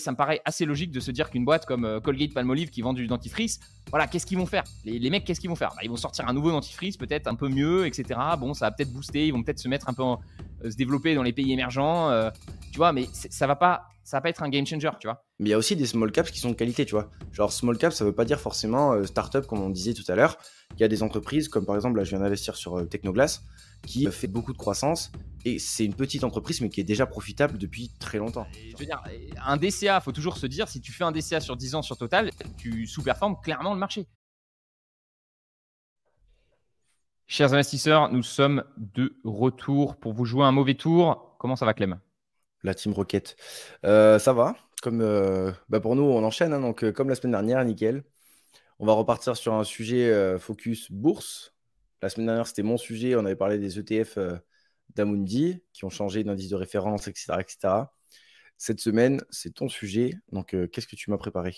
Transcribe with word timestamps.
ça 0.00 0.10
me 0.10 0.16
paraît 0.16 0.40
assez 0.44 0.64
logique 0.64 0.90
de 0.90 1.00
se 1.00 1.10
dire 1.10 1.30
qu'une 1.30 1.44
boîte 1.44 1.66
comme 1.66 1.84
euh, 1.84 2.00
Colgate 2.00 2.34
Palmolive 2.34 2.70
qui 2.70 2.82
vend 2.82 2.92
du 2.92 3.06
dentifrice, 3.06 3.60
voilà, 3.90 4.06
qu'est-ce 4.06 4.26
qu'ils 4.26 4.38
vont 4.38 4.46
faire? 4.46 4.64
Les, 4.84 5.10
mecs, 5.10 5.24
qu'est-ce 5.24 5.40
qu'ils 5.40 5.50
vont 5.50 5.56
faire? 5.56 5.70
Bah, 5.70 5.82
Ils 5.82 5.90
vont 5.90 5.96
sortir 5.96 6.28
un 6.28 6.32
nouveau 6.32 6.50
dentifrice, 6.50 6.96
peut-être 6.96 7.26
un 7.26 7.34
peu 7.34 7.48
mieux, 7.48 7.86
etc. 7.86 8.18
Bon, 8.38 8.54
ça 8.54 8.66
va 8.66 8.72
peut-être 8.72 8.92
booster, 8.92 9.26
ils 9.26 9.32
vont 9.32 9.42
peut-être 9.42 9.58
se 9.58 9.68
mettre 9.68 9.88
un 9.88 9.92
peu, 9.92 10.02
euh, 10.02 10.70
se 10.70 10.76
développer 10.76 11.14
dans 11.14 11.22
les 11.22 11.32
pays 11.32 11.52
émergents, 11.52 12.10
euh, 12.10 12.30
tu 12.72 12.78
vois, 12.78 12.92
mais 12.92 13.08
ça 13.12 13.46
va 13.46 13.56
pas, 13.56 13.82
ça 14.02 14.16
va 14.16 14.22
pas 14.22 14.30
être 14.30 14.42
un 14.42 14.48
game 14.48 14.66
changer, 14.66 14.90
tu 14.98 15.06
vois. 15.06 15.24
Mais 15.38 15.50
il 15.50 15.52
y 15.52 15.54
a 15.54 15.58
aussi 15.58 15.76
des 15.76 15.86
small 15.86 16.10
caps 16.10 16.30
qui 16.30 16.40
sont 16.40 16.50
de 16.50 16.54
qualité, 16.54 16.84
tu 16.84 16.92
vois. 16.92 17.10
Genre 17.32 17.52
small 17.52 17.78
caps, 17.78 17.94
ça 17.94 18.04
veut 18.04 18.14
pas 18.14 18.24
dire 18.24 18.40
forcément 18.40 19.04
startup 19.04 19.46
comme 19.46 19.60
on 19.60 19.70
disait 19.70 19.94
tout 19.94 20.04
à 20.08 20.16
l'heure. 20.16 20.36
Il 20.74 20.80
y 20.80 20.84
a 20.84 20.88
des 20.88 21.02
entreprises 21.02 21.48
comme 21.48 21.64
par 21.64 21.76
exemple 21.76 21.98
là, 21.98 22.04
je 22.04 22.10
viens 22.10 22.20
d'investir 22.20 22.56
sur 22.56 22.88
Technoglass 22.88 23.42
qui 23.86 24.06
fait 24.10 24.26
beaucoup 24.26 24.52
de 24.52 24.58
croissance 24.58 25.12
et 25.44 25.58
c'est 25.58 25.84
une 25.84 25.94
petite 25.94 26.24
entreprise 26.24 26.60
mais 26.60 26.68
qui 26.68 26.80
est 26.80 26.84
déjà 26.84 27.06
profitable 27.06 27.58
depuis 27.58 27.90
très 27.98 28.18
longtemps. 28.18 28.46
Je 28.52 28.76
veux 28.76 28.84
dire, 28.84 29.02
un 29.44 29.56
DCA, 29.56 30.00
faut 30.00 30.12
toujours 30.12 30.36
se 30.36 30.46
dire, 30.46 30.68
si 30.68 30.80
tu 30.80 30.92
fais 30.92 31.04
un 31.04 31.12
DCA 31.12 31.40
sur 31.40 31.56
10 31.56 31.74
ans 31.76 31.82
sur 31.82 31.96
Total, 31.96 32.30
tu 32.58 32.86
sous-performes 32.86 33.36
clairement 33.42 33.72
le 33.72 33.80
marché. 33.80 34.06
Chers 37.32 37.54
investisseurs, 37.54 38.10
nous 38.10 38.24
sommes 38.24 38.64
de 38.76 39.14
retour 39.22 39.94
pour 39.94 40.12
vous 40.12 40.24
jouer 40.24 40.44
un 40.44 40.50
mauvais 40.50 40.74
tour. 40.74 41.36
Comment 41.38 41.54
ça 41.54 41.64
va 41.64 41.74
Clem? 41.74 42.00
La 42.64 42.74
Team 42.74 42.92
Rocket. 42.92 43.36
Euh, 43.84 44.18
ça 44.18 44.32
va. 44.32 44.56
Comme 44.82 45.00
euh, 45.00 45.52
bah 45.68 45.78
pour 45.78 45.94
nous, 45.94 46.02
on 46.02 46.24
enchaîne. 46.24 46.52
Hein, 46.52 46.60
donc, 46.60 46.82
euh, 46.82 46.90
comme 46.90 47.08
la 47.08 47.14
semaine 47.14 47.30
dernière, 47.30 47.64
nickel. 47.64 48.02
On 48.80 48.86
va 48.86 48.94
repartir 48.94 49.36
sur 49.36 49.54
un 49.54 49.62
sujet 49.62 50.38
focus 50.40 50.90
bourse. 50.90 51.49
La 52.02 52.08
semaine 52.08 52.26
dernière, 52.26 52.46
c'était 52.46 52.62
mon 52.62 52.78
sujet. 52.78 53.14
On 53.16 53.24
avait 53.26 53.36
parlé 53.36 53.58
des 53.58 53.78
ETF 53.78 54.16
euh, 54.16 54.36
d'Amundi 54.94 55.62
qui 55.72 55.84
ont 55.84 55.90
changé 55.90 56.24
d'indice 56.24 56.48
de 56.48 56.56
référence, 56.56 57.08
etc., 57.08 57.34
etc. 57.40 57.92
Cette 58.56 58.80
semaine, 58.80 59.22
c'est 59.30 59.54
ton 59.54 59.68
sujet. 59.68 60.14
Donc, 60.32 60.54
euh, 60.54 60.66
qu'est-ce 60.66 60.86
que 60.86 60.96
tu 60.96 61.10
m'as 61.10 61.18
préparé? 61.18 61.54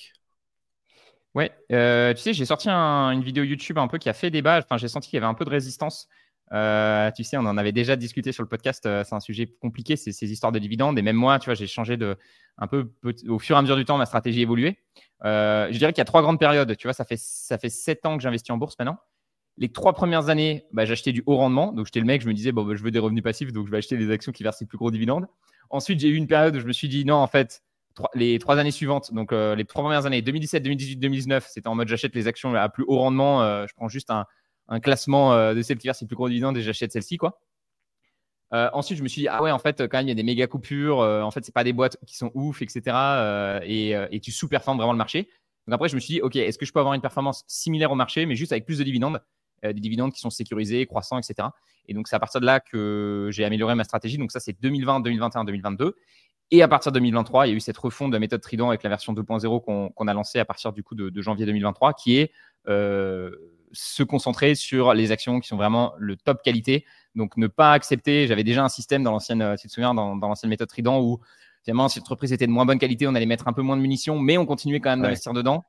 Ouais, 1.34 1.50
euh, 1.70 2.12
tu 2.12 2.20
sais, 2.20 2.34
j'ai 2.34 2.44
sorti 2.44 2.68
une 2.68 3.22
vidéo 3.22 3.44
YouTube 3.44 3.78
un 3.78 3.88
peu 3.88 3.98
qui 3.98 4.08
a 4.08 4.12
fait 4.12 4.30
débat. 4.30 4.58
Enfin, 4.58 4.76
j'ai 4.76 4.88
senti 4.88 5.08
qu'il 5.08 5.16
y 5.16 5.18
avait 5.18 5.30
un 5.30 5.34
peu 5.34 5.44
de 5.44 5.50
résistance. 5.50 6.08
tu 6.50 7.24
sais, 7.24 7.36
on 7.36 7.46
en 7.46 7.56
avait 7.56 7.72
déjà 7.72 7.96
discuté 7.96 8.32
sur 8.32 8.42
le 8.42 8.48
podcast. 8.48 8.82
c'est 8.82 9.14
un 9.14 9.20
sujet 9.20 9.46
compliqué, 9.60 9.96
c'est 9.96 10.12
ces 10.12 10.30
histoires 10.30 10.52
de 10.52 10.58
dividendes. 10.58 10.98
Et 10.98 11.02
même 11.02 11.16
moi, 11.16 11.38
tu 11.38 11.46
vois, 11.46 11.54
j'ai 11.54 11.66
changé 11.66 11.96
de 11.96 12.18
un 12.58 12.66
peu 12.66 12.92
au 13.28 13.38
fur 13.38 13.56
et 13.56 13.58
à 13.58 13.62
mesure 13.62 13.76
du 13.76 13.86
temps, 13.86 13.96
ma 13.96 14.06
stratégie 14.06 14.42
évolué. 14.42 14.78
je 15.22 15.78
dirais 15.78 15.92
qu'il 15.92 16.00
y 16.00 16.02
a 16.02 16.06
trois 16.06 16.20
grandes 16.20 16.38
périodes. 16.38 16.76
Tu 16.76 16.86
vois, 16.86 16.92
ça 16.92 17.04
fait 17.06 17.18
ça 17.18 17.56
fait 17.56 17.70
sept 17.70 18.04
ans 18.04 18.16
que 18.16 18.22
j'investis 18.22 18.50
en 18.50 18.58
bourse 18.58 18.74
maintenant. 18.78 18.98
Les 19.62 19.68
trois 19.68 19.92
premières 19.92 20.28
années, 20.28 20.66
bah, 20.72 20.84
j'achetais 20.84 21.12
du 21.12 21.22
haut 21.24 21.36
rendement. 21.36 21.70
Donc, 21.70 21.86
j'étais 21.86 22.00
le 22.00 22.04
mec, 22.04 22.20
je 22.20 22.26
me 22.26 22.34
disais, 22.34 22.50
bon, 22.50 22.64
bah, 22.64 22.74
je 22.74 22.82
veux 22.82 22.90
des 22.90 22.98
revenus 22.98 23.22
passifs, 23.22 23.52
donc 23.52 23.66
je 23.66 23.70
vais 23.70 23.78
acheter 23.78 23.96
des 23.96 24.10
actions 24.10 24.32
qui 24.32 24.42
versent 24.42 24.60
les 24.60 24.66
plus 24.66 24.76
gros 24.76 24.90
dividendes. 24.90 25.28
Ensuite, 25.70 26.00
j'ai 26.00 26.08
eu 26.08 26.16
une 26.16 26.26
période 26.26 26.56
où 26.56 26.58
je 26.58 26.66
me 26.66 26.72
suis 26.72 26.88
dit, 26.88 27.04
non, 27.04 27.14
en 27.14 27.28
fait, 27.28 27.62
les 28.14 28.40
trois 28.40 28.58
années 28.58 28.72
suivantes, 28.72 29.14
donc 29.14 29.30
euh, 29.32 29.54
les 29.54 29.64
trois 29.64 29.84
premières 29.84 30.04
années, 30.04 30.20
2017, 30.20 30.64
2018, 30.64 30.96
2019, 30.96 31.46
c'était 31.48 31.68
en 31.68 31.76
mode 31.76 31.86
j'achète 31.86 32.12
les 32.16 32.26
actions 32.26 32.52
à 32.56 32.68
plus 32.68 32.82
haut 32.88 32.98
rendement. 32.98 33.44
Euh, 33.44 33.66
je 33.68 33.74
prends 33.76 33.86
juste 33.86 34.10
un, 34.10 34.26
classement 34.80 35.32
euh, 35.32 35.54
de 35.54 35.62
celles 35.62 35.78
qui 35.78 35.86
versent 35.86 36.00
les 36.00 36.08
plus 36.08 36.16
gros 36.16 36.28
dividendes 36.28 36.58
et 36.58 36.62
j'achète 36.62 36.90
celle-ci, 36.90 37.16
quoi. 37.16 37.38
ensuite, 38.50 38.98
je 38.98 39.04
me 39.04 39.08
suis 39.08 39.20
dit, 39.20 39.28
ah 39.28 39.44
ouais, 39.44 39.52
en 39.52 39.60
fait, 39.60 39.86
quand 39.86 39.98
même, 39.98 40.06
il 40.06 40.10
y 40.10 40.12
a 40.12 40.16
des 40.16 40.24
méga 40.24 40.48
coupures. 40.48 40.98
en 40.98 41.30
fait, 41.30 41.44
c'est 41.44 41.54
pas 41.54 41.62
des 41.62 41.72
boîtes 41.72 41.98
qui 42.04 42.16
sont 42.16 42.32
ouf, 42.34 42.62
etc. 42.62 43.62
Et, 43.64 43.90
et, 44.10 44.18
tu 44.18 44.32
sous-performes 44.32 44.78
vraiment 44.78 44.92
le 44.92 44.98
marché. 44.98 45.28
Donc 45.68 45.74
après, 45.74 45.88
je 45.88 45.94
me 45.94 46.00
suis 46.00 46.14
dit, 46.14 46.20
OK, 46.20 46.34
est-ce 46.34 46.58
que 46.58 46.66
je 46.66 46.72
peux 46.72 46.80
avoir 46.80 46.94
une 46.94 47.00
performance 47.00 47.44
similaire 47.46 47.92
au 47.92 47.94
marché, 47.94 48.26
mais 48.26 48.34
juste 48.34 48.50
avec 48.50 48.66
plus 48.66 48.78
de 48.78 48.84
dividendes? 48.84 49.20
Des 49.62 49.80
dividendes 49.80 50.12
qui 50.12 50.20
sont 50.20 50.30
sécurisés, 50.30 50.86
croissants, 50.86 51.18
etc. 51.18 51.48
Et 51.88 51.94
donc, 51.94 52.08
c'est 52.08 52.16
à 52.16 52.20
partir 52.20 52.40
de 52.40 52.46
là 52.46 52.60
que 52.60 53.28
j'ai 53.32 53.44
amélioré 53.44 53.74
ma 53.74 53.84
stratégie. 53.84 54.18
Donc, 54.18 54.32
ça, 54.32 54.40
c'est 54.40 54.60
2020, 54.60 55.00
2021, 55.00 55.44
2022. 55.44 55.96
Et 56.50 56.62
à 56.62 56.68
partir 56.68 56.92
de 56.92 56.98
2023, 56.98 57.46
il 57.46 57.50
y 57.50 57.52
a 57.54 57.56
eu 57.56 57.60
cette 57.60 57.78
refonte 57.78 58.10
de 58.10 58.16
la 58.16 58.20
méthode 58.20 58.42
Trident 58.42 58.68
avec 58.68 58.82
la 58.82 58.90
version 58.90 59.14
2.0 59.14 59.92
qu'on 59.94 60.06
a 60.06 60.14
lancée 60.14 60.38
à 60.38 60.44
partir 60.44 60.72
du 60.72 60.82
coup 60.82 60.94
de, 60.94 61.22
janvier 61.22 61.46
2023, 61.46 61.94
qui 61.94 62.18
est 62.18 62.30
euh, 62.68 63.30
se 63.72 64.02
concentrer 64.02 64.54
sur 64.54 64.92
les 64.92 65.12
actions 65.12 65.40
qui 65.40 65.48
sont 65.48 65.56
vraiment 65.56 65.94
le 65.98 66.16
top 66.16 66.42
qualité. 66.42 66.84
Donc, 67.14 67.36
ne 67.36 67.46
pas 67.46 67.72
accepter. 67.72 68.26
J'avais 68.26 68.44
déjà 68.44 68.62
un 68.62 68.68
système 68.68 69.02
dans 69.02 69.12
l'ancienne, 69.12 69.42
euh, 69.42 69.56
tu 69.56 69.66
te 69.66 69.72
souviens, 69.72 69.94
dans, 69.94 70.14
l'ancienne 70.16 70.50
méthode 70.50 70.68
Trident 70.68 71.00
où 71.00 71.20
finalement, 71.64 71.88
si 71.88 72.00
l'entreprise 72.00 72.32
était 72.32 72.46
de 72.46 72.52
moins 72.52 72.66
bonne 72.66 72.78
qualité, 72.78 73.06
on 73.06 73.14
allait 73.14 73.24
mettre 73.24 73.48
un 73.48 73.52
peu 73.52 73.62
moins 73.62 73.76
de 73.76 73.82
munitions, 73.82 74.18
mais 74.18 74.36
on 74.36 74.44
continuait 74.44 74.80
quand 74.80 74.90
même 74.90 75.02
d'investir 75.02 75.32
dedans. 75.32 75.64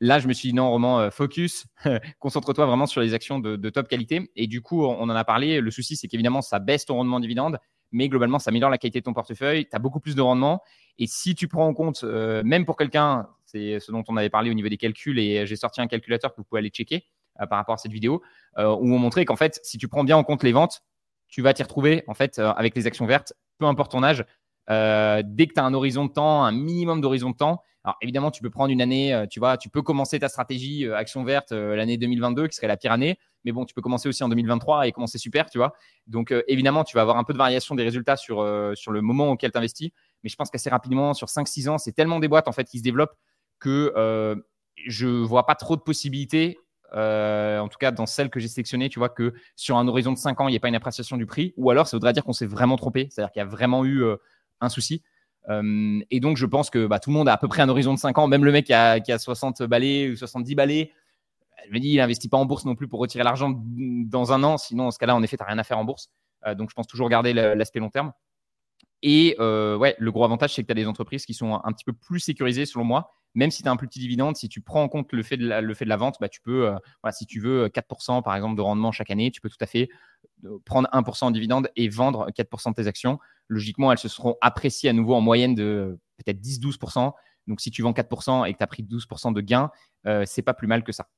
Là, 0.00 0.20
je 0.20 0.28
me 0.28 0.32
suis 0.32 0.50
dit 0.50 0.54
non, 0.54 0.70
Roman, 0.70 1.00
euh, 1.00 1.10
focus, 1.10 1.66
concentre-toi 2.20 2.66
vraiment 2.66 2.86
sur 2.86 3.00
les 3.00 3.14
actions 3.14 3.40
de, 3.40 3.70
top 3.70 3.88
qualité. 3.88 4.30
Et 4.36 4.46
du 4.46 4.62
coup, 4.62 4.84
on 4.84 5.02
en 5.02 5.08
a 5.10 5.24
parlé. 5.24 5.60
Le 5.60 5.70
souci, 5.70 5.96
c'est 5.96 6.06
qu'évidemment, 6.06 6.40
ça 6.40 6.60
baisse 6.60 6.84
ton 6.84 6.94
rendement 6.94 7.18
dividende, 7.18 7.58
mais 7.90 8.08
globalement, 8.08 8.38
ça 8.38 8.50
améliore 8.50 8.70
la 8.70 8.78
qualité 8.78 9.00
de 9.00 9.04
ton 9.04 9.12
portefeuille. 9.12 9.68
Tu 9.68 9.74
as 9.74 9.80
beaucoup 9.80 9.98
plus 9.98 10.14
de 10.14 10.20
rendement. 10.20 10.62
Et 10.98 11.06
si 11.06 11.34
tu 11.34 11.48
prends 11.48 11.66
en 11.66 11.74
compte, 11.74 12.04
euh, 12.04 12.42
même 12.44 12.64
pour 12.64 12.76
quelqu'un, 12.76 13.28
c'est 13.44 13.80
ce 13.80 13.90
dont 13.90 14.04
on 14.08 14.16
avait 14.16 14.30
parlé 14.30 14.50
au 14.50 14.54
niveau 14.54 14.68
des 14.68 14.76
calculs, 14.76 15.18
et 15.18 15.46
j'ai 15.46 15.56
sorti 15.56 15.80
un 15.80 15.88
calculateur 15.88 16.32
que 16.32 16.36
vous 16.36 16.44
pouvez 16.44 16.60
aller 16.60 16.70
checker 16.70 17.04
euh, 17.40 17.46
par 17.46 17.58
rapport 17.58 17.74
à 17.74 17.78
cette 17.78 17.92
vidéo, 17.92 18.22
où 18.56 18.94
on 18.94 18.98
montrait 18.98 19.24
qu'en 19.24 19.36
fait, 19.36 19.58
si 19.62 19.78
tu 19.78 19.88
prends 19.88 20.04
bien 20.04 20.16
en 20.16 20.24
compte 20.24 20.42
les 20.42 20.52
ventes, 20.52 20.82
tu 21.28 21.42
vas 21.42 21.54
t'y 21.54 21.62
retrouver 21.62 22.04
en 22.08 22.14
fait 22.14 22.38
avec 22.38 22.74
les 22.74 22.86
actions 22.86 23.06
vertes, 23.06 23.34
peu 23.58 23.66
importe 23.66 23.92
ton 23.92 24.02
âge. 24.02 24.24
dès 24.68 25.46
que 25.46 25.54
tu 25.54 25.60
as 25.60 25.64
un 25.64 25.74
horizon 25.74 26.06
de 26.06 26.12
temps, 26.12 26.44
un 26.44 26.52
minimum 26.52 27.00
d'horizon 27.00 27.30
de 27.30 27.36
temps, 27.36 27.62
alors 27.88 27.96
évidemment, 28.02 28.30
tu 28.30 28.42
peux 28.42 28.50
prendre 28.50 28.70
une 28.70 28.82
année, 28.82 29.14
euh, 29.14 29.24
tu 29.26 29.40
vois, 29.40 29.56
tu 29.56 29.70
peux 29.70 29.80
commencer 29.80 30.18
ta 30.18 30.28
stratégie 30.28 30.84
euh, 30.84 30.94
action 30.94 31.24
verte 31.24 31.52
euh, 31.52 31.74
l'année 31.74 31.96
2022 31.96 32.48
qui 32.48 32.54
serait 32.54 32.66
la 32.66 32.76
pire 32.76 32.92
année, 32.92 33.18
mais 33.46 33.52
bon, 33.52 33.64
tu 33.64 33.72
peux 33.72 33.80
commencer 33.80 34.10
aussi 34.10 34.22
en 34.22 34.28
2023 34.28 34.86
et 34.86 34.92
commencer 34.92 35.16
super, 35.16 35.48
tu 35.48 35.56
vois. 35.56 35.72
Donc 36.06 36.34
évidemment, 36.48 36.84
tu 36.84 36.96
vas 36.96 37.00
avoir 37.00 37.16
un 37.16 37.24
peu 37.24 37.32
de 37.32 37.38
variation 37.38 37.74
des 37.74 37.84
résultats 37.84 38.16
sur, 38.16 38.42
le 38.42 39.00
moment 39.00 39.30
auquel 39.30 39.52
tu 39.52 39.56
investis, 39.56 39.90
mais 40.22 40.28
je 40.28 40.36
pense 40.36 40.50
qu'assez 40.50 40.68
rapidement, 40.68 41.14
sur 41.14 41.28
5-6 41.28 41.70
ans, 41.70 41.78
c'est 41.78 41.92
tellement 41.92 42.18
des 42.18 42.28
boîtes 42.28 42.46
en 42.46 42.52
fait 42.52 42.64
qui 42.64 42.76
se 42.76 42.82
développent 42.82 43.16
que 43.58 43.94
je 44.86 45.06
vois 45.06 45.46
pas 45.46 45.54
trop 45.54 45.76
de 45.76 45.80
possibilités 45.80 46.58
en 46.92 47.68
tout 47.68 47.78
cas 47.78 47.90
dans 47.90 48.04
celles 48.04 48.28
que 48.28 48.38
j'ai 48.38 48.48
sélectionnées, 48.48 48.90
tu 48.90 48.98
vois 48.98 49.08
que 49.08 49.32
sur 49.56 49.78
un 49.78 49.88
horizon 49.88 50.12
de 50.12 50.18
5 50.18 50.42
ans, 50.42 50.48
il 50.48 50.50
n'y 50.50 50.58
a 50.58 50.60
pas 50.60 50.68
une 50.68 50.74
appréciation 50.74 51.16
du 51.16 51.24
prix, 51.24 51.54
ou 51.56 51.70
alors 51.70 51.86
ça 51.86 51.96
voudrait 51.96 52.12
dire 52.12 52.24
qu'on 52.24 52.34
s'est 52.34 52.46
vraiment 52.46 52.76
trompé, 52.76 53.08
c'est-à-dire 53.10 53.32
qu'il 53.32 53.40
y 53.40 53.44
a 53.44 53.48
vraiment 53.48 53.86
eu 53.86 54.04
un 54.60 54.68
souci. 54.68 55.02
Euh, 55.48 56.00
et 56.10 56.20
donc, 56.20 56.36
je 56.36 56.46
pense 56.46 56.70
que 56.70 56.86
bah, 56.86 56.98
tout 56.98 57.10
le 57.10 57.14
monde 57.14 57.28
a 57.28 57.32
à 57.32 57.38
peu 57.38 57.48
près 57.48 57.62
un 57.62 57.68
horizon 57.68 57.94
de 57.94 57.98
5 57.98 58.18
ans. 58.18 58.28
Même 58.28 58.44
le 58.44 58.52
mec 58.52 58.66
qui 58.66 58.74
a, 58.74 59.00
qui 59.00 59.12
a 59.12 59.18
60 59.18 59.62
balais 59.62 60.10
ou 60.10 60.16
70 60.16 60.54
balais, 60.54 60.92
je 61.66 61.72
me 61.72 61.78
dis, 61.78 61.90
il 61.90 61.96
n'investit 61.96 62.28
pas 62.28 62.36
en 62.36 62.46
bourse 62.46 62.64
non 62.64 62.74
plus 62.74 62.88
pour 62.88 63.00
retirer 63.00 63.24
l'argent 63.24 63.52
dans 63.54 64.32
un 64.32 64.42
an. 64.44 64.58
Sinon, 64.58 64.88
en 64.88 64.90
ce 64.90 64.98
cas-là, 64.98 65.14
en 65.14 65.22
effet, 65.22 65.36
tu 65.36 65.42
n'as 65.42 65.48
rien 65.48 65.58
à 65.58 65.64
faire 65.64 65.78
en 65.78 65.84
bourse. 65.84 66.10
Euh, 66.46 66.54
donc, 66.54 66.70
je 66.70 66.74
pense 66.74 66.86
toujours 66.86 67.08
garder 67.08 67.32
l'aspect 67.32 67.80
long 67.80 67.90
terme. 67.90 68.12
Et 69.02 69.36
euh, 69.38 69.76
ouais, 69.76 69.94
le 69.98 70.10
gros 70.10 70.24
avantage, 70.24 70.54
c'est 70.54 70.62
que 70.62 70.66
tu 70.66 70.72
as 70.72 70.74
des 70.74 70.86
entreprises 70.86 71.24
qui 71.24 71.34
sont 71.34 71.60
un 71.62 71.72
petit 71.72 71.84
peu 71.84 71.92
plus 71.92 72.20
sécurisées, 72.20 72.66
selon 72.66 72.84
moi. 72.84 73.12
Même 73.34 73.50
si 73.50 73.62
tu 73.62 73.68
as 73.68 73.72
un 73.72 73.76
plus 73.76 73.86
petit 73.86 74.00
dividende, 74.00 74.36
si 74.36 74.48
tu 74.48 74.60
prends 74.60 74.82
en 74.82 74.88
compte 74.88 75.12
le 75.12 75.22
fait 75.22 75.36
de 75.36 75.46
la, 75.46 75.60
le 75.60 75.74
fait 75.74 75.84
de 75.84 75.90
la 75.90 75.96
vente, 75.96 76.16
bah, 76.20 76.28
tu 76.28 76.40
peux, 76.40 76.72
voilà, 77.02 77.12
si 77.12 77.26
tu 77.26 77.40
veux 77.40 77.68
4% 77.68 78.22
par 78.22 78.34
exemple 78.34 78.56
de 78.56 78.62
rendement 78.62 78.90
chaque 78.90 79.10
année, 79.10 79.30
tu 79.30 79.40
peux 79.40 79.50
tout 79.50 79.58
à 79.60 79.66
fait 79.66 79.90
prendre 80.64 80.88
1% 80.92 81.24
en 81.26 81.30
dividende 81.30 81.70
et 81.76 81.88
vendre 81.88 82.30
4% 82.30 82.70
de 82.70 82.74
tes 82.74 82.86
actions 82.86 83.18
logiquement, 83.48 83.90
elles 83.90 83.98
se 83.98 84.08
seront 84.08 84.36
appréciées 84.40 84.90
à 84.90 84.92
nouveau 84.92 85.14
en 85.14 85.20
moyenne 85.20 85.54
de 85.54 85.98
peut-être 86.18 86.40
10-12%. 86.40 87.12
Donc, 87.46 87.60
si 87.60 87.70
tu 87.70 87.82
vends 87.82 87.92
4% 87.92 88.46
et 88.46 88.52
que 88.52 88.58
tu 88.58 88.64
as 88.64 88.66
pris 88.66 88.82
12% 88.82 89.32
de 89.32 89.40
gain, 89.40 89.70
euh, 90.06 90.24
c'est 90.26 90.42
pas 90.42 90.54
plus 90.54 90.66
mal 90.66 90.84
que 90.84 90.92
ça. 90.92 91.08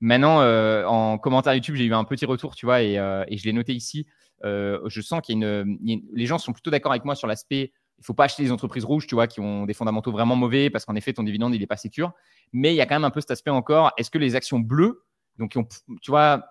Maintenant, 0.00 0.40
euh, 0.40 0.84
en 0.86 1.18
commentaire 1.18 1.52
YouTube, 1.52 1.74
j'ai 1.74 1.84
eu 1.84 1.92
un 1.92 2.04
petit 2.04 2.24
retour, 2.24 2.54
tu 2.54 2.64
vois, 2.64 2.82
et, 2.82 2.98
euh, 2.98 3.24
je 3.30 3.44
l'ai 3.44 3.52
noté 3.52 3.74
ici. 3.74 4.06
Euh, 4.44 4.80
je 4.86 5.00
sens 5.00 5.20
qu'il 5.22 5.38
y, 5.38 5.44
a 5.44 5.60
une. 5.60 6.02
Les 6.12 6.26
gens 6.26 6.38
sont 6.38 6.52
plutôt 6.52 6.70
d'accord 6.70 6.92
avec 6.92 7.04
moi 7.04 7.14
sur 7.14 7.26
l'aspect. 7.26 7.72
Il 7.98 8.02
ne 8.02 8.04
faut 8.04 8.14
pas 8.14 8.24
acheter 8.24 8.42
des 8.42 8.52
entreprises 8.52 8.84
rouges, 8.84 9.06
tu 9.06 9.14
vois, 9.14 9.26
qui 9.26 9.40
ont 9.40 9.66
des 9.66 9.74
fondamentaux 9.74 10.10
vraiment 10.10 10.36
mauvais, 10.36 10.70
parce 10.70 10.86
qu'en 10.86 10.94
effet, 10.94 11.12
ton 11.12 11.22
dividende, 11.22 11.54
il 11.54 11.60
n'est 11.60 11.66
pas 11.66 11.76
sécure. 11.76 12.12
Mais 12.52 12.72
il 12.72 12.76
y 12.76 12.80
a 12.80 12.86
quand 12.86 12.94
même 12.94 13.04
un 13.04 13.10
peu 13.10 13.20
cet 13.20 13.30
aspect 13.30 13.50
encore. 13.50 13.92
Est-ce 13.98 14.10
que 14.10 14.18
les 14.18 14.36
actions 14.36 14.58
bleues, 14.58 15.04
donc, 15.38 15.56
tu 16.00 16.10
vois, 16.10 16.42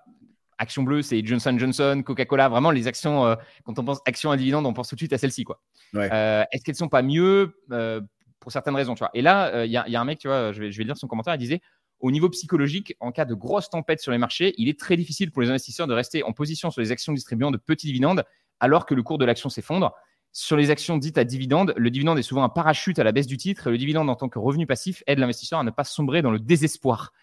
Action 0.60 0.84
bleue, 0.84 1.02
c'est 1.02 1.26
Johnson 1.26 1.56
Johnson, 1.58 2.04
Coca-Cola, 2.06 2.50
vraiment 2.50 2.70
les 2.70 2.86
actions, 2.86 3.26
euh, 3.26 3.36
quand 3.64 3.80
on 3.80 3.86
pense 3.86 4.02
action 4.06 4.30
à 4.30 4.36
dividende, 4.36 4.66
on 4.66 4.74
pense 4.74 4.90
tout 4.90 4.96
de 4.96 5.00
suite 5.00 5.14
à 5.14 5.18
celle-ci. 5.18 5.46
quoi. 5.46 5.62
Euh, 5.96 6.44
est-ce 6.52 6.66
qu'elles 6.66 6.76
sont 6.76 6.90
pas 6.90 7.02
mieux 7.02 7.56
euh, 7.72 8.02
pour 8.42 8.52
certaines 8.52 8.76
raisons 8.76 8.94
tu 8.94 9.00
vois 9.00 9.10
Et 9.14 9.22
là, 9.22 9.64
il 9.64 9.72
y, 9.72 9.78
a 9.78 10.02
un 10.02 10.04
mec, 10.04 10.20
tu 10.20 10.28
vois, 10.28 10.52
je 10.52 10.60
vais, 10.60 10.72
je 10.72 10.78
vais 10.78 10.84
lire 10.84 10.98
son 10.98 11.08
commentaire, 11.08 11.34
il 11.36 11.38
disait 11.38 11.62
au 12.00 12.12
niveau 12.12 12.30
psychologique, 12.30 12.96
en 13.00 13.12
cas 13.12 13.26
de 13.26 13.34
grosse 13.34 13.70
tempête 13.70 14.00
sur 14.00 14.12
les 14.12 14.18
marchés, 14.18 14.54
il 14.58 14.70
est 14.70 14.80
très 14.80 14.96
difficile 14.96 15.32
pour 15.32 15.42
les 15.42 15.50
investisseurs 15.50 15.88
de 15.88 15.94
rester 15.94 16.24
en 16.24 16.32
position 16.32 16.72
sur 16.72 16.82
les 16.82 16.92
actions 16.92 17.14
distribuant 17.14 17.52
de 17.52 17.58
petits 17.58 17.88
dividendes 17.88 18.24
alors 18.60 18.86
que 18.86 18.94
le 18.94 19.04
cours 19.04 19.18
de 19.18 19.26
l'action 19.26 19.50
s'effondre. 19.50 19.94
Sur 20.32 20.58
les 20.58 20.70
actions 20.70 20.98
dites 20.98 21.18
à 21.18 21.24
dividendes, 21.24 21.74
le 21.76 21.90
dividende 21.90 22.20
est 22.20 22.24
souvent 22.24 22.44
un 22.44 22.50
parachute 22.50 23.00
à 23.00 23.04
la 23.04 23.12
baisse 23.12 23.28
du 23.28 23.38
titre 23.38 23.70
le 23.70 23.78
dividende 23.78 24.10
en 24.10 24.16
tant 24.16 24.30
que 24.30 24.38
revenu 24.38 24.68
passif 24.68 25.04
aide 25.08 25.20
l'investisseur 25.20 25.60
à 25.60 25.64
ne 25.64 25.72
pas 25.72 25.84
sombrer 25.84 26.22
dans 26.22 26.32
le 26.32 26.40
désespoir 26.40 27.14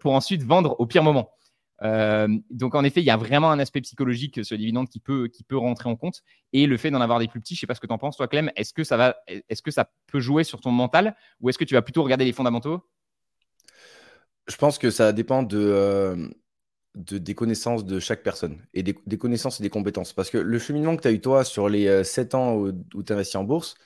pour 0.00 0.12
ensuite 0.12 0.42
vendre 0.42 0.76
au 0.78 0.86
pire 0.86 1.02
moment. 1.02 1.30
Euh, 1.82 2.28
donc 2.50 2.74
en 2.74 2.84
effet, 2.84 3.00
il 3.00 3.04
y 3.04 3.10
a 3.10 3.16
vraiment 3.16 3.50
un 3.50 3.58
aspect 3.58 3.80
psychologique 3.80 4.44
sur 4.44 4.54
le 4.54 4.58
dividende 4.58 4.88
qui 4.88 5.00
peut, 5.00 5.30
rentrer 5.52 5.88
en 5.88 5.96
compte. 5.96 6.22
Et 6.52 6.66
le 6.66 6.76
fait 6.76 6.90
d'en 6.90 7.00
avoir 7.00 7.18
des 7.18 7.28
plus 7.28 7.40
petits, 7.40 7.54
je 7.54 7.58
ne 7.58 7.60
sais 7.60 7.66
pas 7.66 7.74
ce 7.74 7.80
que 7.80 7.86
tu 7.86 7.92
en 7.92 7.98
penses, 7.98 8.16
toi 8.16 8.28
Clem, 8.28 8.50
est-ce 8.56 8.72
que, 8.72 8.84
ça 8.84 8.96
va, 8.96 9.16
est-ce 9.26 9.62
que 9.62 9.70
ça 9.70 9.90
peut 10.06 10.20
jouer 10.20 10.44
sur 10.44 10.60
ton 10.60 10.70
mental 10.70 11.16
ou 11.40 11.48
est-ce 11.48 11.58
que 11.58 11.64
tu 11.64 11.74
vas 11.74 11.82
plutôt 11.82 12.02
regarder 12.02 12.24
les 12.24 12.32
fondamentaux? 12.32 12.82
Je 14.48 14.56
pense 14.56 14.78
que 14.78 14.90
ça 14.90 15.12
dépend 15.12 15.46
euh, 15.52 16.28
de, 16.94 17.18
des 17.18 17.34
connaissances 17.34 17.84
de 17.84 18.00
chaque 18.00 18.22
personne 18.22 18.60
et 18.74 18.82
des, 18.82 18.94
connaissances 19.18 19.60
et 19.60 19.62
des 19.62 19.70
compétences. 19.70 20.12
Parce 20.12 20.30
que 20.30 20.38
le 20.38 20.58
cheminement 20.58 20.96
que 20.96 21.02
tu 21.02 21.08
as 21.08 21.12
eu 21.12 21.20
toi 21.20 21.44
sur 21.44 21.68
les 21.68 22.04
7 22.04 22.34
euh, 22.34 22.38
ans 22.38 22.56
où, 22.56 23.02
tu 23.02 23.12
investis 23.12 23.36
en 23.36 23.44
bourse, 23.44 23.76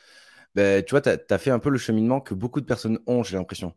ben, 0.55 0.83
tu 0.85 0.93
vois, 0.93 1.03
tu 1.03 1.11
as, 1.11 1.39
fait 1.39 1.51
un 1.51 1.59
peu 1.59 1.71
le 1.71 1.79
cheminement 1.79 2.21
que 2.21 2.35
beaucoup 2.35 2.61
de 2.61 2.67
personnes 2.67 2.99
ont, 3.07 3.23
j'ai 3.23 3.37
l'impression. 3.37 3.75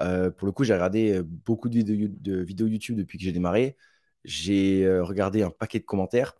Euh, 0.00 0.30
pour 0.30 0.46
le 0.46 0.52
coup, 0.52 0.64
j'ai 0.64 0.74
regardé 0.74 1.22
beaucoup 1.22 1.68
de 1.68 1.76
vidéos, 1.76 2.08
de 2.10 2.42
vidéos, 2.42 2.66
YouTube 2.68 2.96
depuis 2.96 3.18
que 3.18 3.24
j'ai 3.24 3.32
démarré. 3.32 3.76
J'ai 4.24 4.88
regardé 5.00 5.42
un 5.42 5.50
paquet 5.50 5.80
de 5.80 5.84
commentaires. 5.84 6.34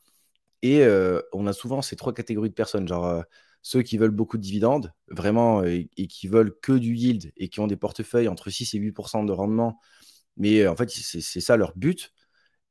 Et 0.63 0.87
on 1.33 1.47
a 1.47 1.53
souvent 1.53 1.83
ces 1.83 1.97
trois 1.97 2.15
catégories 2.15 2.51
de 2.51 2.55
personnes, 2.55 2.89
genre 2.89 3.25
ceux 3.65 3.83
qui 3.83 3.97
veulent 3.97 4.11
beaucoup 4.11 4.37
de 4.37 4.43
dividendes, 4.43 4.93
vraiment, 5.09 5.65
et, 5.65 5.89
qui 6.09 6.29
veulent 6.29 6.55
que 6.61 6.73
du 6.73 6.95
yield 6.95 7.33
et 7.39 7.49
qui 7.49 7.61
ont 7.61 7.67
des 7.67 7.77
portefeuilles 7.77 8.29
entre 8.29 8.51
6 8.51 8.75
et 8.75 8.79
8% 8.79 9.25
de 9.25 9.33
rendement. 9.33 9.81
Mais 10.37 10.67
en 10.67 10.77
fait, 10.77 10.91
c'est 10.91 11.41
ça 11.41 11.57
leur 11.57 11.73
but. 11.75 12.13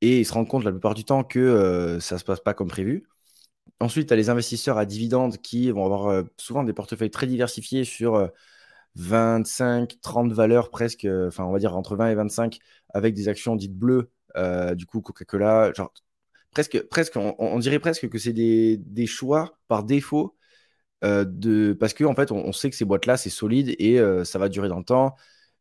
Et 0.01 0.19
ils 0.19 0.25
se 0.25 0.33
rendent 0.33 0.47
compte 0.47 0.63
la 0.63 0.71
plupart 0.71 0.93
du 0.93 1.03
temps 1.03 1.23
que 1.23 1.97
ça 1.99 2.15
ne 2.15 2.19
se 2.19 2.23
passe 2.23 2.41
pas 2.41 2.53
comme 2.53 2.67
prévu. 2.67 3.05
Ensuite, 3.79 4.07
tu 4.07 4.13
as 4.13 4.17
les 4.17 4.29
investisseurs 4.29 4.77
à 4.77 4.85
dividendes 4.85 5.37
qui 5.37 5.71
vont 5.71 5.85
avoir 5.85 6.23
souvent 6.37 6.63
des 6.63 6.73
portefeuilles 6.73 7.11
très 7.11 7.27
diversifiés 7.27 7.85
sur 7.85 8.29
25, 8.95 9.99
30 10.01 10.31
valeurs 10.31 10.69
presque, 10.69 11.07
enfin 11.27 11.45
on 11.45 11.51
va 11.51 11.59
dire 11.59 11.75
entre 11.75 11.95
20 11.95 12.09
et 12.09 12.15
25 12.15 12.59
avec 12.93 13.15
des 13.15 13.29
actions 13.29 13.55
dites 13.55 13.75
bleues, 13.75 14.11
du 14.75 14.85
coup 14.85 15.01
Coca-Cola, 15.01 15.73
genre 15.73 15.91
presque, 16.51 16.83
presque 16.89 17.15
on, 17.17 17.59
dirait 17.59 17.79
presque 17.79 18.09
que 18.09 18.19
c'est 18.19 18.33
des, 18.33 18.77
des, 18.77 19.07
choix 19.07 19.57
par 19.67 19.83
défaut 19.83 20.35
euh, 21.03 21.25
de, 21.25 21.73
parce 21.73 21.93
qu'en 21.93 22.11
en 22.11 22.15
fait, 22.15 22.31
on, 22.31 22.51
sait 22.53 22.69
que 22.69 22.75
ces 22.75 22.85
boîtes-là, 22.85 23.17
c'est 23.17 23.29
solide 23.29 23.75
et 23.79 23.99
euh, 23.99 24.23
ça 24.23 24.39
va 24.39 24.49
durer 24.49 24.69
dans 24.69 24.77
le 24.79 24.85
temps. 24.85 25.15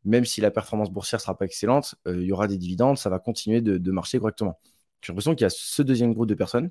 Même 0.05 0.25
si 0.25 0.41
la 0.41 0.50
performance 0.50 0.91
boursière 0.91 1.19
ne 1.19 1.23
sera 1.23 1.37
pas 1.39 1.44
excellente, 1.47 1.94
euh, 2.09 2.17
il 2.21 2.27
y 2.27 2.33
aura 2.33 2.49
des 2.49 2.59
dividendes, 2.59 2.99
ça 2.99 3.11
va 3.11 3.19
continuer 3.19 3.61
de, 3.61 3.91
marcher 3.93 4.19
correctement. 4.19 4.61
J'ai 5.03 5.12
l'impression 5.12 5.35
qu'il 5.35 5.44
y 5.44 5.47
a 5.47 5.50
ce 5.50 5.83
deuxième 5.83 6.15
groupe 6.15 6.29
de 6.29 6.35
personnes. 6.35 6.71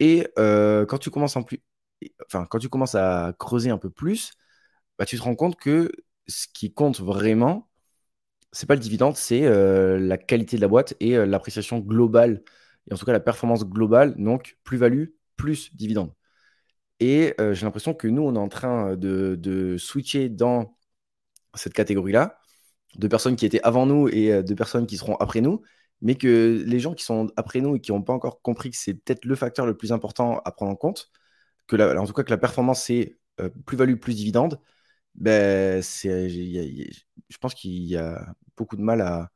Et 0.00 0.26
quand, 0.36 0.98
tu 1.00 1.10
commences 1.10 1.36
en 1.36 1.42
plus, 1.42 1.62
enfin, 2.26 2.46
quand 2.46 2.58
tu 2.58 2.68
commences 2.68 2.94
à 2.94 3.34
creuser 3.38 3.70
un 3.70 3.78
peu 3.78 3.90
plus, 3.90 4.32
bah, 4.98 5.06
tu 5.06 5.16
te 5.18 5.22
rends 5.22 5.36
compte 5.36 5.56
que 5.56 5.92
ce 6.28 6.46
qui 6.52 6.72
compte 6.74 7.00
vraiment, 7.00 7.68
c'est 8.52 8.66
pas 8.66 8.74
le 8.74 8.80
dividende, 8.80 9.16
c'est 9.16 9.42
la 9.98 10.18
qualité 10.18 10.56
de 10.56 10.62
la 10.62 10.68
boîte 10.68 10.94
et 11.00 11.16
l'appréciation 11.26 11.78
globale, 11.80 12.42
et 12.90 12.94
en 12.94 12.96
tout 12.96 13.06
cas 13.06 13.12
la 13.12 13.20
performance 13.20 13.64
globale, 13.64 14.14
donc 14.16 14.58
plus-value 14.64 15.06
plus 15.36 15.74
dividende. 15.74 16.12
Et 17.00 17.34
euh, 17.40 17.54
j'ai 17.54 17.66
l'impression 17.66 17.94
que 17.94 18.08
nous, 18.08 18.22
on 18.22 18.34
est 18.34 18.38
en 18.38 18.48
train 18.48 18.96
de, 18.96 19.76
switcher 19.78 20.28
dans 20.28 20.76
cette 21.54 21.74
catégorie-là, 21.74 22.38
de 22.96 23.08
personnes 23.08 23.36
qui 23.36 23.46
étaient 23.46 23.62
avant 23.62 23.86
nous 23.86 24.08
et 24.08 24.32
euh, 24.32 24.42
de 24.42 24.54
personnes 24.54 24.86
qui 24.86 24.96
seront 24.96 25.16
après 25.16 25.40
nous, 25.40 25.62
mais 26.02 26.16
que 26.16 26.62
les 26.66 26.80
gens 26.80 26.94
qui 26.94 27.04
sont 27.04 27.30
après 27.36 27.60
nous 27.60 27.76
et 27.76 27.80
qui 27.80 27.92
n'ont 27.92 28.02
pas 28.02 28.12
encore 28.12 28.42
compris 28.42 28.70
que 28.70 28.76
c'est 28.76 28.94
peut-être 28.94 29.24
le 29.24 29.34
facteur 29.36 29.66
le 29.66 29.76
plus 29.76 29.92
important 29.92 30.40
à 30.44 30.52
prendre 30.52 30.72
en 30.72 30.76
compte, 30.76 31.10
que 31.66 31.76
en 31.98 32.06
tout 32.06 32.12
cas 32.12 32.24
que 32.24 32.30
la 32.30 32.38
performance, 32.38 32.84
c'est 32.84 33.18
euh, 33.40 33.50
plus-value, 33.66 33.96
plus 33.96 34.14
dividende, 34.16 34.60
ben, 35.14 35.82
je 35.82 37.38
pense 37.40 37.54
qu'il 37.54 37.84
y 37.84 37.96
a 37.96 38.34
beaucoup 38.56 38.76
de 38.76 38.82
mal 38.82 39.00
à, 39.00 39.30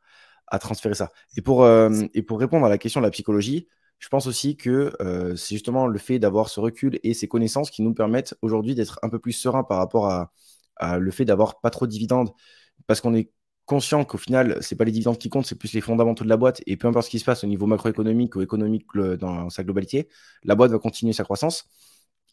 transférer 0.60 0.94
ça. 0.94 1.12
Et 1.36 1.42
pour, 1.42 1.66
et 1.68 2.22
pour 2.22 2.40
répondre 2.40 2.66
à 2.66 2.68
la 2.68 2.78
question 2.78 3.00
de 3.00 3.06
la 3.06 3.10
psychologie, 3.10 3.68
je 3.98 4.08
pense 4.08 4.26
aussi 4.26 4.56
que 4.56 4.92
euh, 5.00 5.34
c'est 5.36 5.54
justement 5.54 5.86
le 5.86 5.98
fait 5.98 6.18
d'avoir 6.18 6.48
ce 6.48 6.60
recul 6.60 6.98
et 7.02 7.14
ces 7.14 7.28
connaissances 7.28 7.70
qui 7.70 7.82
nous 7.82 7.94
permettent 7.94 8.34
aujourd'hui 8.42 8.74
d'être 8.74 8.98
un 9.02 9.08
peu 9.08 9.18
plus 9.18 9.32
serein 9.32 9.64
par 9.64 9.78
rapport 9.78 10.08
à, 10.08 10.30
le 10.98 11.10
fait 11.10 11.24
d'avoir 11.24 11.60
pas 11.60 11.70
trop 11.70 11.86
de 11.86 11.90
dividendes, 11.90 12.30
parce 12.86 13.00
qu'on 13.00 13.12
est 13.12 13.32
conscient 13.64 14.04
qu'au 14.04 14.16
final, 14.16 14.58
c'est 14.60 14.76
pas 14.76 14.84
les 14.84 14.92
dividendes 14.92 15.18
qui 15.18 15.28
comptent, 15.28 15.44
c'est 15.44 15.58
plus 15.58 15.72
les 15.72 15.80
fondamentaux 15.80 16.22
de 16.22 16.28
la 16.28 16.36
boîte. 16.36 16.62
Et 16.66 16.76
peu 16.76 16.86
importe 16.86 17.06
ce 17.06 17.10
qui 17.10 17.18
se 17.18 17.24
passe 17.24 17.42
au 17.42 17.48
niveau 17.48 17.66
macroéconomique 17.66 18.36
ou 18.36 18.42
économique 18.42 18.86
dans 18.94 19.50
sa 19.50 19.64
globalité, 19.64 20.08
la 20.44 20.54
boîte 20.54 20.70
va 20.70 20.78
continuer 20.78 21.12
sa 21.12 21.24
croissance. 21.24 21.64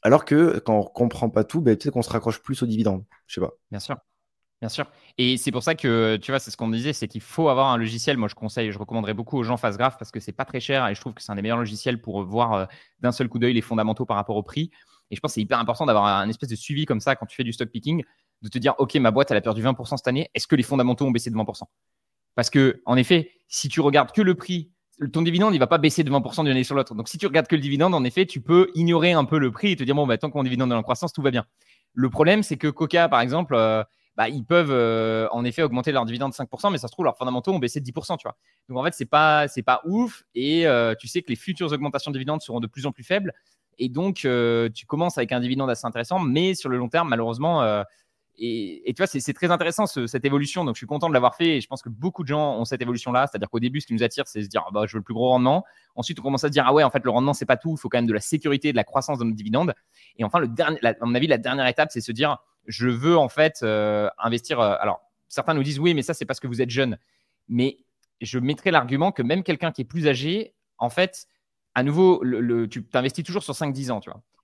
Alors 0.04 0.26
que 0.26 0.60
quand 0.60 0.78
on 0.78 0.84
comprend 0.84 1.32
pas 1.32 1.44
tout, 1.44 1.62
ben, 1.62 1.76
peut-être 1.76 1.94
qu'on 1.94 2.04
se 2.04 2.12
raccroche 2.12 2.44
plus 2.44 2.62
aux 2.62 2.68
dividendes. 2.68 3.04
Je 3.26 3.34
sais 3.34 3.42
pas. 3.42 3.54
Bien 3.72 3.80
sûr. 3.80 3.98
Bien 4.62 4.70
sûr. 4.70 4.90
Et 5.18 5.38
c'est 5.38 5.52
pour 5.52 5.64
ça 5.64 5.76
que, 5.76 6.18
tu 6.18 6.32
vois, 6.32 6.40
c'est 6.40 6.50
ce 6.50 6.58
qu'on 6.58 6.70
disait, 6.70 6.94
c'est 6.94 7.08
qu'il 7.08 7.22
faut 7.22 7.50
avoir 7.50 7.72
un 7.72 7.78
logiciel. 7.78 8.18
Moi, 8.18 8.30
je 8.30 8.36
conseille, 8.36 8.72
je 8.72 8.80
recommanderais 8.80 9.14
beaucoup 9.14 9.38
aux 9.38 9.44
gens 9.44 9.56
graph 9.56 9.98
parce 9.98 10.12
que 10.12 10.20
c'est 10.20 10.32
pas 10.32 10.46
très 10.46 10.60
cher 10.60 10.88
et 10.88 10.96
je 10.96 11.02
trouve 11.02 11.14
que 11.14 11.22
c'est 11.22 11.32
un 11.32 11.36
des 11.36 11.42
meilleurs 11.42 11.58
logiciels 11.58 12.02
pour 12.02 12.24
voir 12.24 12.54
euh, 12.54 12.66
d'un 13.02 13.12
seul 13.12 13.28
coup 13.28 13.38
d'œil 13.38 13.54
les 13.54 13.62
fondamentaux 13.62 14.06
par 14.06 14.16
rapport 14.16 14.38
au 14.38 14.44
prix. 14.44 14.72
Et 15.12 15.16
je 15.16 15.20
pense 15.22 15.32
que 15.32 15.36
c'est 15.36 15.42
hyper 15.42 15.60
important 15.60 15.86
d'avoir 15.86 16.06
un 16.06 16.30
espèce 16.30 16.50
de 16.50 16.56
suivi 16.56 16.86
comme 16.86 17.00
ça 17.00 17.16
quand 17.16 17.26
tu 17.26 17.36
fais 17.36 17.44
du 17.44 17.54
stock 17.54 17.70
picking, 17.70 18.04
de 18.42 18.50
te 18.50 18.58
dire, 18.58 18.74
OK, 18.80 18.96
ma 18.96 19.12
boîte, 19.12 19.30
elle 19.32 19.38
a 19.38 19.42
perdu 19.42 19.62
20% 19.62 19.98
cette 19.98 20.08
année. 20.08 20.30
Est-ce 20.34 20.48
que 20.48 20.56
les 20.56 20.64
fondamentaux 20.64 21.06
ont 21.06 21.12
baissé 21.12 21.30
de 21.30 21.36
20% 21.36 21.64
Parce 22.36 22.50
que, 22.50 22.82
en 22.86 22.96
effet, 22.98 23.32
si 23.48 23.70
tu 23.70 23.82
regardes 23.82 24.12
que 24.12 24.22
le 24.22 24.36
prix, 24.36 24.72
ton 25.12 25.22
dividende, 25.22 25.54
il 25.54 25.60
va 25.60 25.68
pas 25.68 25.78
baisser 25.78 26.04
de 26.04 26.10
20% 26.10 26.44
d'une 26.44 26.52
année 26.52 26.64
sur 26.64 26.76
l'autre. 26.76 26.96
Donc, 26.96 27.10
si 27.10 27.18
tu 27.18 27.28
regardes 27.28 27.48
que 27.48 27.56
le 27.56 27.62
dividende, 27.62 27.94
en 27.94 28.04
effet, 28.04 28.26
tu 28.26 28.42
peux 28.42 28.72
ignorer 28.74 29.12
un 29.12 29.26
peu 29.26 29.38
le 29.38 29.52
prix 29.52 29.72
et 29.72 29.76
te 29.76 29.84
dire, 29.84 29.96
bon, 29.96 30.08
bah, 30.08 30.18
tant 30.18 30.32
que 30.32 30.38
mon 30.38 30.44
dividende 30.44 30.72
est 30.72 30.76
en 30.76 30.84
croissance, 30.84 31.14
tout 31.14 31.22
va 31.22 31.32
bien. 31.32 31.46
Le 31.94 32.10
problème, 32.10 32.44
c'est 32.44 32.58
que 32.58 32.68
Coca, 32.68 33.10
par 33.10 33.22
exemple, 33.22 33.56
euh, 33.56 33.84
bah, 34.16 34.30
ils 34.30 34.46
peuvent 34.46 34.72
euh, 34.72 35.28
en 35.32 35.44
effet 35.44 35.62
augmenter 35.62 35.92
leur 35.92 36.06
dividende 36.06 36.32
de 36.32 36.36
5%, 36.36 36.72
mais 36.72 36.78
ça 36.78 36.88
se 36.88 36.94
trouve, 36.94 37.06
leurs 37.06 37.18
fondamentaux 37.18 37.52
ont 37.54 37.60
baissé 37.60 37.80
de 37.80 37.86
10%. 37.86 38.18
Tu 38.18 38.24
vois. 38.24 38.38
Donc 38.70 38.78
en 38.78 38.84
fait, 38.84 38.94
c'est 38.94 39.06
pas, 39.06 39.48
c'est 39.48 39.64
pas 39.64 39.82
ouf. 39.86 40.24
Et 40.36 40.66
euh, 40.68 40.96
tu 40.98 41.08
sais 41.08 41.22
que 41.22 41.30
les 41.30 41.36
futures 41.36 41.72
augmentations 41.72 42.12
de 42.12 42.16
dividendes 42.16 42.42
seront 42.42 42.60
de 42.60 42.68
plus 42.68 42.86
en 42.86 42.92
plus 42.92 43.04
faibles. 43.04 43.34
Et 43.78 43.90
donc, 43.90 44.24
euh, 44.24 44.70
tu 44.74 44.86
commences 44.86 45.18
avec 45.18 45.34
un 45.34 45.42
dividende 45.42 45.70
assez 45.70 45.86
intéressant, 45.86 46.20
mais 46.20 46.56
sur 46.56 46.70
le 46.70 46.78
long 46.78 46.88
terme, 46.88 47.10
malheureusement, 47.10 47.84
et, 48.38 48.84
tu 48.88 48.96
vois, 48.98 49.08
c'est 49.08 49.34
très 49.34 49.52
intéressant 49.52 49.86
cette 49.86 50.26
évolution. 50.26 50.66
Donc, 50.66 50.76
je 50.76 50.80
suis 50.80 50.88
content 50.88 51.08
de 51.08 51.14
l'avoir 51.14 51.36
fait. 51.36 51.58
Et 51.58 51.62
je 51.62 51.68
pense 51.68 51.82
que 51.82 51.90
beaucoup 51.90 52.24
de 52.24 52.28
gens 52.28 52.58
ont 52.58 52.66
cette 52.66 52.82
évolution-là. 52.82 53.28
C'est-à-dire 53.28 53.50
qu'au 53.50 53.60
début, 53.60 53.82
ce 53.82 53.88
qui 53.88 53.94
nous 53.94 54.04
attire, 54.04 54.28
c'est 54.28 54.44
se 54.44 54.48
dire, 54.48 54.66
bah, 54.74 54.84
je 54.88 54.94
veux 54.94 55.00
le 55.00 55.04
plus 55.04 55.14
gros 55.14 55.30
rendement. 55.30 55.66
Ensuite, 55.96 56.20
on 56.20 56.24
commence 56.24 56.44
à 56.44 56.48
se 56.48 56.52
dire, 56.52 56.66
ah 56.68 56.74
ouais, 56.74 56.84
en 56.84 56.90
fait, 56.90 57.04
le 57.04 57.12
rendement, 57.12 57.34
c'est 57.34 57.46
pas 57.46 57.58
tout. 57.58 57.76
Il 57.78 57.80
faut 57.80 57.90
quand 57.90 57.98
même 57.98 58.08
de 58.08 58.14
la 58.14 58.20
sécurité, 58.20 58.72
de 58.72 58.78
la 58.78 58.84
croissance 58.84 59.20
de 59.20 59.24
nos 59.24 59.34
dividendes. 59.34 59.74
Et 60.18 60.24
enfin, 60.24 60.40
le 60.40 60.48
dernier, 60.48 60.80
à 60.84 60.94
mon 61.06 61.16
avis, 61.16 61.28
la 61.28 61.38
dernière 61.38 61.68
étape, 61.68 61.92
c'est 61.92 62.02
se 62.02 62.12
dire, 62.12 62.38
je 62.68 62.88
veux 62.88 63.18
en 63.18 63.30
fait 63.30 63.60
euh, 63.64 64.10
investir. 64.18 64.60
Euh, 64.60 64.76
alors, 64.80 65.02
certains 65.28 65.54
nous 65.54 65.64
disent 65.64 65.80
oui, 65.80 65.94
mais 65.94 66.02
ça, 66.02 66.14
c'est 66.14 66.26
parce 66.26 66.40
que 66.40 66.48
vous 66.48 66.62
êtes 66.62 66.70
jeune. 66.70 66.98
Mais 67.48 67.78
je 68.22 68.40
mettrai 68.40 68.72
l'argument 68.72 69.12
que 69.12 69.22
même 69.22 69.44
quelqu'un 69.44 69.72
qui 69.72 69.82
est 69.82 69.86
plus 69.86 70.08
âgé, 70.08 70.54
en 70.78 70.90
fait, 70.90 71.28
à 71.74 71.84
nouveau, 71.84 72.24
tu 72.68 72.84
t'investis 72.86 73.24
toujours 73.24 73.44
sur 73.44 73.54
5-10 73.54 73.92
ans. 73.92 74.00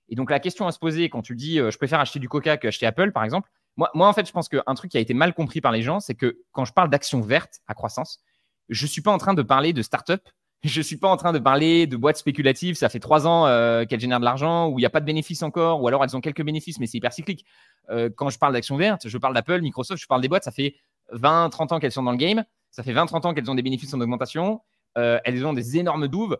Et 0.08 0.14
donc, 0.14 0.30
la 0.30 0.40
question 0.40 0.66
à 0.66 0.72
se 0.72 0.78
poser 0.78 1.08
quand 1.08 1.22
tu 1.22 1.34
dis 1.34 1.58
euh, 1.58 1.70
je 1.70 1.78
préfère 1.78 2.00
acheter 2.00 2.18
du 2.18 2.28
Coca 2.28 2.56
que 2.56 2.68
acheter 2.68 2.86
Apple, 2.86 3.12
par 3.12 3.24
exemple, 3.24 3.50
moi, 3.76 3.90
moi, 3.94 4.08
en 4.08 4.12
fait, 4.12 4.26
je 4.26 4.32
pense 4.32 4.48
qu'un 4.48 4.74
truc 4.74 4.90
qui 4.90 4.98
a 4.98 5.00
été 5.00 5.14
mal 5.14 5.32
compris 5.32 5.62
par 5.62 5.72
les 5.72 5.82
gens, 5.82 5.98
c'est 6.00 6.14
que 6.14 6.42
quand 6.52 6.66
je 6.66 6.72
parle 6.74 6.90
d'actions 6.90 7.22
vertes 7.22 7.60
à 7.66 7.74
croissance, 7.74 8.20
je 8.68 8.84
ne 8.84 8.88
suis 8.88 9.02
pas 9.02 9.10
en 9.10 9.18
train 9.18 9.34
de 9.34 9.42
parler 9.42 9.72
de 9.72 9.80
start-up 9.80 10.28
je 10.62 10.80
suis 10.80 10.96
pas 10.96 11.08
en 11.08 11.16
train 11.16 11.32
de 11.32 11.38
parler 11.38 11.86
de 11.86 11.96
boîtes 11.96 12.16
spéculatives. 12.16 12.76
Ça 12.76 12.88
fait 12.88 13.00
trois 13.00 13.26
ans 13.26 13.46
euh, 13.46 13.84
qu'elles 13.84 14.00
génèrent 14.00 14.20
de 14.20 14.24
l'argent, 14.24 14.68
où 14.68 14.78
il 14.78 14.82
n'y 14.82 14.86
a 14.86 14.90
pas 14.90 15.00
de 15.00 15.04
bénéfices 15.04 15.42
encore, 15.42 15.82
ou 15.82 15.88
alors 15.88 16.04
elles 16.04 16.16
ont 16.16 16.20
quelques 16.20 16.44
bénéfices, 16.44 16.78
mais 16.78 16.86
c'est 16.86 16.98
hyper 16.98 17.12
cyclique. 17.12 17.44
Euh, 17.90 18.10
quand 18.14 18.30
je 18.30 18.38
parle 18.38 18.52
d'actions 18.52 18.76
vertes, 18.76 19.08
je 19.08 19.18
parle 19.18 19.34
d'Apple, 19.34 19.60
Microsoft, 19.60 20.00
je 20.00 20.06
parle 20.06 20.20
des 20.20 20.28
boîtes. 20.28 20.44
Ça 20.44 20.52
fait 20.52 20.76
20, 21.10 21.50
30 21.50 21.72
ans 21.72 21.80
qu'elles 21.80 21.92
sont 21.92 22.04
dans 22.04 22.12
le 22.12 22.16
game. 22.16 22.44
Ça 22.70 22.82
fait 22.82 22.92
20, 22.92 23.06
30 23.06 23.26
ans 23.26 23.34
qu'elles 23.34 23.50
ont 23.50 23.56
des 23.56 23.62
bénéfices 23.62 23.92
en 23.92 24.00
augmentation. 24.00 24.60
Euh, 24.98 25.18
elles 25.24 25.44
ont 25.44 25.52
des 25.52 25.78
énormes 25.78 26.06
douves. 26.06 26.38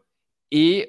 Et 0.53 0.87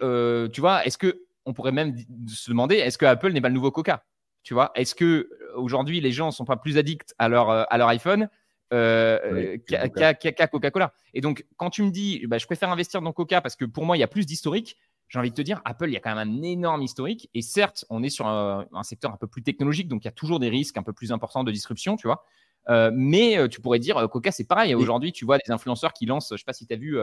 tu 0.51 0.61
vois, 0.61 0.85
est-ce 0.85 0.97
que 0.97 1.21
on 1.45 1.53
pourrait 1.53 1.71
même 1.71 1.95
se 2.27 2.51
demander, 2.51 2.75
est-ce 2.75 2.97
que 2.97 3.05
Apple 3.05 3.31
n'est 3.31 3.41
pas 3.41 3.49
le 3.49 3.53
nouveau 3.55 3.71
Coca? 3.71 4.03
Tu 4.43 4.53
vois, 4.53 4.71
est-ce 4.75 4.93
que 4.93 5.29
aujourd'hui 5.55 6.01
les 6.01 6.11
gens 6.11 6.31
sont 6.31 6.45
pas 6.45 6.57
plus 6.57 6.77
addicts 6.77 7.13
à 7.17 7.29
leur, 7.29 7.49
à 7.49 7.77
leur 7.77 7.87
iPhone 7.87 8.29
euh, 8.73 9.57
qu'à 9.67 10.47
Coca-Cola. 10.47 10.93
Et 11.13 11.21
donc, 11.21 11.45
quand 11.57 11.69
tu 11.69 11.83
me 11.83 11.91
dis, 11.91 12.25
bah, 12.27 12.39
je 12.39 12.45
préfère 12.45 12.71
investir 12.71 13.01
dans 13.01 13.13
Coca 13.13 13.39
parce 13.39 13.55
que 13.55 13.65
pour 13.65 13.85
moi, 13.85 13.97
il 13.97 13.99
y 13.99 14.03
a 14.03 14.07
plus 14.07 14.25
d'historique, 14.25 14.77
j'ai 15.09 15.19
envie 15.19 15.29
de 15.29 15.35
te 15.35 15.43
dire, 15.43 15.61
Apple, 15.63 15.89
il 15.89 15.93
y 15.93 15.97
a 15.97 15.99
quand 15.99 16.15
même 16.15 16.27
un 16.27 16.41
énorme 16.41 16.81
historique. 16.81 17.29
Et 17.35 17.43
certes, 17.43 17.85
on 17.91 18.01
est 18.01 18.09
sur 18.09 18.25
un, 18.27 18.65
secteur 18.81 19.13
un 19.13 19.17
peu 19.17 19.27
plus 19.27 19.43
technologique, 19.43 19.87
donc 19.87 20.03
il 20.03 20.07
y 20.07 20.09
a 20.09 20.13
toujours 20.13 20.39
des 20.39 20.49
risques 20.49 20.77
un 20.77 20.83
peu 20.83 20.93
plus 20.93 21.11
importants 21.11 21.43
de 21.43 21.51
disruption, 21.51 21.97
tu 21.97 22.07
vois. 22.07 22.25
Euh, 22.69 22.89
mais 22.95 23.37
euh, 23.37 23.47
tu 23.47 23.61
pourrais 23.61 23.79
dire, 23.79 24.09
Coca, 24.09 24.31
c'est 24.31 24.47
pareil. 24.47 24.73
Aujourd'hui, 24.73 25.11
tu 25.11 25.23
vois 25.23 25.37
des 25.37 25.51
influenceurs 25.51 25.93
qui 25.93 26.07
lancent, 26.07 26.29
je 26.31 26.37
sais 26.37 26.43
pas 26.43 26.53
si 26.53 26.65
tu 26.65 26.73
as 26.73 26.77
vu, 26.77 26.97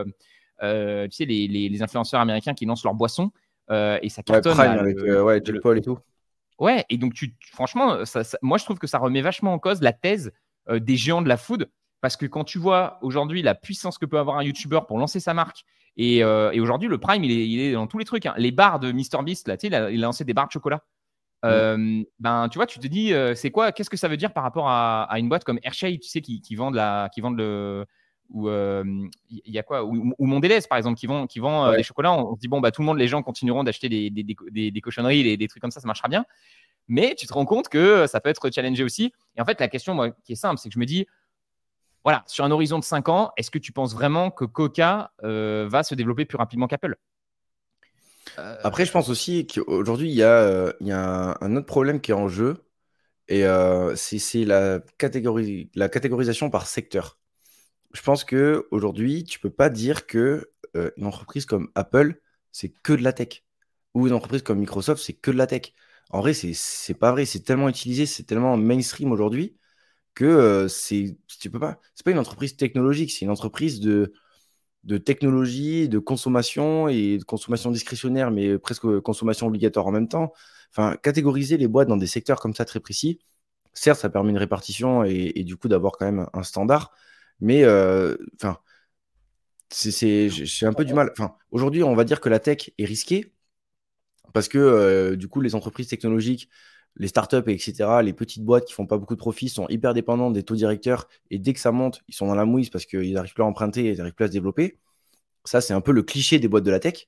tu 0.59 1.11
sais, 1.11 1.25
les, 1.25 1.81
influenceurs 1.81 2.19
américains 2.19 2.53
qui 2.53 2.65
lancent 2.65 2.83
leur 2.83 2.95
boisson 2.95 3.31
et 3.69 4.09
ça 4.09 4.23
cartonne. 4.23 4.57
Ouais, 4.57 4.65
avec 4.65 4.97
ouais, 4.99 5.59
Paul 5.61 5.77
et 5.77 5.81
tout. 5.81 5.99
Ouais, 6.59 6.85
et 6.89 6.97
donc 6.97 7.13
tu, 7.13 7.33
franchement, 7.53 7.99
moi 8.41 8.57
je 8.57 8.65
trouve 8.65 8.77
que 8.77 8.87
ça 8.87 8.99
remet 8.99 9.21
vachement 9.21 9.53
en 9.53 9.57
cause 9.57 9.81
la 9.81 9.93
thèse 9.93 10.31
euh, 10.69 10.79
des 10.79 10.95
géants 10.95 11.21
de 11.21 11.29
la 11.29 11.37
food. 11.37 11.69
Parce 12.01 12.17
que 12.17 12.25
quand 12.25 12.43
tu 12.43 12.57
vois 12.57 12.97
aujourd'hui 13.01 13.41
la 13.41 13.53
puissance 13.53 13.97
que 13.97 14.05
peut 14.05 14.17
avoir 14.17 14.37
un 14.37 14.43
YouTuber 14.43 14.81
pour 14.87 14.97
lancer 14.97 15.19
sa 15.19 15.33
marque, 15.33 15.63
et, 15.97 16.23
euh, 16.23 16.51
aujourd'hui, 16.59 16.87
le 16.87 16.97
Prime, 16.97 17.23
il 17.23 17.59
est, 17.59 17.73
dans 17.73 17.85
tous 17.85 17.97
les 17.97 18.05
trucs. 18.05 18.25
Hein. 18.25 18.33
Les 18.37 18.51
barres 18.51 18.79
de 18.79 18.91
MrBeast, 18.91 19.47
là, 19.47 19.57
tu 19.57 19.67
sais, 19.67 19.67
il, 19.67 19.75
a, 19.75 19.91
lancé 19.91 20.23
des 20.23 20.33
barres 20.33 20.47
de 20.47 20.51
chocolat. 20.53 20.83
Euh, 21.43 22.03
ben, 22.19 22.47
tu 22.49 22.59
vois, 22.59 22.65
tu 22.65 22.79
te 22.79 22.87
dis, 22.87 23.13
c'est 23.35 23.51
quoi 23.51 23.71
Qu'est-ce 23.71 23.89
que 23.89 23.97
ça 23.97 24.07
veut 24.07 24.17
dire 24.17 24.31
par 24.31 24.43
rapport 24.43 24.69
à, 24.69 25.13
une 25.17 25.27
boîte 25.27 25.43
comme 25.43 25.59
Hershey, 25.63 25.99
tu 25.99 26.07
sais, 26.07 26.21
qui, 26.21 26.41
qui 26.41 26.55
vend 26.55 26.71
la, 26.71 27.09
qui 27.13 27.19
vend 27.19 27.31
le, 27.31 27.85
ou 28.29 28.49
il 28.49 29.09
y 29.45 29.59
a 29.59 29.63
quoi 29.63 29.83
ou, 29.83 30.13
ou 30.17 30.25
Mondelez 30.25 30.59
par 30.69 30.77
exemple 30.77 30.97
qui 30.97 31.05
vend 31.05 31.27
qui 31.27 31.39
vend 31.39 31.73
des 31.73 31.83
chocolats 31.83 32.13
on, 32.13 32.35
se 32.35 32.39
dit 32.39 32.47
bon 32.47 32.61
bah 32.61 32.71
tout 32.71 32.81
le 32.81 32.85
monde 32.85 32.97
les 32.97 33.09
gens 33.09 33.21
continueront 33.21 33.65
d'acheter 33.65 33.89
des, 33.89 34.09
des, 34.09 34.23
des, 34.23 34.71
des, 34.71 34.81
cochonneries 34.81 35.23
des, 35.23 35.35
des, 35.35 35.47
trucs 35.49 35.61
comme 35.61 35.71
ça 35.71 35.81
ça 35.81 35.87
marchera 35.87 36.07
bien 36.07 36.25
mais 36.87 37.15
tu 37.15 37.27
te 37.27 37.33
rends 37.33 37.45
compte 37.45 37.69
que 37.69 38.07
ça 38.07 38.19
peut 38.19 38.29
être 38.29 38.49
challengé 38.53 38.83
aussi. 38.83 39.13
Et 39.37 39.41
en 39.41 39.45
fait, 39.45 39.59
la 39.59 39.67
question 39.67 39.93
moi, 39.93 40.11
qui 40.23 40.33
est 40.33 40.35
simple, 40.35 40.59
c'est 40.59 40.69
que 40.69 40.73
je 40.73 40.79
me 40.79 40.85
dis, 40.85 41.07
voilà, 42.03 42.23
sur 42.27 42.43
un 42.43 42.51
horizon 42.51 42.79
de 42.79 42.83
5 42.83 43.09
ans, 43.09 43.31
est-ce 43.37 43.51
que 43.51 43.59
tu 43.59 43.71
penses 43.71 43.93
vraiment 43.93 44.31
que 44.31 44.45
Coca 44.45 45.11
euh, 45.23 45.67
va 45.69 45.83
se 45.83 45.93
développer 45.93 46.25
plus 46.25 46.37
rapidement 46.37 46.67
qu'Apple? 46.67 46.95
Euh, 48.39 48.55
Après, 48.63 48.85
je 48.85 48.91
pense 48.91 49.09
aussi 49.09 49.45
qu'aujourd'hui, 49.45 50.09
il 50.09 50.15
y 50.15 50.23
a, 50.23 50.39
euh, 50.39 50.73
un, 50.81 51.55
autre 51.55 51.65
problème 51.65 52.01
qui 52.01 52.11
est 52.11 52.15
en 52.15 52.27
jeu. 52.27 52.57
Et 53.27 53.45
c'est 53.95 54.43
la, 54.45 54.81
catégorisation 54.97 56.49
par 56.49 56.67
secteur. 56.67 57.17
Je 57.93 58.01
pense 58.01 58.25
que 58.25 58.67
aujourd'hui, 58.71 59.23
tu 59.23 59.39
peux 59.39 59.49
pas 59.49 59.69
dire 59.69 60.05
que 60.05 60.51
une 60.97 61.05
entreprise 61.05 61.45
comme 61.45 61.69
Apple, 61.75 62.19
c'est 62.51 62.69
que 62.69 62.93
de 62.93 63.03
la 63.03 63.13
tech. 63.13 63.43
Ou 63.93 64.07
une 64.07 64.13
entreprise 64.13 64.41
comme 64.41 64.59
Microsoft, 64.59 65.01
c'est 65.01 65.13
que 65.13 65.31
de 65.31 65.37
la 65.37 65.47
tech. 65.47 65.73
En 66.11 66.19
vrai, 66.21 66.33
c'est 66.33 66.93
pas 66.93 67.11
vrai. 67.11 67.25
C'est 67.25 67.41
tellement 67.41 67.69
utilisé, 67.69 68.05
c'est 68.05 68.23
tellement 68.23 68.57
mainstream 68.57 69.11
aujourd'hui 69.11 69.57
que 70.15 70.67
c'est 70.69 71.17
tu 71.39 71.49
peux 71.49 71.59
pas. 71.59 71.79
C'est 71.95 72.05
pas 72.05 72.11
une 72.11 72.19
entreprise 72.19 72.57
technologique, 72.57 73.11
c'est 73.11 73.25
une 73.25 73.31
entreprise 73.31 73.79
de, 73.79 74.13
de 74.83 74.97
technologie, 74.97 75.89
de 75.89 75.99
consommation 75.99 76.87
et 76.89 77.17
de 77.17 77.23
consommation 77.23 77.71
discrétionnaire, 77.71 78.31
mais 78.31 78.57
presque 78.59 78.99
consommation 79.01 79.47
obligatoire 79.47 79.87
en 79.87 79.91
même 79.91 80.07
temps. 80.09 80.33
Enfin, 80.71 80.97
catégoriser 81.03 81.57
les 81.57 81.67
boîtes 81.67 81.87
dans 81.89 81.97
des 81.97 82.07
secteurs 82.07 82.39
comme 82.39 82.55
ça 82.55 82.65
très 82.65 82.79
précis, 82.79 83.19
certes, 83.73 83.99
ça 84.01 84.09
permet 84.09 84.31
une 84.31 84.37
répartition 84.37 85.03
et, 85.03 85.43
du 85.43 85.57
coup 85.57 85.67
d'avoir 85.67 85.93
quand 85.93 86.05
même 86.05 86.27
un 86.33 86.43
standard, 86.43 86.91
mais 87.41 87.65
enfin, 88.35 88.57
c'est, 89.69 90.29
j'ai 90.29 90.65
un 90.65 90.73
peu 90.73 90.85
du 90.85 90.93
mal. 90.93 91.11
Enfin, 91.13 91.35
aujourd'hui, 91.51 91.83
on 91.83 91.95
va 91.95 92.03
dire 92.03 92.19
que 92.21 92.29
la 92.29 92.39
tech 92.39 92.71
est 92.77 92.85
risquée 92.85 93.33
parce 94.33 94.47
que 94.47 95.15
du 95.15 95.27
coup, 95.27 95.41
les 95.41 95.55
entreprises 95.55 95.87
technologiques, 95.87 96.49
les 96.97 97.07
startups, 97.07 97.47
etc., 97.47 98.01
les 98.03 98.13
petites 98.13 98.43
boîtes 98.43 98.65
qui 98.65 98.73
font 98.73 98.85
pas 98.85 98.97
beaucoup 98.97 99.15
de 99.15 99.19
profits 99.19 99.49
sont 99.49 99.67
hyper 99.69 99.93
dépendantes 99.93 100.33
des 100.33 100.43
taux 100.43 100.55
directeurs 100.55 101.07
et 101.29 101.39
dès 101.39 101.53
que 101.53 101.59
ça 101.59 101.71
monte, 101.71 102.01
ils 102.07 102.13
sont 102.13 102.27
dans 102.27 102.35
la 102.35 102.45
mouise 102.45 102.69
parce 102.69 102.85
qu'ils 102.85 103.13
n'arrivent 103.13 103.33
plus 103.33 103.43
à 103.43 103.45
emprunter 103.45 103.91
ils 103.91 103.97
n'arrivent 103.97 104.13
plus 104.13 104.25
à 104.25 104.27
se 104.27 104.33
développer. 104.33 104.77
Ça, 105.45 105.61
c'est 105.61 105.73
un 105.73 105.81
peu 105.81 105.91
le 105.91 106.03
cliché 106.03 106.37
des 106.37 106.47
boîtes 106.47 106.65
de 106.65 106.71
la 106.71 106.79
tech. 106.79 107.07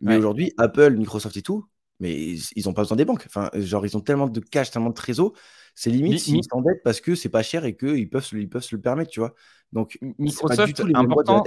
Mais 0.00 0.16
aujourd'hui, 0.16 0.52
Apple, 0.58 0.96
Microsoft 0.96 1.36
et 1.36 1.42
tout, 1.42 1.64
mais 2.00 2.34
ils 2.56 2.64
n'ont 2.64 2.72
pas 2.72 2.82
besoin 2.82 2.96
des 2.96 3.04
banques. 3.04 3.24
Enfin, 3.26 3.50
genre, 3.54 3.86
ils 3.86 3.96
ont 3.96 4.00
tellement 4.00 4.26
de 4.26 4.40
cash, 4.40 4.72
tellement 4.72 4.88
de 4.88 4.94
trésor. 4.94 5.32
C'est 5.76 5.90
limite 5.90 6.18
s'ils 6.18 6.42
s'endettent 6.42 6.82
parce 6.82 7.00
que 7.00 7.14
c'est 7.14 7.28
pas 7.28 7.44
cher 7.44 7.64
et 7.64 7.76
qu'ils 7.76 8.10
peuvent, 8.10 8.26
ils 8.32 8.48
peuvent 8.48 8.64
se 8.64 8.74
le 8.74 8.80
permettre, 8.80 9.10
tu 9.10 9.20
vois. 9.20 9.34
Donc, 9.70 9.98
Microsoft, 10.18 10.56
pas 10.56 10.66
du 10.66 10.74
tout 10.74 10.88
important, 10.92 11.44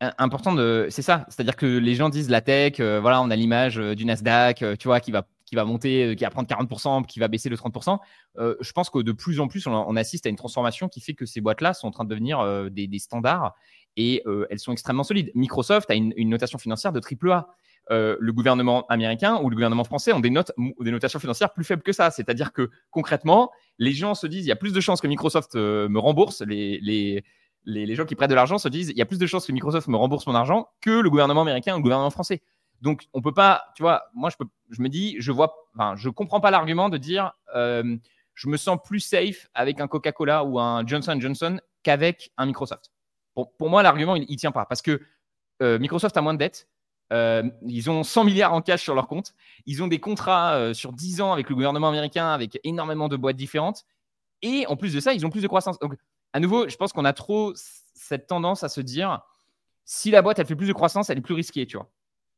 important 0.00 0.54
de. 0.54 0.86
C'est 0.90 1.02
ça. 1.02 1.26
C'est-à-dire 1.28 1.56
que 1.56 1.66
les 1.66 1.94
gens 1.94 2.08
disent 2.08 2.30
la 2.30 2.40
tech, 2.40 2.80
euh, 2.80 3.00
voilà, 3.00 3.22
on 3.22 3.30
a 3.30 3.36
l'image 3.36 3.78
euh, 3.78 3.94
du 3.94 4.04
Nasdaq, 4.04 4.62
euh, 4.62 4.76
tu 4.76 4.88
vois, 4.88 5.00
qui 5.00 5.10
va 5.10 5.26
qui 5.44 5.54
va 5.54 5.64
monter, 5.64 6.16
qui 6.16 6.24
va 6.24 6.30
prendre 6.30 6.48
40%, 6.48 7.06
qui 7.06 7.20
va 7.20 7.28
baisser 7.28 7.48
de 7.48 7.54
30%. 7.54 8.00
je 8.36 8.72
pense 8.72 8.90
que 8.90 8.98
de 8.98 9.12
plus 9.12 9.38
en 9.38 9.46
plus, 9.46 9.68
on, 9.68 9.94
assiste 9.94 10.26
à 10.26 10.28
une 10.28 10.34
transformation 10.34 10.88
qui 10.88 11.00
fait 11.00 11.14
que 11.14 11.24
ces 11.24 11.40
boîtes-là 11.40 11.72
sont 11.72 11.86
en 11.86 11.92
train 11.92 12.02
de 12.02 12.08
devenir 12.08 12.44
des, 12.68 12.98
standards 12.98 13.54
et 13.96 14.24
elles 14.50 14.58
sont 14.58 14.72
extrêmement 14.72 15.04
solides. 15.04 15.30
Microsoft 15.36 15.88
a 15.88 15.94
une, 15.94 16.12
notation 16.28 16.58
financière 16.58 16.90
de 16.90 16.98
triple 16.98 17.30
A. 17.30 17.46
Euh, 17.92 18.16
le 18.18 18.32
gouvernement 18.32 18.84
américain 18.88 19.38
ou 19.40 19.48
le 19.48 19.54
gouvernement 19.54 19.84
français 19.84 20.12
ont 20.12 20.18
des, 20.18 20.30
notes, 20.30 20.50
des 20.80 20.90
notations 20.90 21.20
financières 21.20 21.52
plus 21.52 21.62
faibles 21.62 21.82
que 21.82 21.92
ça. 21.92 22.10
C'est-à-dire 22.10 22.52
que 22.52 22.70
concrètement, 22.90 23.52
les 23.78 23.92
gens 23.92 24.16
se 24.16 24.26
disent 24.26 24.44
il 24.44 24.48
y 24.48 24.52
a 24.52 24.56
plus 24.56 24.72
de 24.72 24.80
chances 24.80 25.00
que 25.00 25.06
Microsoft 25.06 25.54
euh, 25.54 25.88
me 25.88 26.00
rembourse. 26.00 26.42
Les, 26.42 27.24
les, 27.66 27.94
gens 27.94 28.06
qui 28.06 28.14
prêtent 28.14 28.30
de 28.30 28.34
l'argent 28.34 28.58
se 28.58 28.68
disent 28.68 28.90
il 28.90 28.96
y 28.96 29.02
a 29.02 29.06
plus 29.06 29.18
de 29.18 29.26
chances 29.26 29.46
que 29.46 29.52
Microsoft 29.52 29.88
me 29.88 29.96
rembourse 29.96 30.26
mon 30.26 30.34
argent 30.34 30.68
que 30.80 30.90
le 30.90 31.10
gouvernement 31.10 31.42
américain 31.42 31.74
ou 31.74 31.76
le 31.76 31.82
gouvernement 31.82 32.10
français. 32.10 32.42
Donc 32.80 33.06
on 33.12 33.20
peut 33.20 33.34
pas, 33.34 33.64
tu 33.74 33.82
vois, 33.82 34.04
moi 34.14 34.30
je, 34.30 34.36
peux, 34.36 34.46
je 34.70 34.80
me 34.80 34.88
dis, 34.88 35.16
je 35.18 35.32
vois, 35.32 35.54
enfin, 35.74 35.94
je 35.96 36.08
comprends 36.08 36.40
pas 36.40 36.50
l'argument 36.50 36.88
de 36.88 36.98
dire 36.98 37.32
euh, 37.54 37.96
je 38.34 38.48
me 38.48 38.56
sens 38.56 38.78
plus 38.84 39.00
safe 39.00 39.48
avec 39.54 39.80
un 39.80 39.88
Coca-Cola 39.88 40.44
ou 40.44 40.58
un 40.58 40.86
Johnson 40.86 41.16
Johnson 41.20 41.58
qu'avec 41.82 42.30
un 42.36 42.46
Microsoft. 42.46 42.92
Pour, 43.34 43.68
moi, 43.68 43.82
l'argument, 43.82 44.16
il, 44.16 44.30
ne 44.30 44.36
tient 44.36 44.52
pas 44.52 44.64
parce 44.64 44.80
que 44.80 45.00
Microsoft 45.60 46.16
a 46.16 46.22
moins 46.22 46.32
de 46.32 46.38
dettes, 46.38 46.68
euh, 47.12 47.48
ils 47.66 47.88
ont 47.90 48.02
100 48.02 48.24
milliards 48.24 48.52
en 48.52 48.60
cash 48.60 48.82
sur 48.82 48.94
leur 48.94 49.06
compte. 49.06 49.34
Ils 49.66 49.82
ont 49.82 49.88
des 49.88 50.00
contrats 50.00 50.54
euh, 50.54 50.74
sur 50.74 50.92
10 50.92 51.20
ans 51.20 51.32
avec 51.32 51.48
le 51.48 51.54
gouvernement 51.54 51.88
américain, 51.88 52.28
avec 52.28 52.58
énormément 52.64 53.08
de 53.08 53.16
boîtes 53.16 53.36
différentes. 53.36 53.84
Et 54.42 54.66
en 54.66 54.76
plus 54.76 54.92
de 54.92 55.00
ça, 55.00 55.12
ils 55.12 55.24
ont 55.24 55.30
plus 55.30 55.42
de 55.42 55.48
croissance. 55.48 55.78
Donc, 55.78 55.94
à 56.32 56.40
nouveau, 56.40 56.68
je 56.68 56.76
pense 56.76 56.92
qu'on 56.92 57.04
a 57.04 57.12
trop 57.12 57.52
cette 57.94 58.26
tendance 58.26 58.62
à 58.64 58.68
se 58.68 58.80
dire 58.80 59.22
si 59.84 60.10
la 60.10 60.22
boîte 60.22 60.38
elle 60.38 60.46
fait 60.46 60.56
plus 60.56 60.66
de 60.68 60.72
croissance, 60.72 61.10
elle 61.10 61.18
est 61.18 61.22
plus 61.22 61.34
risquée, 61.34 61.66
tu 61.66 61.76
vois. 61.76 61.90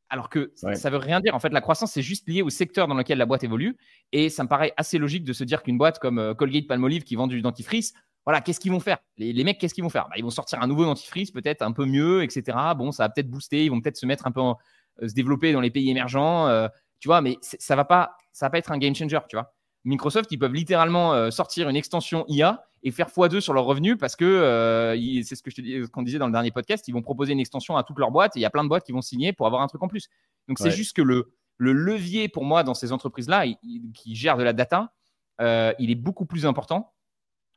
Alors 0.09 0.29
que 0.29 0.51
ça 0.55 0.73
ça 0.73 0.89
veut 0.89 0.97
rien 0.97 1.19
dire. 1.19 1.35
En 1.35 1.39
fait, 1.39 1.49
la 1.49 1.61
croissance, 1.61 1.91
c'est 1.91 2.01
juste 2.01 2.27
lié 2.27 2.41
au 2.41 2.49
secteur 2.49 2.87
dans 2.87 2.95
lequel 2.95 3.19
la 3.19 3.25
boîte 3.27 3.43
évolue. 3.43 3.77
Et 4.11 4.29
ça 4.29 4.43
me 4.43 4.49
paraît 4.49 4.73
assez 4.75 4.97
logique 4.97 5.23
de 5.23 5.33
se 5.33 5.43
dire 5.43 5.61
qu'une 5.61 5.77
boîte 5.77 5.99
comme 5.99 6.17
euh, 6.17 6.33
Colgate 6.33 6.67
Palmolive 6.67 7.03
qui 7.03 7.15
vend 7.15 7.27
du 7.27 7.41
dentifrice, 7.41 7.93
voilà, 8.25 8.41
qu'est-ce 8.41 8.59
qu'ils 8.59 8.71
vont 8.71 8.79
faire? 8.79 8.97
Les, 9.17 9.43
mecs, 9.43 9.59
qu'est-ce 9.59 9.73
qu'ils 9.73 9.83
vont 9.83 9.89
faire? 9.89 10.07
Bah, 10.09 10.15
Ils 10.17 10.23
vont 10.23 10.29
sortir 10.29 10.61
un 10.61 10.67
nouveau 10.67 10.85
dentifrice, 10.85 11.31
peut-être 11.31 11.61
un 11.61 11.71
peu 11.71 11.85
mieux, 11.85 12.23
etc. 12.23 12.57
Bon, 12.77 12.91
ça 12.91 13.03
va 13.03 13.09
peut-être 13.09 13.29
booster, 13.29 13.65
ils 13.65 13.69
vont 13.69 13.81
peut-être 13.81 13.97
se 13.97 14.05
mettre 14.05 14.27
un 14.27 14.31
peu, 14.31 14.41
euh, 14.41 15.07
se 15.07 15.13
développer 15.13 15.51
dans 15.53 15.61
les 15.61 15.71
pays 15.71 15.89
émergents, 15.89 16.47
euh, 16.47 16.67
tu 16.99 17.07
vois, 17.07 17.21
mais 17.21 17.37
ça 17.41 17.75
va 17.75 17.85
pas, 17.85 18.15
ça 18.31 18.45
va 18.45 18.49
pas 18.51 18.57
être 18.57 18.71
un 18.71 18.77
game 18.77 18.93
changer, 18.93 19.19
tu 19.29 19.35
vois. 19.35 19.53
Microsoft, 19.85 20.31
ils 20.31 20.37
peuvent 20.37 20.53
littéralement 20.53 21.13
euh, 21.13 21.31
sortir 21.31 21.69
une 21.69 21.75
extension 21.75 22.25
IA 22.27 22.65
et 22.83 22.91
faire 22.91 23.09
x2 23.09 23.39
sur 23.39 23.53
leurs 23.53 23.65
revenus 23.65 23.97
parce 23.99 24.15
que 24.15 24.95
c'est 25.23 25.35
ce 25.35 25.43
que 25.43 25.51
je 25.51 25.85
qu'on 25.87 26.01
disait 26.01 26.17
dans 26.17 26.27
le 26.27 26.31
dernier 26.31 26.51
podcast, 26.51 26.87
ils 26.87 26.93
vont 26.93 27.01
proposer 27.01 27.33
une 27.33 27.39
extension 27.39 27.75
à 27.75 27.83
toutes 27.83 27.99
leurs 27.99 28.11
boîtes 28.11 28.37
et 28.37 28.39
il 28.39 28.41
y 28.41 28.45
a 28.45 28.49
plein 28.49 28.63
de 28.63 28.69
boîtes 28.69 28.85
qui 28.85 28.93
vont 28.93 29.01
signer 29.01 29.33
pour 29.33 29.47
avoir 29.47 29.61
un 29.61 29.67
truc 29.67 29.83
en 29.83 29.89
plus. 29.89 30.07
Donc 30.47 30.59
c'est 30.59 30.71
juste 30.71 30.95
que 30.95 31.01
le, 31.01 31.33
le 31.57 31.73
levier 31.73 32.29
pour 32.29 32.45
moi 32.45 32.63
dans 32.63 32.73
ces 32.73 32.93
entreprises-là 32.93 33.45
qui 33.93 34.15
gèrent 34.15 34.37
de 34.37 34.43
la 34.43 34.53
data, 34.53 34.93
il 35.39 35.91
est 35.91 35.95
beaucoup 35.95 36.25
plus 36.25 36.45
important 36.45 36.93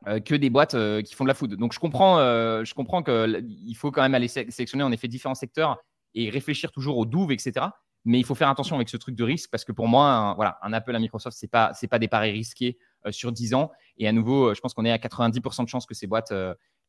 euh, 0.08 0.18
que 0.18 0.34
des 0.34 0.50
boîtes 0.50 0.74
euh, 0.74 1.00
qui 1.00 1.14
font 1.14 1.22
de 1.22 1.28
la 1.28 1.34
food. 1.34 1.54
Donc 1.54 1.72
je 1.72 1.78
comprends, 1.78 2.18
euh, 2.18 2.64
je 2.64 2.74
comprends 2.74 3.04
qu'il 3.04 3.76
faut 3.76 3.92
quand 3.92 4.02
même 4.02 4.16
aller 4.16 4.26
sélectionner 4.26 4.82
en 4.82 4.90
effet 4.90 5.06
différents 5.06 5.36
secteurs 5.36 5.78
et 6.14 6.28
réfléchir 6.28 6.72
toujours 6.72 6.98
aux 6.98 7.06
douves, 7.06 7.30
etc. 7.30 7.66
Mais 8.04 8.18
il 8.18 8.24
faut 8.24 8.34
faire 8.34 8.48
attention 8.48 8.76
avec 8.76 8.88
ce 8.88 8.96
truc 8.96 9.14
de 9.14 9.24
risque 9.24 9.50
parce 9.50 9.64
que 9.64 9.72
pour 9.72 9.88
moi, 9.88 10.10
un, 10.10 10.34
voilà, 10.34 10.58
un 10.62 10.72
Apple 10.72 10.94
à 10.94 10.98
Microsoft, 10.98 11.36
c'est 11.38 11.50
pas 11.50 11.72
pas 11.90 11.98
des 11.98 12.08
paris 12.08 12.32
risqués 12.32 12.78
sur 13.10 13.32
10 13.32 13.54
ans. 13.54 13.70
Et 13.98 14.08
à 14.08 14.12
nouveau, 14.12 14.54
je 14.54 14.60
pense 14.60 14.74
qu'on 14.74 14.84
est 14.84 14.90
à 14.90 14.98
90% 14.98 15.64
de 15.64 15.68
chances 15.68 15.86
que 15.86 15.94
ces 15.94 16.06
boîtes 16.06 16.32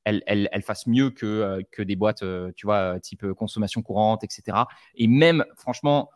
elles, 0.05 0.21
elles, 0.25 0.49
elles, 0.51 0.61
fassent 0.63 0.87
mieux 0.87 1.11
que, 1.11 1.63
que 1.71 1.81
des 1.81 1.95
boîtes, 1.95 2.23
tu 2.55 2.65
vois, 2.65 2.99
type 2.99 3.31
consommation 3.33 3.81
courante, 3.81 4.23
etc. 4.23 4.57
Et 4.95 5.07
même, 5.07 5.45
franchement, 5.55 6.09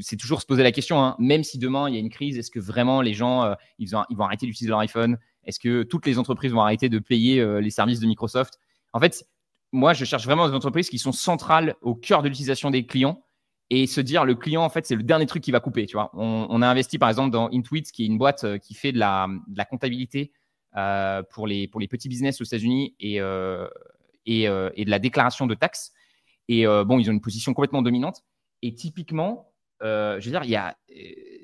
c'est 0.00 0.16
toujours 0.16 0.40
se 0.40 0.46
poser 0.46 0.62
la 0.62 0.72
question, 0.72 1.02
hein, 1.02 1.16
même 1.18 1.42
si 1.42 1.58
demain 1.58 1.88
il 1.88 1.94
y 1.94 1.96
a 1.96 2.00
une 2.00 2.10
crise, 2.10 2.38
est-ce 2.38 2.50
que 2.50 2.60
vraiment 2.60 3.00
les 3.00 3.14
gens 3.14 3.54
ils, 3.78 3.90
ils, 4.10 4.16
vont 4.16 4.24
arrêter 4.24 4.46
d'utiliser 4.46 4.70
leur 4.70 4.80
iPhone? 4.80 5.18
Est-ce 5.46 5.58
que 5.58 5.82
toutes 5.82 6.06
les 6.06 6.18
entreprises 6.18 6.52
vont 6.52 6.62
arrêter 6.62 6.88
de 6.88 6.98
payer 6.98 7.40
euh, 7.40 7.60
les 7.60 7.70
services 7.70 8.00
de 8.00 8.06
Microsoft? 8.06 8.58
En 8.92 9.00
fait, 9.00 9.26
moi, 9.72 9.92
je 9.92 10.04
cherche 10.04 10.24
vraiment 10.24 10.48
des 10.48 10.54
entreprises 10.54 10.88
qui 10.88 10.98
sont 10.98 11.12
centrales 11.12 11.74
au 11.82 11.94
cœur 11.94 12.22
de 12.22 12.28
l'utilisation 12.28 12.70
des 12.70 12.86
clients 12.86 13.23
et 13.70 13.86
se 13.86 14.00
dire 14.00 14.24
le 14.24 14.34
client, 14.34 14.62
en 14.62 14.68
fait, 14.68 14.86
c'est 14.86 14.94
le 14.94 15.02
dernier 15.02 15.26
truc 15.26 15.42
qui 15.42 15.50
va 15.50 15.60
couper. 15.60 15.86
Tu 15.86 15.96
vois, 15.96 16.10
on, 16.14 16.62
a 16.62 16.68
investi 16.68 16.98
par 16.98 17.08
exemple 17.08 17.30
dans 17.30 17.48
Intuit, 17.52 17.82
qui 17.82 18.04
est 18.04 18.06
une 18.06 18.18
boîte 18.18 18.44
euh, 18.44 18.58
qui 18.58 18.74
fait 18.74 18.92
de 18.92 18.98
la, 18.98 19.28
comptabilité 19.68 20.32
euh, 20.76 21.22
pour, 21.30 21.46
les, 21.46 21.66
pour 21.68 21.80
les 21.80 21.88
petits 21.88 22.08
business 22.08 22.40
aux 22.40 22.44
États-Unis 22.44 22.94
et, 23.00 23.16
et, 23.16 24.46
de 24.46 24.90
la 24.90 24.98
déclaration 24.98 25.46
de 25.46 25.54
taxes. 25.54 25.92
Et 26.48 26.66
bon, 26.66 26.98
ils 26.98 27.08
ont 27.08 27.12
une 27.12 27.22
position 27.22 27.54
complètement 27.54 27.82
dominante. 27.82 28.22
Et 28.62 28.74
typiquement, 28.74 29.50
je 29.80 30.22
veux 30.22 30.30
dire, 30.30 30.44
il 30.44 30.50
y 30.50 30.56
a 30.56 30.76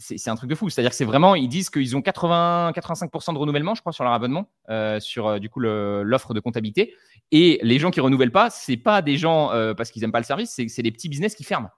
c'est 0.01 0.29
un 0.29 0.35
truc 0.35 0.51
de 0.51 0.55
fou. 0.55 0.69
C'est-à-dire 0.71 0.91
que 0.91 0.97
c'est 0.97 1.05
vraiment, 1.05 1.35
ils 1.35 1.49
disent 1.49 1.71
qu'ils 1.71 1.97
ont 1.97 2.03
80, 2.03 2.73
85% 2.75 3.35
de 3.35 3.39
renouvellement, 3.39 3.75
je 3.75 3.81
crois, 3.81 3.93
sur 3.93 4.05
leur 4.05 4.13
abonnement, 4.13 4.51
euh, 4.71 4.99
sur 4.99 5.27
euh, 5.27 5.39
du 5.39 5.49
coup 5.49 5.61
l'offre 5.61 6.35
de 6.35 6.41
comptabilité. 6.41 6.95
Et 7.31 7.61
les 7.63 7.79
gens 7.79 7.91
qui 7.91 8.01
renouvellent 8.01 8.33
pas, 8.33 8.51
c'est 8.51 8.77
pas 8.77 9.03
des 9.03 9.17
gens 9.17 9.53
euh, 9.53 9.75
parce 9.75 9.91
qu'ils 9.91 10.03
aiment 10.03 10.13
pas 10.13 10.21
le 10.21 10.25
service, 10.25 10.51
c'est 10.51 10.83
des 10.83 10.91
petits 10.93 11.09
business 11.09 11.35
qui 11.35 11.45
ferment. 11.45 11.71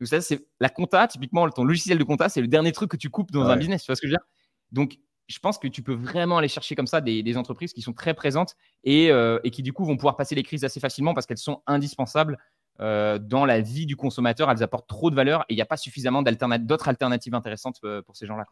Donc 0.00 0.08
ça, 0.08 0.20
c'est 0.20 0.46
la 0.60 0.68
compta, 0.68 1.08
typiquement, 1.08 1.48
ton 1.50 1.64
logiciel 1.64 1.98
de 1.98 2.04
compta, 2.04 2.28
c'est 2.28 2.40
le 2.40 2.48
dernier 2.48 2.72
truc 2.72 2.90
que 2.90 2.96
tu 2.96 3.10
coupes 3.10 3.30
dans 3.30 3.48
un 3.48 3.56
business. 3.56 3.82
Tu 3.82 3.86
vois 3.86 3.96
ce 3.96 4.00
que 4.00 4.06
je 4.06 4.12
veux 4.12 4.16
dire? 4.16 4.26
Donc, 4.70 4.98
je 5.26 5.38
pense 5.40 5.58
que 5.58 5.68
tu 5.68 5.82
peux 5.82 5.94
vraiment 5.94 6.38
aller 6.38 6.48
chercher 6.48 6.74
comme 6.74 6.86
ça 6.86 7.00
des, 7.00 7.36
entreprises 7.36 7.72
qui 7.72 7.82
sont 7.82 7.92
très 7.92 8.14
présentes 8.14 8.54
et, 8.84 9.06
et, 9.08 9.50
qui 9.50 9.62
du 9.62 9.72
coup 9.72 9.84
vont 9.84 9.96
pouvoir 9.96 10.16
passer 10.16 10.34
les 10.34 10.42
crises 10.42 10.64
assez 10.64 10.80
facilement 10.80 11.14
parce 11.14 11.26
qu'elles 11.26 11.38
sont 11.38 11.62
indispensables 11.66 12.38
euh, 12.80 13.18
dans 13.18 13.44
la 13.44 13.60
vie 13.60 13.86
du 13.86 13.96
consommateur, 13.96 14.50
elles 14.50 14.62
apportent 14.62 14.88
trop 14.88 15.10
de 15.10 15.16
valeur 15.16 15.42
et 15.48 15.54
il 15.54 15.56
n'y 15.56 15.62
a 15.62 15.66
pas 15.66 15.76
suffisamment 15.76 16.22
d'autres 16.22 16.88
alternatives 16.88 17.34
intéressantes 17.34 17.78
euh, 17.84 18.02
pour 18.02 18.16
ces 18.16 18.26
gens-là. 18.26 18.46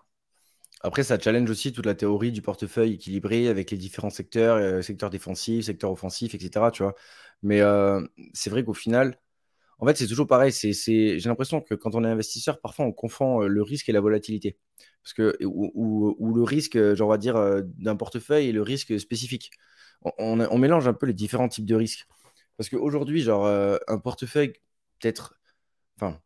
Après, 0.82 1.04
ça 1.04 1.18
challenge 1.18 1.48
aussi 1.48 1.72
toute 1.72 1.86
la 1.86 1.94
théorie 1.94 2.32
du 2.32 2.42
portefeuille 2.42 2.94
équilibré 2.94 3.48
avec 3.48 3.70
les 3.70 3.78
différents 3.78 4.10
secteurs, 4.10 4.56
euh, 4.56 4.82
secteurs 4.82 5.10
défensifs, 5.10 5.64
secteurs 5.64 5.90
offensifs, 5.90 6.34
etc. 6.34 6.66
Tu 6.72 6.82
vois 6.82 6.94
Mais 7.42 7.60
c'est 8.34 8.50
vrai 8.50 8.64
qu'au 8.64 8.74
final, 8.74 9.18
en 9.78 9.86
fait, 9.86 9.96
c'est 9.96 10.06
toujours 10.06 10.26
pareil. 10.26 10.52
J'ai 10.52 11.18
l'impression 11.24 11.60
que 11.60 11.74
quand 11.74 11.94
on 11.94 12.04
est 12.04 12.08
investisseur, 12.08 12.60
parfois 12.60 12.86
on 12.86 12.92
confond 12.92 13.40
le 13.40 13.62
risque 13.62 13.88
et 13.88 13.92
la 13.92 14.00
volatilité. 14.00 14.56
Parce 15.02 15.12
que, 15.12 15.36
ou, 15.44 16.34
le 16.34 16.42
risque, 16.42 16.76
on 16.76 17.06
va 17.06 17.18
dire, 17.18 17.62
d'un 17.78 17.96
portefeuille 17.96 18.48
et 18.48 18.52
le 18.52 18.62
risque 18.62 18.98
spécifique. 18.98 19.50
on, 20.18 20.58
mélange 20.58 20.88
un 20.88 20.94
peu 20.94 21.06
les 21.06 21.14
différents 21.14 21.48
types 21.48 21.66
de 21.66 21.74
risques. 21.74 22.06
Parce 22.56 22.70
qu'aujourd'hui, 22.70 23.20
genre, 23.20 23.46
un 23.46 23.98
portefeuille, 23.98 24.54
peut-être. 24.98 25.38
Enfin. 25.96 26.20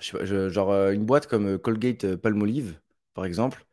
genre, 0.00 0.72
euh, 0.72 0.92
une 0.92 1.04
boîte 1.04 1.26
comme 1.26 1.58
Colgate 1.58 2.16
Palmolive, 2.16 2.80
par 3.14 3.24
exemple, 3.24 3.64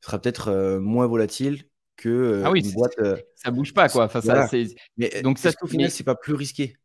sera 0.00 0.20
peut-être 0.20 0.78
moins 0.78 1.06
volatile 1.06 1.64
que 1.96 2.42
ah 2.44 2.50
oui, 2.50 2.64
une 2.64 2.72
boîte. 2.72 2.94
ça 3.34 3.50
bouge 3.50 3.74
pas, 3.74 3.88
quoi. 3.88 4.04
Enfin, 4.04 4.20
ça, 4.20 4.48
mais 4.96 5.22
donc, 5.22 5.38
ça, 5.38 5.50
au 5.62 5.66
final, 5.66 5.90
c'est 5.90 6.04
pas 6.04 6.14
plus 6.14 6.34
risqué? 6.34 6.76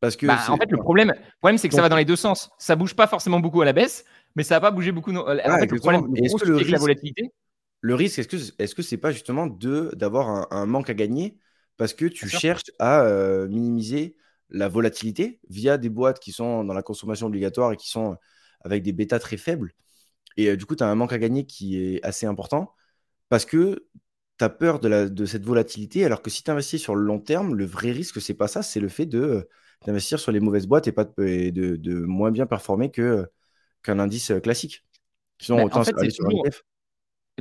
Parce 0.00 0.16
que 0.16 0.26
bah, 0.26 0.38
en 0.48 0.56
fait, 0.56 0.70
le 0.70 0.78
problème, 0.78 1.12
problème 1.40 1.58
c'est 1.58 1.68
que 1.68 1.74
ça 1.74 1.82
va 1.82 1.88
dans 1.88 1.96
les 1.96 2.04
deux 2.04 2.16
sens. 2.16 2.50
Ça 2.58 2.76
bouge 2.76 2.94
pas 2.94 3.06
forcément 3.06 3.40
beaucoup 3.40 3.62
à 3.62 3.64
la 3.64 3.72
baisse, 3.72 4.04
mais 4.36 4.44
ça 4.44 4.54
n'a 4.54 4.60
pas 4.60 4.70
bougé 4.70 4.92
beaucoup. 4.92 5.14
En 5.14 5.26
fait, 5.26 5.70
le 5.70 5.80
problème, 5.80 6.14
est-ce 6.16 6.36
que 6.36 6.48
le 6.48 6.56
risque, 6.56 6.70
la 6.70 6.78
volatilité 6.78 7.32
le 7.80 7.94
risque, 7.94 8.18
est-ce 8.18 8.28
que 8.28 8.36
est-ce 8.62 8.74
que 8.74 8.82
c'est 8.82 8.96
pas 8.96 9.12
justement 9.12 9.46
de 9.46 9.92
d'avoir 9.94 10.52
un, 10.52 10.66
manque 10.66 10.90
à 10.90 10.94
gagner 10.94 11.38
parce 11.76 11.94
que 11.94 12.06
tu 12.06 12.28
cherches 12.28 12.64
à 12.80 13.02
euh, 13.02 13.46
minimiser 13.48 14.16
la 14.50 14.68
volatilité 14.68 15.40
via 15.48 15.78
des 15.78 15.88
boîtes 15.88 16.18
qui 16.18 16.32
sont 16.32 16.64
dans 16.64 16.74
la 16.74 16.82
consommation 16.82 17.26
obligatoire 17.28 17.72
et 17.72 17.76
qui 17.76 17.88
sont 17.88 18.16
avec 18.62 18.82
des 18.82 18.92
bêtas 18.92 19.20
très 19.20 19.36
faibles. 19.36 19.72
Et 20.36 20.48
euh, 20.48 20.56
du 20.56 20.66
coup, 20.66 20.74
tu 20.74 20.82
as 20.82 20.88
un 20.88 20.94
manque 20.94 21.12
à 21.12 21.18
gagner 21.18 21.46
qui 21.46 21.78
est 21.78 22.02
assez 22.04 22.26
important 22.26 22.74
parce 23.28 23.44
que 23.44 23.86
tu 24.38 24.44
as 24.44 24.48
peur 24.48 24.80
de, 24.80 24.88
la, 24.88 25.08
de 25.08 25.24
cette 25.26 25.44
volatilité, 25.44 26.04
alors 26.04 26.22
que 26.22 26.30
si 26.30 26.42
tu 26.42 26.50
investis 26.50 26.80
sur 26.80 26.94
le 26.96 27.02
long 27.02 27.20
terme, 27.20 27.54
le 27.54 27.64
vrai 27.64 27.92
risque, 27.92 28.20
c'est 28.20 28.34
pas 28.34 28.48
ça, 28.48 28.62
c'est 28.62 28.80
le 28.80 28.88
fait 28.88 29.06
de 29.06 29.48
d'investir 29.86 30.18
sur 30.18 30.32
les 30.32 30.40
mauvaises 30.40 30.66
boîtes 30.66 30.88
et, 30.88 30.92
pas 30.92 31.04
de, 31.04 31.50
de, 31.50 31.94
moins 32.00 32.30
bien 32.30 32.46
performer 32.46 32.90
que, 32.90 33.26
qu'un 33.82 33.98
indice 33.98 34.32
classique. 34.42 34.84
Sinon, 35.40 35.64
autant 35.64 35.80
en 35.80 35.84
fait, 35.84 35.96
aller 35.98 36.10
sur 36.10 36.26
un 36.26 36.30
ETF 36.30 36.62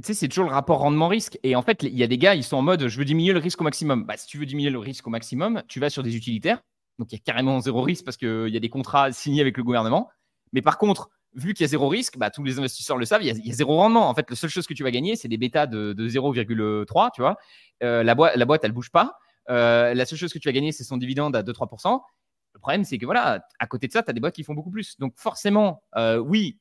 tu 0.02 0.08
sais, 0.08 0.14
c'est 0.14 0.28
toujours 0.28 0.46
le 0.46 0.52
rapport 0.52 0.80
rendement-risque. 0.80 1.40
Et 1.44 1.56
en 1.56 1.62
fait, 1.62 1.84
il 1.84 1.98
y 1.98 2.04
a 2.04 2.08
des 2.08 2.18
gars, 2.18 2.36
ils 2.36 2.44
sont 2.44 2.58
en 2.58 2.62
mode 2.62 2.88
je 2.88 2.98
veux 3.00 3.06
diminuer 3.06 3.34
le 3.34 3.40
risque 3.40 3.62
au 3.62 3.64
maximum. 3.64 4.06
Bah, 4.06 4.16
si 4.16 4.28
tu 4.28 4.38
veux 4.38 4.46
diminuer 4.46 4.70
le 4.70 4.80
risque 4.80 5.08
au 5.08 5.10
maximum, 5.10 5.64
tu 5.68 5.80
vas 5.80 5.90
sur 5.90 6.04
des 6.04 6.16
utilitaires. 6.16 6.62
Donc, 7.00 7.12
il 7.12 7.16
y 7.16 7.20
a 7.20 7.22
carrément 7.24 7.60
zéro 7.60 7.82
risque 7.82 8.06
parce 8.06 8.18
qu'il 8.18 8.50
y 8.50 8.58
a 8.58 8.60
des 8.60 8.70
contrats 8.70 9.12
signés 9.12 9.42
avec 9.42 9.58
le 9.58 9.64
gouvernement. 9.64 10.10
Mais 10.54 10.62
par 10.62 10.78
contre, 10.78 11.10
vu 11.34 11.54
qu'il 11.54 11.64
y 11.64 11.66
a 11.66 11.68
zéro 11.68 11.88
risque, 11.88 12.18
bah, 12.18 12.30
tous 12.30 12.44
les 12.44 12.60
investisseurs 12.60 12.98
le 12.98 13.06
savent, 13.06 13.24
il 13.24 13.28
y, 13.28 13.52
a, 13.52 13.54
zéro 13.54 13.76
rendement. 13.76 14.08
En 14.08 14.14
fait, 14.14 14.30
la 14.30 14.36
seule 14.36 14.50
chose 14.50 14.68
que 14.68 14.74
tu 14.74 14.84
vas 14.84 14.92
gagner, 14.92 15.16
c'est 15.16 15.28
des 15.28 15.38
bêtas 15.38 15.66
de, 15.66 15.94
0,3, 15.94 17.10
tu 17.14 17.22
vois. 17.22 17.38
Euh, 17.84 18.04
la, 18.04 18.14
boîte, 18.14 18.36
la 18.36 18.46
boîte, 18.46 18.64
elle 18.64 18.72
bouge 18.74 18.92
pas. 18.92 19.18
Euh, 19.50 19.94
la 19.94 20.06
seule 20.06 20.20
chose 20.20 20.34
que 20.34 20.40
tu 20.40 20.48
vas 20.48 20.54
gagner, 20.54 20.72
c'est 20.72 20.84
son 20.84 20.98
dividende 20.98 21.36
à 21.36 21.42
2-3%. 21.42 22.02
Le 22.58 22.60
problème, 22.60 22.86
c'est 22.86 22.98
que 22.98 23.06
voilà, 23.06 23.48
à 23.60 23.68
côté 23.68 23.86
de 23.86 23.92
ça, 23.92 24.02
tu 24.02 24.10
as 24.10 24.14
des 24.14 24.20
boîtes 24.20 24.34
qui 24.34 24.44
font 24.44 24.56
beaucoup 24.56 24.72
plus. 24.72 24.98
Donc 24.98 25.14
forcément, 25.16 25.84
euh, 25.96 26.18
oui, 26.18 26.58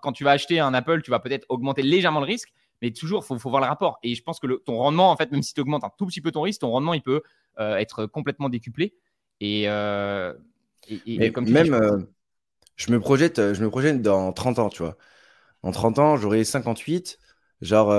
quand 0.00 0.12
tu 0.12 0.24
vas 0.24 0.30
acheter 0.30 0.58
un 0.58 0.72
Apple, 0.72 1.02
tu 1.02 1.10
vas 1.10 1.20
peut-être 1.20 1.44
augmenter 1.50 1.82
légèrement 1.82 2.20
le 2.20 2.24
risque, 2.24 2.48
mais 2.80 2.92
toujours, 2.92 3.22
il 3.30 3.38
faut, 3.38 3.50
voir 3.50 3.60
le 3.60 3.68
rapport. 3.68 3.98
Et 4.02 4.14
je 4.14 4.22
pense 4.22 4.40
que 4.40 4.46
ton 4.46 4.78
rendement, 4.78 5.10
en 5.10 5.16
fait, 5.18 5.30
même 5.30 5.42
si 5.42 5.52
tu 5.52 5.60
augmentes 5.60 5.84
un 5.84 5.90
tout 5.98 6.06
petit 6.06 6.22
peu 6.22 6.32
ton 6.32 6.40
risque, 6.40 6.62
ton 6.62 6.70
rendement, 6.70 6.94
il 6.94 7.02
peut 7.02 7.20
euh, 7.60 7.76
être 7.76 8.06
complètement 8.06 8.48
décuplé. 8.48 8.94
Et, 9.40 9.68
euh, 9.68 10.32
comme 11.34 11.46
même, 11.50 11.74
euh, 11.74 11.98
je, 12.76 12.90
me 12.90 12.98
projette, 12.98 13.52
je 13.52 13.62
me 13.62 13.68
projette 13.68 14.00
dans 14.00 14.32
30 14.32 14.58
ans, 14.60 14.70
tu 14.70 14.82
vois. 14.82 14.96
En 15.62 15.72
30 15.72 15.98
ans, 15.98 16.16
j'aurai 16.16 16.42
58. 16.42 17.18
Genre, 17.60 17.92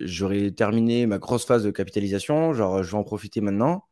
j'aurai 0.00 0.54
terminé 0.54 1.04
ma 1.04 1.18
grosse 1.18 1.44
phase 1.44 1.64
de 1.64 1.70
capitalisation. 1.70 2.54
Genre, 2.54 2.82
je 2.82 2.90
vais 2.90 2.96
en 2.96 3.04
profiter 3.04 3.42
maintenant. 3.42 3.84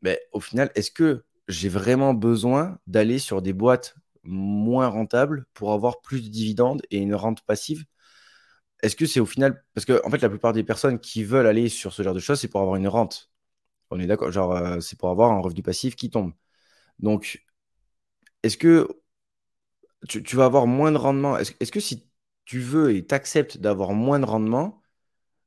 Mais 0.00 0.18
au 0.32 0.40
final, 0.40 0.70
est-ce 0.74 0.90
que 0.90 1.26
j'ai 1.50 1.68
vraiment 1.68 2.14
besoin 2.14 2.78
d'aller 2.86 3.18
sur 3.18 3.42
des 3.42 3.52
boîtes 3.52 3.96
moins 4.22 4.88
rentables 4.88 5.46
pour 5.54 5.72
avoir 5.72 6.00
plus 6.02 6.22
de 6.22 6.28
dividendes 6.28 6.82
et 6.90 6.98
une 6.98 7.14
rente 7.14 7.42
passive 7.42 7.84
est-ce 8.82 8.96
que 8.96 9.06
c'est 9.06 9.20
au 9.20 9.26
final. 9.26 9.64
Parce 9.74 9.84
que, 9.84 10.00
en 10.04 10.10
fait, 10.10 10.22
la 10.22 10.28
plupart 10.28 10.52
des 10.52 10.64
personnes 10.64 10.98
qui 11.00 11.24
veulent 11.24 11.46
aller 11.46 11.68
sur 11.68 11.92
ce 11.92 12.02
genre 12.02 12.14
de 12.14 12.20
choses, 12.20 12.40
c'est 12.40 12.48
pour 12.48 12.60
avoir 12.60 12.76
une 12.76 12.88
rente. 12.88 13.30
On 13.90 14.00
est 14.00 14.06
d'accord. 14.06 14.32
Genre, 14.32 14.52
euh, 14.56 14.80
c'est 14.80 14.98
pour 14.98 15.10
avoir 15.10 15.32
un 15.32 15.40
revenu 15.40 15.62
passif 15.62 15.96
qui 15.96 16.10
tombe. 16.10 16.32
Donc, 17.00 17.44
est-ce 18.42 18.56
que 18.56 18.88
tu, 20.08 20.36
vas 20.36 20.46
avoir 20.46 20.66
moins 20.66 20.92
de 20.92 20.96
rendement? 20.98 21.36
Est-ce 21.38 21.72
que 21.72 21.80
si 21.80 22.08
tu 22.44 22.60
veux 22.60 22.94
et 22.94 23.06
t'acceptes 23.06 23.58
d'avoir 23.58 23.92
moins 23.92 24.18
de 24.18 24.24
rendement, 24.24 24.80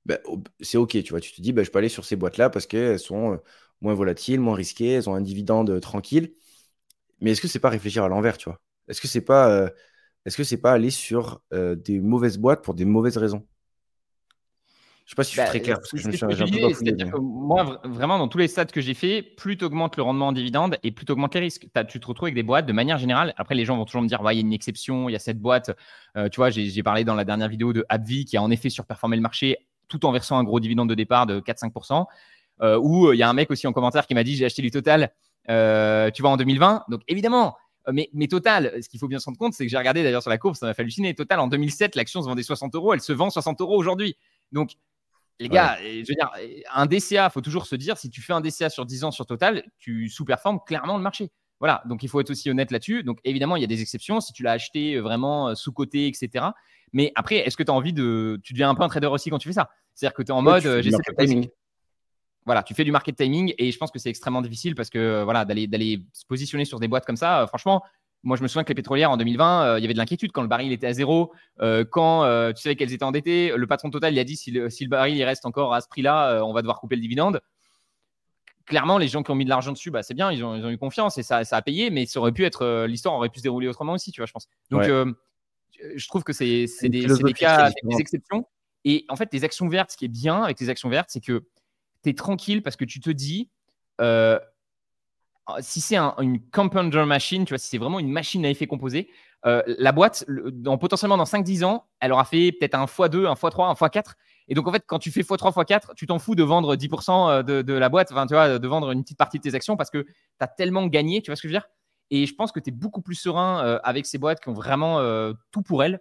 ben, 0.06 0.20
c'est 0.62 0.78
OK, 0.78 0.92
tu 1.04 1.12
vois. 1.12 1.22
Tu 1.22 1.34
te 1.34 1.42
dis, 1.42 1.54
ben, 1.54 1.66
je 1.66 1.72
peux 1.72 1.80
aller 1.80 1.90
sur 1.90 2.06
ces 2.06 2.16
boîtes-là 2.16 2.50
parce 2.50 2.68
qu'elles 2.68 3.00
sont 3.00 3.34
euh, 3.34 3.38
moins 3.84 3.94
volatiles, 3.94 4.40
moins 4.40 4.56
risquées, 4.56 4.94
elles 4.94 5.10
ont 5.10 5.16
un 5.16 5.22
dividende 5.22 5.70
euh, 5.70 5.80
tranquille. 5.80 6.34
Mais 7.22 7.32
est-ce 7.32 7.42
que 7.42 7.48
c'est 7.48 7.60
pas 7.60 7.70
réfléchir 7.70 8.04
à 8.04 8.08
l'envers, 8.08 8.38
tu 8.38 8.50
vois? 8.50 8.60
Est-ce 8.88 9.00
que 9.00 9.08
c'est 9.08 9.22
pas 9.22 9.70
est-ce 10.26 10.38
que 10.38 10.44
c'est 10.44 10.58
pas 10.58 10.72
aller 10.72 10.90
sur 10.90 11.42
euh, 11.54 11.76
des 11.76 12.00
mauvaises 12.00 12.38
boîtes 12.38 12.64
pour 12.64 12.74
des 12.74 12.86
mauvaises 12.86 13.18
raisons? 13.18 13.46
Je 15.06 15.12
sais 15.12 15.16
pas 15.16 15.26
si 15.26 15.32
je 15.32 15.34
suis 15.34 15.42
bah, 15.42 15.48
très 15.48 15.60
clair 15.60 15.76
parce 15.80 15.92
que 15.92 15.98
je 15.98 16.08
me 16.08 16.14
suis 16.14 16.24
un 16.24 17.10
peu 17.10 17.20
Moi, 17.20 17.82
vraiment, 17.84 18.18
dans 18.18 18.30
tous 18.30 18.38
les 18.38 18.48
stats 18.48 18.66
que 18.66 18.80
j'ai 18.80 18.94
fait, 18.94 19.22
plus 19.22 19.58
tu 19.58 19.66
augmentes 19.66 19.98
le 19.98 20.04
rendement 20.04 20.28
en 20.28 20.32
dividende 20.32 20.78
et 20.82 20.92
plus 20.92 21.06
tu 21.06 21.12
augmentes 21.12 21.34
les 21.34 21.42
risques. 21.42 21.68
tu 21.90 22.00
te 22.00 22.08
retrouves 22.08 22.28
avec 22.28 22.36
des 22.36 22.44
boîtes 22.44 22.66
de 22.66 22.72
manière 22.72 22.98
générale. 22.98 23.34
Après, 23.36 23.54
les 23.54 23.66
gens 23.66 23.76
vont 23.76 23.84
toujours 23.84 24.02
me 24.02 24.08
dire, 24.08 24.22
il 24.24 24.36
y 24.36 24.38
a 24.38 24.40
une 24.40 24.54
exception, 24.54 25.10
il 25.10 25.12
y 25.12 25.16
a 25.18 25.20
cette 25.20 25.42
boîte. 25.42 25.72
Euh, 26.16 26.30
tu 26.30 26.38
vois, 26.38 26.52
j'ai 26.52 26.84
parlé 26.84 27.04
dans 27.04 27.16
la 27.16 27.26
dernière 27.26 27.50
vidéo 27.50 27.74
de 27.74 27.86
AbbVie 27.90 28.24
qui 28.24 28.38
a 28.38 28.42
en 28.42 28.50
effet 28.50 28.70
surperformé 28.70 29.18
le 29.18 29.22
marché 29.22 29.58
tout 29.90 30.06
en 30.06 30.14
versant 30.14 30.38
un 30.38 30.44
gros 30.46 30.62
dividende 30.62 30.90
de 30.90 30.96
départ 30.96 31.26
de 31.26 31.42
4-5%. 31.42 32.06
Euh, 32.62 32.78
ou 32.82 33.12
il 33.14 33.18
y 33.18 33.24
a 33.24 33.30
un 33.30 33.34
mec 33.34 33.52
aussi 33.52 33.68
en 33.68 33.74
commentaire 33.74 34.08
qui 34.08 34.14
m'a 34.14 34.24
dit, 34.24 34.36
j'ai 34.36 34.46
acheté 34.46 34.62
du 34.62 34.72
total, 34.72 35.12
tu 35.48 36.22
vois, 36.22 36.32
en 36.32 36.38
2020. 36.38 36.86
Donc 36.90 37.02
évidemment, 37.08 37.56
euh, 37.88 37.92
mais, 37.94 38.10
mais, 38.14 38.28
Total, 38.28 38.72
ce 38.82 38.90
qu'il 38.90 39.00
faut 39.00 39.08
bien 39.08 39.20
se 39.20 39.26
rendre 39.26 39.38
compte, 39.38 39.54
c'est 39.54 39.66
que 39.66 39.70
j'ai 39.70 39.78
regardé 39.78 40.04
d'ailleurs 40.04 40.22
sur 40.22 40.30
la 40.30 40.38
courbe, 40.38 40.56
ça 40.56 40.66
m'a 40.66 40.74
fait 40.74 40.82
halluciner. 40.82 41.14
Total, 41.14 41.40
en 41.40 41.48
2007, 41.48 41.96
l'action 41.96 42.22
se 42.22 42.28
vendait 42.28 42.44
60 42.44 42.76
euros, 42.76 42.94
elle 42.94 43.02
se 43.02 43.14
vend 43.14 43.30
60 43.30 43.62
euros 43.62 43.78
aujourd'hui. 43.78 44.16
Donc, 44.52 44.72
les 45.40 45.50
gars, 45.50 45.78
je 45.82 46.00
veux 46.00 46.16
dire, 46.16 46.32
un 46.74 46.86
DCA, 46.86 47.28
il 47.28 47.32
faut 47.32 47.42
toujours 47.42 47.66
se 47.66 47.76
dire, 47.76 47.98
si 47.98 48.10
tu 48.10 48.22
fais 48.22 48.34
un 48.34 48.42
DCA 48.42 48.70
sur 48.70 48.86
10 48.86 49.04
ans 49.04 49.12
sur 49.12 49.26
Total, 49.26 49.64
tu 49.80 50.08
sous-performes 50.10 50.60
clairement 50.66 50.98
le 50.98 51.04
marché. 51.04 51.32
Voilà, 51.60 51.82
donc 51.86 52.04
il 52.04 52.10
faut 52.10 52.20
être 52.20 52.30
aussi 52.30 52.50
honnête 52.50 52.72
là-dessus. 52.72 53.04
Donc 53.04 53.20
évidemment, 53.24 53.56
il 53.56 53.62
y 53.62 53.64
a 53.64 53.68
des 53.68 53.82
exceptions 53.82 54.20
si 54.20 54.34
tu 54.34 54.44
l'as 54.44 54.52
acheté 54.52 54.96
euh, 54.96 55.02
vraiment 55.02 55.50
euh, 55.50 55.56
sous-côté, 55.56 56.08
etc. 56.08 56.48
Mais 56.92 57.12
après, 57.16 57.38
est-ce 57.38 57.56
que 57.56 57.64
tu 57.64 57.72
as 57.72 57.74
envie 57.74 57.94
de. 57.94 58.40
Tu 58.44 58.54
deviens 58.54 58.70
un 58.70 58.76
peu 58.76 58.84
un 58.84 58.90
trader 58.90 59.08
aussi 59.08 59.30
quand 59.30 59.38
tu 59.38 59.48
fais 59.48 59.54
ça? 59.54 59.70
C'est-à-dire 59.94 60.14
que 60.14 60.24
tu 60.24 60.30
es 60.30 60.32
en 60.32 60.42
mode, 60.42 60.62
j'essaie 60.82 60.98
de 60.98 61.48
voilà, 62.46 62.64
tu 62.64 62.74
fais 62.74 62.84
du 62.84 62.92
market 62.92 63.16
timing 63.16 63.54
et 63.58 63.72
je 63.72 63.78
pense 63.78 63.92
que 63.92 64.00
c'est 64.00 64.10
extrêmement 64.10 64.42
difficile 64.42 64.76
parce 64.76 64.90
que 64.90 65.00
euh, 65.00 65.24
voilà, 65.24 65.46
d'aller 65.46 66.04
se 66.14 66.26
positionner 66.26 66.66
sur 66.66 66.80
des 66.80 66.88
boîtes 66.88 67.06
comme 67.06 67.18
ça, 67.18 67.42
euh, 67.42 67.48
franchement, 67.48 67.84
moi, 68.26 68.38
je 68.38 68.44
me 68.44 68.48
souviens 68.48 68.64
que 68.64 68.70
les 68.70 68.76
pétrolières 68.76 69.12
en 69.12 69.18
2020, 69.18 69.64
euh, 69.64 69.80
il 69.80 69.82
y 69.82 69.86
avait 69.86 69.94
de 69.94 69.98
l'inquiétude 69.98 70.32
quand 70.32 70.42
le 70.42 70.48
baril 70.48 70.72
était 70.72 70.88
à 70.88 70.94
zéro, 70.94 71.34
quand 71.92 72.24
tu 72.56 72.62
savais 72.62 72.78
qu'elles 72.78 72.94
étaient 72.94 73.04
endettées. 73.04 73.54
Le 73.56 73.68
patron 73.68 73.90
total, 73.90 74.14
il 74.14 74.20
a 74.20 74.24
dit 74.24 74.38
si 74.38 74.50
le, 74.52 74.70
si 74.70 74.86
le 74.86 74.90
baril 74.90 75.18
il 75.18 75.24
reste 75.26 75.46
encore 75.46 75.74
à 75.74 75.82
ce 75.82 75.90
prix-là, 75.90 76.42
on 76.46 76.54
va 76.54 76.62
devoir 76.62 76.80
couper 76.80 76.96
le 76.96 77.02
dividende. 77.02 77.42
Clairement, 78.66 78.98
les 78.98 79.10
gens 79.10 79.24
qui 79.24 79.32
ont 79.32 79.36
mis 79.36 79.44
de 79.44 79.50
l'argent 79.50 79.74
dessus, 79.74 79.92
bah, 79.92 80.04
c'est 80.04 80.14
bien, 80.14 80.32
ils 80.32 80.42
ont, 80.42 80.56
ils 80.56 80.64
ont, 80.64 80.70
eu 80.70 80.78
confiance 80.78 81.18
et 81.18 81.24
ça, 81.24 81.44
ça, 81.44 81.58
a 81.58 81.62
payé, 81.62 81.90
mais 81.90 82.06
ça 82.06 82.22
aurait 82.22 82.32
pu 82.32 82.46
être, 82.46 82.86
l'histoire 82.86 83.14
aurait 83.14 83.28
pu 83.28 83.40
se 83.40 83.44
dérouler 83.44 83.68
autrement 83.68 83.92
aussi, 83.92 84.14
tu 84.14 84.22
vois, 84.22 84.26
je 84.26 84.32
pense. 84.32 84.48
Donc, 84.70 84.84
je 84.84 86.08
trouve 86.08 86.24
que 86.24 86.32
c'est 86.32 86.66
des, 86.84 87.06
des, 87.08 87.34
cas, 87.34 87.72
des 87.84 87.98
exceptions. 88.00 88.46
Et 88.86 89.06
en 89.10 89.16
fait, 89.16 89.30
les 89.34 89.44
actions 89.44 89.68
vertes, 89.68 89.92
ce 89.92 89.98
qui 89.98 90.06
est 90.06 90.10
bien 90.10 90.44
avec 90.44 90.60
les 90.60 90.70
actions 90.70 90.90
vertes, 90.90 91.10
c'est 91.10 91.22
que 91.22 91.44
tu 92.04 92.16
tranquille 92.16 92.62
parce 92.62 92.76
que 92.76 92.86
tu 92.86 93.00
te 93.00 93.10
dis, 93.10 93.50
euh, 94.02 94.40
si 95.60 95.82
c'est 95.82 95.98
une 95.98 96.40
compounder 96.52 97.06
machine, 97.06 97.46
tu 97.46 97.52
vois, 97.52 97.58
si 97.58 97.68
c'est 97.68 97.78
vraiment 97.78 98.00
une 98.00 98.12
machine 98.12 98.46
à 98.46 98.50
effet 98.50 98.68
composé, 98.68 99.10
euh, 99.46 99.62
la 99.66 99.92
boîte, 99.92 100.26
potentiellement 100.80 101.18
dans 101.18 101.26
5-10 101.26 101.66
ans, 101.66 101.86
elle 102.00 102.14
aura 102.14 102.24
fait 102.24 102.54
peut-être 102.54 102.76
un 102.76 102.86
x2, 102.86 103.26
un 103.28 103.34
x3, 103.34 103.70
un 103.70 103.74
x4. 103.74 104.14
Et 104.48 104.56
donc, 104.56 104.68
en 104.68 104.72
fait, 104.72 104.84
quand 104.86 105.00
tu 105.00 105.12
fais 105.12 105.22
x3, 105.22 105.52
x4, 105.52 105.96
tu 105.96 106.08
t'en 106.08 106.20
fous 106.20 106.36
de 106.36 106.44
vendre 106.44 106.76
10% 106.76 107.30
euh, 107.30 107.44
de, 107.44 107.62
de, 107.62 107.74
la 107.74 107.90
boîte, 107.90 108.12
enfin, 108.12 108.26
tu 108.26 108.34
vois, 108.34 108.58
de 108.58 108.68
vendre 108.68 108.92
une 108.92 109.04
petite 109.04 109.18
partie 109.18 109.38
de 109.38 109.44
tes 109.44 109.54
actions 109.56 109.76
parce 109.76 109.90
que 109.90 110.04
tu 110.04 110.14
as 110.40 110.48
tellement 110.48 110.88
gagné, 110.88 111.22
tu 111.22 111.30
vois 111.30 111.36
ce 111.36 111.42
que 111.42 111.50
je 111.50 111.54
veux 111.54 111.60
dire? 111.60 111.68
Et 112.10 112.26
je 112.26 112.36
pense 112.36 112.52
que 112.52 112.60
tu 112.60 112.70
es 112.70 112.74
beaucoup 112.74 113.02
plus 113.02 113.16
serein 113.16 113.80
avec 113.84 114.06
ces 114.06 114.18
boîtes 114.18 114.40
qui 114.40 114.50
ont 114.50 114.54
vraiment 114.54 115.00
tout 115.52 115.64
pour 115.64 115.84
elles, 115.84 116.00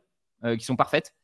qui 0.58 0.64
sont 0.64 0.76
parfaites, 0.76 1.14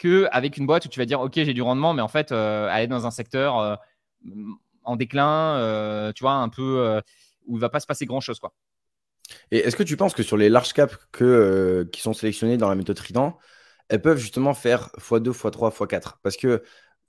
qu'avec 0.00 0.56
une 0.56 0.66
boîte 0.66 0.86
où 0.86 0.88
tu 0.88 0.98
vas 0.98 1.04
dire, 1.04 1.20
OK, 1.20 1.34
j'ai 1.34 1.52
du 1.52 1.62
rendement, 1.62 1.92
mais 1.92 2.02
en 2.02 2.08
fait, 2.08 2.32
euh, 2.32 2.68
aller 2.70 2.86
dans 2.86 3.06
un 3.06 3.10
secteur 3.10 3.58
euh, 3.58 3.76
en 4.82 4.96
déclin, 4.96 5.56
euh, 5.56 6.12
tu 6.12 6.24
vois, 6.24 6.32
un 6.32 6.48
peu 6.48 7.00
où 7.46 7.58
il 7.58 7.60
va 7.60 7.68
pas 7.68 7.80
se 7.80 7.86
passer 7.86 8.06
grand-chose. 8.06 8.40
quoi. 8.40 8.54
Et 9.50 9.58
est-ce 9.58 9.76
que 9.76 9.82
tu 9.82 9.96
penses 9.96 10.14
que 10.14 10.22
sur 10.22 10.38
les 10.38 10.48
large 10.48 10.72
caps 10.72 10.96
que, 11.12 11.88
qui 11.92 12.00
sont 12.00 12.14
sélectionnés 12.14 12.56
dans 12.56 12.68
la 12.70 12.74
méthode 12.74 12.96
Trident, 12.96 13.38
elles 13.88 14.00
peuvent 14.00 14.18
justement 14.18 14.54
faire 14.54 14.88
x2, 14.98 15.32
x3, 15.32 15.70
x4 15.70 16.14
Parce 16.22 16.36
que, 16.36 16.62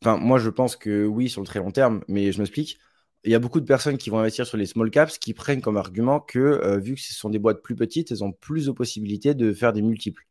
moi, 0.03 0.37
je 0.37 0.49
pense 0.49 0.75
que 0.75 1.05
oui, 1.05 1.29
sur 1.29 1.41
le 1.41 1.47
très 1.47 1.59
long 1.59 1.71
terme, 1.71 2.03
mais 2.09 2.31
je 2.33 2.39
m'explique. 2.39 2.77
Il 3.23 3.31
y 3.31 3.35
a 3.35 3.39
beaucoup 3.39 3.61
de 3.61 3.65
personnes 3.65 3.97
qui 3.97 4.09
vont 4.09 4.19
investir 4.19 4.45
sur 4.45 4.57
les 4.57 4.65
small 4.65 4.89
caps 4.89 5.17
qui 5.17 5.33
prennent 5.33 5.61
comme 5.61 5.77
argument 5.77 6.19
que, 6.19 6.77
vu 6.79 6.95
que 6.95 7.01
ce 7.01 7.13
sont 7.13 7.29
des 7.29 7.39
boîtes 7.39 7.61
plus 7.61 7.75
petites, 7.75 8.11
elles 8.11 8.23
ont 8.23 8.33
plus 8.33 8.65
de 8.65 8.71
possibilités 8.71 9.33
de 9.33 9.53
faire 9.53 9.71
des 9.71 9.81
multiples. 9.81 10.25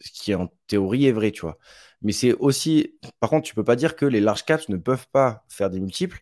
Ce 0.00 0.10
qui, 0.10 0.34
en 0.34 0.52
théorie, 0.66 1.06
est 1.06 1.12
vrai, 1.12 1.30
tu 1.30 1.42
vois. 1.42 1.58
Mais 2.04 2.12
c'est 2.12 2.34
aussi, 2.34 2.98
par 3.20 3.30
contre, 3.30 3.46
tu 3.48 3.54
peux 3.54 3.64
pas 3.64 3.76
dire 3.76 3.96
que 3.96 4.06
les 4.06 4.20
large 4.20 4.44
caps 4.44 4.68
ne 4.68 4.76
peuvent 4.76 5.08
pas 5.12 5.44
faire 5.48 5.70
des 5.70 5.80
multiples, 5.80 6.20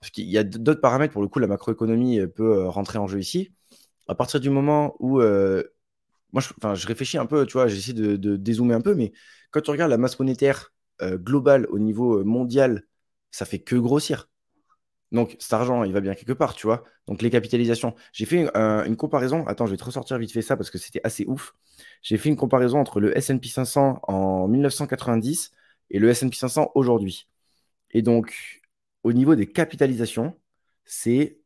parce 0.00 0.10
qu'il 0.10 0.28
y 0.28 0.38
a 0.38 0.44
d'autres 0.44 0.80
paramètres. 0.80 1.12
Pour 1.12 1.22
le 1.22 1.28
coup, 1.28 1.38
la 1.38 1.46
macroéconomie 1.46 2.20
euh, 2.20 2.26
peut 2.28 2.56
euh, 2.58 2.68
rentrer 2.68 2.98
en 2.98 3.06
jeu 3.06 3.20
ici. 3.20 3.52
À 4.08 4.14
partir 4.14 4.40
du 4.40 4.50
moment 4.50 4.96
où, 5.00 5.20
euh, 5.20 5.62
moi, 6.32 6.42
je, 6.42 6.86
réfléchis 6.86 7.18
un 7.18 7.26
peu, 7.26 7.46
tu 7.46 7.54
vois, 7.54 7.68
j'essaie 7.68 7.92
de, 7.92 8.16
dézoomer 8.36 8.74
un 8.74 8.80
peu, 8.80 8.94
mais 8.94 9.12
quand 9.50 9.60
tu 9.60 9.70
regardes 9.70 9.90
la 9.90 9.98
masse 9.98 10.18
monétaire 10.18 10.72
globale 11.00 11.66
au 11.70 11.78
niveau 11.78 12.24
mondial, 12.24 12.84
ça 13.30 13.44
fait 13.44 13.60
que 13.60 13.76
grossir. 13.76 14.28
Donc 15.12 15.36
cet 15.38 15.52
argent, 15.52 15.84
il 15.84 15.92
va 15.92 16.00
bien 16.00 16.14
quelque 16.14 16.32
part, 16.32 16.54
tu 16.54 16.66
vois. 16.66 16.84
Donc 17.06 17.22
les 17.22 17.30
capitalisations. 17.30 17.94
J'ai 18.12 18.26
fait 18.26 18.48
une 18.54 18.96
comparaison. 18.96 19.46
Attends, 19.46 19.66
je 19.66 19.70
vais 19.70 19.76
te 19.76 19.84
ressortir 19.84 20.18
vite 20.18 20.32
fait 20.32 20.42
ça 20.42 20.56
parce 20.56 20.70
que 20.70 20.78
c'était 20.78 21.00
assez 21.04 21.24
ouf. 21.26 21.54
J'ai 22.02 22.18
fait 22.18 22.28
une 22.28 22.36
comparaison 22.36 22.78
entre 22.78 23.00
le 23.00 23.16
S&P 23.16 23.48
500 23.48 24.00
en 24.02 24.48
1990 24.48 25.52
et 25.90 25.98
le 25.98 26.10
S&P 26.10 26.36
500 26.36 26.72
aujourd'hui. 26.74 27.28
Et 27.90 28.02
donc 28.02 28.60
au 29.02 29.12
niveau 29.12 29.34
des 29.34 29.46
capitalisations, 29.46 30.36
c'est 30.84 31.38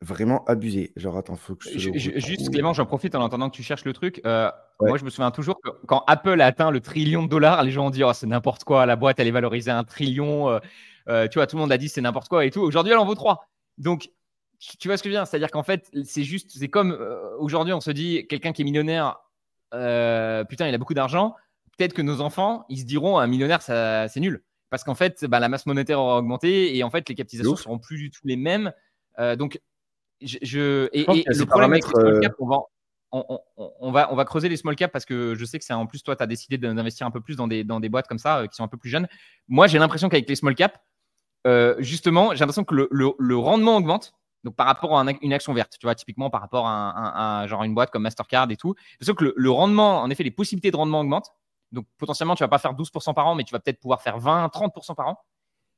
vraiment 0.00 0.44
abusé. 0.46 0.92
Genre 0.96 1.16
attends, 1.16 1.36
faut 1.36 1.54
que 1.54 1.68
je, 1.68 1.90
Juste 1.92 2.50
Clément, 2.50 2.72
j'en 2.72 2.86
profite 2.86 3.14
en 3.14 3.24
attendant 3.24 3.50
que 3.50 3.56
tu 3.56 3.62
cherches 3.62 3.84
le 3.84 3.92
truc. 3.92 4.20
Euh, 4.26 4.50
Moi, 4.80 4.98
je 4.98 5.04
me 5.04 5.10
souviens 5.10 5.30
toujours 5.30 5.60
que 5.60 5.70
quand 5.86 6.04
Apple 6.06 6.40
a 6.40 6.46
atteint 6.46 6.70
le 6.70 6.80
trillion 6.80 7.22
de 7.22 7.28
dollars, 7.28 7.62
les 7.62 7.70
gens 7.70 7.86
ont 7.86 7.90
dit 7.90 8.04
oh, 8.04 8.12
c'est 8.12 8.26
n'importe 8.26 8.64
quoi, 8.64 8.86
la 8.86 8.96
boîte 8.96 9.18
elle 9.20 9.28
est 9.28 9.32
valorisée 9.32 9.70
à 9.70 9.78
un 9.78 9.84
trillion. 9.84 10.48
Euh, 10.48 10.58
euh, 10.58 10.60
tu 11.08 11.38
vois, 11.38 11.46
tout 11.46 11.56
le 11.56 11.62
monde 11.62 11.72
a 11.72 11.78
dit 11.78 11.88
c'est 11.88 12.00
n'importe 12.00 12.28
quoi 12.28 12.44
et 12.44 12.50
tout. 12.50 12.60
Aujourd'hui, 12.60 12.92
elle 12.92 12.98
en 12.98 13.04
vaut 13.04 13.14
3. 13.14 13.48
Donc, 13.78 14.10
tu 14.58 14.88
vois 14.88 14.96
ce 14.96 15.02
que 15.02 15.08
je 15.08 15.14
veux 15.14 15.20
dire? 15.20 15.26
C'est-à-dire 15.26 15.50
qu'en 15.50 15.62
fait, 15.62 15.90
c'est 16.04 16.24
juste, 16.24 16.50
c'est 16.50 16.68
comme 16.68 16.92
euh, 16.92 17.36
aujourd'hui, 17.38 17.72
on 17.72 17.80
se 17.80 17.90
dit 17.90 18.26
quelqu'un 18.28 18.52
qui 18.52 18.62
est 18.62 18.64
millionnaire, 18.64 19.18
putain, 19.70 20.68
il 20.68 20.74
a 20.74 20.78
beaucoup 20.78 20.94
d'argent. 20.94 21.34
Peut-être 21.76 21.94
que 21.94 22.02
nos 22.02 22.20
enfants, 22.20 22.64
ils 22.68 22.80
se 22.80 22.84
diront 22.84 23.18
un 23.18 23.26
millionnaire, 23.26 23.62
ça, 23.62 24.08
c'est 24.08 24.20
nul. 24.20 24.42
Parce 24.70 24.84
qu'en 24.84 24.96
fait, 24.96 25.24
bah, 25.24 25.38
la 25.38 25.48
masse 25.48 25.66
monétaire 25.66 26.00
aura 26.00 26.18
augmenté 26.18 26.76
et 26.76 26.82
en 26.82 26.90
fait, 26.90 27.08
les 27.08 27.14
capitalisations 27.14 27.56
seront 27.56 27.78
plus 27.78 27.98
du 27.98 28.10
tout 28.10 28.20
les 28.24 28.36
mêmes. 28.36 28.72
donc, 29.36 29.60
je, 30.20 30.88
et, 30.92 31.04
le 31.06 31.44
problème 31.44 31.72
avec 31.72 31.84
les 31.86 31.90
small 31.90 32.20
cap, 32.20 32.34
on 32.40 32.46
va, 32.46 32.58
on, 33.12 33.92
va, 33.92 34.12
on 34.12 34.16
va 34.16 34.24
creuser 34.24 34.48
les 34.48 34.56
small 34.56 34.74
cap 34.74 34.90
parce 34.90 35.04
que 35.04 35.36
je 35.36 35.44
sais 35.44 35.60
que 35.60 35.64
c'est 35.64 35.72
en 35.72 35.86
plus, 35.86 36.02
toi, 36.02 36.16
tu 36.16 36.22
as 36.24 36.26
décidé 36.26 36.58
d'investir 36.58 37.06
un 37.06 37.12
peu 37.12 37.20
plus 37.20 37.36
dans 37.36 37.46
des, 37.46 37.62
dans 37.62 37.78
des 37.78 37.88
boîtes 37.88 38.08
comme 38.08 38.18
ça 38.18 38.46
qui 38.48 38.56
sont 38.56 38.64
un 38.64 38.68
peu 38.68 38.76
plus 38.76 38.90
jeunes. 38.90 39.06
Moi, 39.46 39.68
j'ai 39.68 39.78
l'impression 39.78 40.08
qu'avec 40.08 40.28
les 40.28 40.34
small 40.34 40.56
cap, 40.56 40.82
euh, 41.46 41.74
justement, 41.78 42.32
j'ai 42.32 42.40
l'impression 42.40 42.64
que 42.64 42.74
le, 42.90 43.36
rendement 43.36 43.76
augmente. 43.76 44.14
Par 44.56 44.66
rapport 44.66 44.98
à 44.98 45.04
une 45.20 45.32
action 45.32 45.52
verte, 45.52 45.74
tu 45.78 45.84
vois, 45.84 45.94
typiquement 45.94 46.30
par 46.30 46.40
rapport 46.40 46.66
à, 46.66 47.44
genre 47.48 47.64
une 47.64 47.74
boîte 47.74 47.90
comme 47.90 48.02
Mastercard 48.02 48.50
et 48.50 48.56
tout. 48.56 48.74
Que 49.04 49.34
le, 49.36 49.50
rendement, 49.50 50.00
en 50.00 50.08
effet, 50.10 50.22
les 50.22 50.30
possibilités 50.30 50.70
de 50.70 50.76
rendement 50.76 51.00
augmentent. 51.00 51.30
Donc, 51.72 51.86
potentiellement, 51.98 52.34
tu 52.34 52.44
vas 52.44 52.48
pas 52.48 52.58
faire 52.58 52.72
12% 52.72 53.12
par 53.14 53.26
an, 53.26 53.34
mais 53.34 53.44
tu 53.44 53.52
vas 53.52 53.58
peut-être 53.58 53.80
pouvoir 53.80 54.00
faire 54.00 54.18
20, 54.18 54.46
30% 54.46 54.94
par 54.94 55.08
an. 55.08 55.18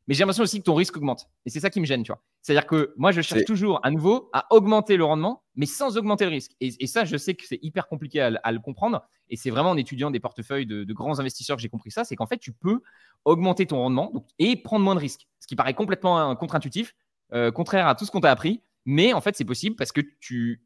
Mais 0.06 0.14
j'ai 0.14 0.20
l'impression 0.20 0.42
aussi 0.42 0.58
que 0.58 0.64
ton 0.64 0.74
risque 0.74 0.96
augmente. 0.96 1.28
Et 1.46 1.50
c'est 1.50 1.60
ça 1.60 1.70
qui 1.70 1.80
me 1.80 1.86
gêne, 1.86 2.02
tu 2.02 2.12
vois. 2.12 2.22
C'est-à-dire 2.42 2.66
que 2.66 2.94
moi, 2.96 3.12
je 3.12 3.20
cherche 3.20 3.44
toujours 3.44 3.80
à 3.84 3.90
nouveau 3.90 4.28
à 4.32 4.46
augmenter 4.50 4.96
le 4.96 5.04
rendement, 5.04 5.44
mais 5.54 5.66
sans 5.66 5.96
augmenter 5.96 6.24
le 6.24 6.30
risque. 6.30 6.52
Et, 6.60 6.86
ça, 6.86 7.04
je 7.04 7.16
sais 7.16 7.34
que 7.34 7.44
c'est 7.46 7.60
hyper 7.62 7.86
compliqué 7.86 8.20
à, 8.20 8.52
le 8.52 8.58
comprendre. 8.58 9.02
Et 9.28 9.36
c'est 9.36 9.50
vraiment 9.50 9.70
en 9.70 9.76
étudiant 9.76 10.10
des 10.10 10.20
portefeuilles 10.20 10.66
de, 10.66 10.92
grands 10.92 11.20
investisseurs 11.20 11.56
que 11.56 11.62
j'ai 11.62 11.68
compris 11.68 11.90
ça. 11.90 12.04
C'est 12.04 12.16
qu'en 12.16 12.26
fait, 12.26 12.38
tu 12.38 12.52
peux 12.52 12.80
augmenter 13.24 13.66
ton 13.66 13.76
rendement 13.76 14.12
et 14.38 14.56
prendre 14.56 14.84
moins 14.84 14.94
de 14.94 15.00
risques. 15.00 15.28
Ce 15.38 15.46
qui 15.46 15.54
paraît 15.54 15.74
complètement 15.74 16.34
contre-intuitif, 16.34 16.94
euh, 17.32 17.52
contraire 17.52 17.86
à 17.86 17.94
tout 17.94 18.04
ce 18.04 18.10
qu'on 18.10 18.20
t'a 18.20 18.30
appris. 18.30 18.62
Mais 18.86 19.12
en 19.12 19.20
fait, 19.20 19.36
c'est 19.36 19.44
possible 19.44 19.76
parce 19.76 19.92
que 19.92 20.00
tu, 20.20 20.62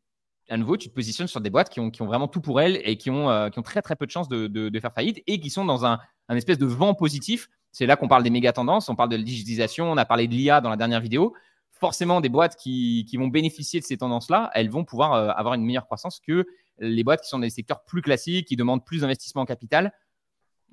à 0.48 0.56
nouveau, 0.56 0.76
tu 0.76 0.88
te 0.88 0.94
positionnes 0.94 1.26
sur 1.26 1.40
des 1.40 1.50
boîtes 1.50 1.70
qui 1.70 1.80
ont, 1.80 1.90
qui 1.90 2.02
ont 2.02 2.06
vraiment 2.06 2.28
tout 2.28 2.40
pour 2.40 2.60
elles 2.60 2.80
et 2.84 2.96
qui 2.96 3.10
ont, 3.10 3.30
euh, 3.30 3.48
qui 3.48 3.58
ont 3.58 3.62
très 3.62 3.82
très 3.82 3.96
peu 3.96 4.06
de 4.06 4.10
chances 4.10 4.28
de, 4.28 4.46
de, 4.46 4.80
faire 4.80 4.92
faillite 4.92 5.22
et 5.26 5.40
qui 5.40 5.50
sont 5.50 5.64
dans 5.64 5.84
un, 5.84 5.98
un 6.28 6.36
espèce 6.36 6.58
de 6.58 6.66
vent 6.66 6.94
positif. 6.94 7.48
C'est 7.74 7.86
là 7.86 7.96
qu'on 7.96 8.08
parle 8.08 8.22
des 8.22 8.30
méga 8.30 8.52
tendances, 8.52 8.88
on 8.88 8.96
parle 8.96 9.10
de 9.10 9.16
la 9.16 9.22
digitalisation, 9.22 9.90
on 9.90 9.96
a 9.96 10.04
parlé 10.04 10.28
de 10.28 10.32
l'IA 10.32 10.60
dans 10.60 10.70
la 10.70 10.76
dernière 10.76 11.00
vidéo. 11.00 11.34
Forcément, 11.72 12.20
des 12.20 12.28
boîtes 12.28 12.56
qui, 12.56 13.04
qui 13.08 13.16
vont 13.16 13.28
bénéficier 13.28 13.80
de 13.80 13.84
ces 13.84 13.98
tendances-là, 13.98 14.50
elles 14.54 14.70
vont 14.70 14.84
pouvoir 14.84 15.12
euh, 15.12 15.28
avoir 15.30 15.54
une 15.54 15.64
meilleure 15.64 15.84
croissance 15.84 16.20
que 16.20 16.46
les 16.78 17.04
boîtes 17.04 17.22
qui 17.22 17.28
sont 17.28 17.38
dans 17.38 17.42
des 17.42 17.50
secteurs 17.50 17.84
plus 17.84 18.00
classiques, 18.00 18.48
qui 18.48 18.56
demandent 18.56 18.84
plus 18.84 19.00
d'investissement 19.00 19.42
en 19.42 19.46
capital. 19.46 19.92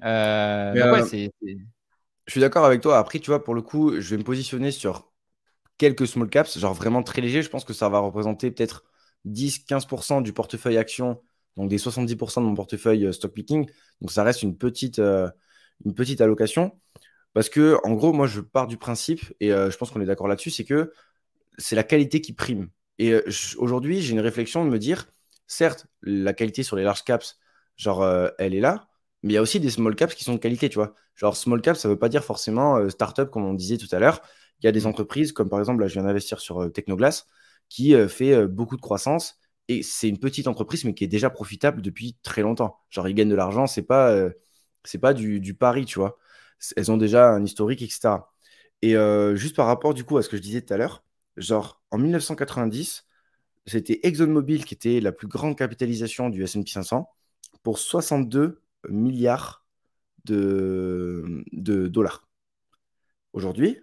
Euh, 0.03 0.73
je 2.27 2.31
suis 2.31 2.39
d'accord 2.39 2.65
avec 2.65 2.81
toi. 2.81 2.97
Après, 2.97 3.19
tu 3.19 3.29
vois, 3.29 3.43
pour 3.43 3.55
le 3.55 3.61
coup, 3.61 3.99
je 3.99 4.09
vais 4.11 4.17
me 4.17 4.23
positionner 4.23 4.71
sur 4.71 5.11
quelques 5.77 6.07
small 6.07 6.29
caps, 6.29 6.57
genre 6.59 6.73
vraiment 6.73 7.03
très 7.03 7.21
léger. 7.21 7.41
Je 7.41 7.49
pense 7.49 7.65
que 7.65 7.73
ça 7.73 7.89
va 7.89 7.99
représenter 7.99 8.51
peut-être 8.51 8.85
10-15% 9.25 10.21
du 10.21 10.33
portefeuille 10.33 10.77
action, 10.77 11.21
donc 11.57 11.69
des 11.69 11.77
70% 11.77 12.41
de 12.41 12.45
mon 12.45 12.55
portefeuille 12.55 13.05
euh, 13.05 13.11
stock 13.11 13.33
picking. 13.33 13.69
Donc 13.99 14.11
ça 14.11 14.23
reste 14.23 14.43
une 14.43 14.57
petite, 14.57 14.99
euh, 14.99 15.29
une 15.85 15.93
petite 15.93 16.21
allocation. 16.21 16.79
Parce 17.33 17.49
que, 17.49 17.77
en 17.83 17.93
gros, 17.93 18.13
moi, 18.13 18.27
je 18.27 18.41
pars 18.41 18.67
du 18.67 18.77
principe, 18.77 19.21
et 19.39 19.53
euh, 19.53 19.69
je 19.71 19.77
pense 19.77 19.91
qu'on 19.91 20.01
est 20.01 20.05
d'accord 20.05 20.27
là-dessus, 20.27 20.51
c'est 20.51 20.65
que 20.65 20.91
c'est 21.57 21.75
la 21.75 21.83
qualité 21.83 22.21
qui 22.21 22.33
prime. 22.33 22.69
Et 22.99 23.15
aujourd'hui, 23.57 24.01
j'ai 24.01 24.13
une 24.13 24.19
réflexion 24.19 24.63
de 24.65 24.69
me 24.69 24.77
dire, 24.77 25.07
certes, 25.47 25.87
la 26.03 26.33
qualité 26.33 26.63
sur 26.63 26.75
les 26.75 26.83
large 26.83 27.03
caps, 27.03 27.39
genre, 27.77 28.05
elle 28.37 28.53
est 28.53 28.59
là, 28.59 28.87
mais 29.23 29.33
il 29.33 29.35
y 29.35 29.37
a 29.37 29.41
aussi 29.41 29.59
des 29.59 29.71
small 29.71 29.95
caps 29.95 30.13
qui 30.13 30.23
sont 30.23 30.33
de 30.33 30.39
qualité, 30.39 30.69
tu 30.69 30.75
vois. 30.75 30.93
Genre, 31.15 31.35
small 31.35 31.61
caps, 31.61 31.79
ça 31.79 31.87
ne 31.87 31.93
veut 31.93 31.99
pas 31.99 32.09
dire 32.09 32.23
forcément 32.23 32.87
startup, 32.89 33.31
comme 33.31 33.45
on 33.45 33.53
disait 33.53 33.77
tout 33.77 33.87
à 33.91 33.99
l'heure. 33.99 34.21
Il 34.61 34.65
y 34.65 34.69
a 34.69 34.71
des 34.71 34.85
entreprises, 34.85 35.31
comme 35.31 35.49
par 35.49 35.59
exemple, 35.59 35.81
là, 35.81 35.87
je 35.87 35.93
viens 35.93 36.03
d'investir 36.03 36.39
sur 36.39 36.71
Technoglass, 36.71 37.27
qui 37.71 37.95
euh, 37.95 38.07
fait 38.07 38.33
euh, 38.33 38.47
beaucoup 38.47 38.75
de 38.75 38.81
croissance. 38.81 39.39
Et 39.67 39.81
c'est 39.81 40.09
une 40.09 40.19
petite 40.19 40.47
entreprise, 40.47 40.83
mais 40.85 40.93
qui 40.93 41.05
est 41.05 41.07
déjà 41.07 41.29
profitable 41.29 41.81
depuis 41.81 42.17
très 42.21 42.41
longtemps. 42.41 42.79
Genre, 42.89 43.07
ils 43.07 43.15
gagnent 43.15 43.29
de 43.29 43.35
l'argent, 43.35 43.65
c'est 43.65 43.83
pas, 43.83 44.11
euh, 44.11 44.31
c'est 44.83 44.99
pas 44.99 45.13
du, 45.13 45.55
pari, 45.55 45.85
tu 45.85 45.97
vois. 45.99 46.17
Elles 46.75 46.91
ont 46.91 46.97
déjà 46.97 47.29
un 47.31 47.43
historique, 47.43 47.81
etc. 47.81 48.31
Et 48.81 48.95
juste 49.35 49.55
par 49.55 49.67
rapport, 49.67 49.93
du 49.93 50.03
coup, 50.03 50.17
à 50.17 50.23
ce 50.23 50.29
que 50.29 50.37
je 50.37 50.41
disais 50.41 50.61
tout 50.61 50.73
à 50.73 50.77
l'heure, 50.77 51.03
genre, 51.37 51.81
en 51.91 51.97
1990, 51.97 53.05
c'était 53.67 53.99
ExxonMobil 54.03 54.65
qui 54.65 54.73
était 54.73 54.99
la 54.99 55.11
plus 55.11 55.27
grande 55.27 55.57
capitalisation 55.57 56.29
du 56.29 56.43
S&P 56.43 56.69
500 56.69 57.09
pour 57.63 57.79
62 57.79 58.61
milliards 58.89 59.65
de, 60.25 61.43
dollars. 61.53 62.27
Aujourd'hui, 63.33 63.79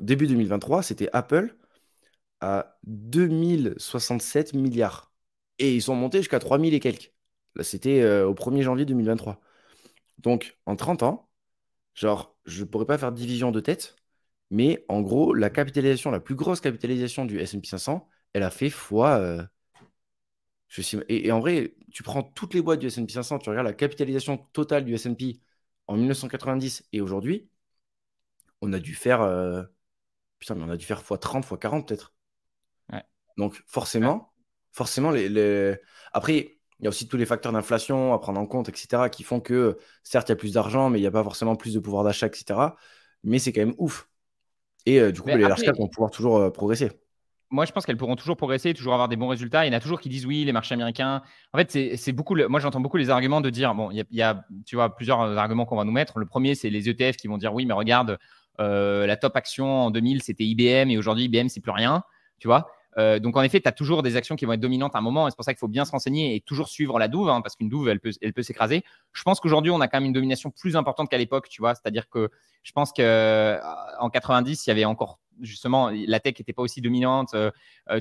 début 0.00 0.26
2023, 0.26 0.82
c'était 0.82 1.08
Apple 1.12 1.56
à 2.40 2.78
2067 2.84 4.54
milliards. 4.54 5.12
Et 5.58 5.74
ils 5.74 5.82
sont 5.82 5.94
montés 5.94 6.18
jusqu'à 6.18 6.38
3000 6.40 6.74
et 6.74 6.80
quelques. 6.80 7.12
Là, 7.54 7.64
c'était 7.64 8.02
euh, 8.02 8.26
au 8.26 8.34
1er 8.34 8.62
janvier 8.62 8.84
2023. 8.84 9.40
Donc, 10.18 10.58
en 10.66 10.76
30 10.76 11.02
ans, 11.02 11.28
genre, 11.94 12.36
je 12.46 12.60
ne 12.62 12.68
pourrais 12.68 12.86
pas 12.86 12.98
faire 12.98 13.12
division 13.12 13.50
de 13.50 13.60
tête, 13.60 13.96
mais 14.50 14.84
en 14.88 15.00
gros, 15.02 15.34
la 15.34 15.50
capitalisation, 15.50 16.10
la 16.10 16.20
plus 16.20 16.34
grosse 16.34 16.60
capitalisation 16.60 17.24
du 17.24 17.38
S&P 17.40 17.66
500, 17.66 18.08
elle 18.32 18.42
a 18.42 18.50
fait 18.50 18.70
fois... 18.70 19.18
Euh, 19.18 19.42
je 20.68 20.82
sais, 20.82 21.04
et, 21.08 21.30
en 21.32 21.40
vrai, 21.40 21.74
tu 21.92 22.02
prends 22.02 22.22
toutes 22.22 22.54
les 22.54 22.62
boîtes 22.62 22.80
du 22.80 22.86
S&P 22.86 23.12
500, 23.12 23.38
tu 23.38 23.50
regardes 23.50 23.66
la 23.66 23.74
capitalisation 23.74 24.38
totale 24.38 24.84
du 24.84 24.94
S&P 24.94 25.40
en 25.86 25.96
1990 25.96 26.84
et 26.92 27.00
aujourd'hui, 27.00 27.48
on 28.60 28.72
a 28.72 28.78
dû 28.78 28.94
faire... 28.94 29.22
Euh, 29.22 29.62
putain, 30.38 30.54
mais 30.54 30.64
on 30.64 30.70
a 30.70 30.76
dû 30.76 30.86
faire 30.86 31.02
fois 31.02 31.18
30, 31.18 31.44
fois 31.44 31.58
40 31.58 31.88
peut-être. 31.88 32.12
Donc 33.36 33.62
forcément, 33.66 34.32
forcément 34.72 35.10
les, 35.10 35.76
après, 36.12 36.58
il 36.82 36.86
y 36.86 36.88
a 36.88 36.90
aussi 36.90 37.06
tous 37.06 37.16
les 37.16 37.26
facteurs 37.26 37.52
d'inflation 37.52 38.12
à 38.12 38.18
prendre 38.18 38.40
en 38.40 38.46
compte, 38.46 38.68
etc., 38.68 39.04
qui 39.08 39.22
font 39.22 39.38
que 39.38 39.78
certes, 40.02 40.28
il 40.28 40.32
y 40.32 40.34
a 40.34 40.36
plus 40.36 40.54
d'argent, 40.54 40.90
mais 40.90 40.98
il 40.98 41.02
n'y 41.02 41.06
a 41.06 41.12
pas 41.12 41.22
forcément 41.22 41.54
plus 41.54 41.74
de 41.74 41.78
pouvoir 41.78 42.02
d'achat, 42.02 42.26
etc. 42.26 42.58
Mais 43.22 43.38
c'est 43.38 43.52
quand 43.52 43.60
même 43.60 43.74
ouf. 43.78 44.08
Et 44.84 44.98
euh, 44.98 45.12
du 45.12 45.20
coup, 45.20 45.28
les 45.28 45.38
large 45.38 45.62
caps 45.62 45.78
vont 45.78 45.86
pouvoir 45.86 46.10
toujours 46.10 46.38
euh, 46.38 46.50
progresser. 46.50 46.90
Moi, 47.50 47.66
je 47.66 47.72
pense 47.72 47.86
qu'elles 47.86 47.96
pourront 47.96 48.16
toujours 48.16 48.36
progresser, 48.36 48.74
toujours 48.74 48.94
avoir 48.94 49.08
des 49.08 49.14
bons 49.14 49.28
résultats. 49.28 49.64
Il 49.64 49.68
y 49.68 49.74
en 49.74 49.76
a 49.76 49.80
toujours 49.80 50.00
qui 50.00 50.08
disent 50.08 50.26
oui, 50.26 50.44
les 50.44 50.50
marchés 50.50 50.74
américains. 50.74 51.22
En 51.52 51.58
fait, 51.58 51.96
c'est 51.96 52.12
beaucoup. 52.12 52.34
moi, 52.48 52.58
j'entends 52.58 52.80
beaucoup 52.80 52.96
les 52.96 53.10
arguments 53.10 53.40
de 53.40 53.50
dire 53.50 53.76
bon, 53.76 53.92
il 53.92 54.04
y, 54.10 54.22
a, 54.22 54.44
tu 54.66 54.74
vois, 54.74 54.96
plusieurs 54.96 55.20
arguments 55.20 55.66
qu'on 55.66 55.76
va 55.76 55.84
nous 55.84 55.92
mettre. 55.92 56.18
Le 56.18 56.26
premier, 56.26 56.56
c'est 56.56 56.70
les 56.70 56.88
ETF 56.88 57.16
qui 57.16 57.28
vont 57.28 57.38
dire 57.38 57.54
oui, 57.54 57.64
mais 57.64 57.74
regarde, 57.74 58.18
euh, 58.58 59.06
la 59.06 59.16
top 59.16 59.36
action 59.36 59.66
en 59.82 59.90
2000, 59.92 60.22
c'était 60.22 60.44
IBM 60.44 60.90
et 60.90 60.98
aujourd'hui, 60.98 61.26
IBM, 61.26 61.48
c'est 61.48 61.60
plus 61.60 61.70
rien. 61.70 62.02
Tu 62.38 62.48
vois 62.48 62.66
euh, 62.98 63.18
donc 63.18 63.36
en 63.36 63.42
effet, 63.42 63.60
tu 63.60 63.68
as 63.68 63.72
toujours 63.72 64.02
des 64.02 64.16
actions 64.16 64.36
qui 64.36 64.44
vont 64.44 64.52
être 64.52 64.60
dominantes 64.60 64.94
à 64.94 64.98
un 64.98 65.02
moment, 65.02 65.26
et 65.26 65.30
c'est 65.30 65.36
pour 65.36 65.44
ça 65.44 65.52
qu'il 65.52 65.58
faut 65.58 65.68
bien 65.68 65.84
se 65.84 65.90
renseigner 65.92 66.34
et 66.36 66.40
toujours 66.40 66.68
suivre 66.68 66.98
la 66.98 67.08
douve, 67.08 67.28
hein, 67.28 67.40
parce 67.40 67.56
qu'une 67.56 67.68
douve, 67.68 67.88
elle 67.88 68.00
peut, 68.00 68.10
elle 68.20 68.32
peut 68.32 68.42
s'écraser. 68.42 68.84
Je 69.12 69.22
pense 69.22 69.40
qu'aujourd'hui, 69.40 69.70
on 69.70 69.80
a 69.80 69.88
quand 69.88 69.98
même 69.98 70.06
une 70.06 70.12
domination 70.12 70.50
plus 70.50 70.76
importante 70.76 71.08
qu'à 71.08 71.18
l'époque, 71.18 71.48
tu 71.48 71.60
vois. 71.60 71.74
C'est-à-dire 71.74 72.08
que 72.08 72.30
je 72.62 72.72
pense 72.72 72.90
qu'en 72.92 73.02
euh, 73.02 73.58
90, 74.12 74.66
il 74.66 74.70
y 74.70 74.72
avait 74.72 74.84
encore 74.84 75.18
justement 75.40 75.90
la 75.90 76.20
tech 76.20 76.34
n'était 76.38 76.52
pas 76.52 76.62
aussi 76.62 76.80
dominante. 76.80 77.34
Euh, 77.34 77.50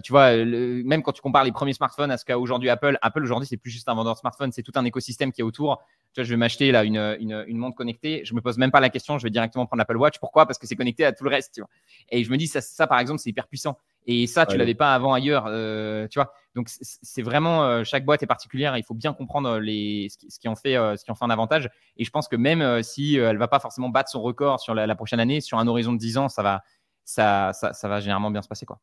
tu 0.03 0.11
vois, 0.11 0.35
même 0.35 1.01
quand 1.01 1.13
tu 1.13 1.21
compares 1.21 1.43
les 1.43 1.51
premiers 1.51 1.73
smartphones 1.73 2.11
à 2.11 2.17
ce 2.17 2.25
qu'a 2.25 2.37
aujourd'hui 2.37 2.69
Apple, 2.69 2.97
Apple 3.01 3.23
aujourd'hui, 3.23 3.47
c'est 3.47 3.57
plus 3.57 3.71
juste 3.71 3.89
un 3.89 3.95
vendeur 3.95 4.13
de 4.13 4.19
smartphones, 4.19 4.51
c'est 4.51 4.63
tout 4.63 4.73
un 4.75 4.85
écosystème 4.85 5.31
qui 5.31 5.41
est 5.41 5.43
autour. 5.43 5.81
Tu 6.13 6.19
vois, 6.21 6.25
je 6.25 6.29
vais 6.29 6.37
m'acheter 6.37 6.71
là 6.71 6.83
une, 6.83 6.97
une, 7.19 7.45
une, 7.47 7.57
montre 7.57 7.75
connectée. 7.75 8.21
Je 8.25 8.33
me 8.33 8.41
pose 8.41 8.57
même 8.57 8.71
pas 8.71 8.81
la 8.81 8.89
question. 8.89 9.17
Je 9.17 9.23
vais 9.23 9.29
directement 9.29 9.65
prendre 9.65 9.79
l'Apple 9.79 9.97
Watch. 9.97 10.19
Pourquoi? 10.19 10.45
Parce 10.45 10.59
que 10.59 10.67
c'est 10.67 10.75
connecté 10.75 11.05
à 11.05 11.13
tout 11.13 11.23
le 11.23 11.29
reste. 11.29 11.53
Tu 11.55 11.61
vois. 11.61 11.69
Et 12.09 12.23
je 12.23 12.31
me 12.31 12.37
dis 12.37 12.47
ça, 12.47 12.59
ça 12.59 12.85
par 12.85 12.99
exemple, 12.99 13.19
c'est 13.19 13.29
hyper 13.29 13.47
puissant. 13.47 13.77
Et 14.07 14.27
ça, 14.27 14.45
tu 14.45 14.57
l'avais 14.57 14.73
pas 14.73 14.93
avant 14.93 15.13
ailleurs, 15.13 15.45
euh, 15.47 16.07
tu 16.07 16.17
vois. 16.17 16.33
Donc 16.55 16.67
c'est 16.69 17.21
vraiment 17.21 17.63
euh, 17.63 17.83
chaque 17.83 18.03
boîte 18.03 18.23
est 18.23 18.27
particulière. 18.27 18.75
Il 18.75 18.83
faut 18.83 18.93
bien 18.93 19.13
comprendre 19.13 19.59
les, 19.59 20.07
ce, 20.09 20.39
qui, 20.39 20.47
en 20.47 20.55
fait, 20.55 20.75
euh, 20.75 20.97
ce 20.97 21.05
qui 21.05 21.11
en 21.11 21.15
fait 21.15 21.23
un 21.23 21.29
avantage. 21.29 21.69
Et 21.97 22.03
je 22.03 22.09
pense 22.09 22.27
que 22.27 22.35
même 22.35 22.81
si 22.83 23.15
elle 23.15 23.37
va 23.37 23.47
pas 23.47 23.59
forcément 23.59 23.89
battre 23.89 24.09
son 24.09 24.21
record 24.21 24.59
sur 24.59 24.73
la, 24.73 24.95
prochaine 24.95 25.19
année, 25.19 25.39
sur 25.39 25.59
un 25.59 25.67
horizon 25.67 25.93
de 25.93 25.99
10 25.99 26.17
ans, 26.17 26.29
ça 26.29 26.41
va, 26.41 26.63
ça, 27.05 27.51
ça, 27.53 27.87
va 27.87 27.99
généralement 27.99 28.31
bien 28.31 28.41
se 28.41 28.47
passer, 28.47 28.65
quoi. 28.65 28.79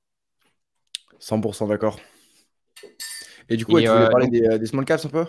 100% 1.21 1.69
d'accord. 1.69 1.99
Et 3.49 3.57
du 3.57 3.67
coup, 3.67 3.81
tu 3.81 3.89
voulais 3.89 4.09
parler 4.09 4.29
des, 4.29 4.67
small 4.67 4.85
caps 4.85 5.05
un 5.05 5.09
peu? 5.09 5.27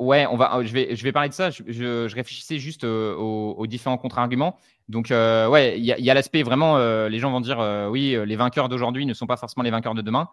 Ouais, 0.00 0.26
on 0.26 0.36
va, 0.38 0.64
je, 0.64 0.72
vais, 0.72 0.96
je 0.96 1.04
vais 1.04 1.12
parler 1.12 1.28
de 1.28 1.34
ça. 1.34 1.50
Je, 1.50 1.62
je, 1.68 2.14
réfléchissais 2.14 2.58
juste 2.58 2.84
aux, 2.84 3.52
aux, 3.52 3.66
différents 3.66 3.98
contre-arguments. 3.98 4.56
Donc, 4.88 5.10
euh, 5.10 5.46
ouais, 5.46 5.78
il 5.78 5.84
y 5.84 6.10
a, 6.10 6.14
l'aspect 6.14 6.42
vraiment, 6.42 6.78
euh, 6.78 7.10
les 7.10 7.18
gens 7.18 7.30
vont 7.30 7.42
dire, 7.42 7.60
euh, 7.60 7.86
oui, 7.86 8.16
les 8.24 8.34
vainqueurs 8.34 8.70
d'aujourd'hui 8.70 9.04
ne 9.04 9.12
sont 9.12 9.26
pas 9.26 9.36
forcément 9.36 9.62
les 9.62 9.70
vainqueurs 9.70 9.94
de 9.94 10.00
demain. 10.00 10.30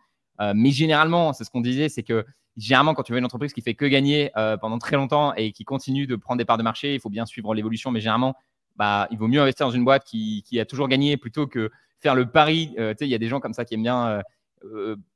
mais 0.56 0.72
généralement, 0.72 1.34
c'est 1.34 1.44
ce 1.44 1.50
qu'on 1.50 1.60
disait, 1.60 1.90
c'est 1.90 2.04
que 2.04 2.26
généralement, 2.56 2.94
quand 2.94 3.04
tu 3.04 3.12
vois 3.12 3.20
une 3.20 3.26
entreprise 3.26 3.52
qui 3.52 3.62
fait 3.62 3.74
que 3.74 3.84
gagner 3.84 4.32
pendant 4.62 4.78
très 4.80 4.96
longtemps 4.96 5.34
et 5.34 5.52
qui 5.52 5.66
continue 5.66 6.08
de 6.08 6.16
prendre 6.16 6.38
des 6.38 6.46
parts 6.46 6.58
de 6.58 6.64
marché, 6.64 6.94
il 6.94 7.02
faut 7.02 7.10
bien 7.10 7.26
suivre 7.26 7.54
l'évolution. 7.54 7.92
Mais 7.92 8.00
généralement, 8.00 8.36
bah, 8.78 9.10
il 9.12 9.18
vaut 9.18 9.28
mieux 9.28 9.42
investir 9.42 9.66
dans 9.66 9.74
une 9.74 9.84
boîte 9.84 10.06
qui, 10.06 10.44
qui 10.48 10.62
a 10.62 10.66
toujours 10.66 10.88
gagné 10.88 11.18
plutôt 11.18 11.46
que 11.46 11.72
faire 12.00 12.16
le 12.16 12.26
pari. 12.32 12.70
tu 12.78 12.82
sais, 12.82 12.96
il 13.02 13.10
y 13.10 13.16
a 13.16 13.18
des 13.18 13.28
gens 13.28 13.42
comme 13.42 13.54
ça 13.54 13.66
qui 13.66 13.74
aiment 13.74 13.84
bien 13.84 14.22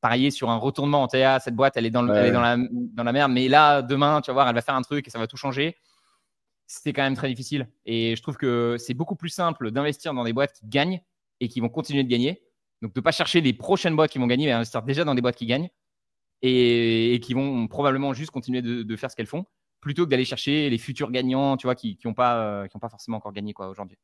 parier 0.02 0.32
sur 0.32 0.50
un 0.50 0.58
retournement 0.58 1.04
en 1.04 1.08
TA, 1.08 1.40
cette 1.40 1.56
boîte, 1.56 1.78
elle 1.78 1.86
est, 1.86 1.92
dans, 1.92 2.08
elle 2.14 2.28
est 2.28 2.32
dans, 2.32 2.42
la, 2.42 2.58
dans 2.58 3.04
la 3.04 3.12
merde, 3.12 3.32
mais 3.32 3.48
là, 3.48 3.82
demain, 3.82 4.22
tu 4.22 4.28
vas 4.28 4.34
voir, 4.34 4.48
elle 4.48 4.56
va 4.56 4.62
faire 4.62 4.76
un 4.76 4.82
truc 4.82 5.08
et 5.08 5.10
ça 5.10 5.20
va 5.20 5.28
tout 5.28 5.38
changer. 5.38 5.78
C'était 6.68 6.94
quand 6.94 7.04
même 7.04 7.16
très 7.16 7.28
difficile. 7.28 7.68
Et 7.86 8.16
je 8.16 8.22
trouve 8.22 8.38
que 8.38 8.78
c'est 8.80 8.94
beaucoup 8.94 9.16
plus 9.16 9.30
simple 9.30 9.72
d'investir 9.72 10.14
dans 10.14 10.24
des 10.24 10.34
boîtes 10.34 10.54
qui 10.54 10.68
gagnent 10.68 11.02
et 11.40 11.50
qui 11.50 11.60
vont 11.60 11.70
continuer 11.70 12.04
de 12.04 12.10
gagner. 12.10 12.44
Donc, 12.82 12.94
de 12.94 13.00
ne 13.00 13.04
pas 13.04 13.12
chercher 13.12 13.42
les 13.42 13.54
prochaines 13.54 13.96
boîtes 13.96 14.12
qui 14.12 14.20
vont 14.20 14.28
gagner, 14.28 14.46
mais 14.46 14.54
investir 14.54 14.82
déjà 14.82 15.04
dans 15.04 15.14
des 15.14 15.22
boîtes 15.22 15.36
qui 15.36 15.46
gagnent 15.46 15.70
et, 16.42 17.20
qui 17.22 17.34
vont 17.34 17.68
probablement 17.68 18.14
juste 18.14 18.32
continuer 18.32 18.62
de, 18.62 18.96
faire 18.96 19.12
ce 19.12 19.16
qu'elles 19.16 19.28
font, 19.28 19.46
plutôt 19.80 20.06
que 20.06 20.10
d'aller 20.10 20.26
chercher 20.26 20.70
les 20.70 20.78
futurs 20.78 21.12
gagnants, 21.12 21.58
tu 21.58 21.68
vois, 21.68 21.76
qui 21.76 22.00
n'ont 22.06 22.14
pas, 22.14 22.68
pas 22.80 22.90
forcément 22.90 23.18
encore 23.18 23.34
gagné 23.34 23.54
quoi 23.54 23.68
aujourd'hui. 23.68 23.98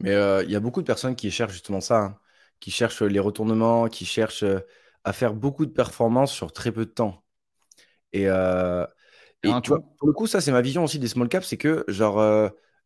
Mais 0.00 0.12
euh, 0.12 0.42
il 0.44 0.50
y 0.50 0.56
a 0.56 0.60
beaucoup 0.60 0.80
de 0.80 0.86
personnes 0.86 1.16
qui 1.16 1.30
cherchent 1.30 1.52
justement 1.52 1.80
ça, 1.80 1.98
hein. 1.98 2.18
Qui 2.60 2.70
cherchent 2.70 3.02
les 3.02 3.20
retournements, 3.20 3.88
qui 3.88 4.04
cherchent 4.04 4.42
euh, 4.42 4.60
à 5.04 5.12
faire 5.12 5.34
beaucoup 5.34 5.66
de 5.66 5.70
performances 5.70 6.32
sur 6.32 6.52
très 6.52 6.72
peu 6.72 6.86
de 6.86 6.90
temps. 6.90 7.24
Et, 8.12 8.28
euh, 8.28 8.86
tu 9.42 9.68
vois, 9.68 9.80
pour 9.98 10.08
le 10.08 10.14
coup, 10.14 10.26
ça, 10.26 10.40
c'est 10.40 10.52
ma 10.52 10.62
vision 10.62 10.84
aussi 10.84 10.98
des 10.98 11.08
small 11.08 11.28
caps, 11.28 11.46
c'est 11.46 11.58
que 11.58 11.84
genre, 11.88 12.18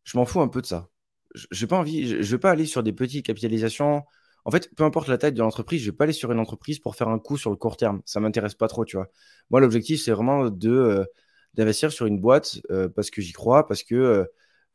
je 0.03 0.17
m'en 0.17 0.25
fous 0.25 0.41
un 0.41 0.49
peu 0.49 0.61
de 0.61 0.65
ça. 0.65 0.89
Je 1.33 1.65
pas 1.65 1.77
envie, 1.77 2.07
je, 2.07 2.21
je 2.21 2.31
vais 2.31 2.39
pas 2.39 2.51
aller 2.51 2.65
sur 2.65 2.83
des 2.83 2.91
petites 2.91 3.25
capitalisations. 3.25 4.03
En 4.45 4.51
fait, 4.51 4.73
peu 4.75 4.83
importe 4.83 5.07
la 5.07 5.17
taille 5.17 5.31
de 5.33 5.39
l'entreprise, 5.39 5.81
je 5.81 5.91
vais 5.91 5.95
pas 5.95 6.05
aller 6.05 6.13
sur 6.13 6.31
une 6.31 6.39
entreprise 6.39 6.79
pour 6.79 6.95
faire 6.95 7.07
un 7.07 7.19
coup 7.19 7.37
sur 7.37 7.51
le 7.51 7.55
court 7.55 7.77
terme. 7.77 8.01
Ça 8.05 8.19
m'intéresse 8.19 8.55
pas 8.55 8.67
trop, 8.67 8.83
tu 8.83 8.97
vois. 8.97 9.07
Moi, 9.49 9.61
l'objectif, 9.61 10.01
c'est 10.01 10.11
vraiment 10.11 10.49
de 10.49 11.05
d'investir 11.53 11.91
sur 11.91 12.05
une 12.05 12.19
boîte 12.19 12.61
parce 12.95 13.09
que 13.09 13.21
j'y 13.21 13.33
crois, 13.33 13.67
parce 13.67 13.83
que 13.83 14.27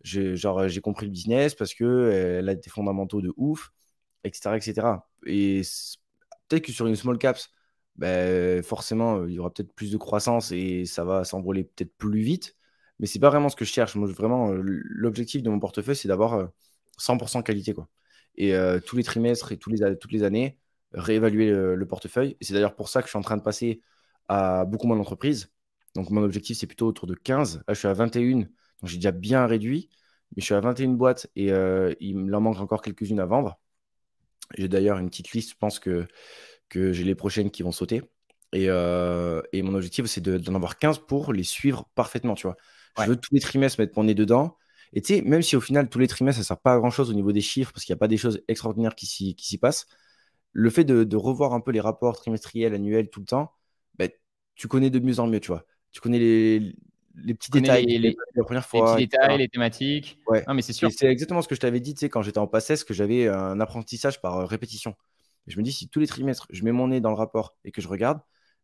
j'ai 0.02 0.80
compris 0.82 1.06
le 1.06 1.12
business 1.12 1.54
parce 1.54 1.74
que 1.74 2.10
elle 2.38 2.48
a 2.48 2.54
des 2.54 2.70
fondamentaux 2.70 3.20
de 3.20 3.32
ouf, 3.36 3.70
etc., 4.24 4.56
etc. 4.56 5.06
Et 5.26 5.62
peut-être 6.48 6.64
que 6.64 6.72
sur 6.72 6.86
une 6.86 6.96
small 6.96 7.18
caps, 7.18 7.50
ben, 7.96 8.62
forcément, 8.62 9.26
il 9.26 9.34
y 9.34 9.38
aura 9.38 9.52
peut-être 9.52 9.72
plus 9.74 9.92
de 9.92 9.96
croissance 9.96 10.52
et 10.52 10.84
ça 10.86 11.04
va 11.04 11.24
s'envoler 11.24 11.64
peut-être 11.64 11.96
plus 11.96 12.20
vite. 12.20 12.56
Mais 13.00 13.06
c'est 13.06 13.18
pas 13.18 13.30
vraiment 13.30 13.48
ce 13.48 13.56
que 13.56 13.64
je 13.64 13.72
cherche. 13.72 13.94
Moi, 13.96 14.08
vraiment, 14.08 14.52
l'objectif 14.52 15.42
de 15.42 15.50
mon 15.50 15.58
portefeuille, 15.60 15.96
c'est 15.96 16.08
d'avoir 16.08 16.48
100% 16.98 17.42
qualité, 17.42 17.74
quoi. 17.74 17.88
Et 18.36 18.54
tous 18.86 18.96
les 18.96 19.04
trimestres 19.04 19.52
et 19.52 19.58
tous 19.58 19.70
les, 19.70 19.96
toutes 19.98 20.12
les 20.12 20.22
années, 20.24 20.58
réévaluer 20.92 21.50
le, 21.50 21.86
portefeuille. 21.86 22.36
C'est 22.40 22.54
d'ailleurs 22.54 22.76
pour 22.76 22.88
ça 22.88 23.00
que 23.00 23.06
je 23.06 23.10
suis 23.10 23.18
en 23.18 23.22
train 23.22 23.36
de 23.36 23.42
passer 23.42 23.82
à 24.28 24.64
beaucoup 24.64 24.86
moins 24.86 24.96
d'entreprises. 24.96 25.52
Donc, 25.94 26.10
mon 26.10 26.22
objectif, 26.22 26.58
c'est 26.58 26.66
plutôt 26.66 26.86
autour 26.88 27.06
de 27.06 27.14
15. 27.14 27.58
Là, 27.68 27.74
je 27.74 27.78
suis 27.78 27.88
à 27.88 27.92
21 27.92 28.46
donc 28.84 28.90
j'ai 28.90 28.98
déjà 28.98 29.12
bien 29.12 29.46
réduit, 29.46 29.88
mais 30.36 30.40
je 30.42 30.44
suis 30.44 30.54
à 30.54 30.60
21 30.60 30.90
boîtes 30.90 31.26
et 31.36 31.52
euh, 31.52 31.94
il 32.00 32.18
m'en 32.18 32.40
manque 32.40 32.60
encore 32.60 32.82
quelques-unes 32.82 33.20
à 33.20 33.24
vendre. 33.24 33.58
J'ai 34.56 34.68
d'ailleurs 34.68 34.98
une 34.98 35.08
petite 35.08 35.32
liste, 35.32 35.50
je 35.50 35.56
pense 35.56 35.78
que, 35.78 36.06
que 36.68 36.92
j'ai 36.92 37.04
les 37.04 37.14
prochaines 37.14 37.50
qui 37.50 37.62
vont 37.62 37.72
sauter. 37.72 38.02
Et, 38.52 38.66
euh, 38.68 39.42
et 39.52 39.62
mon 39.62 39.74
objectif, 39.74 40.06
c'est 40.06 40.20
d'en 40.20 40.54
avoir 40.54 40.78
15 40.78 41.00
pour 41.06 41.32
les 41.32 41.42
suivre 41.42 41.88
parfaitement, 41.94 42.34
tu 42.34 42.46
vois. 42.46 42.56
Je 42.98 43.10
veux 43.10 43.16
tous 43.16 43.34
les 43.34 43.40
trimestres 43.40 43.80
mettre 43.80 43.94
mon 43.96 44.04
nez 44.04 44.14
dedans. 44.14 44.56
Et 44.92 45.02
tu 45.02 45.14
sais, 45.14 45.22
même 45.22 45.42
si 45.42 45.56
au 45.56 45.60
final, 45.60 45.88
tous 45.88 45.98
les 45.98 46.06
trimestres, 46.06 46.36
ça 46.36 46.42
ne 46.42 46.46
sert 46.46 46.60
pas 46.60 46.74
à 46.74 46.78
grand-chose 46.78 47.10
au 47.10 47.14
niveau 47.14 47.32
des 47.32 47.40
chiffres, 47.40 47.72
parce 47.72 47.84
qu'il 47.84 47.92
n'y 47.92 47.98
a 47.98 48.00
pas 48.00 48.06
des 48.06 48.16
choses 48.16 48.40
extraordinaires 48.46 48.94
qui 48.94 49.06
s'y 49.06 49.58
passent, 49.58 49.86
le 50.52 50.70
fait 50.70 50.84
de, 50.84 51.16
revoir 51.16 51.52
un 51.52 51.60
peu 51.60 51.72
les 51.72 51.80
rapports 51.80 52.16
trimestriels, 52.16 52.74
annuels, 52.74 53.10
tout 53.10 53.20
le 53.20 53.26
temps, 53.26 53.52
ben, 53.96 54.08
tu 54.54 54.68
connais 54.68 54.88
de 54.88 55.00
mieux 55.00 55.18
en 55.18 55.26
mieux, 55.26 55.40
tu 55.40 55.48
vois. 55.48 55.66
Tu 55.90 56.00
connais 56.00 56.18
les, 56.18 56.76
les 57.16 57.34
petits 57.34 57.50
détails, 57.50 57.86
les, 57.86 57.98
les, 57.98 58.16
la 58.34 58.44
première 58.44 58.66
fois, 58.66 58.96
les 58.96 59.06
petits 59.06 59.16
détails, 59.16 59.38
les 59.38 59.48
thématiques. 59.48 60.18
Ouais. 60.26 60.44
mais 60.52 60.62
c'est 60.62 60.72
sûr. 60.72 60.90
C'est 60.90 61.06
exactement 61.06 61.42
ce 61.42 61.48
que 61.48 61.54
je 61.54 61.60
t'avais 61.60 61.80
dit, 61.80 61.94
tu 61.94 62.00
sais, 62.00 62.08
quand 62.08 62.22
j'étais 62.22 62.38
en 62.38 62.46
PACES, 62.46 62.84
que 62.84 62.94
j'avais 62.94 63.28
un 63.28 63.60
apprentissage 63.60 64.20
par 64.20 64.38
euh, 64.38 64.44
répétition. 64.44 64.94
je 65.46 65.58
me 65.58 65.62
dis, 65.62 65.72
si 65.72 65.88
tous 65.88 66.00
les 66.00 66.06
trimestres, 66.06 66.46
je 66.50 66.64
mets 66.64 66.72
mon 66.72 66.88
nez 66.88 67.00
dans 67.00 67.10
le 67.10 67.16
rapport 67.16 67.56
et 67.64 67.70
que 67.70 67.80
je 67.80 67.88
regarde, 67.88 68.20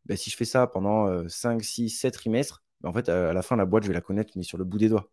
bah, 0.06 0.16
si 0.16 0.30
je 0.30 0.36
fais 0.36 0.44
ça 0.44 0.66
pendant 0.66 1.28
5, 1.28 1.62
6, 1.62 1.90
7 1.90 2.14
trimestres, 2.14 2.62
bah, 2.80 2.88
en 2.88 2.92
fait, 2.92 3.08
à 3.08 3.32
la 3.32 3.42
fin, 3.42 3.56
la 3.56 3.66
boîte, 3.66 3.84
je 3.84 3.88
vais 3.88 3.94
la 3.94 4.00
connaître, 4.00 4.32
mais 4.36 4.42
sur 4.42 4.58
le 4.58 4.64
bout 4.64 4.78
des 4.78 4.88
doigts. 4.88 5.10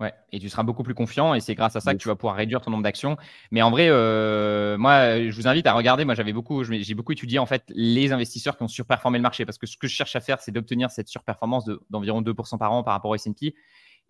Ouais, 0.00 0.12
et 0.32 0.40
tu 0.40 0.48
seras 0.48 0.64
beaucoup 0.64 0.82
plus 0.82 0.94
confiant 0.94 1.32
et 1.34 1.40
c'est 1.40 1.54
grâce 1.54 1.76
à 1.76 1.80
ça 1.80 1.92
que 1.92 1.98
tu 1.98 2.08
vas 2.08 2.16
pouvoir 2.16 2.34
réduire 2.34 2.60
ton 2.60 2.72
nombre 2.72 2.82
d'actions. 2.82 3.16
Mais 3.52 3.62
en 3.62 3.70
vrai, 3.70 3.86
euh, 3.88 4.76
moi, 4.76 5.20
je 5.28 5.36
vous 5.36 5.46
invite 5.46 5.66
à 5.66 5.74
regarder. 5.74 6.04
Moi, 6.04 6.14
j'avais 6.14 6.32
beaucoup, 6.32 6.64
j'ai 6.64 6.94
beaucoup 6.94 7.12
étudié 7.12 7.38
en 7.38 7.46
fait 7.46 7.62
les 7.68 8.10
investisseurs 8.10 8.56
qui 8.56 8.64
ont 8.64 8.68
surperformé 8.68 9.18
le 9.18 9.22
marché 9.22 9.44
parce 9.46 9.58
que 9.58 9.66
ce 9.66 9.76
que 9.76 9.86
je 9.86 9.94
cherche 9.94 10.16
à 10.16 10.20
faire, 10.20 10.40
c'est 10.40 10.50
d'obtenir 10.50 10.90
cette 10.90 11.08
surperformance 11.08 11.70
d'environ 11.90 12.20
2% 12.20 12.58
par 12.58 12.72
an 12.72 12.82
par 12.82 12.94
rapport 12.94 13.12
au 13.12 13.14
S&P. 13.14 13.54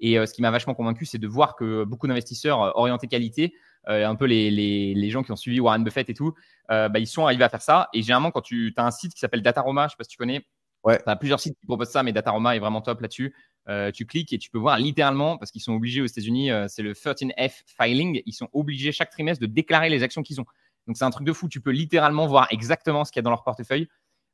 Et 0.01 0.19
euh, 0.19 0.25
ce 0.25 0.33
qui 0.33 0.41
m'a 0.41 0.51
vachement 0.51 0.75
convaincu, 0.75 1.05
c'est 1.05 1.19
de 1.19 1.29
voir 1.29 1.57
que 1.57 1.85
beaucoup 1.85 2.07
d'investisseurs 2.07 2.63
euh, 2.63 2.71
orientés 2.75 3.07
qualité, 3.07 3.55
un 3.89 4.15
peu 4.15 4.27
les, 4.27 4.49
les, 4.53 4.95
les, 4.95 5.11
gens 5.11 5.25
qui 5.25 5.33
ont 5.33 5.37
suivi 5.37 5.59
Warren 5.59 5.83
Buffett 5.83 6.09
et 6.09 6.15
tout, 6.15 6.35
bah, 6.69 7.01
ils 7.01 7.07
sont 7.09 7.25
arrivés 7.25 7.43
à 7.43 7.49
faire 7.49 7.63
ça. 7.63 7.89
Et 7.93 8.03
généralement, 8.03 8.31
quand 8.31 8.41
tu 8.41 8.73
as 8.77 8.87
un 8.87 8.93
site 8.93 9.13
qui 9.13 9.19
s'appelle 9.19 9.43
Dataroma, 9.43 9.83
je 9.83 9.87
ne 9.87 9.89
sais 9.91 9.97
pas 9.99 10.05
si 10.05 10.11
tu 10.11 10.19
connais, 10.19 10.47
Ouais. 10.85 10.99
Tu 10.99 11.09
as 11.09 11.17
plusieurs 11.17 11.41
sites 11.41 11.59
qui 11.59 11.67
proposent 11.67 11.91
ça, 11.91 12.03
mais 12.03 12.13
Dataroma 12.13 12.57
est 12.57 12.59
vraiment 12.59 12.81
top 12.81 13.01
là-dessus. 13.01 13.35
Euh, 13.69 13.93
tu 13.93 14.07
cliques 14.07 14.33
et 14.33 14.39
tu 14.39 14.51
peux 14.51 14.59
voir 14.59 14.79
littéralement, 14.79 15.39
parce 15.39 15.51
qu'ils 15.51 15.61
sont 15.61 15.73
obligés 15.73 16.01
aux 16.01 16.07
États-Unis, 16.07 16.51
euh, 16.51 16.67
c'est 16.69 16.83
le 16.83 16.95
13F 16.95 17.63
filing, 17.81 18.21
ils 18.27 18.33
sont 18.33 18.49
obligés 18.53 18.91
chaque 18.91 19.11
trimestre 19.11 19.41
de 19.41 19.47
déclarer 19.47 19.89
les 19.89 20.03
actions 20.03 20.23
qu'ils 20.23 20.41
ont. 20.41 20.47
Donc 20.89 20.97
c'est 20.97 21.05
un 21.05 21.11
truc 21.11 21.27
de 21.27 21.33
fou. 21.33 21.49
Tu 21.49 21.61
peux 21.61 21.71
littéralement 21.71 22.27
voir 22.27 22.49
exactement 22.51 23.05
ce 23.05 23.13
qu'il 23.13 23.21
y 23.21 23.23
a 23.23 23.25
dans 23.25 23.31
leur 23.31 23.45
portefeuille. 23.45 23.89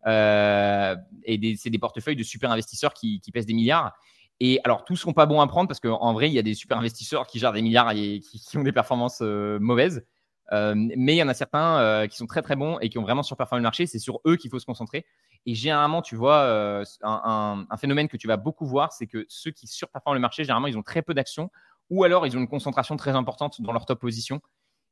Euh, 0.06 0.96
et 1.24 1.56
c'est 1.56 1.68
des 1.68 1.78
portefeuilles 1.78 2.16
de 2.16 2.22
super 2.22 2.50
investisseurs 2.50 2.94
qui, 2.94 3.20
pèsent 3.32 3.46
des 3.46 3.52
milliards. 3.52 3.92
Et 4.40 4.60
alors, 4.64 4.84
tous 4.84 4.96
sont 4.96 5.12
pas 5.12 5.26
bons 5.26 5.40
à 5.40 5.46
prendre 5.46 5.68
parce 5.68 5.80
qu'en 5.80 6.12
vrai, 6.14 6.30
il 6.30 6.32
y 6.32 6.38
a 6.38 6.42
des 6.42 6.54
super 6.54 6.78
investisseurs 6.78 7.26
qui 7.26 7.38
gèrent 7.38 7.52
des 7.52 7.60
milliards 7.60 7.90
et 7.90 8.20
qui 8.20 8.56
ont 8.56 8.62
des 8.62 8.72
performances 8.72 9.20
mauvaises. 9.20 10.06
Mais 10.52 11.14
il 11.14 11.18
y 11.18 11.22
en 11.22 11.28
a 11.28 11.34
certains 11.34 12.06
qui 12.08 12.16
sont 12.16 12.26
très 12.26 12.42
très 12.42 12.56
bons 12.56 12.78
et 12.80 12.88
qui 12.88 12.98
ont 12.98 13.02
vraiment 13.02 13.22
surperformé 13.22 13.60
le 13.60 13.64
marché. 13.64 13.86
C'est 13.86 13.98
sur 13.98 14.20
eux 14.26 14.36
qu'il 14.36 14.50
faut 14.50 14.58
se 14.58 14.66
concentrer. 14.66 15.04
Et 15.46 15.54
généralement, 15.54 16.02
tu 16.02 16.16
vois, 16.16 16.40
euh, 16.40 16.84
un, 17.02 17.66
phénomène 17.78 18.08
que 18.08 18.16
tu 18.16 18.26
vas 18.26 18.36
beaucoup 18.36 18.66
voir, 18.66 18.92
c'est 18.92 19.06
que 19.06 19.24
ceux 19.28 19.50
qui 19.50 19.66
surperforment 19.66 20.16
le 20.16 20.20
marché, 20.20 20.44
généralement, 20.44 20.66
ils 20.66 20.76
ont 20.76 20.82
très 20.82 21.02
peu 21.02 21.14
d'actions 21.14 21.50
ou 21.90 22.04
alors 22.04 22.26
ils 22.26 22.36
ont 22.36 22.40
une 22.40 22.48
concentration 22.48 22.96
très 22.96 23.12
importante 23.12 23.62
dans 23.62 23.72
leur 23.72 23.86
top 23.86 24.00
position. 24.00 24.42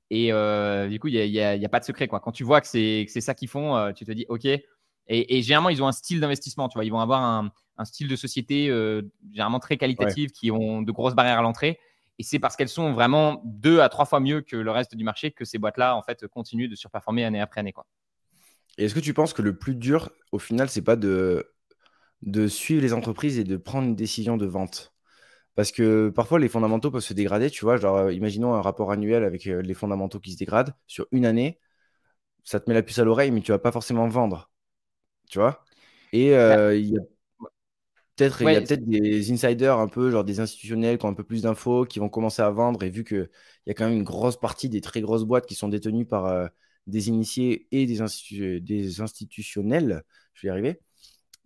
Et 0.08 0.32
euh, 0.32 0.88
du 0.88 0.98
coup, 0.98 1.08
il 1.08 1.30
n'y 1.30 1.40
a, 1.40 1.68
pas 1.68 1.80
de 1.80 1.84
secret. 1.84 2.08
Quoi. 2.08 2.20
Quand 2.20 2.32
tu 2.32 2.44
vois 2.44 2.60
que 2.60 2.66
c'est 2.66 3.06
ça 3.06 3.34
qu'ils 3.34 3.48
font, 3.48 3.76
euh, 3.76 3.92
tu 3.92 4.04
te 4.04 4.12
dis 4.12 4.24
OK. 4.28 4.46
Et, 5.08 5.42
généralement, 5.42 5.68
ils 5.68 5.82
ont 5.82 5.88
un 5.88 5.92
style 5.92 6.20
d'investissement. 6.20 6.68
Tu 6.68 6.78
vois, 6.78 6.84
ils 6.84 6.90
vont 6.90 7.00
avoir 7.00 7.22
un, 7.22 7.84
style 7.84 8.08
de 8.08 8.16
société 8.16 8.68
généralement 9.30 9.60
très 9.60 9.76
qualitatif, 9.76 10.32
qui 10.32 10.50
ont 10.50 10.80
de 10.82 10.90
grosses 10.90 11.14
barrières 11.14 11.38
à 11.38 11.42
l'entrée. 11.42 11.78
Et 12.18 12.22
c'est 12.22 12.38
parce 12.38 12.56
qu'elles 12.56 12.68
sont 12.68 12.92
vraiment 12.92 13.42
deux 13.44 13.80
à 13.80 13.88
trois 13.88 14.06
fois 14.06 14.20
mieux 14.20 14.40
que 14.40 14.56
le 14.56 14.70
reste 14.70 14.94
du 14.94 15.04
marché 15.04 15.32
que 15.32 15.44
ces 15.44 15.58
boîtes-là, 15.58 15.96
en 15.96 16.02
fait, 16.02 16.26
continuent 16.26 16.68
de 16.68 16.74
surperformer 16.74 17.24
année 17.24 17.40
après 17.40 17.60
année. 17.60 17.72
Quoi. 17.72 17.86
Et 18.78 18.84
est-ce 18.84 18.94
que 18.94 19.00
tu 19.00 19.14
penses 19.14 19.32
que 19.32 19.42
le 19.42 19.56
plus 19.56 19.74
dur, 19.74 20.10
au 20.32 20.38
final, 20.38 20.68
c'est 20.68 20.82
pas 20.82 20.96
de, 20.96 21.52
de 22.22 22.46
suivre 22.46 22.82
les 22.82 22.92
entreprises 22.92 23.38
et 23.38 23.44
de 23.44 23.56
prendre 23.56 23.88
une 23.88 23.96
décision 23.96 24.36
de 24.36 24.46
vente? 24.46 24.94
Parce 25.54 25.72
que 25.72 26.10
parfois, 26.10 26.38
les 26.38 26.48
fondamentaux 26.48 26.90
peuvent 26.90 27.02
se 27.02 27.14
dégrader. 27.14 27.50
Tu 27.50 27.64
vois, 27.64 27.78
genre, 27.78 27.96
euh, 27.96 28.12
imaginons 28.12 28.54
un 28.54 28.60
rapport 28.60 28.92
annuel 28.92 29.24
avec 29.24 29.46
euh, 29.46 29.62
les 29.62 29.74
fondamentaux 29.74 30.20
qui 30.20 30.32
se 30.32 30.38
dégradent 30.38 30.74
sur 30.86 31.06
une 31.12 31.24
année. 31.24 31.58
Ça 32.44 32.60
te 32.60 32.68
met 32.70 32.74
la 32.74 32.82
puce 32.82 32.98
à 32.98 33.04
l'oreille, 33.04 33.30
mais 33.30 33.40
tu 33.40 33.52
vas 33.52 33.58
pas 33.58 33.72
forcément 33.72 34.06
vendre. 34.08 34.50
Tu 35.28 35.38
vois? 35.38 35.64
Et 36.12 36.34
euh, 36.34 36.76
il 36.76 36.90
y 36.90 36.98
a 36.98 37.00
peut-être 38.16 38.38
peut 38.38 38.76
des 38.78 39.32
insiders 39.32 39.78
un 39.78 39.88
peu, 39.88 40.10
genre 40.10 40.24
des 40.24 40.40
institutionnels 40.40 40.98
qui 40.98 41.06
ont 41.06 41.10
un 41.10 41.14
peu 41.14 41.24
plus 41.24 41.42
d'infos, 41.42 41.84
qui 41.84 41.98
vont 41.98 42.08
commencer 42.08 42.42
à 42.42 42.50
vendre. 42.50 42.82
Et 42.82 42.90
vu 42.90 43.04
qu'il 43.04 43.28
y 43.66 43.70
a 43.70 43.74
quand 43.74 43.86
même 43.88 43.98
une 43.98 44.04
grosse 44.04 44.38
partie 44.38 44.68
des 44.68 44.80
très 44.80 45.00
grosses 45.00 45.24
boîtes 45.24 45.46
qui 45.46 45.54
sont 45.54 45.68
détenues 45.68 46.06
par 46.06 46.48
des 46.86 47.08
initiés 47.08 47.66
et 47.72 47.86
des, 47.86 48.60
des 48.60 49.00
institutionnels, 49.00 50.02
je 50.34 50.46
vais 50.46 50.48
y 50.48 50.50
arriver, 50.50 50.80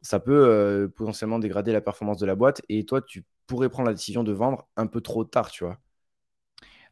ça 0.02 0.20
peut 0.20 0.32
euh, 0.32 0.88
potentiellement 0.88 1.38
dégrader 1.38 1.72
la 1.72 1.80
performance 1.80 2.18
de 2.18 2.26
la 2.26 2.34
boîte. 2.34 2.62
Et 2.68 2.84
toi, 2.84 3.02
tu 3.02 3.24
pourrais 3.46 3.68
prendre 3.68 3.88
la 3.88 3.94
décision 3.94 4.24
de 4.24 4.32
vendre 4.32 4.68
un 4.76 4.86
peu 4.86 5.00
trop 5.00 5.24
tard, 5.24 5.50
tu 5.50 5.64
vois. 5.64 5.78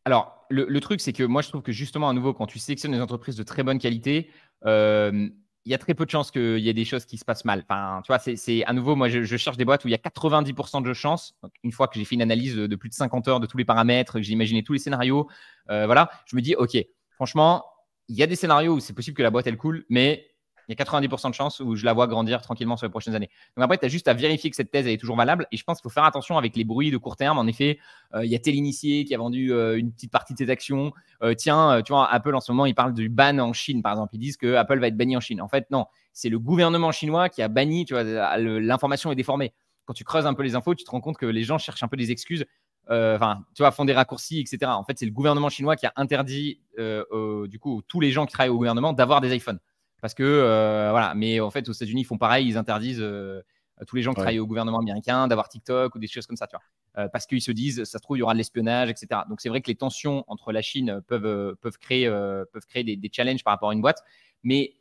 Alors, 0.05 0.47
le, 0.51 0.81
truc, 0.81 1.01
c'est 1.01 1.13
que 1.13 1.23
moi, 1.23 1.43
je 1.43 1.49
trouve 1.49 1.63
que 1.63 1.73
justement, 1.73 2.09
à 2.09 2.13
nouveau, 2.13 2.33
quand 2.33 2.47
tu 2.47 2.59
sélectionnes 2.59 2.93
des 2.93 3.01
entreprises 3.01 3.37
de 3.37 3.43
très 3.43 3.63
bonne 3.63 3.79
qualité, 3.79 4.31
euh, 4.65 5.29
il 5.69 5.71
y 5.71 5.75
a 5.75 5.79
très 5.79 5.93
peu 5.93 6.07
de 6.07 6.11
chances 6.11 6.31
qu'il 6.31 6.61
y 6.61 6.71
ait 6.71 6.75
des 6.75 6.87
choses 6.87 7.05
qui 7.05 7.19
se 7.19 7.27
passent 7.27 7.45
mal. 7.45 7.63
Enfin, 7.69 8.01
tu 8.03 8.11
vois, 8.11 8.19
c'est 8.19 8.65
à 8.65 8.73
nouveau, 8.73 8.97
moi, 8.97 9.11
je, 9.11 9.37
cherche 9.37 9.59
des 9.59 9.67
boîtes 9.67 9.85
où 9.85 9.89
il 9.89 9.91
y 9.91 9.95
a 9.95 9.99
90% 9.99 10.83
de 10.83 10.95
chances. 10.95 11.35
une 11.63 11.73
fois 11.73 11.89
que 11.89 11.99
j'ai 11.99 12.07
fait 12.07 12.15
une 12.15 12.23
analyse 12.23 12.57
de, 12.57 12.75
plus 12.75 12.89
de 12.89 12.95
50 12.95 13.29
heures 13.29 13.39
de 13.39 13.47
tous 13.47 13.59
les 13.59 13.67
paramètres, 13.67 14.15
que 14.15 14.23
j'ai 14.23 14.33
imaginé 14.33 14.63
tous 14.63 14.73
les 14.73 14.79
scénarios, 14.79 15.29
euh, 15.69 15.85
voilà, 15.85 16.11
je 16.25 16.37
me 16.37 16.41
dis, 16.41 16.55
OK, 16.55 16.79
franchement, 17.17 17.67
il 18.09 18.17
y 18.17 18.23
a 18.23 18.27
des 18.27 18.35
scénarios 18.35 18.77
où 18.77 18.81
c'est 18.81 18.95
possible 18.95 19.15
que 19.15 19.23
la 19.23 19.29
boîte 19.29 19.47
elle 19.47 19.59
coule, 19.59 19.85
mais 19.91 20.27
il 20.69 20.79
y 20.79 20.83
a 20.83 20.85
90% 20.85 21.31
de 21.31 21.35
chances 21.35 21.61
où 21.61 21.77
je 21.77 21.85
la 21.85 21.95
vois 21.95 22.07
grandir 22.07 22.43
tranquillement 22.43 22.77
sur 22.77 22.87
les 22.87 22.91
prochaines 22.91 23.15
années. 23.15 23.31
Donc 23.57 23.65
après, 23.65 23.79
tu 23.79 23.87
as 23.87 23.89
juste 23.89 24.07
à 24.07 24.13
vérifier 24.13 24.51
que 24.51 24.57
cette 24.57 24.71
thèse 24.71 24.87
est 24.87 24.99
toujours 24.99 25.17
valable. 25.17 25.47
Et 25.51 25.57
je 25.57 25.65
pense 25.65 25.79
qu'il 25.79 25.85
faut 25.85 25.95
faire 25.95 26.05
attention 26.05 26.37
avec 26.37 26.57
les 26.57 26.65
bruits 26.65 26.91
de 26.91 26.99
court 26.99 27.17
terme. 27.17 27.39
En 27.39 27.47
effet, 27.47 27.79
euh, 28.15 28.25
il 28.25 28.31
y 28.31 28.35
a 28.35 28.39
tel 28.39 28.55
initié 28.55 29.07
qui 29.07 29.15
a 29.15 29.19
vendu 29.19 29.51
euh, 29.51 29.79
une 29.79 29.91
petite 29.93 30.13
partie 30.13 30.35
de 30.35 30.39
ses 30.39 30.51
actions. 30.51 30.93
Euh, 31.23 31.33
tiens, 31.33 31.81
tu 31.83 31.93
vois, 31.93 32.07
Apple 32.13 32.35
en 32.35 32.41
ce 32.41 32.53
moment, 32.53 32.67
il 32.67 32.75
parle 32.75 32.93
du 32.93 33.09
ban 33.09 33.39
en 33.39 33.55
Chine, 33.55 33.83
par 33.83 33.93
exemple. 33.93 34.15
Ils 34.15 34.21
disent 34.21 34.37
que 34.37 34.55
Apple 34.55 34.79
va 34.79 34.89
être 34.89 34.97
banni 34.97 35.17
en 35.17 35.21
Chine. 35.21 35.41
En 35.41 35.49
fait, 35.49 35.71
non, 35.71 35.87
c'est 36.13 36.29
le 36.29 36.39
gouvernement 36.39 36.93
chinois 36.93 37.31
qui 37.31 37.41
a 37.41 37.49
banni, 37.49 37.87
tu 37.87 37.95
vois, 37.95 38.05
l'information 38.05 39.11
est 39.11 39.17
déformée. 39.17 39.55
Quand 39.87 39.95
tu 39.95 40.05
creuses 40.05 40.27
un 40.27 40.35
peu 40.35 40.43
les 40.43 40.55
infos, 40.55 40.75
tu 40.75 40.85
te 40.85 40.91
rends 40.91 41.01
compte 41.01 41.17
que 41.17 41.25
les 41.25 41.45
gens 41.45 41.57
cherchent 41.57 41.83
un 41.83 41.89
peu 41.89 41.97
des 41.97 42.11
excuses 42.11 42.45
enfin, 42.91 43.45
tu 43.55 43.63
vois, 43.63 43.71
font 43.71 43.85
des 43.85 43.93
raccourcis, 43.93 44.41
etc. 44.41 44.73
En 44.75 44.83
fait, 44.83 44.99
c'est 44.99 45.05
le 45.05 45.13
gouvernement 45.13 45.51
chinois 45.51 45.77
qui 45.77 45.85
a 45.85 45.93
interdit, 45.97 46.61
du 46.79 47.59
coup, 47.59 47.83
tous 47.87 48.01
les 48.01 48.11
gens 48.11 48.25
qui 48.25 48.33
travaillent 48.33 48.51
au 48.51 48.57
gouvernement 48.57 48.93
d'avoir 48.95 49.21
des 49.21 49.35
iPhones. 49.35 49.59
Parce 50.01 50.15
que, 50.15 50.23
euh, 50.23 50.91
voilà, 50.91 51.15
mais 51.15 51.41
en 51.41 51.51
fait, 51.51 51.69
aux 51.69 51.73
États-Unis, 51.73 52.03
ils 52.03 52.05
font 52.05 52.19
pareil, 52.19 52.47
ils 52.47 52.57
interdisent 52.57 53.03
à 53.03 53.85
tous 53.85 53.97
les 53.97 54.03
gens 54.03 54.13
qui 54.13 54.17
travaillent 54.17 54.39
au 54.39 54.47
gouvernement 54.47 54.79
américain 54.79 55.29
d'avoir 55.29 55.49
TikTok 55.49 55.95
ou 55.95 55.99
des 55.99 56.07
choses 56.07 56.27
comme 56.27 56.37
ça, 56.37 56.47
tu 56.47 56.57
vois. 56.57 57.09
parce 57.09 57.27
qu'ils 57.27 57.43
se 57.43 57.53
disent, 57.53 57.85
ça 57.85 57.99
se 57.99 58.03
trouve, 58.03 58.17
il 58.17 58.21
y 58.21 58.23
aura 58.23 58.33
de 58.33 58.39
l'espionnage, 58.39 58.91
etc. 58.91 59.23
Donc, 59.29 59.41
c'est 59.41 59.49
vrai 59.49 59.61
que 59.61 59.69
les 59.69 59.77
tensions 59.77 60.25
entre 60.29 60.53
la 60.53 60.63
Chine 60.63 61.01
peuvent, 61.07 61.57
peuvent 61.61 61.79
créer, 61.79 62.09
peuvent 62.09 62.67
créer 62.69 62.85
des, 62.85 62.97
des, 62.97 63.11
challenges 63.13 63.45
par 63.45 63.53
rapport 63.53 63.71
à 63.71 63.75
une 63.75 63.81
boîte. 63.81 64.03
Mais 64.43 64.75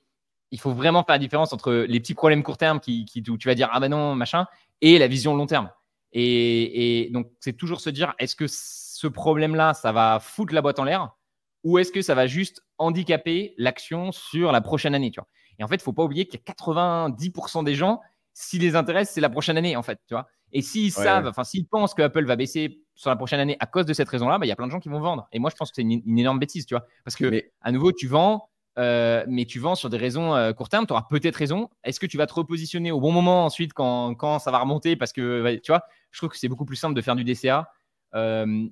il 0.51 0.59
faut 0.59 0.71
vraiment 0.71 1.03
faire 1.03 1.15
la 1.15 1.19
différence 1.19 1.53
entre 1.53 1.73
les 1.73 1.99
petits 1.99 2.13
problèmes 2.13 2.43
court 2.43 2.57
terme 2.57 2.79
qui, 2.79 3.05
qui, 3.05 3.23
où 3.29 3.37
tu 3.37 3.47
vas 3.47 3.55
dire, 3.55 3.69
ah 3.71 3.79
ben 3.79 3.89
non, 3.89 4.15
machin, 4.15 4.45
et 4.81 4.97
la 4.97 5.07
vision 5.07 5.35
long 5.35 5.47
terme. 5.47 5.69
Et, 6.13 7.09
donc, 7.11 7.31
c'est 7.39 7.53
toujours 7.53 7.81
se 7.81 7.89
dire, 7.89 8.13
est-ce 8.19 8.35
que 8.35 8.45
ce 8.47 9.07
problème-là, 9.07 9.73
ça 9.73 9.91
va 9.91 10.19
foutre 10.19 10.53
la 10.53 10.61
boîte 10.61 10.79
en 10.79 10.83
l'air 10.83 11.15
ou 11.67 11.79
est-ce 11.79 11.91
que 11.91 12.01
ça 12.01 12.15
va 12.15 12.27
juste 12.27 12.63
handicaper 12.77 13.53
l'action 13.57 14.13
sur 14.13 14.53
la 14.53 14.61
prochaine 14.61 14.95
année 14.95 15.11
tu 15.11 15.19
vois? 15.19 15.27
Et 15.59 15.63
en 15.63 15.67
fait, 15.67 15.75
il 15.75 15.79
ne 15.79 15.83
faut 15.83 15.93
pas 15.93 16.03
oublier 16.03 16.25
qu'il 16.25 16.39
y 16.39 16.43
a 16.49 16.53
90% 16.53 17.63
des 17.63 17.75
gens, 17.75 17.99
si 18.33 18.57
les 18.59 18.75
intéresse, 18.75 19.11
c'est 19.11 19.21
la 19.21 19.29
prochaine 19.29 19.57
année, 19.57 19.75
en 19.75 19.83
fait. 19.83 19.99
Tu 20.07 20.13
vois? 20.13 20.27
Et 20.53 20.61
s'ils 20.61 20.91
savent, 20.91 21.27
enfin, 21.27 21.43
s'ils 21.43 21.67
pensent 21.67 21.93
que 21.93 22.03
Apple 22.03 22.23
va 22.25 22.35
baisser 22.35 22.79
sur 22.95 23.09
la 23.09 23.15
prochaine 23.15 23.39
année 23.39 23.57
à 23.59 23.65
cause 23.65 23.85
de 23.85 23.93
cette 23.93 24.07
raison-là, 24.07 24.37
bah, 24.37 24.45
il 24.45 24.49
y 24.49 24.51
a 24.51 24.55
plein 24.55 24.67
de 24.67 24.71
gens 24.71 24.79
qui 24.79 24.89
vont 24.89 24.99
vendre. 24.99 25.27
Et 25.31 25.39
moi, 25.39 25.49
je 25.49 25.55
pense 25.55 25.71
que 25.71 25.75
c'est 25.75 25.81
une, 25.81 26.19
énorme 26.19 26.39
bêtise, 26.39 26.65
tu 26.65 26.73
vois? 26.73 26.85
Parce 27.03 27.15
que, 27.15 27.43
à 27.61 27.71
nouveau, 27.71 27.91
tu 27.91 28.07
vends, 28.07 28.49
euh, 28.77 29.25
mais 29.27 29.45
tu 29.45 29.59
vends 29.59 29.75
sur 29.75 29.89
des 29.89 29.97
raisons 29.97 30.35
euh, 30.35 30.53
court 30.53 30.69
terme, 30.69 30.85
tu 30.85 30.93
auras 30.93 31.07
peut-être 31.09 31.35
raison. 31.35 31.69
Est-ce 31.83 31.99
que 31.99 32.05
tu 32.05 32.17
vas 32.17 32.27
te 32.27 32.33
repositionner 32.35 32.91
au 32.91 33.01
bon 33.01 33.11
moment 33.11 33.45
ensuite 33.45 33.73
quand, 33.73 34.13
quand 34.13 34.39
ça 34.39 34.51
va 34.51 34.59
remonter? 34.59 34.95
Parce 34.95 35.11
que, 35.11 35.59
tu 35.63 35.71
vois, 35.71 35.81
je 36.11 36.19
trouve 36.19 36.29
que 36.29 36.37
c'est 36.37 36.47
beaucoup 36.47 36.65
plus 36.65 36.75
simple 36.75 36.93
de 36.93 37.01
faire 37.01 37.15
du 37.15 37.23
DCA 37.23 37.67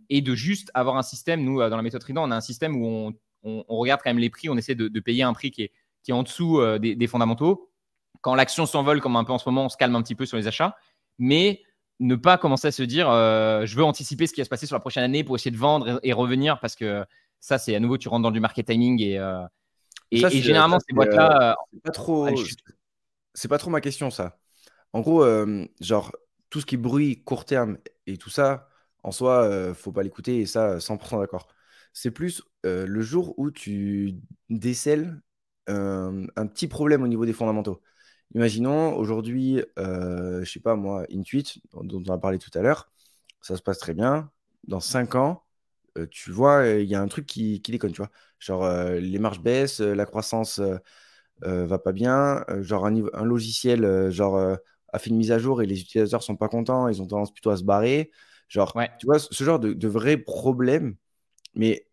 et 0.10 0.22
de 0.22 0.36
juste 0.36 0.72
avoir 0.74 0.98
un 0.98 1.04
système. 1.04 1.44
Nous, 1.44 1.60
dans 1.60 1.78
la 1.78 1.82
méthode 1.82 2.02
Trident, 2.02 2.28
on 2.28 2.32
a 2.32 2.36
un 2.36 2.42
système 2.42 2.76
où 2.76 2.86
on, 2.86 3.64
on, 3.68 3.78
regarde 3.78 4.02
quand 4.04 4.10
même 4.10 4.20
les 4.20 4.30
prix, 4.30 4.50
on 4.50 4.58
essaie 4.58 4.76
de, 4.76 5.00
payer 5.00 5.24
un 5.24 5.34
prix 5.34 5.52
qui 5.52 5.64
est, 5.64 5.72
qui 6.04 6.12
est 6.12 6.14
en 6.14 6.24
dessous 6.24 6.62
des, 6.80 7.08
fondamentaux. 7.08 7.70
Quand 8.22 8.36
l'action 8.36 8.66
s'envole, 8.66 9.02
comme 9.02 9.16
un 9.16 9.24
peu 9.24 9.34
en 9.34 9.38
ce 9.38 9.48
moment, 9.48 9.66
on 9.66 9.70
se 9.70 9.78
calme 9.78 9.96
un 9.96 10.02
petit 10.02 10.16
peu 10.16 10.26
sur 10.26 10.38
les 10.38 10.48
achats, 10.48 10.76
mais 11.20 11.62
ne 12.00 12.16
pas 12.16 12.38
commencer 12.38 12.68
à 12.68 12.72
se 12.72 12.84
dire 12.84 13.08
je 13.08 13.76
veux 13.76 13.84
anticiper 13.84 14.28
ce 14.28 14.34
qui 14.34 14.42
va 14.42 14.46
se 14.46 14.50
passer 14.50 14.66
sur 14.66 14.76
la 14.76 14.80
prochaine 14.80 15.04
année 15.04 15.24
pour 15.24 15.36
essayer 15.36 15.52
de 15.52 15.58
vendre 15.58 16.00
et, 16.02 16.14
revenir 16.14 16.60
parce 16.60 16.76
que 16.76 17.06
ça, 17.40 17.58
c'est 17.58 17.76
à 17.76 17.80
nouveau, 17.80 17.98
tu 17.98 18.08
rentres 18.08 18.24
dans 18.24 18.32
du 18.32 18.40
market 18.40 18.66
timing 18.66 19.02
et, 19.02 19.20
et, 20.12 20.42
généralement, 20.42 20.80
ces 20.80 20.94
boîtes-là. 20.94 21.52
Euh, 21.52 21.56
c'est 21.74 21.84
pas 21.84 21.92
trop. 21.92 22.30
C'est 23.34 23.48
pas 23.48 23.58
trop 23.58 23.70
ma 23.70 23.82
question, 23.82 24.10
ça. 24.10 24.38
En 24.94 25.02
gros, 25.02 25.24
euh, 25.24 25.66
genre, 25.82 26.16
tout 26.50 26.62
ce 26.62 26.66
qui 26.66 26.76
est 26.76 26.80
bruit 26.80 27.22
court 27.24 27.46
terme 27.46 27.78
et 28.08 28.18
tout 28.18 28.30
ça, 28.30 28.70
en 29.06 29.12
soi, 29.12 29.44
euh, 29.46 29.74
faut 29.74 29.92
pas 29.94 30.04
l'écouter 30.04 30.40
et 30.42 30.46
ça, 30.48 30.80
100% 30.82 31.20
d'accord. 31.20 31.48
C'est 31.94 32.12
plus 32.12 32.44
le 32.64 33.02
jour 33.02 33.34
où 33.40 33.52
tu 33.52 34.16
décèles 34.50 35.22
un 35.68 36.48
petit 36.48 36.68
problème 36.68 37.04
au 37.04 37.08
niveau 37.08 37.26
des 37.26 37.34
fondamentaux. 37.34 37.82
Imaginons 38.34 38.96
aujourd'hui, 38.98 39.64
je 39.78 40.44
sais 40.46 40.60
pas 40.60 40.76
moi, 40.76 41.06
Intuit, 41.12 41.62
dont 41.74 42.04
on 42.08 42.12
a 42.14 42.18
parlé 42.18 42.38
tout 42.40 42.52
à 42.58 42.62
l'heure, 42.62 42.92
ça 43.42 43.56
se 43.58 43.62
passe 43.62 43.78
très 43.80 43.94
bien. 43.94 44.32
Dans 44.68 44.80
5 44.82 45.16
ans, 45.16 45.44
tu 46.12 46.32
vois, 46.32 46.68
il 46.68 46.88
y 46.88 46.96
a 46.96 47.02
un 47.02 47.08
truc 47.08 47.26
qui, 47.26 47.62
qui 47.62 47.72
déconne, 47.72 47.92
tu 47.94 48.00
vois. 48.02 48.12
Genre, 48.40 48.68
les 48.96 49.20
marges 49.20 49.42
baissent, 49.42 49.80
la 49.82 50.06
croissance 50.06 50.60
va 51.42 51.80
pas 51.80 51.92
bien. 51.92 52.46
genre, 52.62 52.86
un, 52.86 52.96
un 53.14 53.26
logiciel 53.26 54.10
genre, 54.12 54.38
a 54.94 55.00
fait 55.00 55.10
une 55.10 55.18
mise 55.18 55.32
à 55.32 55.40
jour 55.40 55.62
et 55.62 55.66
les 55.66 55.82
utilisateurs 55.82 56.24
sont 56.24 56.36
pas 56.38 56.48
contents, 56.50 56.88
ils 56.88 57.02
ont 57.02 57.08
tendance 57.08 57.34
plutôt 57.34 57.50
à 57.52 57.58
se 57.58 57.64
barrer. 57.64 58.12
Genre, 58.48 58.76
tu 59.00 59.06
vois, 59.06 59.20
ce 59.20 59.44
genre 59.44 59.60
de, 59.60 59.88
vrais 59.88 60.18
problèmes, 60.18 60.96
mais 61.56 61.88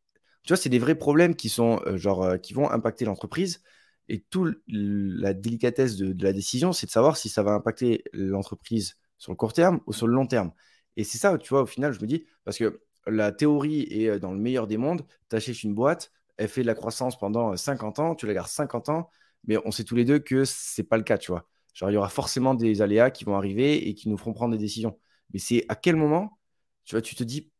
tu 0.44 0.52
vois, 0.52 0.56
c'est 0.56 0.68
des 0.68 0.78
vrais 0.78 0.94
problèmes 0.96 1.34
qui 1.36 1.48
sont, 1.48 1.80
genre, 1.96 2.40
qui 2.40 2.52
vont 2.52 2.70
impacter 2.70 3.04
l'entreprise. 3.04 3.62
Et 4.08 4.20
toute 4.20 4.58
la 4.66 5.32
délicatesse 5.32 5.96
de, 5.96 6.12
de 6.12 6.24
la 6.24 6.32
décision, 6.32 6.72
c'est 6.72 6.86
de 6.86 6.90
savoir 6.90 7.16
si 7.16 7.28
ça 7.28 7.42
va 7.42 7.52
impacter 7.52 8.04
l'entreprise 8.12 8.96
sur 9.18 9.32
le 9.32 9.36
court 9.36 9.52
terme 9.52 9.80
ou 9.86 9.92
sur 9.92 10.06
le 10.06 10.14
long 10.14 10.26
terme. 10.26 10.52
Et 10.96 11.04
c'est 11.04 11.18
ça, 11.18 11.38
tu 11.38 11.48
vois, 11.50 11.62
au 11.62 11.66
final, 11.66 11.92
je 11.92 12.00
me 12.00 12.06
dis, 12.06 12.26
parce 12.44 12.58
que 12.58 12.82
la 13.06 13.32
théorie 13.32 13.86
est 13.90 14.18
dans 14.18 14.32
le 14.32 14.38
meilleur 14.38 14.66
des 14.66 14.76
mondes, 14.76 15.06
tu 15.30 15.36
achètes 15.36 15.62
une 15.62 15.74
boîte, 15.74 16.12
elle 16.36 16.48
fait 16.48 16.62
de 16.62 16.66
la 16.66 16.74
croissance 16.74 17.18
pendant 17.18 17.56
50 17.56 17.98
ans, 17.98 18.14
tu 18.14 18.26
la 18.26 18.34
gardes 18.34 18.48
50 18.48 18.88
ans, 18.88 19.08
mais 19.44 19.56
on 19.64 19.70
sait 19.70 19.84
tous 19.84 19.96
les 19.96 20.04
deux 20.04 20.18
que 20.18 20.44
c'est 20.44 20.82
pas 20.82 20.96
le 20.96 21.02
cas, 21.02 21.18
tu 21.18 21.30
vois. 21.30 21.48
Genre, 21.74 21.90
il 21.90 21.94
y 21.94 21.96
aura 21.96 22.08
forcément 22.08 22.54
des 22.54 22.82
aléas 22.82 23.10
qui 23.10 23.24
vont 23.24 23.36
arriver 23.36 23.88
et 23.88 23.94
qui 23.94 24.08
nous 24.08 24.16
feront 24.18 24.32
prendre 24.32 24.52
des 24.52 24.58
décisions. 24.58 24.98
Mais 25.32 25.38
c'est 25.38 25.64
à 25.68 25.74
quel 25.74 25.96
moment, 25.96 26.38
tu 26.84 26.94
vois, 26.94 27.02
tu 27.02 27.14
te 27.14 27.24
dis, 27.24 27.50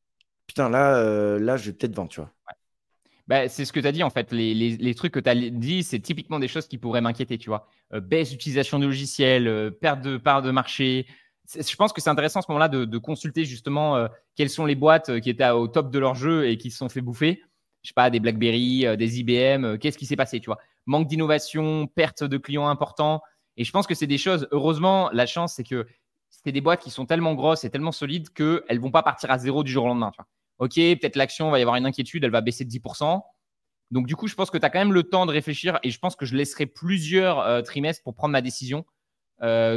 putain, 0.47 0.69
là, 0.69 0.97
euh, 0.97 1.39
là 1.39 1.57
je 1.57 1.67
vais 1.67 1.73
peut-être 1.73 1.95
vendre, 1.95 2.11
tu 2.11 2.21
vois. 2.21 2.31
Bah, 3.29 3.49
c'est 3.49 3.65
ce 3.65 3.73
que 3.73 3.81
tu 3.81 3.87
as 3.87 3.93
dit 3.93 4.03
en 4.03 4.11
fait. 4.11 4.33
Les, 4.33 4.95
trucs 4.95 5.13
que 5.13 5.21
tu 5.21 5.31
as 5.31 5.35
dit, 5.35 5.83
c'est 5.83 6.01
typiquement 6.01 6.39
des 6.39 6.49
choses 6.49 6.67
qui 6.67 6.77
pourraient 6.77 7.01
m'inquiéter, 7.01 7.39
tu 7.39 7.49
vois. 7.49 7.69
Euh, 7.95 8.01
baisse 8.01 8.31
d'utilisation 8.31 8.79
de 8.79 8.87
logiciels, 8.87 9.47
euh, 9.47 9.71
perte 9.71 10.03
de 10.03 10.17
part 10.17 10.43
de 10.43 10.51
marché. 10.51 11.07
Je 11.55 11.77
pense 11.77 11.93
que 11.93 12.01
c'est 12.01 12.11
intéressant 12.11 12.41
à 12.41 12.43
ce 12.43 12.51
moment-là 12.51 12.69
de, 12.69 12.99
consulter 12.99 13.45
justement 13.45 14.07
quelles 14.37 14.49
sont 14.49 14.65
les 14.65 14.77
boîtes 14.77 15.21
qui 15.21 15.29
étaient 15.29 15.51
au 15.51 15.67
top 15.67 15.91
de 15.91 15.99
leur 15.99 16.15
jeu 16.15 16.49
et 16.49 16.57
qui 16.57 16.71
se 16.71 16.79
sont 16.79 16.89
fait 16.89 17.01
bouffer 17.01 17.43
je 17.83 17.89
sais 17.89 17.95
pas, 17.95 18.11
des 18.11 18.21
BlackBerry, 18.21 18.87
des 18.97 19.19
IBM, 19.19 19.77
qu'est-ce 19.79 19.99
qui 19.99 20.07
s'est 20.07 20.15
passé, 20.15 20.39
tu 20.39 20.47
vois 20.47 20.59
Manque 20.87 21.09
d'innovation, 21.09 21.89
perte 21.89 22.23
de 22.23 22.39
clients 22.39 22.69
importants. 22.69 23.23
Et 23.57 23.65
je 23.65 23.73
pense 23.73 23.89
que 23.89 23.95
c'est 23.95 24.07
des 24.07 24.19
choses, 24.19 24.47
heureusement, 24.53 25.11
la 25.13 25.27
chance, 25.27 25.55
c'est 25.55 25.65
que 25.65 25.87
c'est 26.45 26.53
des 26.53 26.61
boîtes 26.61 26.83
qui 26.83 26.91
sont 26.91 27.07
tellement 27.07 27.35
grosses 27.35 27.65
et 27.65 27.71
tellement 27.71 27.93
solides 27.93 28.31
qu'elles 28.31 28.63
ne 28.71 28.81
vont 28.81 28.91
pas 28.91 29.03
partir 29.03 29.31
à 29.31 29.39
zéro 29.39 29.63
du 29.63 29.71
jour 29.71 29.85
au 29.85 29.89
lendemain. 29.89 30.11
Tu 30.11 30.17
vois 30.17 30.27
ok, 30.59 30.75
peut-être 30.75 31.17
l'action 31.17 31.51
va 31.51 31.59
y 31.59 31.63
avoir 31.63 31.77
une 31.77 31.87
inquiétude, 31.87 32.25
elle 32.25 32.31
va 32.31 32.41
baisser 32.41 32.65
de 32.65 32.71
10%. 32.71 33.21
Donc, 33.91 34.07
du 34.07 34.17
coup, 34.17 34.29
je 34.29 34.35
pense 34.35 34.51
que 34.51 34.59
tu 34.59 34.65
as 34.65 34.71
quand 34.71 34.79
même 34.79 34.93
le 34.93 35.03
temps 35.03 35.27
de 35.27 35.33
réfléchir 35.33 35.79
et 35.83 35.91
je 35.91 35.99
pense 35.99 36.17
que 36.17 36.25
je 36.25 36.37
laisserai 36.37 36.67
plusieurs 36.67 37.41
euh, 37.41 37.63
trimestres 37.63 38.03
pour 38.03 38.15
prendre 38.15 38.33
ma 38.33 38.43
décision. 38.43 38.85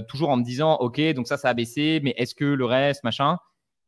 toujours 0.08 0.30
en 0.30 0.38
me 0.38 0.44
disant, 0.44 0.76
OK, 0.76 1.02
donc 1.13 1.28
ça, 1.28 1.38
ça 1.38 1.50
a 1.50 1.54
baissé, 1.54 2.00
mais 2.04 2.13
est-ce 2.18 2.36
que 2.36 2.46
le 2.46 2.65
reste, 2.65 3.04
machin? 3.04 3.38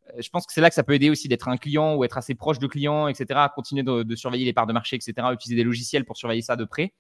Euh, 0.10 0.22
je 0.22 0.30
pense 0.30 0.46
que 0.46 0.54
c'est 0.54 0.62
là 0.62 0.70
que 0.70 0.76
ça 0.76 0.84
peut 0.84 0.94
aider 0.94 1.10
aussi 1.10 1.28
d'être 1.28 1.48
un 1.48 1.58
client 1.58 1.96
ou 1.96 2.04
être 2.04 2.18
assez 2.18 2.36
proche 2.36 2.60
de 2.60 2.68
clients, 2.68 3.08
etc., 3.08 3.42
continuer 3.54 3.84
de, 3.84 4.16
surveiller 4.16 4.46
les 4.46 4.54
parts 4.54 4.68
de 4.68 4.74
marché, 4.74 4.96
etc., 4.96 5.28
utiliser 5.32 5.56
des 5.56 5.64
logiciels 5.64 6.06
pour 6.06 6.18
surveiller 6.18 6.42
ça 6.42 6.56
de 6.56 6.66
près. 6.66 6.94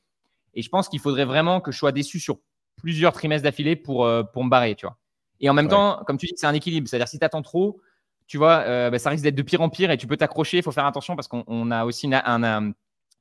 Et 0.53 0.61
je 0.61 0.69
pense 0.69 0.89
qu'il 0.89 0.99
faudrait 0.99 1.25
vraiment 1.25 1.61
que 1.61 1.71
je 1.71 1.77
sois 1.77 1.91
déçu 1.91 2.19
sur 2.19 2.39
plusieurs 2.75 3.13
trimestres 3.13 3.43
d'affilée 3.43 3.75
pour, 3.75 4.05
euh, 4.05 4.23
pour 4.23 4.43
me 4.43 4.49
barrer, 4.49 4.75
tu 4.75 4.85
vois. 4.85 4.97
Et 5.39 5.49
en 5.49 5.53
même 5.53 5.67
temps, 5.67 6.03
comme 6.05 6.17
tu 6.17 6.25
dis, 6.25 6.33
c'est 6.35 6.47
un 6.47 6.53
équilibre. 6.53 6.87
C'est-à-dire, 6.87 7.07
si 7.07 7.19
tu 7.19 7.25
attends 7.25 7.41
trop, 7.41 7.81
tu 8.27 8.37
vois, 8.37 8.63
euh, 8.65 8.89
bah, 8.89 8.99
ça 8.99 9.09
risque 9.09 9.23
d'être 9.23 9.35
de 9.35 9.41
pire 9.41 9.61
en 9.61 9.69
pire 9.69 9.91
et 9.91 9.97
tu 9.97 10.07
peux 10.07 10.17
t'accrocher. 10.17 10.57
Il 10.57 10.63
faut 10.63 10.71
faire 10.71 10.85
attention 10.85 11.15
parce 11.15 11.27
qu'on 11.27 11.71
a 11.71 11.85
aussi 11.85 12.09
un, 12.11 12.73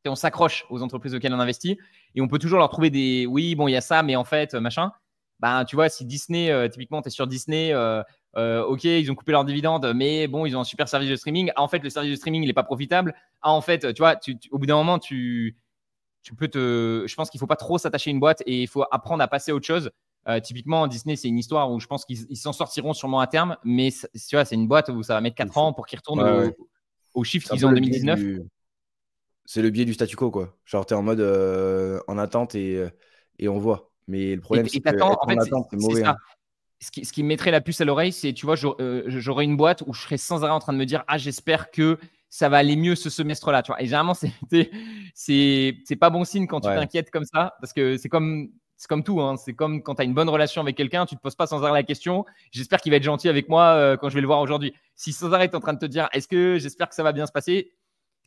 on 0.07 0.14
s'accroche 0.14 0.66
aux 0.70 0.83
entreprises 0.83 1.14
auxquelles 1.14 1.35
on 1.35 1.40
investit 1.40 1.79
et 2.14 2.20
on 2.20 2.29
peut 2.29 2.38
toujours 2.38 2.59
leur 2.59 2.68
trouver 2.68 2.90
des 2.90 3.26
oui, 3.26 3.55
bon, 3.55 3.68
il 3.68 3.72
y 3.72 3.76
a 3.76 3.81
ça, 3.81 4.02
mais 4.02 4.16
en 4.16 4.24
fait, 4.24 4.55
machin. 4.55 4.92
Ben, 5.40 5.66
tu 5.66 5.76
vois, 5.76 5.90
si 5.90 6.07
Disney, 6.07 6.70
typiquement, 6.70 7.02
tu 7.02 7.09
es 7.09 7.11
sur 7.11 7.26
Disney, 7.26 7.72
euh, 8.37 8.62
ok, 8.64 8.85
ils 8.85 9.11
ont 9.11 9.14
coupé 9.14 9.33
leurs 9.33 9.44
dividendes, 9.44 9.92
mais 9.94 10.26
bon, 10.29 10.44
ils 10.44 10.57
ont 10.57 10.61
un 10.61 10.64
super 10.64 10.88
service 10.88 11.09
de 11.09 11.16
streaming. 11.16 11.50
Ah, 11.57 11.62
en 11.62 11.68
fait, 11.68 11.79
le 11.79 11.88
service 11.90 12.11
de 12.11 12.16
streaming, 12.16 12.42
il 12.42 12.46
n'est 12.46 12.52
pas 12.52 12.62
profitable. 12.62 13.14
Ah, 13.42 13.52
en 13.52 13.61
fait, 13.61 13.92
tu 13.94 14.02
vois, 14.02 14.18
au 14.50 14.59
bout 14.59 14.66
d'un 14.66 14.76
moment, 14.76 14.98
tu, 14.98 15.57
tu 16.22 16.35
peux 16.35 16.48
te. 16.48 17.05
Je 17.07 17.14
pense 17.14 17.31
qu'il 17.31 17.38
ne 17.38 17.40
faut 17.40 17.46
pas 17.46 17.57
trop 17.57 17.79
s'attacher 17.79 18.11
à 18.11 18.12
une 18.12 18.20
boîte 18.20 18.42
et 18.46 18.62
il 18.62 18.66
faut 18.66 18.85
apprendre 18.90 19.22
à 19.22 19.29
passer 19.29 19.52
à 19.52 19.55
autre 19.55 19.66
chose. 19.66 19.90
Euh, 20.29 20.41
typiquement, 20.41 20.87
Disney, 20.87 21.17
c'est 21.17 21.29
une 21.29 21.39
histoire 21.39 21.71
où 21.71 21.79
je 21.79 21.87
pense 21.87 22.05
qu'ils 22.05 22.37
s'en 22.37 22.53
sortiront 22.53 22.93
sûrement 22.93 23.21
à 23.21 23.27
terme, 23.27 23.57
mais 23.65 23.91
tu 23.93 24.37
vois, 24.37 24.45
c'est 24.45 24.57
une 24.57 24.67
boîte 24.67 24.89
où 24.89 25.03
ça 25.03 25.15
va 25.15 25.21
mettre 25.21 25.37
4 25.37 25.59
ans 25.59 25.73
pour 25.73 25.87
qu'ils 25.87 25.99
retournent 25.99 26.53
au, 27.15 27.25
chiffre 27.25 27.49
qu'ils 27.49 27.65
ont 27.65 27.71
en 27.71 27.73
2019. 27.73 28.21
C'est 29.45 29.62
le 29.62 29.71
biais 29.71 29.85
du 29.85 29.95
statu 29.95 30.17
quo, 30.17 30.31
quoi. 30.31 30.57
Genre, 30.65 30.85
tu 30.85 30.95
es 30.95 30.97
en 30.97 31.03
mode 31.03 31.21
euh, 31.21 32.01
en 32.09 32.19
attente 32.19 32.57
et, 32.57 32.85
et 33.39 33.49
on 33.49 33.59
voit. 33.59 33.93
Mais 34.09 34.35
le 34.35 34.41
problème, 34.41 34.69
c'est 34.69 34.81
que 34.81 35.01
en, 35.01 35.29
fait, 35.29 35.39
c'est 35.71 35.77
mauvais. 35.77 36.05
Hein 36.05 36.17
ce 36.81 36.91
qui, 36.91 37.23
me 37.23 37.29
mettrait 37.29 37.51
la 37.51 37.61
puce 37.61 37.81
à 37.81 37.85
l'oreille, 37.85 38.12
c'est, 38.12 38.33
tu 38.33 38.45
vois, 38.45 38.57
euh, 38.81 39.03
j'aurais 39.07 39.45
une 39.45 39.57
boîte 39.57 39.83
où 39.87 39.95
je 39.95 40.03
serais 40.03 40.19
sans 40.19 40.45
arrêt 40.45 40.53
en 40.53 40.59
train 40.59 40.73
de 40.73 40.79
me 40.79 40.85
dire, 40.85 41.05
ah, 41.09 41.17
j'espère 41.17 41.71
que 41.71 41.99
ça 42.29 42.49
va 42.49 42.59
aller 42.59 42.77
mieux 42.77 42.95
ce 42.95 43.09
semestre-là, 43.09 43.62
tu 43.62 43.73
vois. 43.73 43.81
Et 43.81 43.87
généralement, 43.87 44.15
c'est, 44.15 44.31
c'est, 45.15 45.97
pas 45.99 46.11
bon 46.11 46.25
signe 46.25 46.47
quand 46.47 46.61
tu 46.61 46.69
t'inquiètes 46.69 47.11
comme 47.11 47.25
ça, 47.25 47.55
parce 47.61 47.73
que 47.73 47.97
c'est 47.97 48.09
comme, 48.09 48.51
c'est 48.77 48.89
comme 48.89 49.03
tout, 49.03 49.21
hein. 49.21 49.37
c'est 49.37 49.55
comme 49.55 49.83
quand 49.83 49.95
tu 49.95 50.03
as 50.03 50.05
une 50.05 50.15
bonne 50.15 50.29
relation 50.29 50.61
avec 50.61 50.77
quelqu'un, 50.77 51.07
tu 51.07 51.17
te 51.17 51.21
poses 51.21 51.35
pas 51.35 51.47
sans 51.47 51.62
arrêt 51.65 51.73
la 51.73 51.83
question, 51.83 52.25
j'espère 52.50 52.81
qu'il 52.81 52.90
va 52.90 52.96
être 52.96 53.03
gentil 53.03 53.29
avec 53.29 53.48
moi 53.48 53.73
euh, 53.75 53.96
quand 53.96 54.11
je 54.11 54.15
vais 54.15 54.21
le 54.21 54.27
voir 54.27 54.40
aujourd'hui. 54.40 54.75
Si 54.94 55.13
sans 55.13 55.33
arrêt 55.33 55.48
tu 55.48 55.53
es 55.53 55.57
en 55.57 55.61
train 55.61 55.73
de 55.73 55.79
te 55.79 55.87
dire, 55.87 56.09
est-ce 56.13 56.29
que 56.29 56.59
j'espère 56.59 56.88
que 56.88 56.94
ça 56.94 57.03
va 57.03 57.13
bien 57.13 57.27
se 57.27 57.33
passer, 57.33 57.73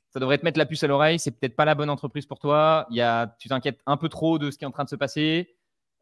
ça 0.10 0.20
devrait 0.20 0.40
te 0.40 0.46
mettre 0.46 0.58
la 0.58 0.66
puce 0.66 0.84
à 0.84 0.88
l'oreille, 0.88 1.20
c'est 1.20 1.32
peut-être 1.32 1.56
pas 1.56 1.66
la 1.66 1.76
bonne 1.76 1.90
entreprise 1.90 2.26
pour 2.26 2.40
toi, 2.40 2.88
il 2.90 2.98
y 2.98 3.02
a, 3.02 3.36
tu 3.40 3.48
t'inquiètes 3.48 3.80
un 3.86 3.98
peu 3.98 4.10
trop 4.10 4.40
de 4.40 4.50
ce 4.50 4.58
qui 4.58 4.64
est 4.64 4.68
en 4.68 4.72
train 4.72 4.86
de 4.86 4.90
se 4.90 4.96
passer, 4.96 5.56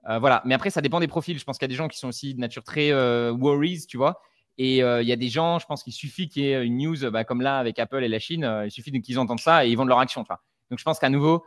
euh, 0.08 0.20
voilà. 0.20 0.42
Mais 0.46 0.56
après, 0.56 0.70
ça 0.70 0.80
dépend 0.80 1.02
des 1.02 1.08
profils. 1.08 1.38
Je 1.38 1.44
pense 1.44 1.58
qu'il 1.58 1.66
y 1.66 1.70
a 1.70 1.74
des 1.74 1.76
gens 1.76 1.90
qui 1.90 1.98
sont 1.98 2.08
aussi 2.08 2.34
de 2.34 2.40
nature 2.40 2.64
très 2.64 2.92
euh, 2.92 3.34
worries, 3.34 3.88
tu 3.88 3.98
vois. 3.98 4.22
Et 4.58 4.78
il 4.78 5.08
y 5.08 5.12
a 5.12 5.16
des 5.16 5.30
gens, 5.30 5.60
je 5.60 5.68
pense 5.68 5.84
qu'il 5.84 5.94
suffit 5.94 6.30
qu'il 6.30 6.44
y 6.44 6.48
ait 6.48 6.66
une 6.66 6.78
news 6.78 7.12
bah, 7.12 7.24
comme 7.24 7.42
là 7.42 7.60
avec 7.60 7.78
Apple 7.78 8.04
et 8.04 8.08
la 8.08 8.18
Chine, 8.18 8.62
il 8.66 8.72
suffit 8.72 8.92
qu'ils 9.02 9.20
entendent 9.20 9.40
ça 9.40 9.66
et 9.66 9.70
ils 9.70 9.78
de 9.78 9.84
leur 9.84 10.00
action. 10.00 10.26
Donc 10.70 10.80
je 10.80 10.84
pense 10.84 10.98
qu'à 10.98 11.10
nouveau, 11.10 11.44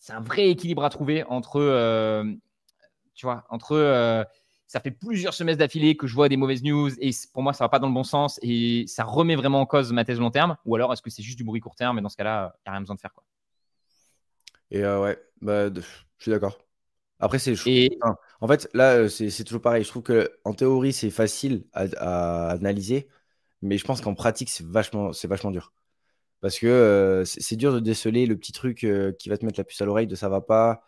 c'est 0.00 0.12
un 0.12 0.20
vrai 0.20 0.48
équilibre 0.48 0.84
à 0.84 0.90
trouver 0.90 1.22
entre, 1.24 1.60
tu 3.14 3.26
vois, 3.26 3.44
entre 3.50 4.26
ça 4.66 4.80
fait 4.80 4.90
plusieurs 4.90 5.34
semestres 5.34 5.58
d'affilée 5.58 5.96
que 5.96 6.06
je 6.06 6.14
vois 6.14 6.28
des 6.28 6.36
mauvaises 6.36 6.62
news 6.62 6.90
et 7.00 7.10
pour 7.32 7.42
moi, 7.42 7.52
ça 7.52 7.64
va 7.64 7.68
pas 7.68 7.78
dans 7.78 7.88
le 7.88 7.94
bon 7.94 8.04
sens 8.04 8.38
et 8.40 8.84
ça 8.86 9.04
remet 9.04 9.34
vraiment 9.34 9.60
en 9.60 9.66
cause 9.66 9.92
ma 9.92 10.04
thèse 10.04 10.20
long 10.20 10.30
terme. 10.30 10.56
Ou 10.64 10.76
alors, 10.76 10.92
est-ce 10.92 11.02
que 11.02 11.10
c'est 11.10 11.22
juste 11.22 11.36
du 11.38 11.44
bruit 11.44 11.60
court 11.60 11.74
terme 11.74 11.98
et 11.98 12.02
dans 12.02 12.08
ce 12.08 12.16
cas-là, 12.16 12.54
il 12.54 12.62
n'y 12.66 12.70
a 12.70 12.72
rien 12.72 12.80
besoin 12.80 12.94
de 12.94 13.00
faire 13.00 13.12
quoi. 13.12 13.24
Et 14.70 14.84
ouais, 14.84 15.18
bah, 15.40 15.68
Je 15.74 15.82
suis 16.18 16.30
d'accord. 16.30 16.58
Après, 17.18 17.38
c'est. 17.38 17.54
en 18.40 18.48
fait, 18.48 18.68
là, 18.72 18.94
euh, 18.94 19.08
c'est 19.08 19.44
toujours 19.44 19.60
pareil. 19.60 19.84
Je 19.84 19.88
trouve 19.88 20.02
que 20.02 20.38
en 20.44 20.54
théorie, 20.54 20.92
c'est 20.92 21.10
facile 21.10 21.64
à, 21.72 22.50
analyser, 22.50 23.08
mais 23.62 23.76
je 23.76 23.84
pense 23.84 24.00
qu'en 24.00 24.14
pratique, 24.14 24.48
c'est 24.48 24.64
vachement, 24.64 25.10
vachement 25.24 25.50
dur. 25.50 25.72
Parce 26.40 26.58
que 26.58 26.66
euh, 26.66 27.24
c'est 27.24 27.56
dur 27.56 27.72
de 27.72 27.80
déceler 27.80 28.26
le 28.26 28.36
petit 28.36 28.52
truc 28.52 28.84
euh, 28.84 29.12
qui 29.12 29.28
va 29.28 29.36
te 29.36 29.44
mettre 29.44 29.60
la 29.60 29.64
puce 29.64 29.80
à 29.82 29.84
l'oreille 29.84 30.06
de 30.06 30.14
ça 30.14 30.28
va 30.28 30.40
pas, 30.40 30.82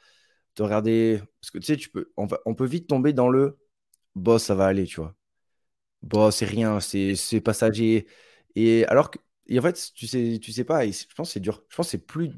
de 0.57 0.63
regarder. 0.63 1.21
Parce 1.41 1.51
que 1.51 1.59
tu 1.59 1.67
sais, 1.67 1.77
tu 1.77 1.91
peux, 1.91 2.11
on, 2.17 2.27
on 2.47 2.55
peut 2.55 2.67
vite 2.67 2.89
tomber 2.89 3.13
dans 3.13 3.29
le 3.29 3.59
boss, 4.15 4.45
ça 4.45 4.55
va 4.55 4.67
aller, 4.67 4.87
tu 4.87 5.01
vois. 5.01 5.15
Bon, 6.03 6.31
c'est 6.31 6.47
rien, 6.47 6.81
c'est 6.81 7.41
passager. 7.41 8.07
Et 8.57 8.85
alors 8.87 9.11
que, 9.11 9.19
en 9.57 9.63
fait, 9.63 9.93
tu 9.95 10.07
sais, 10.07 10.39
tu 10.43 10.53
sais 10.53 10.65
pas, 10.65 10.87
je 10.87 11.05
pense 11.15 11.29
que 11.29 11.33
c'est 11.35 11.41
dur. 11.41 11.63
Je 11.69 11.77
pense 11.77 11.87
que 11.87 11.91
c'est 11.93 12.07
plus. 12.07 12.33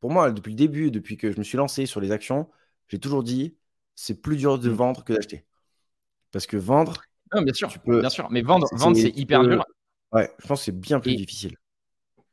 Pour 0.00 0.10
moi, 0.10 0.30
depuis 0.30 0.50
le 0.50 0.56
début, 0.56 0.90
depuis 0.90 1.16
que 1.16 1.30
je 1.30 1.38
me 1.38 1.44
suis 1.44 1.58
lancé 1.58 1.86
sur 1.86 2.00
les 2.00 2.10
actions, 2.10 2.48
j'ai 2.88 2.98
toujours 2.98 3.22
dit, 3.22 3.56
c'est 3.94 4.20
plus 4.20 4.36
dur 4.36 4.58
de 4.58 4.70
mmh. 4.70 4.74
vendre 4.74 5.04
que 5.04 5.12
d'acheter. 5.12 5.44
Parce 6.30 6.46
que 6.46 6.56
vendre. 6.56 7.02
Non, 7.34 7.42
bien 7.42 7.52
sûr, 7.52 7.72
bien 7.86 8.08
sûr. 8.08 8.30
Mais 8.30 8.42
vendre, 8.42 8.66
vendre 8.72 8.96
c'est 8.96 9.16
hyper 9.16 9.42
dur. 9.42 9.64
Ouais, 10.12 10.30
je 10.38 10.46
pense 10.46 10.60
que 10.60 10.64
c'est 10.66 10.78
bien 10.78 11.00
plus 11.00 11.16
difficile. 11.16 11.56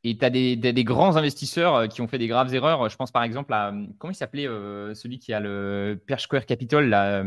Et 0.03 0.17
tu 0.17 0.23
as 0.23 0.29
des, 0.29 0.55
des, 0.55 0.83
grands 0.85 1.17
investisseurs 1.17 1.75
euh, 1.75 1.87
qui 1.87 2.01
ont 2.01 2.07
fait 2.07 2.17
des 2.17 2.27
graves 2.27 2.53
erreurs. 2.53 2.87
Je 2.89 2.95
pense 2.95 3.11
par 3.11 3.23
exemple 3.23 3.53
à. 3.53 3.73
Comment 3.97 4.11
il 4.11 4.15
s'appelait 4.15 4.47
euh, 4.47 4.93
celui 4.93 5.19
qui 5.19 5.33
a 5.33 5.41
le 5.41 6.01
Perch 6.07 6.23
Square 6.23 6.45
Capital 6.45 6.87
là, 6.87 7.23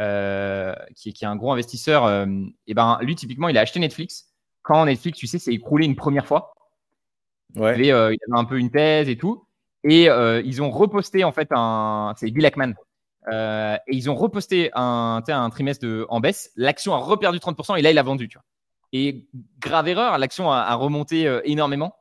euh, 0.00 0.74
qui, 0.96 1.12
qui, 1.12 1.24
est 1.24 1.28
un 1.28 1.36
gros 1.36 1.52
investisseur, 1.52 2.26
et 2.66 2.74
ben 2.74 2.98
lui 3.02 3.14
typiquement 3.14 3.48
il 3.48 3.56
a 3.56 3.60
acheté 3.60 3.78
Netflix. 3.78 4.32
Quand 4.62 4.84
Netflix, 4.84 5.18
tu 5.18 5.28
sais, 5.28 5.38
s'est 5.38 5.52
écroulé 5.52 5.86
une 5.86 5.94
première 5.94 6.26
fois. 6.26 6.54
Ouais. 7.54 7.78
il 7.78 7.92
avait 7.92 8.16
un 8.32 8.44
peu 8.44 8.58
une 8.58 8.70
thèse 8.70 9.08
et 9.08 9.16
tout. 9.16 9.46
Et 9.84 10.06
ils 10.06 10.62
ont 10.62 10.70
reposté 10.70 11.22
en 11.22 11.30
fait 11.30 11.48
un. 11.52 12.14
C'est 12.16 12.32
Bill 12.32 12.46
Ackman. 12.46 12.72
et 13.30 13.78
ils 13.86 14.10
ont 14.10 14.16
reposté 14.16 14.70
un, 14.74 15.22
un 15.24 15.50
trimestre 15.50 15.86
de, 15.86 16.04
en 16.08 16.18
baisse. 16.18 16.50
L'action 16.56 16.94
a 16.94 16.98
reperdu 16.98 17.38
30% 17.38 17.78
et 17.78 17.82
là 17.82 17.92
il 17.92 17.98
a 17.98 18.02
vendu. 18.02 18.28
Tu 18.28 18.38
vois. 18.38 18.44
Et 18.96 19.28
grave 19.58 19.88
erreur, 19.88 20.16
l'action 20.18 20.50
a, 20.50 20.74
remonté 20.74 21.40
énormément. 21.44 21.94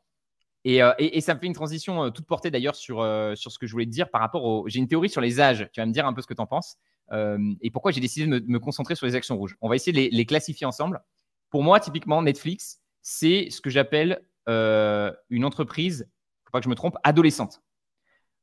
Et, 0.63 0.79
et, 0.97 1.21
ça 1.21 1.33
me 1.35 1.39
fait 1.39 1.45
une 1.45 1.53
transition 1.53 2.09
toute 2.09 2.25
portée 2.25 2.49
d'ailleurs 2.51 2.75
sur, 2.75 3.01
ce 3.01 3.59
que 3.59 3.67
je 3.67 3.71
voulais 3.71 3.85
te 3.85 3.91
dire 3.91 4.09
par 4.09 4.21
rapport 4.21 4.45
au. 4.45 4.67
J'ai 4.67 4.79
une 4.79 4.87
théorie 4.87 5.09
sur 5.09 5.21
les 5.21 5.39
âges. 5.39 5.67
Tu 5.73 5.81
vas 5.81 5.85
me 5.85 5.91
dire 5.91 6.05
un 6.05 6.13
peu 6.13 6.21
ce 6.21 6.27
que 6.27 6.33
tu 6.33 6.41
en 6.41 6.47
penses. 6.47 6.77
Euh, 7.11 7.37
et 7.61 7.71
pourquoi 7.71 7.91
j'ai 7.91 8.01
décidé 8.01 8.25
de 8.25 8.45
me, 8.47 8.59
concentrer 8.59 8.95
sur 8.95 9.05
les 9.05 9.15
actions 9.15 9.37
rouges. 9.37 9.55
On 9.61 9.69
va 9.69 9.75
essayer 9.75 9.91
de 9.91 10.15
les, 10.15 10.25
classifier 10.25 10.65
ensemble. 10.65 11.01
Pour 11.49 11.63
moi, 11.63 11.79
typiquement, 11.79 12.21
Netflix, 12.21 12.81
c'est 13.01 13.49
ce 13.49 13.61
que 13.61 13.69
j'appelle 13.69 14.25
euh, 14.49 15.11
une 15.29 15.45
entreprise, 15.45 16.09
faut 16.45 16.51
pas 16.51 16.59
que 16.59 16.65
je 16.65 16.69
me 16.69 16.75
trompe, 16.75 16.97
adolescente. 17.03 17.61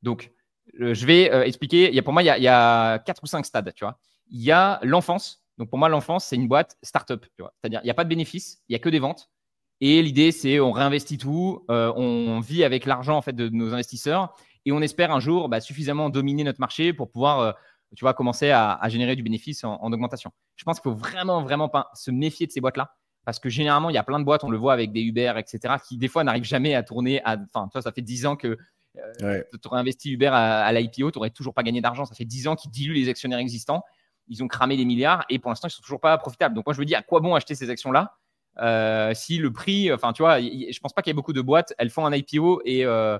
Donc, 0.01 0.31
euh, 0.79 0.93
je 0.93 1.05
vais 1.05 1.47
expliquer. 1.47 1.93
Y 1.93 1.99
a, 1.99 2.03
pour 2.03 2.13
moi, 2.13 2.23
il 2.23 2.25
y, 2.25 2.47
a, 2.47 2.99
quatre 2.99 3.23
ou 3.23 3.27
cinq 3.27 3.45
stades. 3.45 3.73
Tu 3.75 3.83
vois, 3.83 3.99
il 4.29 4.41
y 4.41 4.51
a 4.51 4.79
l'enfance. 4.83 5.42
Donc, 5.57 5.69
pour 5.69 5.79
moi, 5.79 5.89
l'enfance, 5.89 6.25
c'est 6.25 6.35
une 6.35 6.47
boîte 6.47 6.77
start-up. 6.81 7.25
C'est-à-dire, 7.37 7.79
il 7.83 7.85
n'y 7.85 7.91
a 7.91 7.93
pas 7.93 8.03
de 8.03 8.09
bénéfices, 8.09 8.61
il 8.69 8.73
n'y 8.73 8.75
a 8.75 8.79
que 8.79 8.89
des 8.89 8.99
ventes. 8.99 9.29
Et 9.81 10.01
l'idée, 10.01 10.31
c'est 10.31 10.59
on 10.59 10.71
réinvestit 10.71 11.17
tout, 11.17 11.65
on 11.67 12.39
vit 12.39 12.63
avec 12.63 12.85
l'argent 12.85 13.17
en 13.17 13.21
fait 13.21 13.33
de, 13.33 13.49
nos 13.49 13.73
investisseurs 13.73 14.33
et 14.65 14.71
on 14.71 14.81
espère 14.81 15.11
un 15.11 15.19
jour 15.19 15.49
bah, 15.49 15.59
suffisamment 15.59 16.09
dominer 16.09 16.45
notre 16.45 16.61
marché 16.61 16.93
pour 16.93 17.11
pouvoir 17.11 17.55
tu 17.95 18.05
vas 18.05 18.13
commencer 18.13 18.51
à, 18.51 18.79
générer 18.87 19.15
du 19.15 19.23
bénéfice 19.23 19.63
en, 19.63 19.91
augmentation. 19.91 20.31
Je 20.55 20.63
pense 20.63 20.79
qu'il 20.79 20.91
faut 20.91 20.97
vraiment, 20.97 21.43
vraiment 21.43 21.69
pas 21.69 21.89
se 21.93 22.11
méfier 22.11 22.47
de 22.47 22.51
ces 22.51 22.61
boîtes-là. 22.61 22.95
Parce 23.25 23.39
que 23.39 23.49
généralement, 23.49 23.89
il 23.89 23.93
y 23.93 23.97
a 23.97 24.03
plein 24.03 24.19
de 24.19 24.25
boîtes, 24.25 24.43
on 24.43 24.49
le 24.49 24.57
voit 24.57 24.73
avec 24.73 24.91
des 24.91 25.01
Uber, 25.01 25.33
etc., 25.37 25.75
qui 25.87 25.97
des 25.97 26.09
fois 26.09 26.25
n'arrivent 26.25 26.43
jamais 26.43 26.75
à 26.75 26.83
tourner. 26.83 27.21
Enfin, 27.25 27.69
toi, 27.71 27.81
ça 27.81 27.91
fait 27.93 28.01
10 28.01 28.25
ans 28.25 28.35
que 28.35 28.57
euh, 29.21 29.41
tu 29.51 29.67
aurais 29.67 29.79
investi 29.79 30.11
Uber 30.11 30.27
à, 30.27 30.71
l'IPO, 30.73 31.11
tu 31.11 31.17
n'aurais 31.17 31.29
toujours 31.29 31.53
pas 31.53 31.63
gagné 31.63 31.79
d'argent. 31.79 32.03
Ça 32.03 32.15
fait 32.15 32.25
10 32.25 32.47
ans 32.47 32.55
qu'ils 32.55 32.71
diluent 32.71 32.95
les 32.95 33.07
actionnaires 33.07 33.39
existants. 33.39 33.83
Ils 34.27 34.43
ont 34.43 34.47
cramé 34.47 34.77
des 34.77 34.85
milliards 34.85 35.25
et 35.29 35.39
pour 35.39 35.49
l'instant, 35.49 35.67
ils 35.67 35.71
sont 35.71 35.81
toujours 35.81 35.99
pas 35.99 36.17
profitables. 36.17 36.55
Donc, 36.55 36.65
moi, 36.65 36.73
je 36.73 36.79
me 36.79 36.85
dis, 36.85 36.95
à 36.95 37.01
quoi 37.01 37.19
bon 37.19 37.35
acheter 37.35 37.55
ces 37.55 37.69
actions-là 37.69 38.17
euh, 38.59 39.13
si 39.15 39.37
le 39.37 39.51
prix, 39.51 39.91
enfin, 39.91 40.13
tu 40.13 40.21
vois, 40.21 40.39
je 40.39 40.79
pense 40.79 40.93
pas 40.93 41.01
qu'il 41.01 41.09
y 41.09 41.13
ait 41.13 41.15
beaucoup 41.15 41.33
de 41.33 41.41
boîtes, 41.41 41.73
elles 41.77 41.89
font 41.89 42.05
un 42.05 42.13
IPO 42.13 42.61
et, 42.65 42.85
euh, 42.85 43.17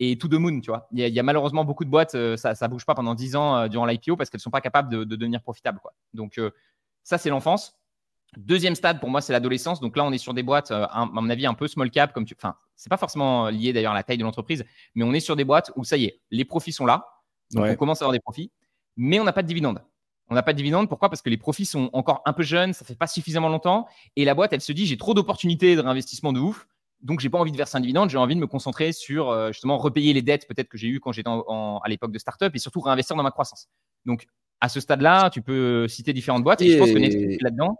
et 0.00 0.18
tout 0.18 0.28
de 0.28 0.36
moon, 0.36 0.60
tu 0.60 0.70
vois. 0.70 0.88
Il 0.92 1.00
y, 1.00 1.18
a, 1.18 1.22
malheureusement 1.22 1.64
beaucoup 1.64 1.84
de 1.84 1.90
boîtes, 1.90 2.14
euh, 2.14 2.36
ça 2.36 2.54
ne 2.60 2.68
bouge 2.68 2.84
pas 2.84 2.94
pendant 2.94 3.14
10 3.14 3.36
ans 3.36 3.68
durant 3.68 3.86
l'IPO 3.86 4.16
parce 4.16 4.30
qu'elles 4.30 4.38
ne 4.38 4.42
sont 4.42 4.50
pas 4.50 4.60
capables 4.60 4.90
de, 4.90 5.04
devenir 5.04 5.40
profitables. 5.40 5.78
Quoi. 5.80 5.94
Donc, 6.12 6.40
ça, 7.02 7.18
c'est 7.18 7.30
l'enfance. 7.30 7.78
Deuxième 8.36 8.74
stade, 8.74 9.00
pour 9.00 9.08
moi, 9.08 9.20
c'est 9.20 9.32
l'adolescence. 9.32 9.80
Donc 9.80 9.96
là, 9.96 10.04
on 10.04 10.12
est 10.12 10.18
sur 10.18 10.34
des 10.34 10.42
boîtes, 10.42 10.70
à 10.70 11.06
mon 11.10 11.30
avis, 11.30 11.46
un 11.46 11.54
peu 11.54 11.68
small 11.68 11.90
cap. 11.90 12.12
Comme 12.12 12.26
tu... 12.26 12.34
Enfin, 12.36 12.56
c'est 12.74 12.90
pas 12.90 12.98
forcément 12.98 13.48
lié 13.48 13.72
d'ailleurs 13.72 13.92
à 13.92 13.94
la 13.94 14.02
taille 14.02 14.18
de 14.18 14.24
l'entreprise, 14.24 14.64
mais 14.94 15.04
on 15.04 15.14
est 15.14 15.20
sur 15.20 15.36
des 15.36 15.44
boîtes 15.44 15.72
où 15.76 15.84
ça 15.84 15.96
y 15.96 16.04
est, 16.04 16.20
les 16.30 16.44
profits 16.44 16.72
sont 16.72 16.84
là. 16.84 17.06
Donc 17.52 17.64
on 17.64 17.76
commence 17.76 18.02
à 18.02 18.04
avoir 18.04 18.12
des 18.12 18.20
profits, 18.20 18.50
mais 18.96 19.20
on 19.20 19.24
n'a 19.24 19.32
pas 19.32 19.42
de 19.42 19.48
dividendes. 19.48 19.80
On 20.28 20.34
n'a 20.34 20.42
pas 20.42 20.52
de 20.52 20.56
dividendes. 20.56 20.88
Pourquoi? 20.88 21.08
Parce 21.08 21.22
que 21.22 21.30
les 21.30 21.36
profits 21.36 21.66
sont 21.66 21.90
encore 21.92 22.22
un 22.24 22.32
peu 22.32 22.42
jeunes, 22.42 22.72
ça 22.72 22.84
fait 22.84 22.96
pas 22.96 23.06
suffisamment 23.06 23.48
longtemps. 23.48 23.86
Et 24.16 24.24
la 24.24 24.34
boîte, 24.34 24.52
elle 24.52 24.60
se 24.60 24.72
dit, 24.72 24.86
j'ai 24.86 24.96
trop 24.96 25.14
d'opportunités 25.14 25.76
de 25.76 25.80
réinvestissement 25.80 26.32
de 26.32 26.40
ouf 26.40 26.66
donc, 27.02 27.20
j'ai 27.20 27.28
pas 27.28 27.38
envie 27.38 27.52
de 27.52 27.56
verser 27.56 27.76
un 27.76 27.80
dividende, 27.80 28.10
j'ai 28.10 28.18
envie 28.18 28.34
de 28.34 28.40
me 28.40 28.46
concentrer 28.46 28.92
sur 28.92 29.30
euh, 29.30 29.52
justement 29.52 29.76
repayer 29.78 30.12
les 30.12 30.22
dettes 30.22 30.48
peut-être 30.48 30.68
que 30.68 30.78
j'ai 30.78 30.88
eues 30.88 31.00
quand 31.00 31.12
j'étais 31.12 31.30
à 31.30 31.88
l'époque 31.88 32.12
de 32.12 32.18
startup 32.18 32.54
et 32.54 32.58
surtout 32.58 32.80
réinvestir 32.80 33.16
dans 33.16 33.22
ma 33.22 33.30
croissance. 33.30 33.68
Donc, 34.06 34.26
à 34.60 34.68
ce 34.68 34.80
stade-là, 34.80 35.30
tu 35.30 35.42
peux 35.42 35.86
citer 35.88 36.12
différentes 36.12 36.42
boîtes 36.42 36.62
et, 36.62 36.70
je 36.70 36.78
pense 36.78 36.90
que 36.90 36.98
Netflix 36.98 37.42
là-dedans. 37.42 37.76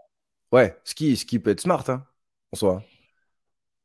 Ouais, 0.51 0.77
ce 0.83 0.93
qui, 0.93 1.17
ce 1.17 1.25
qui 1.25 1.39
peut 1.39 1.49
être 1.49 1.59
smart 1.59 1.83
hein, 1.89 2.05
en 2.53 2.55
soi. 2.55 2.83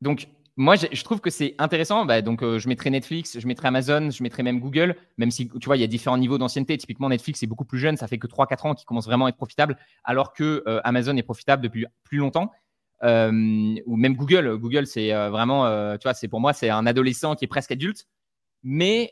Donc, 0.01 0.27
moi, 0.55 0.75
je 0.75 1.03
trouve 1.03 1.19
que 1.19 1.31
c'est 1.31 1.55
intéressant. 1.57 2.05
Bah, 2.05 2.21
donc, 2.21 2.43
euh, 2.43 2.59
je 2.59 2.67
mettrai 2.67 2.91
Netflix, 2.91 3.39
je 3.39 3.47
mettrai 3.47 3.69
Amazon, 3.69 4.11
je 4.11 4.21
mettrai 4.21 4.43
même 4.43 4.59
Google, 4.59 4.95
même 5.17 5.31
si, 5.31 5.49
tu 5.49 5.65
vois, 5.65 5.77
il 5.77 5.81
y 5.81 5.83
a 5.83 5.87
différents 5.87 6.17
niveaux 6.17 6.37
d'ancienneté. 6.37 6.77
Typiquement, 6.77 7.09
Netflix 7.09 7.41
est 7.41 7.47
beaucoup 7.47 7.65
plus 7.65 7.79
jeune, 7.79 7.97
ça 7.97 8.07
fait 8.07 8.19
que 8.19 8.27
3-4 8.27 8.67
ans 8.67 8.75
qu'il 8.75 8.85
commence 8.85 9.05
vraiment 9.05 9.25
à 9.25 9.29
être 9.29 9.37
profitable, 9.37 9.77
alors 10.03 10.31
que 10.33 10.63
euh, 10.67 10.79
Amazon 10.83 11.17
est 11.17 11.23
profitable 11.23 11.63
depuis 11.63 11.85
plus 12.03 12.19
longtemps. 12.19 12.51
Euh, 13.01 13.75
ou 13.85 13.97
même 13.97 14.15
Google. 14.15 14.57
Google, 14.57 14.87
c'est 14.87 15.11
vraiment, 15.11 15.65
tu 15.97 16.03
vois, 16.03 16.13
c'est 16.13 16.27
pour 16.27 16.39
moi, 16.39 16.53
c'est 16.53 16.69
un 16.69 16.85
adolescent 16.85 17.35
qui 17.35 17.45
est 17.45 17.49
presque 17.49 17.71
adulte, 17.71 18.07
mais 18.61 19.11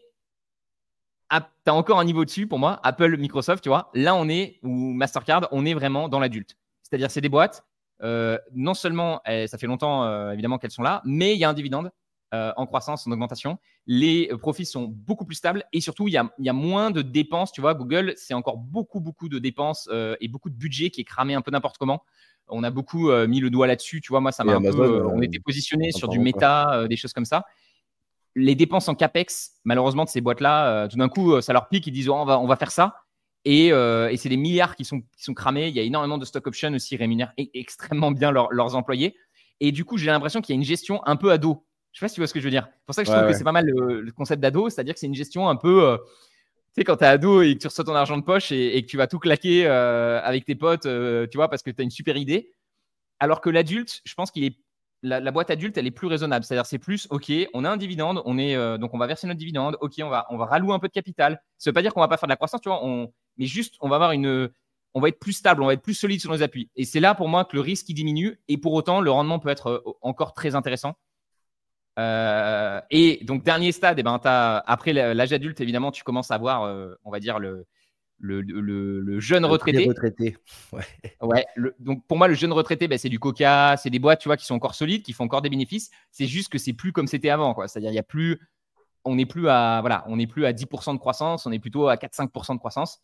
tu 1.29 1.37
as 1.65 1.73
encore 1.73 1.99
un 1.99 2.05
niveau 2.05 2.23
dessus 2.23 2.47
pour 2.47 2.59
moi. 2.59 2.79
Apple, 2.83 3.17
Microsoft, 3.17 3.63
tu 3.63 3.69
vois, 3.69 3.89
là 3.93 4.15
on 4.15 4.29
est, 4.29 4.59
ou 4.63 4.93
Mastercard, 4.93 5.47
on 5.51 5.65
est 5.65 5.73
vraiment 5.73 6.07
dans 6.07 6.19
l'adulte. 6.19 6.55
C'est-à-dire, 6.83 7.11
c'est 7.11 7.21
des 7.21 7.29
boîtes. 7.29 7.65
Non 8.01 8.73
seulement, 8.73 9.21
ça 9.25 9.57
fait 9.57 9.67
longtemps 9.67 10.31
évidemment 10.31 10.57
qu'elles 10.57 10.71
sont 10.71 10.83
là, 10.83 11.01
mais 11.05 11.33
il 11.33 11.39
y 11.39 11.43
a 11.43 11.49
un 11.49 11.53
dividende 11.53 11.91
en 12.31 12.65
croissance, 12.65 13.05
en 13.05 13.11
augmentation. 13.11 13.57
Les 13.87 14.29
profits 14.39 14.65
sont 14.65 14.85
beaucoup 14.85 15.25
plus 15.25 15.35
stables 15.35 15.65
et 15.73 15.81
surtout, 15.81 16.07
il 16.07 16.11
y 16.11 16.17
a, 16.17 16.31
y 16.39 16.49
a, 16.49 16.53
moins 16.53 16.91
de 16.91 17.01
dépenses. 17.01 17.51
Tu 17.51 17.61
vois, 17.61 17.73
Google, 17.73 18.13
c'est 18.15 18.33
encore 18.33 18.57
beaucoup, 18.57 19.01
beaucoup 19.01 19.27
de 19.29 19.37
dépenses 19.37 19.89
et 20.19 20.27
beaucoup 20.27 20.49
de 20.49 20.55
budget 20.55 20.89
qui 20.89 21.01
est 21.01 21.05
cramé 21.05 21.33
un 21.33 21.41
peu 21.41 21.51
n'importe 21.51 21.77
comment 21.77 22.03
on 22.51 22.63
a 22.63 22.69
beaucoup 22.69 23.09
euh, 23.09 23.27
mis 23.27 23.39
le 23.39 23.49
doigt 23.49 23.67
là-dessus. 23.67 24.01
Tu 24.01 24.09
vois, 24.09 24.19
moi, 24.19 24.31
ça 24.31 24.43
m'a 24.43 24.53
un 24.53 24.61
peu. 24.61 24.99
Euh, 24.99 25.07
on 25.07 25.21
était 25.21 25.39
positionné 25.39 25.91
sur 25.91 26.07
du 26.07 26.19
méta, 26.19 26.73
euh, 26.73 26.87
des 26.87 26.97
choses 26.97 27.13
comme 27.13 27.25
ça. 27.25 27.45
Les 28.35 28.55
dépenses 28.55 28.87
en 28.87 28.95
capex, 28.95 29.53
malheureusement, 29.63 30.05
de 30.05 30.09
ces 30.09 30.21
boîtes-là, 30.21 30.87
tout 30.87 30.97
d'un 30.97 31.09
coup, 31.09 31.41
ça 31.41 31.51
leur 31.51 31.67
pique. 31.67 31.87
Ils 31.87 31.91
disent 31.91 32.07
oh, 32.07 32.15
on, 32.15 32.25
va, 32.25 32.39
on 32.39 32.47
va 32.47 32.55
faire 32.55 32.71
ça. 32.71 32.95
Et, 33.45 33.71
c'est 34.17 34.29
des 34.29 34.37
milliards 34.37 34.75
qui 34.75 34.85
sont, 34.85 35.01
qui 35.01 35.23
sont 35.23 35.33
cramés. 35.33 35.67
Il 35.67 35.75
y 35.75 35.79
a 35.79 35.83
énormément 35.83 36.17
de 36.17 36.25
stock 36.25 36.45
options 36.47 36.73
aussi 36.73 36.95
rémunèrent 36.95 37.33
extrêmement 37.37 38.11
bien 38.11 38.31
leurs 38.31 38.75
employés. 38.75 39.15
Et 39.59 39.71
du 39.71 39.85
coup, 39.85 39.97
j'ai 39.97 40.07
l'impression 40.07 40.41
qu'il 40.41 40.53
y 40.53 40.57
a 40.57 40.59
une 40.59 40.65
gestion 40.65 41.05
un 41.05 41.15
peu 41.15 41.31
ado. 41.31 41.65
Je 41.91 41.99
sais 41.99 42.05
pas 42.05 42.07
si 42.07 42.15
tu 42.15 42.21
vois 42.21 42.27
ce 42.27 42.33
que 42.33 42.39
je 42.39 42.45
veux 42.45 42.51
dire. 42.51 42.67
C'est 42.67 42.85
pour 42.85 42.95
ça 42.95 43.03
que 43.03 43.09
je 43.09 43.15
trouve 43.15 43.27
que 43.27 43.33
c'est 43.33 43.43
pas 43.43 43.51
mal 43.51 43.65
le, 43.65 44.11
concept 44.11 44.41
d'ado, 44.41 44.69
c'est-à-dire 44.69 44.93
que 44.93 44.99
c'est 44.99 45.07
une 45.07 45.15
gestion 45.15 45.49
un 45.49 45.55
peu. 45.55 45.97
tu 46.73 46.81
sais, 46.81 46.83
quand 46.83 46.97
tu 46.97 47.03
es 47.03 47.07
ado 47.07 47.41
et 47.41 47.53
que 47.55 47.59
tu 47.59 47.67
reçois 47.67 47.83
ton 47.83 47.95
argent 47.95 48.17
de 48.17 48.23
poche 48.23 48.51
et, 48.51 48.81
que 48.81 48.87
tu 48.87 48.97
vas 48.97 49.07
tout 49.07 49.19
claquer 49.19 49.67
avec 49.67 50.45
tes 50.45 50.55
potes, 50.55 50.83
tu 50.83 51.37
vois, 51.37 51.49
parce 51.49 51.63
que 51.63 51.71
tu 51.71 51.81
as 51.81 51.83
une 51.83 51.91
super 51.91 52.17
idée. 52.17 52.53
Alors 53.19 53.39
que 53.39 53.51
l'adulte, 53.51 54.01
je 54.03 54.13
pense 54.15 54.31
qu'il 54.31 54.45
est 54.45 54.57
la, 55.03 55.31
boîte 55.31 55.49
adulte, 55.49 55.77
elle 55.77 55.87
est 55.87 55.91
plus 55.91 56.07
raisonnable. 56.07 56.45
C'est-à-dire, 56.45 56.65
c'est 56.65 56.79
plus, 56.79 57.07
OK, 57.09 57.31
on 57.53 57.65
a 57.65 57.69
un 57.69 57.77
dividende, 57.77 58.21
on 58.25 58.37
est, 58.37 58.55
euh, 58.55 58.77
donc 58.77 58.93
on 58.93 58.97
va 58.97 59.07
verser 59.07 59.27
notre 59.27 59.39
dividende, 59.39 59.77
OK, 59.81 59.93
on 60.01 60.09
va, 60.09 60.25
on 60.29 60.37
va 60.37 60.45
rallouer 60.45 60.73
un 60.73 60.79
peu 60.79 60.87
de 60.87 60.93
capital. 60.93 61.41
Ça 61.57 61.69
ne 61.69 61.71
veut 61.71 61.73
pas 61.73 61.81
dire 61.81 61.93
qu'on 61.93 62.01
va 62.01 62.07
pas 62.07 62.17
faire 62.17 62.27
de 62.27 62.31
la 62.31 62.35
croissance, 62.35 62.61
tu 62.61 62.69
vois, 62.69 62.83
on, 62.85 63.11
mais 63.37 63.45
juste, 63.45 63.75
on 63.81 63.89
va 63.89 63.95
avoir 63.95 64.11
une, 64.11 64.49
on 64.93 65.01
va 65.01 65.09
être 65.09 65.19
plus 65.19 65.33
stable, 65.33 65.63
on 65.63 65.67
va 65.67 65.73
être 65.73 65.81
plus 65.81 65.93
solide 65.93 66.19
sur 66.19 66.31
nos 66.31 66.43
appuis. 66.43 66.69
Et 66.75 66.85
c'est 66.85 66.99
là 66.99 67.15
pour 67.15 67.27
moi 67.27 67.45
que 67.45 67.55
le 67.55 67.61
risque 67.61 67.89
il 67.89 67.93
diminue 67.93 68.39
et 68.47 68.57
pour 68.57 68.73
autant, 68.73 69.01
le 69.01 69.11
rendement 69.11 69.39
peut 69.39 69.49
être 69.49 69.67
euh, 69.67 69.91
encore 70.01 70.33
très 70.33 70.55
intéressant. 70.55 70.95
Euh, 71.99 72.79
et 72.89 73.23
donc, 73.23 73.43
dernier 73.43 73.71
stade, 73.71 73.99
eh 73.99 74.03
ben, 74.03 74.19
après 74.23 74.93
l'âge 74.93 75.33
adulte, 75.33 75.59
évidemment, 75.59 75.91
tu 75.91 76.03
commences 76.03 76.31
à 76.31 76.35
avoir, 76.35 76.61
on 77.03 77.11
va 77.11 77.19
dire, 77.19 77.37
le, 77.37 77.65
le, 78.21 79.19
jeune 79.19 79.45
retraité. 79.45 79.87
retraité. 79.87 80.37
Ouais. 81.21 81.45
donc 81.79 82.05
pour 82.07 82.17
moi, 82.17 82.27
le 82.27 82.33
jeune 82.33 82.53
retraité, 82.53 82.87
ben, 82.87 82.97
c'est 82.97 83.09
du 83.09 83.19
coca, 83.19 83.75
c'est 83.77 83.89
des 83.89 83.99
boîtes, 83.99 84.21
tu 84.21 84.29
vois, 84.29 84.37
qui 84.37 84.45
sont 84.45 84.55
encore 84.55 84.75
solides, 84.75 85.03
qui 85.03 85.13
font 85.13 85.25
encore 85.25 85.41
des 85.41 85.49
bénéfices. 85.49 85.91
C'est 86.11 86.27
juste 86.27 86.49
que 86.49 86.57
c'est 86.57 86.73
plus 86.73 86.91
comme 86.91 87.07
c'était 87.07 87.29
avant, 87.29 87.53
quoi. 87.53 87.67
C'est-à-dire, 87.67 87.91
il 87.91 87.95
y 87.95 87.99
a 87.99 88.03
plus, 88.03 88.39
on 89.03 89.15
n'est 89.15 89.25
plus 89.25 89.49
à, 89.49 89.79
voilà, 89.81 90.03
on 90.07 90.17
n'est 90.17 90.27
plus 90.27 90.45
à 90.45 90.53
10% 90.53 90.93
de 90.93 90.99
croissance, 90.99 91.45
on 91.45 91.51
est 91.51 91.59
plutôt 91.59 91.87
à 91.87 91.95
4-5% 91.95 92.53
de 92.53 92.59
croissance. 92.59 93.01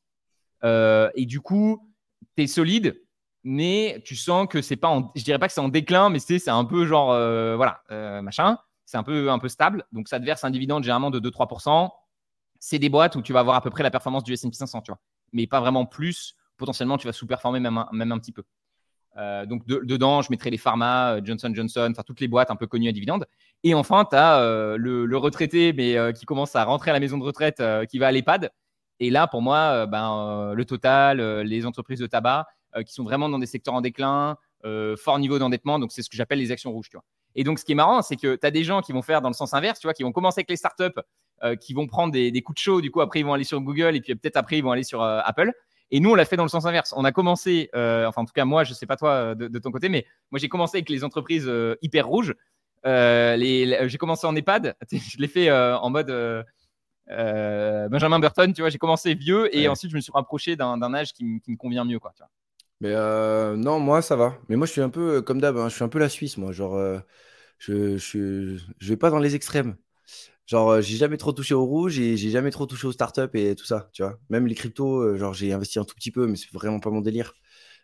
Euh, 0.63 1.09
et 1.15 1.25
du 1.25 1.41
coup, 1.41 1.91
tu 2.35 2.43
es 2.43 2.47
solide, 2.47 3.01
mais 3.43 4.01
tu 4.05 4.15
sens 4.15 4.47
que 4.47 4.61
c'est 4.61 4.75
pas, 4.75 4.89
en, 4.89 5.11
je 5.15 5.23
dirais 5.23 5.39
pas 5.39 5.47
que 5.47 5.53
c'est 5.53 5.61
en 5.61 5.69
déclin, 5.69 6.09
mais 6.09 6.19
c'est, 6.19 6.39
c'est 6.39 6.51
un 6.51 6.65
peu 6.65 6.85
genre, 6.85 7.11
euh, 7.11 7.55
voilà, 7.55 7.81
euh, 7.91 8.21
machin. 8.21 8.57
C'est 8.85 8.97
un 8.97 9.03
peu, 9.03 9.29
un 9.29 9.39
peu 9.39 9.49
stable. 9.49 9.85
Donc 9.91 10.07
ça 10.07 10.19
te 10.19 10.25
verse 10.25 10.43
un 10.43 10.49
dividende 10.49 10.83
généralement 10.83 11.11
de 11.11 11.19
2-3%. 11.19 11.89
c'est 12.59 12.79
des 12.79 12.89
boîtes 12.89 13.15
où 13.15 13.21
tu 13.21 13.33
vas 13.33 13.41
avoir 13.41 13.57
à 13.57 13.61
peu 13.61 13.69
près 13.69 13.83
la 13.83 13.91
performance 13.91 14.23
du 14.23 14.33
S&P 14.33 14.53
500, 14.53 14.81
tu 14.81 14.91
vois, 14.91 14.99
mais 15.33 15.45
pas 15.47 15.59
vraiment 15.59 15.85
plus. 15.85 16.35
Potentiellement, 16.57 16.97
tu 16.97 17.05
vas 17.05 17.13
sous-performer 17.13 17.59
même 17.59 17.77
un, 17.77 17.87
même 17.91 18.11
un 18.11 18.19
petit 18.19 18.31
peu. 18.31 18.43
Donc 19.47 19.65
dedans, 19.65 20.21
je 20.21 20.29
mettrai 20.29 20.51
les 20.51 20.59
pharma, 20.59 21.19
Johnson 21.23 21.51
Johnson, 21.51 21.87
enfin 21.91 22.03
toutes 22.05 22.19
les 22.19 22.27
boîtes 22.27 22.51
un 22.51 22.55
peu 22.55 22.67
connues 22.67 22.87
à 22.87 22.91
dividendes. 22.91 23.25
Et 23.63 23.73
enfin, 23.73 24.05
tu 24.05 24.15
as 24.15 24.41
euh, 24.41 24.77
le, 24.77 25.17
retraité, 25.17 25.73
mais 25.73 25.97
qui 26.13 26.25
commence 26.25 26.55
à 26.55 26.63
rentrer 26.63 26.91
à 26.91 26.93
la 26.93 26.99
maison 26.99 27.17
de 27.17 27.23
retraite, 27.23 27.61
qui 27.89 27.97
va 27.97 28.07
à 28.07 28.11
l'EHPAD. 28.11 28.51
Et 28.99 29.09
là, 29.09 29.27
pour 29.27 29.41
moi, 29.41 29.85
ben, 29.85 30.53
le 30.53 30.65
total, 30.65 31.21
les 31.41 31.65
entreprises 31.65 31.99
de 31.99 32.07
tabac, 32.07 32.47
qui 32.85 32.93
sont 32.93 33.03
vraiment 33.03 33.29
dans 33.29 33.39
des 33.39 33.45
secteurs 33.45 33.73
en 33.73 33.81
déclin, 33.81 34.37
fort 34.97 35.19
niveau 35.19 35.39
d'endettement. 35.39 35.79
Donc 35.79 35.91
c'est 35.91 36.01
ce 36.01 36.09
que 36.09 36.17
j'appelle 36.17 36.39
les 36.39 36.51
actions 36.51 36.71
rouges. 36.71 36.89
Et 37.35 37.43
donc, 37.43 37.59
ce 37.59 37.65
qui 37.65 37.73
est 37.73 37.75
marrant, 37.75 38.01
c'est 38.01 38.15
que 38.15 38.35
tu 38.35 38.47
as 38.47 38.51
des 38.51 38.63
gens 38.63 38.81
qui 38.81 38.93
vont 38.93 39.03
faire 39.03 39.21
dans 39.21 39.29
le 39.29 39.35
sens 39.35 39.53
inverse, 39.53 39.79
tu 39.79 39.85
vois, 39.85 39.93
qui 39.93 40.03
vont 40.03 40.11
commencer 40.11 40.39
avec 40.39 40.49
les 40.49 40.55
startups, 40.55 40.99
qui 41.61 41.73
vont 41.73 41.85
prendre 41.85 42.11
des, 42.11 42.41
coups 42.41 42.55
de 42.55 42.61
chaud. 42.61 42.81
Du 42.81 42.89
coup, 42.89 43.01
après, 43.01 43.19
ils 43.19 43.25
vont 43.25 43.33
aller 43.33 43.43
sur 43.43 43.61
Google 43.61 43.95
et 43.95 44.01
puis 44.01 44.15
peut-être 44.15 44.37
après, 44.37 44.57
ils 44.57 44.63
vont 44.63 44.71
aller 44.71 44.83
sur 44.83 45.03
Apple. 45.03 45.53
Et 45.91 45.99
nous, 45.99 46.11
on 46.11 46.15
l'a 46.15 46.25
fait 46.25 46.35
dans 46.35 46.43
le 46.43 46.49
sens 46.49 46.65
inverse. 46.65 46.93
On 46.97 47.05
a 47.05 47.11
commencé, 47.11 47.69
euh, 47.75 48.05
enfin 48.07 48.21
en 48.21 48.25
tout 48.25 48.33
cas 48.33 48.45
moi, 48.45 48.63
je 48.63 48.71
ne 48.71 48.75
sais 48.75 48.85
pas 48.85 48.97
toi 48.97 49.11
euh, 49.11 49.35
de, 49.35 49.59
ton 49.59 49.71
côté, 49.71 49.89
mais 49.89 50.05
moi 50.31 50.39
j'ai 50.39 50.49
commencé 50.49 50.77
avec 50.77 50.89
les 50.89 51.03
entreprises 51.03 51.47
euh, 51.47 51.75
hyper 51.81 52.07
rouges. 52.07 52.35
j'ai 52.83 53.97
commencé 53.97 54.27
en 54.27 54.35
EHPAD, 54.35 54.75
je 54.91 55.17
l'ai 55.17 55.27
fait 55.27 55.51
en 55.51 55.89
mode 55.89 56.09
Benjamin 57.09 58.19
Burton, 58.19 58.53
tu 58.53 58.61
vois, 58.61 58.69
j'ai 58.69 58.77
commencé 58.77 59.13
vieux 59.15 59.55
et 59.55 59.67
ensuite 59.67 59.91
je 59.91 59.95
me 59.95 60.01
suis 60.01 60.11
rapproché 60.11 60.55
d'un 60.55 60.93
âge 60.93 61.13
qui, 61.13 61.23
me 61.47 61.55
convient 61.55 61.85
mieux, 61.85 61.99
quoi. 61.99 62.13
Tu 62.15 62.23
vois. 62.23 62.29
Mais 62.81 63.55
non, 63.57 63.79
moi 63.79 64.01
ça 64.01 64.15
va. 64.15 64.37
Mais 64.49 64.55
moi 64.55 64.67
je 64.67 64.71
suis 64.71 64.81
un 64.81 64.89
peu 64.89 65.21
comme 65.21 65.39
d'hab, 65.41 65.57
hein, 65.57 65.69
je 65.69 65.75
suis 65.75 65.83
un 65.83 65.89
peu 65.89 65.99
la 65.99 66.09
Suisse, 66.09 66.37
moi. 66.37 66.51
Genre, 66.51 67.01
je, 67.59 67.97
je, 67.97 68.57
je 68.77 68.89
vais 68.89 68.97
pas 68.97 69.09
dans 69.09 69.19
les 69.19 69.35
extrêmes. 69.35 69.77
Genre, 70.47 70.69
euh, 70.71 70.81
j'ai 70.81 70.95
jamais 70.97 71.17
trop 71.17 71.33
touché 71.33 71.53
au 71.53 71.65
rouge 71.65 71.99
et 71.99 72.15
j'ai 72.17 72.29
jamais 72.29 72.51
trop 72.51 72.65
touché 72.65 72.87
aux 72.87 72.93
startups 72.93 73.29
et 73.33 73.55
tout 73.55 73.65
ça, 73.65 73.89
tu 73.93 74.01
vois. 74.03 74.17
Même 74.29 74.47
les 74.47 74.55
cryptos, 74.55 75.01
euh, 75.01 75.17
genre, 75.17 75.33
j'ai 75.33 75.51
investi 75.51 75.77
un 75.79 75.83
tout 75.83 75.95
petit 75.95 76.11
peu, 76.11 76.25
mais 76.25 76.37
c'est 76.37 76.51
vraiment 76.53 76.79
pas 76.79 76.89
mon 76.89 77.01
délire. 77.01 77.33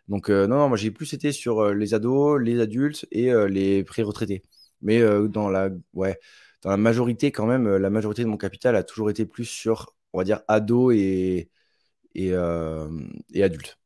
Donc, 0.08 0.30
euh, 0.30 0.46
non, 0.46 0.56
non, 0.56 0.68
moi, 0.68 0.78
j'ai 0.78 0.90
plus 0.90 1.12
été 1.14 1.32
sur 1.32 1.72
les 1.74 1.94
ados, 1.94 2.40
les 2.40 2.60
adultes 2.60 3.06
et 3.12 3.32
les 3.48 3.84
pré-retraités. 3.84 4.42
Mais 4.82 5.00
dans 5.28 5.48
la, 5.50 5.70
ouais, 5.94 6.18
dans 6.64 6.70
la 6.70 6.76
majorité, 6.76 7.32
quand 7.32 7.46
même, 7.46 7.76
la 7.76 7.90
majorité 7.90 8.22
de 8.24 8.28
mon 8.28 8.36
capital 8.36 8.76
a 8.76 8.82
toujours 8.82 9.10
été 9.10 9.26
plus 9.26 9.44
sur, 9.44 9.94
on 10.12 10.18
va 10.18 10.24
dire, 10.24 10.40
ados 10.48 10.94
et, 10.96 11.50
et, 12.14 12.28
et 13.34 13.42
adultes. 13.42 13.78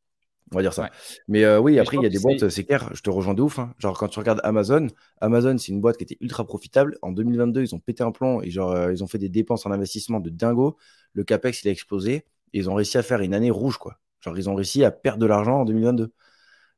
On 0.52 0.56
va 0.56 0.62
dire 0.62 0.72
ça. 0.72 0.90
Mais 1.28 1.44
euh, 1.44 1.60
oui, 1.60 1.78
après, 1.78 1.96
il 1.96 2.02
y 2.02 2.06
a 2.06 2.08
des 2.08 2.18
boîtes, 2.18 2.48
c'est 2.48 2.64
clair, 2.64 2.88
je 2.94 3.02
te 3.02 3.10
rejoins 3.10 3.34
de 3.34 3.42
ouf. 3.42 3.58
Hein. 3.58 3.74
Genre, 3.78 3.98
quand 3.98 4.08
tu 4.08 4.18
regardes 4.18 4.40
Amazon, 4.44 4.86
Amazon, 5.20 5.58
c'est 5.58 5.72
une 5.72 5.80
boîte 5.80 5.98
qui 5.98 6.04
était 6.04 6.16
ultra 6.20 6.46
profitable. 6.46 6.96
En 7.02 7.12
2022, 7.12 7.62
ils 7.62 7.74
ont 7.74 7.78
pété 7.78 8.02
un 8.02 8.12
plomb 8.12 8.40
et 8.40 8.50
genre, 8.50 8.72
euh, 8.72 8.92
ils 8.92 9.04
ont 9.04 9.06
fait 9.06 9.18
des 9.18 9.28
dépenses 9.28 9.66
en 9.66 9.70
investissement 9.72 10.20
de 10.20 10.30
dingo. 10.30 10.76
Le 11.12 11.24
capex, 11.24 11.62
il 11.64 11.68
a 11.68 11.70
explosé. 11.70 12.24
Et 12.54 12.58
ils 12.60 12.70
ont 12.70 12.74
réussi 12.74 12.96
à 12.96 13.02
faire 13.02 13.20
une 13.20 13.34
année 13.34 13.50
rouge, 13.50 13.76
quoi. 13.76 13.98
Genre, 14.20 14.36
ils 14.38 14.48
ont 14.48 14.54
réussi 14.54 14.84
à 14.84 14.90
perdre 14.90 15.20
de 15.20 15.26
l'argent 15.26 15.60
en 15.60 15.64
2022. 15.66 16.12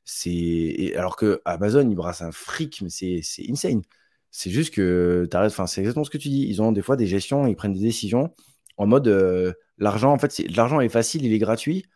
C'est 0.04 0.92
alors 0.96 1.14
que 1.16 1.40
Amazon, 1.44 1.88
ils 1.88 1.94
brassent 1.94 2.22
un 2.22 2.32
fric, 2.32 2.82
mais 2.82 2.90
c'est 2.90 3.22
insane. 3.48 3.82
C'est 4.30 4.50
juste 4.50 4.72
que 4.74 5.26
t'arrêtes. 5.30 5.52
Enfin, 5.52 5.66
c'est 5.66 5.80
exactement 5.80 6.04
ce 6.04 6.10
que 6.10 6.18
tu 6.18 6.28
dis. 6.28 6.46
Ils 6.48 6.62
ont 6.62 6.72
des 6.72 6.82
fois 6.82 6.96
des 6.96 7.06
gestions, 7.06 7.46
ils 7.46 7.56
prennent 7.56 7.72
des 7.72 7.80
décisions 7.80 8.32
en 8.76 8.86
mode 8.86 9.08
euh, 9.08 9.52
l'argent. 9.78 10.12
En 10.12 10.18
fait, 10.18 10.38
l'argent 10.54 10.80
est 10.80 10.88
facile, 10.88 11.24
il 11.24 11.32
est 11.32 11.38
gratuit, 11.38 11.86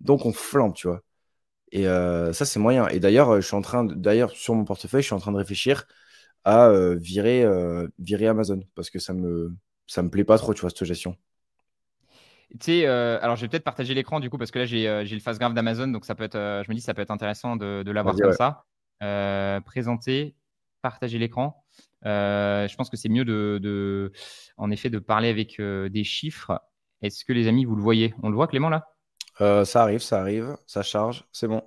donc 0.00 0.26
on 0.26 0.32
flambe, 0.32 0.74
tu 0.74 0.88
vois. 0.88 1.02
Et 1.72 1.86
euh, 1.88 2.32
ça, 2.32 2.44
c'est 2.44 2.60
moyen. 2.60 2.88
Et 2.88 3.00
d'ailleurs, 3.00 3.36
je 3.40 3.46
suis 3.46 3.56
en 3.56 3.62
train, 3.62 3.84
d'ailleurs, 3.84 4.30
sur 4.30 4.54
mon 4.54 4.64
portefeuille, 4.64 5.02
je 5.02 5.06
suis 5.08 5.14
en 5.14 5.20
train 5.20 5.32
de 5.32 5.38
réfléchir 5.38 5.86
à 6.44 6.68
euh, 6.68 6.96
virer, 6.96 7.44
virer 7.98 8.28
Amazon 8.28 8.60
parce 8.74 8.90
que 8.90 8.98
ça 8.98 9.14
me, 9.14 9.54
ça 9.86 10.02
me 10.02 10.10
plaît 10.10 10.24
pas 10.24 10.38
trop, 10.38 10.54
tu 10.54 10.62
vois, 10.62 10.70
cette 10.70 10.84
gestion. 10.84 11.16
Tu 12.60 12.66
sais, 12.82 12.86
alors 12.86 13.36
je 13.36 13.42
vais 13.42 13.48
peut-être 13.48 13.64
partager 13.64 13.92
l'écran 13.94 14.20
du 14.20 14.30
coup 14.30 14.38
parce 14.38 14.50
que 14.50 14.58
là 14.60 14.64
j'ai 14.66 15.04
le 15.04 15.20
face 15.20 15.38
graph 15.38 15.52
d'Amazon, 15.54 15.88
donc 15.88 16.04
ça 16.04 16.14
peut 16.14 16.24
être, 16.24 16.36
je 16.36 16.70
me 16.70 16.74
dis 16.74 16.80
ça 16.80 16.94
peut 16.94 17.02
être 17.02 17.10
intéressant 17.10 17.56
de, 17.56 17.82
de 17.84 17.90
l'avoir 17.90 18.18
comme 18.20 18.32
ça. 18.32 18.64
présenter, 19.64 20.36
partager 20.82 21.18
l'écran. 21.18 21.65
Je 22.04 22.74
pense 22.76 22.90
que 22.90 22.96
c'est 22.96 23.08
mieux 23.08 23.24
de, 23.24 23.58
de, 23.62 24.12
en 24.56 24.70
effet, 24.70 24.90
de 24.90 24.98
parler 24.98 25.28
avec 25.28 25.60
des 25.60 26.04
chiffres. 26.04 26.60
Est-ce 27.02 27.24
que 27.24 27.32
les 27.32 27.48
amis, 27.48 27.64
vous 27.64 27.76
le 27.76 27.82
voyez? 27.82 28.14
On 28.22 28.30
le 28.30 28.34
voit, 28.34 28.46
Clément 28.46 28.68
là? 28.68 28.88
Euh, 29.40 29.64
ça 29.64 29.82
arrive, 29.82 30.00
ça 30.00 30.20
arrive, 30.20 30.56
ça 30.66 30.82
charge, 30.82 31.24
c'est 31.32 31.48
bon. 31.48 31.62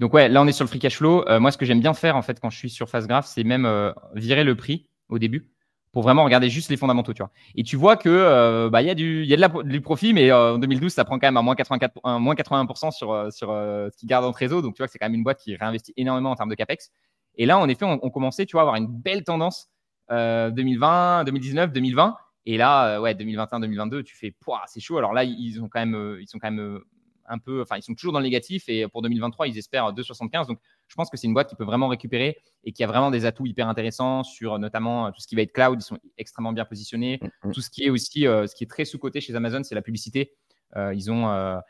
Donc 0.00 0.12
ouais, 0.12 0.28
là 0.28 0.42
on 0.42 0.46
est 0.46 0.52
sur 0.52 0.64
le 0.64 0.68
free 0.68 0.78
cash 0.78 0.96
flow. 0.96 1.26
Euh, 1.28 1.40
moi, 1.40 1.50
ce 1.50 1.58
que 1.58 1.64
j'aime 1.64 1.80
bien 1.80 1.94
faire 1.94 2.16
en 2.16 2.22
fait 2.22 2.40
quand 2.40 2.50
je 2.50 2.58
suis 2.58 2.70
sur 2.70 2.86
graph, 2.86 3.26
c'est 3.26 3.44
même 3.44 3.64
euh, 3.64 3.92
virer 4.14 4.44
le 4.44 4.56
prix 4.56 4.88
au 5.08 5.18
début 5.18 5.48
pour 5.92 6.02
vraiment 6.02 6.24
regarder 6.24 6.48
juste 6.48 6.70
les 6.70 6.76
fondamentaux, 6.76 7.12
tu 7.12 7.22
vois. 7.22 7.30
Et 7.54 7.62
tu 7.64 7.76
vois 7.76 7.96
que 7.96 8.68
bah 8.68 8.80
il 8.80 8.86
y 8.86 8.90
a 8.90 8.94
du 8.94 9.24
y 9.24 9.34
a 9.34 9.36
de 9.36 9.40
la, 9.42 9.48
du 9.62 9.80
profit, 9.82 10.14
mais 10.14 10.32
en 10.32 10.56
2012 10.58 10.92
ça 10.92 11.04
prend 11.04 11.18
quand 11.18 11.26
même 11.26 11.36
à 11.36 11.42
moins 11.42 11.54
84, 11.54 12.00
moins 12.18 12.34
81% 12.34 12.92
sur 12.92 13.30
sur 13.32 13.48
ce 13.50 13.96
qu'ils 13.98 14.08
gardent 14.08 14.24
en 14.24 14.32
trésor. 14.32 14.62
Donc 14.62 14.74
tu 14.74 14.78
vois 14.78 14.86
que 14.86 14.92
c'est 14.92 14.98
quand 14.98 15.06
même 15.06 15.14
une 15.14 15.24
boîte 15.24 15.40
qui 15.40 15.54
réinvestit 15.54 15.92
énormément 15.96 16.30
en 16.30 16.34
termes 16.34 16.48
de 16.48 16.54
capex. 16.54 16.90
Et 17.36 17.46
là, 17.46 17.58
en 17.58 17.68
effet, 17.68 17.84
on, 17.84 17.98
on 18.02 18.10
commençait, 18.10 18.46
tu 18.46 18.52
vois, 18.52 18.62
à 18.62 18.64
avoir 18.64 18.76
une 18.76 18.88
belle 18.88 19.24
tendance 19.24 19.68
2020, 20.10 21.24
2019, 21.24 21.72
2020. 21.72 22.16
Et 22.46 22.56
là, 22.56 22.96
euh, 22.96 23.00
ouais, 23.00 23.14
2021-2022, 23.14 24.02
tu 24.02 24.16
fais, 24.16 24.34
c'est 24.66 24.80
chaud. 24.80 24.98
Alors 24.98 25.12
là, 25.12 25.24
ils 25.24 25.60
ont 25.62 25.68
quand 25.68 25.80
même, 25.80 25.94
euh, 25.94 26.20
ils 26.20 26.26
sont 26.26 26.38
quand 26.38 26.50
même 26.50 26.60
euh, 26.60 26.86
un 27.26 27.38
peu, 27.38 27.62
enfin, 27.62 27.76
ils 27.76 27.82
sont 27.82 27.94
toujours 27.94 28.12
dans 28.12 28.18
le 28.18 28.24
négatif. 28.24 28.68
Et 28.68 28.86
pour 28.88 29.02
2023, 29.02 29.46
ils 29.46 29.58
espèrent 29.58 29.92
2,75. 29.92 30.48
Donc, 30.48 30.58
je 30.88 30.94
pense 30.94 31.08
que 31.08 31.16
c'est 31.16 31.26
une 31.26 31.34
boîte 31.34 31.48
qui 31.48 31.54
peut 31.54 31.64
vraiment 31.64 31.88
récupérer 31.88 32.36
et 32.64 32.72
qui 32.72 32.82
a 32.82 32.86
vraiment 32.86 33.10
des 33.10 33.26
atouts 33.26 33.46
hyper 33.46 33.68
intéressants 33.68 34.24
sur 34.24 34.58
notamment 34.58 35.12
tout 35.12 35.20
ce 35.20 35.26
qui 35.28 35.36
va 35.36 35.42
être 35.42 35.52
cloud. 35.52 35.78
Ils 35.80 35.84
sont 35.84 35.98
extrêmement 36.18 36.52
bien 36.52 36.64
positionnés. 36.64 37.20
Mm, 37.22 37.48
mm. 37.48 37.52
Tout 37.52 37.60
ce 37.60 37.70
qui 37.70 37.84
est 37.84 37.90
aussi, 37.90 38.22
ce 38.22 38.54
qui 38.54 38.64
est 38.64 38.70
très 38.70 38.84
sous-côté 38.84 39.20
chez 39.20 39.34
Amazon, 39.34 39.62
c'est 39.62 39.76
la 39.76 39.82
publicité. 39.82 40.34
ils 40.76 41.10
ont 41.12 41.60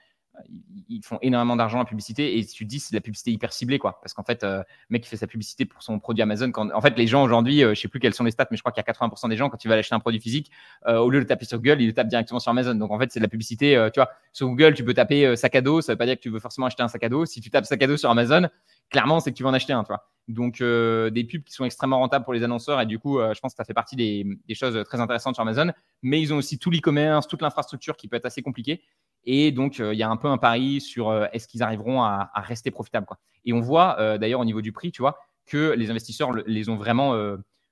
ils 0.93 1.05
font 1.05 1.19
énormément 1.23 1.57
d'argent 1.57 1.81
en 1.81 1.85
publicité 1.85 2.39
et 2.39 2.45
tu 2.45 2.65
te 2.65 2.69
dis 2.69 2.81
c'est 2.81 2.93
de 2.93 2.97
la 2.97 3.01
publicité 3.01 3.31
hyper 3.31 3.53
ciblée 3.53 3.79
quoi. 3.79 4.01
Parce 4.03 4.15
qu'en 4.15 4.23
fait 4.23 4.45
euh, 4.45 4.59
le 4.59 4.65
mec 4.91 5.03
qui 5.03 5.09
fait 5.09 5.17
sa 5.17 5.27
publicité 5.27 5.65
pour 5.65 5.83
son 5.83 5.99
produit 5.99 6.23
Amazon 6.23 6.51
quand 6.51 6.71
en 6.73 6.81
fait 6.81 6.97
les 6.97 7.07
gens 7.07 7.23
aujourd'hui 7.23 7.65
euh, 7.65 7.75
je 7.75 7.81
sais 7.81 7.89
plus 7.89 8.01
quelles 8.01 8.15
sont 8.15 8.25
les 8.25 8.31
stats 8.31 8.49
mais 8.51 8.57
je 8.57 8.63
crois 8.63 8.73
qu'il 8.73 8.83
y 8.87 8.89
a 8.89 8.93
80% 8.93 9.29
des 9.29 9.37
gens 9.37 9.49
quand 9.49 9.65
ils 9.65 9.69
veulent 9.69 9.79
acheter 9.79 9.95
un 9.95 10.01
produit 10.01 10.21
physique 10.21 10.51
euh, 10.87 10.99
au 10.99 11.11
lieu 11.11 11.21
de 11.21 11.25
taper 11.25 11.45
sur 11.45 11.59
Google 11.59 11.81
ils 11.81 11.87
le 11.87 11.95
tapent 11.95 12.09
directement 12.09 12.41
sur 12.41 12.51
Amazon. 12.51 12.75
Donc 12.75 12.91
en 12.91 12.99
fait 12.99 13.11
c'est 13.11 13.21
de 13.21 13.25
la 13.25 13.29
publicité 13.29 13.89
tu 13.93 14.01
vois. 14.01 14.11
Sur 14.33 14.49
Google 14.49 14.75
tu 14.75 14.85
peux 14.85 14.95
taper 14.95 15.37
sac 15.37 15.55
à 15.55 15.61
dos. 15.61 15.81
Ça 15.81 15.93
veut 15.93 15.99
pas 15.99 16.07
dire 16.07 16.17
que 16.17 16.21
tu 16.23 16.31
veux 16.31 16.41
forcément 16.41 16.67
acheter 16.67 16.83
un 16.83 16.89
sac 16.89 17.03
à 17.05 17.09
dos. 17.09 17.27
Si 17.27 17.41
tu 17.41 17.51
tapes 17.51 17.65
sac 17.65 17.83
à 17.83 17.87
dos 17.87 17.97
sur 17.97 18.11
Amazon 18.11 18.49
clairement 18.91 19.21
c'est 19.21 19.33
que 19.33 19.37
tu 19.37 19.43
vas 19.43 19.51
en 19.51 19.55
acheter 19.55 19.73
un 19.73 19.85
tu 19.85 19.89
vois. 19.89 20.09
Donc 20.29 20.59
des 20.59 21.25
pubs 21.25 21.43
qui 21.43 21.53
sont 21.53 21.65
extrêmement 21.65 21.99
rentables 21.99 22.25
pour 22.25 22.35
les 22.35 22.43
annonceurs 22.43 22.81
et 22.81 22.87
du 22.87 22.99
coup 22.99 23.19
je 23.19 23.41
pense 23.41 23.53
que 23.53 23.57
ça 23.57 23.65
fait 23.65 23.75
partie 23.75 23.97
des, 23.97 24.27
des 24.47 24.55
choses 24.55 24.83
très 24.85 25.01
intéressantes 25.01 25.35
sur 25.35 25.43
Amazon. 25.43 25.73
Mais 26.03 26.21
ils 26.21 26.33
ont 26.33 26.37
aussi 26.37 26.59
tout 26.59 26.71
l'e-commerce 26.71 27.27
toute 27.27 27.43
l'infrastructure 27.43 27.97
qui 27.97 28.09
peut 28.09 28.17
être 28.17 28.27
assez 28.27 28.43
compliquée 28.43 28.83
et 29.25 29.53
donc, 29.53 29.81
euh, 29.81 29.95
il 29.95 29.99
y 29.99 30.03
a 30.03 30.09
un 30.09 30.17
peu 30.17 30.29
un 30.29 30.39
pari 30.39 30.81
sur 30.81 31.09
euh, 31.09 31.27
est-ce 31.33 31.47
qu'ils 31.47 31.63
arriveront 31.63 32.03
à, 32.03 32.31
rester 32.35 32.71
profitables. 32.71 33.07
Quoi. 33.07 33.19
Et 33.45 33.53
on 33.53 33.61
voit 33.61 33.99
euh, 34.01 34.19
d'ailleurs 34.19 34.41
au 34.41 34.45
niveau 34.45 34.63
du 34.63 34.73
prix, 34.73 34.91
tu 34.91 35.03
vois, 35.03 35.19
que 35.47 35.73
les 35.73 35.91
investisseurs 35.91 36.33
les 36.47 36.69
ont 36.69 36.77
vraiment, 36.77 37.17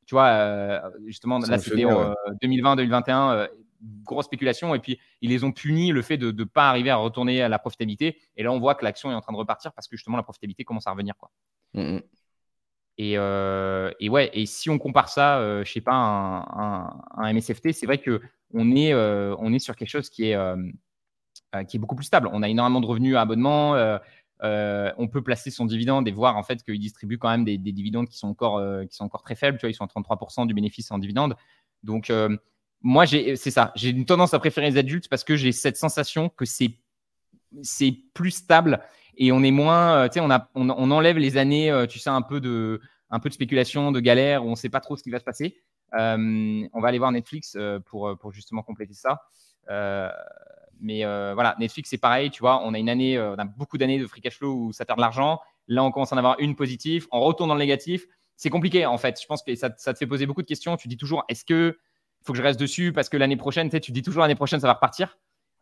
tu 0.06 0.14
vois, 0.14 0.82
justement, 1.06 1.38
là 1.38 1.58
c'était 1.58 1.84
en 1.84 2.14
2020-2021, 2.42 3.48
grosse 4.04 4.26
spéculation, 4.26 4.74
et 4.74 4.80
puis 4.80 4.98
ils 5.20 5.30
les 5.30 5.44
ont 5.44 5.52
punis 5.52 5.92
le 5.92 6.02
fait 6.02 6.18
de 6.18 6.32
ne 6.32 6.44
pas 6.44 6.68
arriver 6.68 6.90
à 6.90 6.96
retourner 6.96 7.42
à 7.42 7.48
la 7.48 7.58
profitabilité. 7.60 8.18
Et 8.36 8.42
là, 8.42 8.52
on 8.52 8.58
voit 8.58 8.74
que 8.74 8.84
l'action 8.84 9.10
est 9.10 9.14
en 9.14 9.20
train 9.20 9.32
de 9.32 9.38
repartir 9.38 9.72
parce 9.72 9.86
que 9.86 9.96
justement 9.96 10.16
la 10.16 10.24
profitabilité 10.24 10.64
commence 10.64 10.88
à 10.88 10.90
revenir. 10.90 11.14
Quoi. 11.16 11.30
Mmh, 11.74 11.94
mmh. 11.94 12.00
Et, 12.98 13.12
et, 13.12 14.08
ouais, 14.08 14.30
et 14.34 14.46
si 14.46 14.68
on 14.68 14.78
compare 14.78 15.08
ça, 15.08 15.40
je 15.40 15.64
je 15.64 15.72
sais 15.72 15.80
pas, 15.80 15.94
un, 15.94 17.02
un, 17.16 17.32
MSFT, 17.32 17.72
c'est 17.72 17.86
vrai 17.86 17.98
que 17.98 18.20
on 18.52 18.74
est, 18.74 18.92
on 18.94 19.52
est 19.52 19.60
sur 19.60 19.76
quelque 19.76 19.88
chose 19.88 20.10
qui 20.10 20.30
est 20.30 20.34
euh, 20.34 20.56
qui 21.66 21.76
est 21.76 21.80
beaucoup 21.80 21.96
plus 21.96 22.04
stable. 22.04 22.28
On 22.32 22.42
a 22.42 22.48
énormément 22.48 22.80
de 22.80 22.86
revenus 22.86 23.16
à 23.16 23.22
abonnement. 23.22 23.74
Euh, 23.74 23.98
euh, 24.42 24.90
on 24.96 25.08
peut 25.08 25.22
placer 25.22 25.50
son 25.50 25.66
dividende 25.66 26.08
et 26.08 26.12
voir 26.12 26.36
en 26.36 26.42
fait 26.42 26.62
qu'il 26.62 26.78
distribue 26.78 27.18
quand 27.18 27.28
même 27.28 27.44
des, 27.44 27.58
dividendes 27.58 28.08
qui 28.08 28.16
sont 28.16 28.28
encore 28.28 28.62
qui 28.88 28.96
sont 28.96 29.04
encore 29.04 29.22
très 29.22 29.34
faibles. 29.34 29.58
Tu 29.58 29.66
vois, 29.66 29.70
ils 29.70 29.74
sont 29.74 29.84
à 29.84 29.88
33% 29.88 30.46
du 30.46 30.54
bénéfice 30.54 30.90
en 30.90 30.98
dividende. 30.98 31.36
Donc 31.82 32.12
moi, 32.82 33.06
c'est 33.06 33.36
ça. 33.36 33.72
J'ai 33.74 33.90
une 33.90 34.06
tendance 34.06 34.32
à 34.32 34.38
préférer 34.38 34.70
les 34.70 34.78
adultes 34.78 35.08
parce 35.08 35.24
que 35.24 35.36
j'ai 35.36 35.52
cette 35.52 35.76
sensation 35.76 36.30
que 36.30 36.44
c'est 36.44 36.72
plus 38.14 38.30
stable 38.30 38.80
et 39.16 39.32
on 39.32 39.42
est 39.42 39.50
moins, 39.50 40.08
tu 40.08 40.14
sais, 40.14 40.20
on, 40.20 40.30
a, 40.30 40.48
on, 40.54 40.90
enlève 40.90 41.18
les 41.18 41.36
années, 41.36 41.84
tu 41.90 41.98
sais, 41.98 42.08
un 42.08 42.22
peu 42.22 42.40
de, 42.40 42.80
un 43.10 43.18
peu 43.18 43.28
de 43.28 43.34
spéculation, 43.34 43.92
de 43.92 44.00
galère 44.00 44.44
où 44.44 44.48
on 44.48 44.52
ne 44.52 44.56
sait 44.56 44.70
pas 44.70 44.80
trop 44.80 44.96
ce 44.96 45.02
qui 45.02 45.10
va 45.10 45.18
se 45.18 45.24
passer. 45.24 45.60
on 45.92 46.80
va 46.80 46.88
aller 46.88 46.98
voir 46.98 47.12
Netflix 47.12 47.58
pour, 47.84 48.16
pour 48.18 48.32
justement 48.32 48.62
compléter 48.62 48.94
ça. 48.94 49.20
Mais 50.80 51.04
euh, 51.04 51.32
voilà, 51.34 51.54
Netflix, 51.58 51.90
c'est 51.90 51.98
pareil, 51.98 52.30
tu 52.30 52.40
vois, 52.40 52.62
on 52.64 52.74
a 52.74 52.78
une 52.78 52.88
année, 52.88 53.16
euh, 53.16 53.34
on 53.34 53.38
a 53.38 53.44
beaucoup 53.44 53.78
d'années 53.78 53.98
de 53.98 54.06
free 54.06 54.20
cash 54.20 54.38
flow 54.38 54.54
où 54.54 54.72
ça 54.72 54.84
perd 54.84 54.98
de 54.98 55.02
l'argent. 55.02 55.40
Là, 55.68 55.84
on 55.84 55.90
commence 55.92 56.12
à 56.12 56.16
en 56.16 56.18
avoir 56.18 56.36
une 56.40 56.56
positive, 56.56 57.06
on 57.12 57.20
retourne 57.20 57.48
dans 57.48 57.54
le 57.54 57.60
négatif. 57.60 58.06
C'est 58.36 58.50
compliqué, 58.50 58.86
en 58.86 58.96
fait. 58.96 59.20
Je 59.20 59.26
pense 59.26 59.42
que 59.42 59.54
ça, 59.54 59.70
te 59.70 59.98
fait 59.98 60.06
poser 60.06 60.26
beaucoup 60.26 60.42
de 60.42 60.46
questions. 60.46 60.76
Tu 60.76 60.88
dis 60.88 60.96
toujours, 60.96 61.24
est-ce 61.28 61.44
que 61.44 61.78
faut 62.22 62.32
que 62.32 62.38
je 62.38 62.42
reste 62.42 62.60
dessus 62.60 62.92
parce 62.92 63.08
que 63.08 63.16
l'année 63.16 63.36
prochaine, 63.36 63.68
tu, 63.68 63.76
sais, 63.76 63.80
tu 63.80 63.92
dis 63.92 64.02
toujours 64.02 64.22
l'année 64.22 64.34
prochaine, 64.34 64.60
ça 64.60 64.66
va 64.66 64.74
repartir. 64.74 65.18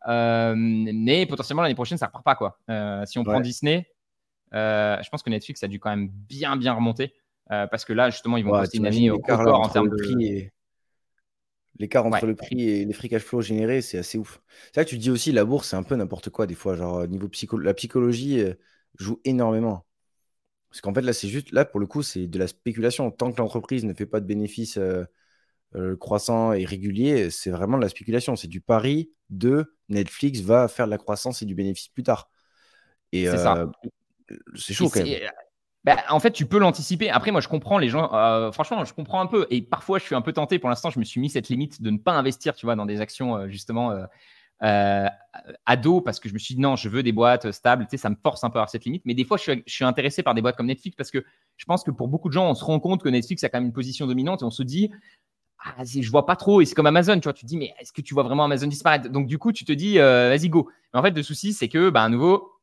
Euh, 0.07 0.53
mais 0.57 1.25
potentiellement, 1.25 1.61
l'année 1.61 1.75
prochaine, 1.75 1.97
ça 1.97 2.07
repart 2.07 2.23
pas, 2.23 2.35
quoi. 2.35 2.57
si 3.05 3.19
on 3.19 3.23
prend 3.23 3.41
Disney, 3.41 3.87
je 4.53 5.09
pense 5.09 5.21
que 5.21 5.29
Netflix 5.29 5.61
a 5.63 5.67
dû 5.67 5.79
quand 5.79 5.89
même 5.89 6.09
bien, 6.09 6.55
bien 6.55 6.73
remonter. 6.73 7.13
parce 7.47 7.83
que 7.83 7.91
là, 7.91 8.09
justement, 8.09 8.37
ils 8.37 8.45
vont 8.45 8.51
poster 8.51 8.77
une 8.77 8.87
année 8.87 9.11
au 9.11 9.17
record 9.17 9.59
en 9.59 9.67
termes 9.67 9.89
de 9.89 9.95
prix. 9.95 10.49
L'écart 11.79 12.05
entre 12.05 12.25
le 12.25 12.35
prix 12.35 12.69
et 12.69 12.85
les 12.85 12.93
free 12.93 13.07
cash 13.07 13.23
flow 13.23 13.41
générés, 13.41 13.81
c'est 13.81 13.97
assez 13.97 14.17
ouf. 14.17 14.41
C'est 14.65 14.81
vrai 14.81 14.85
que 14.85 14.89
tu 14.89 14.97
dis 14.97 15.09
aussi, 15.09 15.31
la 15.31 15.45
bourse, 15.45 15.69
c'est 15.69 15.77
un 15.77 15.83
peu 15.83 15.95
n'importe 15.95 16.29
quoi 16.29 16.45
des 16.45 16.53
fois. 16.53 16.75
Genre, 16.75 17.07
niveau 17.07 17.29
psycho 17.29 17.57
la 17.57 17.73
psychologie 17.73 18.41
euh, 18.41 18.53
joue 18.99 19.21
énormément. 19.23 19.85
Parce 20.69 20.81
qu'en 20.81 20.93
fait, 20.93 21.01
là, 21.01 21.13
c'est 21.13 21.29
juste, 21.29 21.51
là, 21.53 21.63
pour 21.63 21.79
le 21.79 21.87
coup, 21.87 22.03
c'est 22.03 22.27
de 22.27 22.37
la 22.37 22.47
spéculation. 22.47 23.09
Tant 23.11 23.31
que 23.31 23.37
l'entreprise 23.37 23.85
ne 23.85 23.93
fait 23.93 24.05
pas 24.05 24.19
de 24.19 24.25
bénéfices 24.25 24.77
euh, 24.77 25.05
euh, 25.75 25.95
croissants 25.95 26.51
et 26.51 26.65
réguliers, 26.65 27.29
c'est 27.29 27.49
vraiment 27.49 27.77
de 27.77 27.83
la 27.83 27.89
spéculation. 27.89 28.35
C'est 28.35 28.49
du 28.49 28.59
pari 28.59 29.11
de 29.29 29.73
Netflix 29.87 30.41
va 30.41 30.67
faire 30.67 30.85
de 30.85 30.91
la 30.91 30.97
croissance 30.97 31.41
et 31.41 31.45
du 31.45 31.55
bénéfice 31.55 31.87
plus 31.87 32.03
tard. 32.03 32.29
Et 33.13 33.25
c'est 33.25 33.37
ça. 33.37 33.71
C'est 34.55 34.73
chaud 34.73 34.89
quand 34.89 35.03
même. 35.03 35.19
Bah, 35.85 35.97
en 36.09 36.19
fait, 36.19 36.31
tu 36.31 36.45
peux 36.45 36.59
l'anticiper. 36.59 37.09
Après, 37.09 37.31
moi, 37.31 37.39
je 37.39 37.47
comprends 37.47 37.77
les 37.77 37.87
gens. 37.87 38.13
Euh, 38.13 38.51
franchement, 38.51 38.83
je 38.83 38.93
comprends 38.93 39.21
un 39.21 39.27
peu. 39.27 39.47
Et 39.49 39.61
parfois, 39.61 39.97
je 39.97 40.03
suis 40.03 40.15
un 40.15 40.21
peu 40.21 40.33
tenté. 40.33 40.59
Pour 40.59 40.69
l'instant, 40.69 40.89
je 40.89 40.99
me 40.99 41.05
suis 41.05 41.21
mis 41.21 41.29
cette 41.29 41.47
limite 41.47 41.81
de 41.81 41.89
ne 41.89 41.97
pas 41.97 42.13
investir, 42.13 42.53
tu 42.55 42.65
vois, 42.65 42.75
dans 42.75 42.85
des 42.85 42.99
actions 42.99 43.37
euh, 43.37 43.47
justement 43.47 43.93
euh, 44.61 45.07
ado, 45.65 46.01
parce 46.01 46.19
que 46.19 46.27
je 46.27 46.33
me 46.33 46.39
suis 46.39 46.55
dit 46.55 46.61
non, 46.61 46.75
je 46.75 46.89
veux 46.89 47.01
des 47.01 47.13
boîtes 47.13 47.51
stables. 47.51 47.85
Tu 47.85 47.91
sais, 47.91 47.97
ça 47.97 48.09
me 48.09 48.17
force 48.21 48.43
un 48.43 48.49
peu 48.49 48.59
à 48.59 48.61
avoir 48.61 48.69
cette 48.69 48.83
limite. 48.83 49.03
Mais 49.05 49.13
des 49.13 49.23
fois, 49.23 49.37
je 49.37 49.61
suis, 49.65 49.85
intéressé 49.85 50.21
par 50.21 50.33
des 50.33 50.41
boîtes 50.41 50.57
comme 50.57 50.67
Netflix 50.67 50.97
parce 50.97 51.11
que 51.11 51.23
je 51.55 51.65
pense 51.65 51.83
que 51.83 51.91
pour 51.91 52.09
beaucoup 52.09 52.27
de 52.27 52.33
gens, 52.33 52.49
on 52.49 52.55
se 52.55 52.65
rend 52.65 52.81
compte 52.81 53.01
que 53.01 53.09
Netflix 53.09 53.43
a 53.45 53.49
quand 53.49 53.59
même 53.59 53.67
une 53.67 53.73
position 53.73 54.05
dominante 54.05 54.41
et 54.41 54.45
on 54.45 54.51
se 54.51 54.63
dit. 54.63 54.91
Ah, 55.61 55.83
je 55.83 56.09
vois 56.09 56.25
pas 56.25 56.37
trop, 56.37 56.61
et 56.61 56.65
c'est 56.65 56.73
comme 56.73 56.85
Amazon, 56.85 57.15
tu 57.15 57.23
vois, 57.23 57.33
tu 57.33 57.41
te 57.41 57.47
dis, 57.47 57.57
mais 57.57 57.73
est-ce 57.81 57.91
que 57.91 57.99
tu 57.99 58.13
vois 58.13 58.23
vraiment 58.23 58.45
Amazon 58.45 58.67
disparaître? 58.67 59.09
Donc, 59.09 59.27
du 59.27 59.37
coup, 59.37 59.51
tu 59.51 59.65
te 59.65 59.73
dis, 59.73 59.97
vas-y, 59.97 60.47
go. 60.47 60.69
Mais 60.93 61.01
en 61.01 61.03
fait, 61.03 61.11
le 61.11 61.21
souci, 61.21 61.51
c'est 61.51 61.67
que, 61.67 61.89
bah, 61.89 62.03
à 62.03 62.07
nouveau, 62.07 62.58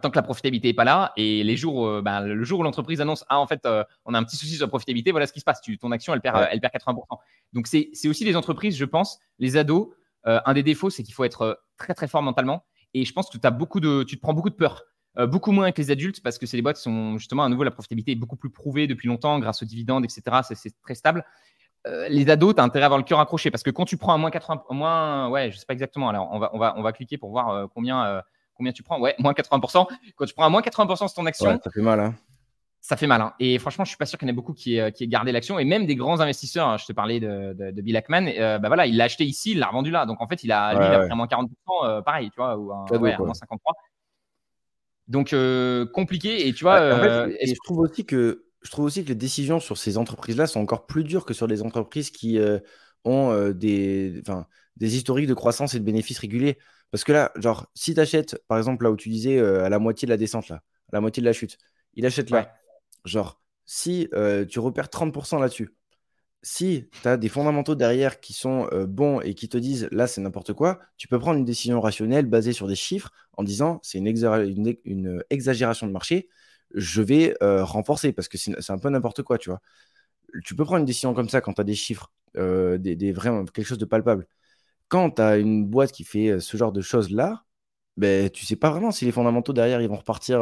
tant 0.00 0.10
que 0.10 0.16
la 0.16 0.22
profitabilité 0.22 0.68
n'est 0.68 0.74
pas 0.74 0.84
là 0.84 1.12
et 1.16 1.44
les 1.44 1.56
jours, 1.56 1.86
euh, 1.86 2.02
ben, 2.02 2.20
le 2.20 2.44
jour 2.44 2.60
où 2.60 2.62
l'entreprise 2.62 3.00
annonce 3.00 3.24
ah 3.28 3.38
en 3.38 3.46
fait 3.46 3.64
euh, 3.66 3.84
on 4.04 4.14
a 4.14 4.18
un 4.18 4.24
petit 4.24 4.36
souci 4.36 4.54
sur 4.56 4.66
la 4.66 4.68
profitabilité, 4.68 5.12
voilà 5.12 5.26
ce 5.26 5.32
qui 5.32 5.40
se 5.40 5.44
passe. 5.44 5.60
Tu, 5.60 5.78
ton 5.78 5.92
action 5.92 6.12
elle 6.12 6.20
perd, 6.20 6.48
elle 6.50 6.60
perd 6.60 6.72
80%. 6.74 7.04
Donc 7.52 7.66
c'est 7.66 8.08
aussi 8.08 8.24
les 8.24 8.36
entreprises, 8.36 8.76
je 8.76 8.84
pense, 8.84 9.20
les 9.38 9.56
ados. 9.56 9.88
Euh, 10.26 10.40
un 10.44 10.54
des 10.54 10.64
défauts 10.64 10.90
c'est 10.90 11.04
qu'il 11.04 11.14
faut 11.14 11.24
être 11.24 11.62
très 11.76 11.94
très 11.94 12.08
fort 12.08 12.22
mentalement 12.22 12.64
et 12.94 13.04
je 13.04 13.12
pense 13.12 13.30
que 13.30 13.38
tu 13.38 13.46
as 13.46 13.52
beaucoup 13.52 13.78
de, 13.78 14.02
tu 14.02 14.16
te 14.16 14.20
prends 14.20 14.34
beaucoup 14.34 14.50
de 14.50 14.56
peur. 14.56 14.82
beaucoup 15.28 15.52
moins 15.52 15.70
que 15.70 15.80
les 15.80 15.92
adultes 15.92 16.20
parce 16.20 16.36
que 16.36 16.46
c'est 16.46 16.56
des 16.56 16.62
boîtes 16.62 16.76
qui 16.76 16.82
sont 16.82 17.16
justement 17.16 17.44
à 17.44 17.48
nouveau 17.48 17.62
la 17.62 17.70
profitabilité 17.70 18.12
est 18.12 18.16
beaucoup 18.16 18.36
plus 18.36 18.50
prouvée 18.50 18.88
depuis 18.88 19.06
longtemps 19.06 19.38
grâce 19.38 19.62
aux 19.62 19.66
dividendes 19.66 20.04
etc. 20.04 20.38
C'est 20.42 20.80
très 20.82 20.96
stable. 20.96 21.24
les 22.08 22.28
ados, 22.28 22.56
tu 22.56 22.60
as 22.60 22.64
intérêt 22.64 22.82
à 22.82 22.86
avoir 22.86 22.98
le 22.98 23.04
cœur 23.04 23.20
accroché 23.20 23.52
parce 23.52 23.62
que 23.62 23.70
quand 23.70 23.84
tu 23.84 23.98
prends 23.98 24.14
un 24.14 24.18
moins 24.18 24.32
80, 24.32 24.64
moins, 24.70 25.28
ouais, 25.28 25.52
je 25.52 25.58
sais 25.58 25.66
pas 25.66 25.74
exactement. 25.74 26.08
Alors 26.08 26.28
on 26.32 26.40
va, 26.40 26.50
on 26.54 26.58
va, 26.58 26.74
on 26.76 26.82
va 26.82 26.92
cliquer 26.92 27.18
pour 27.18 27.30
voir 27.30 27.68
combien 27.72 28.20
combien 28.56 28.72
tu 28.72 28.82
prends? 28.82 29.00
Ouais, 29.00 29.14
moins 29.18 29.32
80%. 29.32 29.86
Quand 30.16 30.24
tu 30.24 30.34
prends 30.34 30.44
à 30.44 30.48
moins 30.48 30.60
80% 30.60 30.96
sur 30.96 31.14
ton 31.14 31.26
action, 31.26 31.58
ça 31.62 31.70
fait 31.70 31.82
mal. 31.82 32.00
Hein. 32.00 32.14
Ça 32.86 32.96
fait 32.96 33.08
mal. 33.08 33.20
Hein. 33.20 33.34
Et 33.40 33.58
franchement, 33.58 33.84
je 33.84 33.88
suis 33.88 33.96
pas 33.96 34.06
sûr 34.06 34.16
qu'il 34.16 34.28
y 34.28 34.30
en 34.30 34.32
ait 34.32 34.36
beaucoup 34.36 34.52
qui, 34.52 34.76
aient, 34.76 34.92
qui 34.92 35.08
gardé 35.08 35.32
l'action. 35.32 35.58
Et 35.58 35.64
même 35.64 35.86
des 35.86 35.96
grands 35.96 36.20
investisseurs, 36.20 36.68
hein, 36.68 36.76
je 36.76 36.86
te 36.86 36.92
parlais 36.92 37.18
de, 37.18 37.52
de, 37.52 37.82
Bill 37.82 37.96
Ackman, 37.96 38.28
euh, 38.28 38.58
bah 38.58 38.68
voilà, 38.68 38.86
il 38.86 38.96
l'a 38.96 39.04
acheté 39.04 39.24
ici, 39.24 39.52
il 39.52 39.58
l'a 39.58 39.66
revendu 39.66 39.90
là. 39.90 40.06
Donc 40.06 40.22
en 40.22 40.28
fait, 40.28 40.44
il 40.44 40.52
a, 40.52 40.72
lui, 40.74 40.86
il 40.86 40.94
a 40.94 41.00
pris 41.00 41.10
à 41.10 41.14
moins 41.16 41.26
40%, 41.26 41.48
euh, 41.82 42.02
pareil, 42.02 42.30
tu 42.30 42.36
vois, 42.36 42.56
ou 42.56 42.72
un, 42.72 42.86
ouais, 42.98 43.16
moins 43.18 43.32
53%. 43.32 43.58
Donc 45.08 45.32
euh, 45.32 45.84
compliqué. 45.86 46.46
Et 46.46 46.52
tu 46.52 46.62
vois, 46.62 46.94
en 46.94 47.00
fait, 47.00 47.36
et 47.40 47.48
je 47.48 47.60
trouve 47.64 47.80
aussi 47.80 48.06
que 48.06 48.44
je 48.62 48.70
trouve 48.70 48.84
aussi 48.84 49.02
que 49.02 49.08
les 49.08 49.16
décisions 49.16 49.58
sur 49.58 49.78
ces 49.78 49.98
entreprises-là 49.98 50.46
sont 50.46 50.60
encore 50.60 50.86
plus 50.86 51.02
dures 51.02 51.24
que 51.24 51.34
sur 51.34 51.48
les 51.48 51.62
entreprises 51.62 52.10
qui 52.10 52.38
ont 53.04 53.50
des, 53.50 54.22
des 54.76 54.96
historiques 54.96 55.26
de 55.26 55.34
croissance 55.34 55.74
et 55.74 55.80
de 55.80 55.84
bénéfices 55.84 56.20
réguliers. 56.20 56.56
Parce 56.90 57.04
que 57.04 57.12
là, 57.12 57.32
genre, 57.36 57.70
si 57.74 57.94
tu 57.94 58.00
achètes, 58.00 58.42
par 58.48 58.58
exemple, 58.58 58.84
là 58.84 58.90
où 58.90 58.96
tu 58.96 59.08
disais 59.08 59.38
euh, 59.38 59.64
à 59.64 59.68
la 59.68 59.78
moitié 59.78 60.06
de 60.06 60.10
la 60.10 60.16
descente, 60.16 60.48
là, 60.48 60.56
à 60.56 60.90
la 60.92 61.00
moitié 61.00 61.20
de 61.20 61.26
la 61.26 61.32
chute, 61.32 61.58
il 61.94 62.06
achète 62.06 62.30
là. 62.30 62.54
Genre, 63.04 63.40
si 63.64 64.08
euh, 64.14 64.44
tu 64.44 64.60
repères 64.60 64.88
30% 64.88 65.40
là-dessus, 65.40 65.74
si 66.42 66.88
tu 67.02 67.08
as 67.08 67.16
des 67.16 67.28
fondamentaux 67.28 67.74
derrière 67.74 68.20
qui 68.20 68.32
sont 68.32 68.68
euh, 68.72 68.86
bons 68.86 69.20
et 69.20 69.34
qui 69.34 69.48
te 69.48 69.58
disent 69.58 69.88
là, 69.90 70.06
c'est 70.06 70.20
n'importe 70.20 70.52
quoi, 70.52 70.78
tu 70.96 71.08
peux 71.08 71.18
prendre 71.18 71.38
une 71.38 71.44
décision 71.44 71.80
rationnelle 71.80 72.26
basée 72.26 72.52
sur 72.52 72.68
des 72.68 72.76
chiffres 72.76 73.10
en 73.32 73.42
disant 73.42 73.80
c'est 73.82 73.98
une, 73.98 74.06
une, 74.84 75.24
exagération 75.30 75.86
de 75.88 75.92
marché, 75.92 76.28
je 76.74 77.02
vais 77.02 77.36
renforcer 77.40 78.12
parce 78.12 78.28
que 78.28 78.38
c'est 78.38 78.70
un 78.70 78.78
peu 78.78 78.90
n'importe 78.90 79.22
quoi, 79.22 79.38
tu 79.38 79.50
vois. 79.50 79.60
Tu 80.44 80.54
peux 80.54 80.64
prendre 80.64 80.80
une 80.80 80.86
décision 80.86 81.14
comme 81.14 81.28
ça 81.28 81.40
quand 81.40 81.54
tu 81.54 81.60
as 81.60 81.64
des 81.64 81.74
chiffres, 81.74 82.12
des, 82.36 82.78
des, 82.78 83.12
vraiment, 83.12 83.44
quelque 83.44 83.66
chose 83.66 83.78
de 83.78 83.84
palpable 83.84 84.26
quand 84.88 85.10
tu 85.10 85.22
as 85.22 85.36
une 85.36 85.66
boîte 85.66 85.92
qui 85.92 86.04
fait 86.04 86.40
ce 86.40 86.56
genre 86.56 86.72
de 86.72 86.80
choses-là, 86.80 87.44
ben, 87.96 88.30
tu 88.30 88.44
sais 88.44 88.56
pas 88.56 88.70
vraiment 88.70 88.90
si 88.90 89.04
les 89.04 89.12
fondamentaux 89.12 89.52
derrière 89.52 89.80
ils 89.80 89.88
vont 89.88 89.96
repartir 89.96 90.40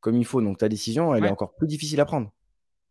comme 0.00 0.16
il 0.16 0.24
faut. 0.24 0.42
Donc 0.42 0.58
ta 0.58 0.68
décision, 0.68 1.14
elle 1.14 1.24
est 1.24 1.30
encore 1.30 1.54
plus 1.54 1.66
difficile 1.66 2.00
à 2.00 2.04
prendre. 2.04 2.30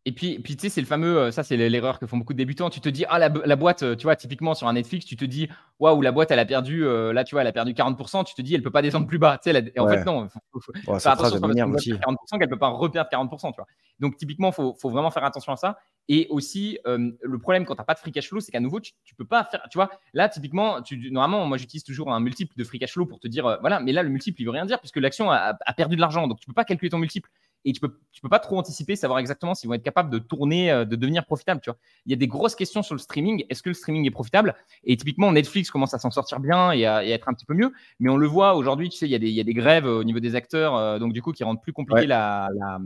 Et 0.06 0.12
puis, 0.12 0.40
puis 0.40 0.58
tu 0.58 0.64
sais, 0.64 0.70
c'est 0.70 0.82
le 0.82 0.88
fameux, 0.88 1.32
ça 1.32 1.44
c'est 1.44 1.56
l'erreur 1.56 1.98
que 1.98 2.06
font 2.08 2.18
beaucoup 2.18 2.34
de 2.34 2.38
débutants. 2.38 2.70
Tu 2.70 2.82
te 2.82 2.90
dis, 2.90 3.06
ah, 3.08 3.20
la, 3.20 3.56
boîte, 3.56 3.96
tu 3.98 4.04
vois, 4.04 4.18
typiquement 4.18 4.54
sur 4.54 4.68
un 4.68 4.74
Netflix, 4.74 5.06
tu 5.06 5.16
te 5.16 5.24
dis, 5.24 5.48
waouh, 5.80 6.02
la 6.02 6.12
boîte, 6.12 6.30
elle 6.32 6.40
a 6.40 6.46
perdu, 6.46 6.86
euh, 6.86 7.14
là, 7.14 7.24
tu 7.24 7.36
vois, 7.36 7.42
elle 7.42 7.48
a 7.48 7.54
perdu 7.54 7.72
40%. 7.74 8.26
Tu 8.26 8.34
te 8.34 8.42
dis, 8.42 8.54
elle 8.54 8.62
peut 8.62 8.72
pas 8.72 8.82
descendre 8.82 9.08
plus 9.08 9.18
bas. 9.18 9.40
Tu 9.42 9.50
sais, 9.50 9.72
et 9.74 9.80
en 9.80 9.88
fait, 9.88 10.04
non. 10.04 10.28
Faut, 10.28 10.40
faut, 10.52 10.74
faut 10.84 11.00
faire 11.00 11.14
attention, 11.14 11.40
40% 11.40 12.38
qu'elle 12.38 12.50
peut 12.50 12.60
pas 12.60 12.68
reperdre 12.68 13.10
40%. 13.10 13.52
Tu 13.52 13.56
vois. 13.56 13.68
Donc, 14.00 14.18
typiquement, 14.18 14.50
il 14.50 14.54
faut, 14.54 14.76
faut, 14.82 14.90
vraiment 14.90 15.10
faire 15.10 15.24
attention 15.24 15.54
à 15.54 15.56
ça. 15.56 15.78
Et 16.10 16.28
aussi, 16.30 16.80
le 16.86 17.38
problème 17.38 17.66
quand 17.66 17.76
tu 17.76 17.82
n'as 17.82 17.86
pas 17.86 17.94
de 17.94 18.00
free 18.00 18.12
cash 18.12 18.28
flow, 18.28 18.40
c'est 18.40 18.52
qu'à 18.52 18.60
nouveau, 18.60 18.80
tu, 18.80 18.92
tu, 19.06 19.16
peux 19.16 19.26
pas 19.26 19.46
faire, 19.46 19.66
tu 19.70 19.78
vois, 19.78 19.90
là, 20.14 20.28
typiquement, 20.28 20.82
tu, 20.82 21.12
normalement, 21.12 21.46
moi, 21.46 21.58
j'utilise 21.58 21.84
toujours 21.84 22.12
un 22.12 22.20
multiple 22.20 22.54
de 22.58 22.64
free 22.64 22.80
cash 22.80 22.94
flow 22.94 23.06
pour 23.06 23.20
te 23.20 23.28
dire, 23.28 23.58
voilà, 23.62 23.80
mais 23.80 23.94
là, 23.94 24.04
le 24.04 24.10
multiple, 24.10 24.42
il 24.42 24.46
veut 24.46 24.52
rien 24.52 24.66
dire 24.66 24.80
puisque 24.80 24.98
l'action 24.98 25.32
a, 25.32 25.58
a, 25.66 25.74
perdu 25.74 25.96
de 25.96 26.02
l'argent. 26.02 26.28
Donc, 26.28 26.40
tu 26.40 26.48
peux 26.48 26.54
pas 26.54 26.66
calculer 26.66 26.90
ton 26.90 26.98
multiple 26.98 27.30
et 27.66 27.72
tu 27.72 27.80
peux, 27.80 27.98
tu 28.12 28.22
peux 28.22 28.30
pas 28.30 28.40
trop 28.40 28.58
anticiper, 28.58 28.96
savoir 28.96 29.20
exactement 29.20 29.54
s'ils 29.54 29.68
vont 29.68 29.76
être 29.76 29.84
capables 29.84 30.10
de 30.10 30.20
tourner, 30.20 30.72
euh, 30.72 30.86
de 30.86 30.96
devenir 30.96 31.26
profitables. 31.26 31.62
Tu 31.62 31.70
vois. 31.70 31.78
Il 32.06 32.12
y 32.12 32.14
a 32.14 32.18
des 32.18 32.28
grosses 32.28 32.56
questions 32.56 32.84
sur 32.84 32.96
le 32.96 33.00
streaming. 33.00 33.46
Est-ce 33.50 33.64
que 33.64 33.70
le 33.70 33.74
streaming 33.74 34.06
est 34.06 34.12
profitable? 34.12 34.56
Et 34.84 34.98
typiquement, 34.98 35.32
Netflix 35.32 35.72
commence 35.72 35.94
à 35.94 36.00
s'en 36.00 36.12
sortir 36.12 36.40
bien 36.40 36.72
et 36.72 36.86
à, 36.86 37.06
être 37.06 37.30
un 37.30 37.34
petit 37.34 37.46
peu 37.46 37.54
mieux. 37.54 37.72
Mais 38.00 38.10
on 38.10 38.18
le 38.18 38.28
voit 38.28 38.56
aujourd'hui, 38.56 38.90
tu 38.90 38.98
sais, 38.98 39.08
il 39.08 39.12
y, 39.12 39.16
a 39.16 39.20
des, 39.20 39.30
il 39.30 39.36
y 39.36 39.42
a 39.42 39.46
des 39.46 39.54
grèves 39.54 39.86
au 39.86 40.04
niveau 40.04 40.20
des 40.20 40.36
acteurs, 40.36 40.76
euh, 40.76 41.00
donc 41.00 41.14
du 41.14 41.22
coup, 41.22 41.32
qui 41.32 41.44
rendent 41.44 41.62
plus 41.62 41.74
compliqué 41.74 42.06
la, 42.06 42.50
la, 42.58 42.80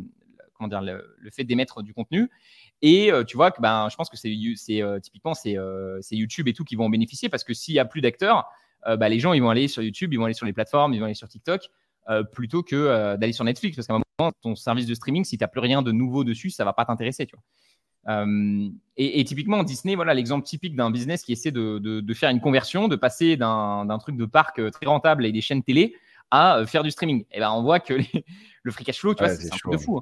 comment 0.57 0.67
dire, 0.67 0.81
le, 0.81 1.29
fait 1.31 1.43
d'émettre 1.43 1.81
du 1.81 1.93
contenu. 1.93 2.29
Et 2.81 3.11
euh, 3.11 3.23
tu 3.23 3.37
vois 3.37 3.51
que 3.51 3.61
ben, 3.61 3.87
je 3.89 3.95
pense 3.95 4.09
que 4.09 4.17
c'est 4.17 4.33
typiquement 5.01 5.33
c'est 5.33 5.55
YouTube 6.11 6.47
et 6.47 6.53
tout 6.53 6.63
qui 6.63 6.75
vont 6.75 6.85
en 6.85 6.89
bénéficier 6.89 7.29
parce 7.29 7.43
que 7.43 7.53
s'il 7.53 7.73
y 7.73 7.79
a 7.79 7.85
plus 7.85 8.01
d'acteurs, 8.01 8.45
bah, 8.85 9.09
les 9.09 9.19
gens 9.19 9.33
ils 9.33 9.41
vont 9.41 9.49
aller 9.49 9.67
sur 9.67 9.81
YouTube, 9.83 10.13
ils 10.13 10.17
vont 10.17 10.25
aller 10.25 10.33
sur 10.33 10.45
les 10.45 10.53
plateformes, 10.53 10.93
ils 10.93 10.99
vont 10.99 11.05
aller 11.05 11.13
sur 11.13 11.27
TikTok. 11.27 11.69
Euh, 12.09 12.23
plutôt 12.23 12.63
que 12.63 12.75
euh, 12.75 13.17
d'aller 13.17 13.33
sur 13.33 13.43
Netflix. 13.43 13.75
Parce 13.75 13.87
qu'à 13.87 13.95
un 13.95 14.01
moment, 14.17 14.31
ton 14.41 14.55
service 14.55 14.85
de 14.85 14.93
streaming, 14.93 15.25
si 15.25 15.37
tu 15.37 15.43
n'as 15.43 15.49
plus 15.49 15.59
rien 15.59 15.81
de 15.81 15.91
nouveau 15.91 16.23
dessus, 16.23 16.49
ça 16.49 16.63
va 16.63 16.71
pas 16.71 16.85
t'intéresser. 16.85 17.25
Tu 17.25 17.35
vois. 17.35 18.15
Euh, 18.15 18.69
et, 18.95 19.25
typiquement, 19.25 19.61
Disney, 19.63 19.95
voilà 19.95 20.13
l'exemple 20.13 20.45
typique 20.45 20.77
d'un 20.77 20.89
business 20.89 21.23
qui 21.23 21.33
essaie 21.33 21.51
de, 21.51 21.79
de, 21.79 22.13
faire 22.13 22.29
une 22.29 22.39
conversion, 22.39 22.87
de 22.87 22.95
passer 22.95 23.35
d'un 23.35 23.97
truc 23.99 24.15
de 24.15 24.25
parc 24.25 24.61
très 24.71 24.85
rentable 24.85 25.25
et 25.25 25.33
des 25.33 25.41
chaînes 25.41 25.63
télé 25.63 25.95
à 26.31 26.63
faire 26.65 26.83
du 26.83 26.91
streaming. 26.91 27.25
Et 27.31 27.39
ben, 27.39 27.51
on 27.51 27.61
voit 27.61 27.81
que 27.81 27.95
le 28.63 28.71
free 28.71 28.85
cash 28.85 28.99
flow, 28.99 29.13
tu 29.13 29.25
vois, 29.25 29.35
c'est 29.35 29.53
un 29.53 29.57
truc 29.57 29.73
de 29.73 29.77
fou. 29.77 30.01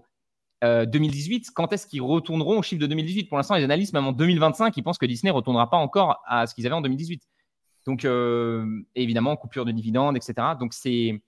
2018, 0.63 1.45
hein. 1.47 1.51
quand 1.53 1.73
est-ce 1.73 1.85
qu'ils 1.85 2.01
retourneront 2.01 2.59
au 2.59 2.61
chiffre 2.61 2.81
de 2.81 2.87
2018 2.87 3.29
Pour 3.29 3.37
l'instant, 3.37 3.55
les 3.55 3.63
analystes, 3.63 3.93
même 3.93 4.07
en 4.07 4.11
2025, 4.11 4.75
ils 4.77 4.83
pensent 4.83 4.97
que 4.97 5.05
Disney 5.05 5.31
ne 5.31 5.35
retournera 5.35 5.69
pas 5.69 5.77
encore 5.77 6.21
à 6.25 6.47
ce 6.47 6.55
qu'ils 6.55 6.65
avaient 6.65 6.75
en 6.75 6.81
2018. 6.81 7.21
Donc, 7.85 8.07
évidemment, 8.95 9.35
coupure 9.35 9.65
de 9.65 9.71
dividendes, 9.71 10.17
etc. 10.17 10.55
Donc, 10.59 10.73
c'est 10.73 11.21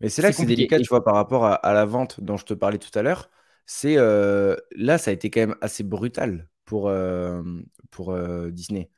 mais 0.00 0.08
c'est 0.08 0.22
là 0.22 0.30
que 0.30 0.36
c'est 0.36 0.46
délicat, 0.46 0.78
tu 0.78 0.88
vois, 0.88 1.04
par 1.04 1.14
rapport 1.14 1.44
à, 1.46 1.72
la 1.72 1.84
vente 1.84 2.20
dont 2.20 2.36
je 2.36 2.44
te 2.44 2.54
parlais 2.54 2.78
tout 2.78 2.96
à 2.98 3.02
l'heure. 3.02 3.30
C'est 3.66 3.96
euh, 3.96 4.56
là, 4.76 4.98
ça 4.98 5.10
a 5.10 5.14
été 5.14 5.30
quand 5.30 5.40
même 5.40 5.56
assez 5.60 5.82
brutal 5.82 6.48
pour, 6.64 6.88
euh, 6.88 7.42
pour 7.90 8.12
euh, 8.12 8.50
Disney. 8.50 8.90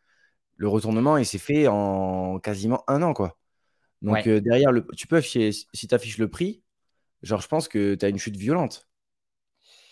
Le 0.57 0.69
retournement, 0.69 1.17
il 1.17 1.27
s'est 1.27 1.39
fait 1.39 1.69
en 1.69 2.39
quasiment 2.39 2.83
un 2.89 3.03
an, 3.03 3.15
quoi. 3.15 3.39
Donc 4.03 4.29
derrière, 4.29 4.73
le, 4.73 4.87
tu 4.97 5.07
peux 5.07 5.17
afficher, 5.17 5.53
si 5.53 5.89
tu 5.89 5.95
affiches 5.95 6.19
le 6.19 6.29
prix, 6.29 6.63
genre, 7.23 7.41
je 7.41 7.49
pense 7.49 7.67
que 7.67 7.95
tu 7.95 8.05
as 8.05 8.09
une 8.09 8.19
chute 8.19 8.37
violente. 8.37 8.89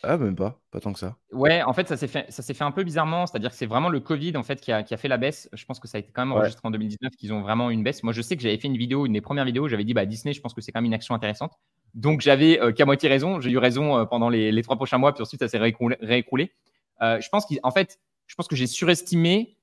Ah, 0.07 0.16
même 0.16 0.36
pas, 0.36 0.61
pas 0.70 0.80
tant 0.80 0.92
que 0.92 0.98
ça. 0.98 1.16
Ouais, 1.32 1.62
en 1.62 1.72
fait, 1.72 1.88
ça 1.88 1.96
s'est 1.96 2.09
fait, 2.09 2.26
ça 2.30 2.42
s'est 2.42 2.55
fait 2.55 2.64
un 2.64 2.70
peu 2.70 2.84
bizarrement. 2.84 3.26
C'est-à-dire 3.26 3.50
que 3.50 3.57
c'est 3.57 3.66
vraiment 3.66 3.88
le 3.88 4.00
Covid 4.00 4.36
en 4.36 4.42
fait 4.42 4.61
qui 4.61 4.72
a, 4.72 4.82
qui 4.82 4.94
a, 4.94 4.96
fait 4.96 5.09
la 5.09 5.16
baisse. 5.16 5.48
Je 5.52 5.64
pense 5.64 5.80
que 5.80 5.88
ça 5.88 5.98
a 5.98 6.00
été 6.00 6.11
quand 6.12 6.22
même 6.22 6.32
enregistré 6.32 6.61
en 6.64 6.70
2019 6.70 7.14
qu'ils 7.16 7.32
ont 7.32 7.42
vraiment 7.42 7.70
une 7.70 7.82
baisse. 7.82 8.02
Moi, 8.02 8.12
je 8.12 8.22
sais 8.22 8.36
que 8.36 8.42
j'avais 8.42 8.59
fait 8.59 8.68
une 8.68 8.76
vidéo, 8.76 9.07
une 9.07 9.12
des 9.12 9.20
premières 9.20 9.44
vidéos, 9.44 9.68
j'avais 9.68 9.84
dit 9.84 9.94
bah 9.94 10.07
Disney, 10.07 10.32
je 10.32 10.40
pense 10.40 10.55
que 10.55 10.61
c'est 10.61 10.72
quand 10.72 10.80
même 10.80 10.86
une 10.86 10.94
action 10.94 11.14
intéressante. 11.14 11.52
Donc 11.94 12.20
j'avais 12.20 12.61
euh, 12.61 12.72
qu'à 12.72 12.84
moitié 12.84 13.09
raison. 13.09 13.40
J'ai 13.40 13.50
eu 13.50 13.59
raison 13.59 13.98
euh, 13.98 14.05
pendant 14.05 14.28
les, 14.28 14.52
les, 14.52 14.62
trois 14.62 14.76
prochains 14.76 14.98
mois, 14.98 15.12
puis 15.12 15.22
ensuite 15.22 15.40
ça 15.40 15.48
s'est 15.48 15.59
réécroulé. 15.59 16.52
Euh, 17.02 17.20
je 17.20 17.28
pense 17.28 17.46
qu'en 17.46 17.70
fait, 17.70 17.98
je 18.26 18.34
pense 18.34 18.48
que 18.48 18.57
j'ai 18.57 18.66
surestimé 18.66 19.57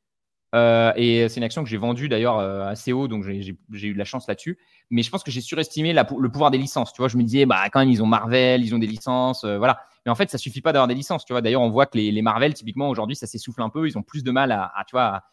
euh, 0.53 0.91
et 0.95 1.29
c'est 1.29 1.37
une 1.37 1.43
action 1.43 1.63
que 1.63 1.69
j'ai 1.69 1.77
vendue 1.77 2.09
d'ailleurs 2.09 2.39
assez 2.39 2.91
haut, 2.91 3.07
donc 3.07 3.23
j'ai 3.23 3.87
eu 3.87 3.93
de 3.93 3.97
la 3.97 4.05
chance 4.05 4.27
là-dessus. 4.27 4.57
Mais 4.89 5.03
je 5.03 5.09
pense 5.09 5.23
que 5.23 5.31
j'ai 5.31 5.41
surestimé 5.41 5.93
la, 5.93 6.07
le 6.17 6.29
pouvoir 6.29 6.51
des 6.51 6.57
licences. 6.57 6.93
Tu 6.93 7.01
vois, 7.01 7.07
je 7.07 7.17
me 7.17 7.23
disais, 7.23 7.45
bah 7.45 7.69
quand 7.69 7.79
même, 7.79 7.89
ils 7.89 8.01
ont 8.03 8.05
Marvel, 8.07 8.63
ils 8.63 8.73
ont 8.75 8.79
des 8.79 8.87
licences, 8.87 9.45
voilà. 9.45 9.81
Mais 10.05 10.11
en 10.11 10.15
fait, 10.15 10.29
ça 10.29 10.37
suffit 10.37 10.61
pas 10.61 10.73
d'avoir 10.73 10.87
des 10.87 10.95
licences. 10.95 11.25
Tu 11.25 11.33
vois, 11.33 11.41
d'ailleurs, 11.41 11.61
on 11.61 11.69
voit 11.69 11.85
que 11.85 11.97
les, 11.97 12.11
les 12.11 12.21
Marvel, 12.21 12.53
typiquement 12.53 12.89
aujourd'hui, 12.89 13.15
ça 13.15 13.27
s'essouffle 13.27 13.61
un 13.61 13.69
peu. 13.69 13.87
Ils 13.87 13.97
ont 13.97 14.03
plus 14.03 14.23
de 14.23 14.31
mal 14.31 14.51
à, 14.51 14.71
tu 14.87 14.95
vois, 14.95 15.23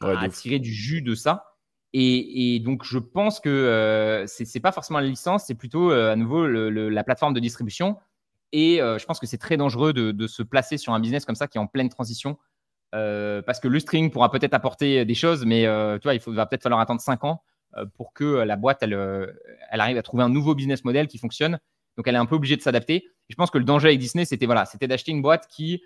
à, 0.00 0.28
tirer 0.28 0.58
du 0.58 0.72
jus 0.72 1.02
de 1.02 1.14
ça. 1.14 1.44
Et, 1.92 2.56
et 2.56 2.60
donc, 2.60 2.84
je 2.84 2.98
pense 2.98 3.38
que 3.38 3.48
euh, 3.48 4.26
c'est 4.26 4.60
pas 4.60 4.72
forcément 4.72 4.98
la 4.98 5.06
licence, 5.06 5.44
c'est 5.46 5.54
plutôt 5.54 5.90
à 5.90 6.16
nouveau 6.16 6.46
le, 6.46 6.88
la 6.88 7.04
plateforme 7.04 7.34
de 7.34 7.40
distribution. 7.40 7.98
Et 8.52 8.78
je 8.78 9.04
pense 9.04 9.20
que 9.20 9.26
c'est 9.26 9.38
très 9.38 9.56
dangereux 9.56 9.92
de, 9.92 10.12
de, 10.12 10.26
se 10.26 10.42
placer 10.42 10.78
sur 10.78 10.92
un 10.92 11.00
business 11.00 11.24
comme 11.24 11.34
ça 11.34 11.46
qui 11.46 11.58
est 11.58 11.60
en 11.60 11.66
pleine 11.66 11.88
transition 11.88 12.38
parce 12.92 13.58
que 13.58 13.66
le 13.68 13.80
streaming 13.80 14.10
pourra 14.10 14.30
peut-être 14.30 14.54
apporter 14.54 15.04
des 15.04 15.14
choses, 15.14 15.44
mais 15.44 15.62
tu 15.98 16.04
vois, 16.04 16.14
il 16.14 16.20
faut, 16.20 16.32
va 16.32 16.46
peut-être 16.46 16.62
falloir 16.62 16.80
attendre 16.80 17.00
5 17.00 17.24
ans 17.24 17.42
pour 17.96 18.14
que 18.14 18.24
la 18.24 18.56
boîte, 18.56 18.78
elle, 18.82 18.94
elle 19.70 19.80
arrive 19.80 19.98
à 19.98 20.02
trouver 20.02 20.22
un 20.22 20.28
nouveau 20.28 20.54
business 20.54 20.84
model 20.84 21.08
qui 21.08 21.18
fonctionne. 21.18 21.58
Donc, 21.96 22.08
elle 22.08 22.14
est 22.14 22.18
un 22.18 22.26
peu 22.26 22.36
obligée 22.36 22.56
de 22.56 22.62
s'adapter. 22.62 23.08
Je 23.28 23.34
pense 23.36 23.50
que 23.50 23.58
le 23.58 23.64
danger 23.64 23.88
avec 23.88 23.98
Disney, 23.98 24.24
c'était 24.24 24.46
voilà, 24.46 24.66
c'était 24.66 24.86
d'acheter 24.86 25.12
une 25.12 25.22
boîte 25.22 25.46
qui, 25.48 25.82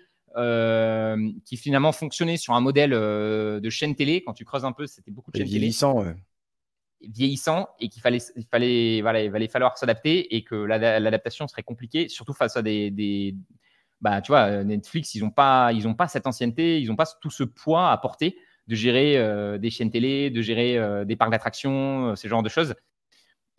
qui 1.45 1.57
finalement 1.57 1.91
fonctionnait 1.91 2.37
sur 2.37 2.53
un 2.53 2.61
modèle 2.61 2.91
de 2.91 3.69
chaîne 3.69 3.95
télé. 3.95 4.23
Quand 4.23 4.33
tu 4.33 4.45
creuses 4.45 4.65
un 4.65 4.71
peu, 4.71 4.87
c'était 4.87 5.11
beaucoup 5.11 5.31
de 5.31 5.37
chaînes 5.37 5.47
télé. 5.47 5.71
Ouais 5.95 6.15
vieillissant 7.01 7.69
et 7.79 7.89
qu'il 7.89 8.01
fallait, 8.01 8.19
il 8.35 8.45
fallait, 8.45 9.01
voilà, 9.01 9.23
il 9.23 9.35
allait 9.35 9.47
falloir 9.47 9.77
s'adapter 9.77 10.35
et 10.35 10.43
que 10.43 10.55
l'adaptation 10.55 11.47
serait 11.47 11.63
compliquée, 11.63 12.09
surtout 12.09 12.33
face 12.33 12.57
à 12.57 12.61
des, 12.61 12.91
des 12.91 13.35
bah, 14.01 14.21
tu 14.21 14.31
vois, 14.31 14.63
Netflix, 14.63 15.15
ils 15.15 15.23
n'ont 15.23 15.29
pas, 15.29 15.71
ils 15.73 15.87
ont 15.87 15.93
pas 15.93 16.07
cette 16.07 16.27
ancienneté, 16.27 16.79
ils 16.79 16.87
n'ont 16.87 16.95
pas 16.95 17.07
tout 17.21 17.29
ce 17.29 17.43
poids 17.43 17.91
à 17.91 17.97
porter 17.97 18.37
de 18.67 18.75
gérer 18.75 19.17
euh, 19.17 19.57
des 19.57 19.69
chaînes 19.69 19.91
télé, 19.91 20.29
de 20.29 20.41
gérer 20.41 20.77
euh, 20.77 21.03
des 21.03 21.15
parcs 21.15 21.31
d'attractions, 21.31 22.09
euh, 22.09 22.15
ce 22.15 22.27
genre 22.27 22.43
de 22.43 22.49
choses. 22.49 22.75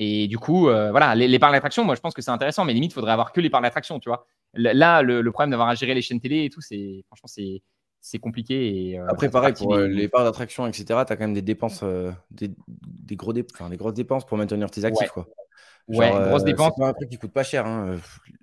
Et 0.02 0.28
du 0.28 0.38
coup, 0.38 0.62
voilà, 0.62 1.14
les, 1.14 1.38
parcs 1.38 1.52
d'attractions, 1.52 1.84
moi, 1.84 1.94
je 1.94 2.00
pense 2.00 2.14
que 2.14 2.22
c'est 2.22 2.30
intéressant, 2.30 2.64
mais 2.64 2.72
limite, 2.72 2.92
il 2.92 2.94
faudrait 2.94 3.12
avoir 3.12 3.32
que 3.32 3.40
les 3.40 3.50
parcs 3.50 3.62
d'attractions, 3.62 4.00
tu 4.00 4.08
vois. 4.08 4.26
Là, 4.54 5.02
le, 5.02 5.20
le 5.20 5.30
problème 5.30 5.50
d'avoir 5.50 5.68
à 5.68 5.74
gérer 5.74 5.94
les 5.94 6.00
chaînes 6.00 6.20
télé 6.20 6.44
et 6.44 6.50
tout, 6.50 6.62
c'est, 6.62 7.04
franchement, 7.06 7.28
c'est, 7.28 7.62
c'est 8.00 8.18
compliqué. 8.18 8.90
Et, 8.90 8.98
euh, 8.98 9.06
Après, 9.08 9.28
pareil, 9.28 9.52
pour 9.52 9.74
euh, 9.74 9.86
les 9.86 10.08
parts 10.08 10.24
d'attraction, 10.24 10.66
etc., 10.66 10.84
tu 10.86 10.94
as 10.94 11.04
quand 11.04 11.20
même 11.20 11.34
des 11.34 11.42
dépenses, 11.42 11.80
euh, 11.82 12.10
des, 12.30 12.50
des, 12.66 13.16
gros 13.16 13.32
des 13.32 13.44
grosses 13.76 13.94
dépenses 13.94 14.24
pour 14.24 14.38
maintenir 14.38 14.70
tes 14.70 14.84
actifs. 14.84 15.14
Ouais. 15.16 15.24
Quoi. 15.24 15.28
ouais, 15.88 16.10
grosses 16.10 16.44
dépenses. 16.44 16.72
C'est 16.76 16.84
un 16.84 16.92
truc 16.92 17.10
qui 17.10 17.18
coûte 17.18 17.32
pas 17.32 17.42
cher. 17.42 17.66
Hein. 17.66 17.98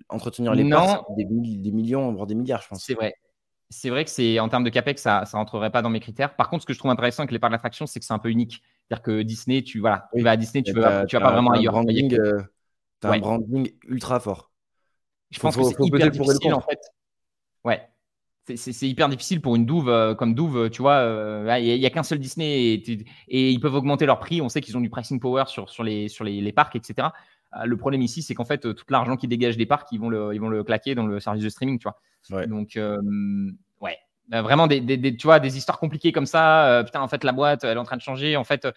Entretenir 0.08 0.54
les 0.54 0.68
parts, 0.68 1.06
des, 1.16 1.24
des, 1.24 1.72
millions, 1.72 2.12
voire 2.12 2.26
des 2.26 2.34
milliards, 2.34 2.62
je 2.62 2.68
pense. 2.68 2.84
C'est 2.84 2.94
vrai. 2.94 3.14
C'est 3.70 3.90
vrai 3.90 4.04
que 4.04 4.10
c'est 4.10 4.40
en 4.40 4.48
termes 4.48 4.64
de 4.64 4.70
capex, 4.70 5.02
ça 5.02 5.24
ne 5.30 5.36
rentrerait 5.36 5.70
pas 5.70 5.82
dans 5.82 5.90
mes 5.90 6.00
critères. 6.00 6.34
Par 6.36 6.48
contre, 6.48 6.62
ce 6.62 6.66
que 6.66 6.72
je 6.72 6.78
trouve 6.78 6.90
intéressant 6.90 7.24
avec 7.24 7.32
les 7.32 7.38
parcs 7.38 7.52
d'attraction, 7.52 7.86
c'est 7.86 8.00
que 8.00 8.06
c'est 8.06 8.14
un 8.14 8.18
peu 8.18 8.30
unique. 8.30 8.62
C'est-à-dire 8.88 9.02
que 9.02 9.22
Disney, 9.22 9.62
tu, 9.62 9.80
voilà, 9.80 10.08
tu 10.14 10.22
vas 10.22 10.30
à 10.32 10.36
Disney, 10.36 10.62
tu 10.62 10.72
ne 10.72 10.80
vas, 10.80 11.04
tu 11.04 11.16
vas 11.16 11.22
pas 11.22 11.32
vraiment 11.32 11.50
ailleurs. 11.50 11.74
tu 11.84 12.16
as 13.06 13.10
un 13.10 13.18
branding 13.18 13.70
ultra 13.86 14.18
fort. 14.18 14.50
Je 15.30 15.38
pense 15.40 15.56
que 15.56 15.62
c'est 15.62 15.74
hyper 15.84 16.10
difficile 16.10 16.54
en 16.54 16.60
fait. 16.60 16.80
Ouais, 17.64 17.82
c'est 18.56 18.88
hyper 18.88 19.08
difficile 19.08 19.40
pour 19.40 19.56
une 19.56 19.66
douve 19.66 19.88
euh, 19.88 20.14
comme 20.14 20.34
douve, 20.34 20.70
tu 20.70 20.82
vois. 20.82 20.96
Euh, 20.96 21.58
il 21.60 21.78
n'y 21.78 21.86
a, 21.86 21.90
qu'un 21.90 22.02
seul 22.02 22.18
Disney 22.18 22.82
et, 23.28 23.50
ils 23.50 23.60
peuvent 23.60 23.74
augmenter 23.74 24.06
leur 24.06 24.18
prix. 24.18 24.40
On 24.40 24.48
sait 24.48 24.60
qu'ils 24.60 24.76
ont 24.76 24.80
du 24.80 24.90
pricing 24.90 25.20
power 25.20 25.44
sur, 25.46 25.68
sur, 25.68 25.84
les, 25.84 26.08
sur 26.08 26.24
les, 26.24 26.52
parcs, 26.52 26.76
etc. 26.76 27.08
Euh, 27.56 27.64
le 27.64 27.76
problème 27.76 28.02
ici, 28.02 28.22
c'est 28.22 28.34
qu'en 28.34 28.44
fait, 28.44 28.74
tout 28.74 28.84
l'argent 28.88 29.16
qui 29.16 29.28
dégage 29.28 29.56
des 29.56 29.66
parcs, 29.66 29.88
ils 29.92 30.00
vont, 30.00 30.08
le, 30.08 30.34
ils 30.34 30.40
vont 30.40 30.48
le 30.48 30.64
claquer 30.64 30.94
dans 30.94 31.06
le 31.06 31.20
service 31.20 31.44
de 31.44 31.48
streaming, 31.48 31.78
tu 31.78 31.88
vois. 32.30 32.46
Donc, 32.46 32.78
ouais, 33.80 33.98
vraiment 34.30 34.66
des, 34.66 34.80
des, 34.80 35.16
tu 35.16 35.26
vois, 35.26 35.40
des 35.40 35.56
histoires 35.56 35.78
compliquées 35.78 36.12
comme 36.12 36.26
ça. 36.26 36.82
putain, 36.84 37.00
en 37.00 37.08
fait, 37.08 37.24
la 37.24 37.32
boîte, 37.32 37.64
elle 37.64 37.76
est 37.76 37.80
en 37.80 37.84
train 37.84 37.96
de 37.96 38.02
changer. 38.02 38.36
En 38.36 38.44
fait, 38.44 38.68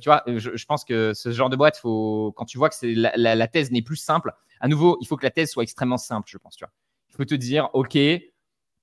tu 0.00 0.08
vois, 0.08 0.22
je, 0.26 0.64
pense 0.66 0.84
que 0.84 1.14
ce 1.14 1.32
genre 1.32 1.48
de 1.48 1.56
boîte, 1.56 1.78
faut, 1.78 2.32
quand 2.36 2.44
tu 2.44 2.58
vois 2.58 2.68
que 2.68 2.76
la, 2.82 3.12
la, 3.16 3.34
la, 3.34 3.48
thèse 3.48 3.70
n'est 3.70 3.82
plus 3.82 3.96
simple, 3.96 4.32
à 4.60 4.68
nouveau, 4.68 4.98
il 5.00 5.06
faut 5.06 5.16
que 5.16 5.24
la 5.24 5.30
thèse 5.30 5.50
soit 5.50 5.62
extrêmement 5.62 5.96
simple, 5.96 6.28
je 6.30 6.38
pense, 6.38 6.56
tu 6.56 6.64
vois. 6.64 6.72
Il 7.10 7.16
faut 7.16 7.24
te 7.24 7.34
dire, 7.34 7.70
OK, 7.72 7.96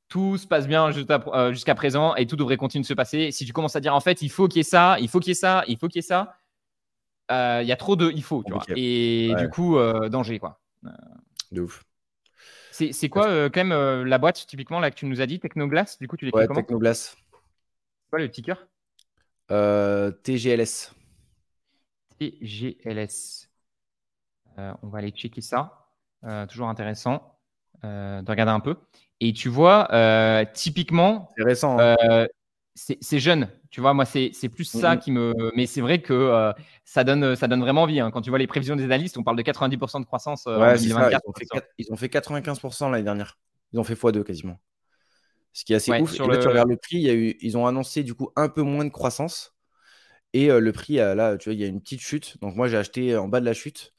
tout 0.08 0.38
se 0.38 0.48
passe 0.48 0.68
bien 0.68 0.92
euh, 0.92 1.52
jusqu'à 1.52 1.76
présent 1.76 2.16
et 2.16 2.28
tout 2.28 2.36
devrait 2.36 2.58
continuer 2.58 2.84
de 2.84 2.88
se 2.88 2.94
passer. 2.94 3.32
Si 3.32 3.46
tu 3.46 3.54
commences 3.54 3.76
à 3.76 3.80
dire 3.80 3.96
en 3.96 4.00
fait, 4.00 4.22
il 4.22 4.30
faut 4.30 4.48
qu'il 4.48 4.58
y 4.58 4.62
ait 4.62 4.64
ça, 4.64 4.98
il 5.00 5.08
faut 5.08 5.20
qu'il 5.20 5.30
y 5.30 5.32
ait 5.32 5.36
ça, 5.36 5.64
il 5.68 5.78
faut 5.78 5.88
qu'il 5.88 5.98
y 5.98 6.00
ait 6.00 6.08
ça, 6.08 6.36
euh, 7.32 7.60
il 7.62 7.68
y 7.68 7.72
a 7.72 7.76
trop 7.76 7.96
de 7.96 8.12
il 8.12 8.24
faut, 8.24 8.44
tu 8.44 8.54
vois. 8.54 8.64
Et 8.76 9.34
du 9.38 9.50
coup, 9.50 9.78
euh, 9.78 10.10
danger, 10.10 10.40
quoi. 10.40 10.60
De 11.52 11.62
ouf. 11.62 11.84
C'est 12.92 13.10
quoi, 13.10 13.50
quand 13.50 13.64
même, 13.64 14.04
la 14.04 14.18
boîte 14.18 14.46
typiquement 14.48 14.80
là 14.80 14.92
que 14.92 14.96
tu 14.96 15.06
nous 15.06 15.22
as 15.22 15.26
dit, 15.26 15.40
Technoglass 15.40 15.98
Du 16.00 16.08
coup, 16.08 16.18
tu 16.18 16.26
l'écris 16.26 16.42
ouais, 16.42 16.48
comment 16.48 16.62
Technoglass. 16.62 17.16
C'est 17.16 18.10
quoi 18.10 18.20
le 18.20 18.30
ticker? 18.30 18.68
TGLS. 19.50 20.92
TGLS. 22.20 23.50
on 24.58 24.88
va 24.88 25.00
aller 25.00 25.12
checker 25.12 25.42
ça. 25.42 25.88
toujours 26.50 26.68
intéressant 26.68 27.38
de 27.84 28.30
regarder 28.30 28.52
un 28.52 28.60
peu. 28.60 28.76
Et 29.22 29.34
tu 29.34 29.50
vois, 29.50 29.88
euh, 29.94 30.44
typiquement, 30.54 31.32
c'est 31.38 31.44
récent. 31.44 31.80
Hein. 31.80 31.96
Euh, 32.78 32.96
c'est 33.00 33.20
jeune. 33.20 33.50
Tu 33.70 33.82
vois, 33.82 33.94
moi, 33.94 34.06
c'est 34.06 34.50
plus 34.50 34.66
ça 34.66 34.98
qui 34.98 35.12
me. 35.12 35.34
Mais 35.56 35.66
c'est 35.66 35.82
vrai 35.82 36.02
que 36.02 36.14
euh, 36.14 36.52
ça, 36.84 37.04
donne, 37.04 37.36
ça 37.36 37.48
donne 37.48 37.62
vraiment 37.62 37.84
envie. 37.84 38.00
Hein. 38.00 38.12
Quand 38.12 38.22
tu 38.22 38.30
vois 38.30 38.40
les 38.40 38.48
prévisions 38.48 38.76
des 38.76 38.84
analystes, 38.84 39.18
on 39.18 39.24
parle 39.24 39.38
de 39.38 39.44
90% 39.44 40.02
de 40.02 40.06
croissance 40.06 40.48
en 40.48 40.60
2024. 40.60 41.22
Ils 41.78 41.92
ont, 41.92 41.96
fait, 41.96 42.08
95% 42.08 42.92
l'année 42.92 43.04
dernière. 43.04 43.38
Ils 43.72 43.80
ont 43.80 43.84
fait 43.84 43.96
x2 43.96 44.24
quasiment. 44.24 44.60
Ce 45.54 45.64
qui 45.64 45.74
est 45.74 45.78
assez 45.78 45.92
ouf. 46.00 46.12
Sur 46.12 46.26
et 46.26 46.36
là, 46.36 46.38
tu 46.38 46.48
regardes 46.48 46.70
le 46.70 46.78
prix, 46.78 46.98
il 46.98 47.04
y 47.04 47.10
a 47.10 47.14
eu, 47.14 47.38
ils 47.40 47.58
ont 47.58 47.66
annoncé 47.66 48.04
du 48.04 48.14
coup 48.14 48.30
un 48.36 48.50
peu 48.50 48.62
moins 48.62 48.84
de 48.84 48.90
croissance. 48.90 49.56
Et 50.34 50.48
le 50.48 50.72
prix, 50.74 50.96
là, 50.96 51.38
tu 51.38 51.50
vois, 51.50 51.54
il 51.54 51.62
y 51.62 51.64
a 51.64 51.68
une 51.68 51.82
petite 51.82 52.02
chute. 52.02 52.38
Donc 52.42 52.56
moi, 52.56 52.68
j'ai 52.68 52.78
acheté 52.78 53.16
en 53.16 53.30
bas 53.30 53.40
de 53.40 53.46
la 53.46 53.54
chute 53.54 53.94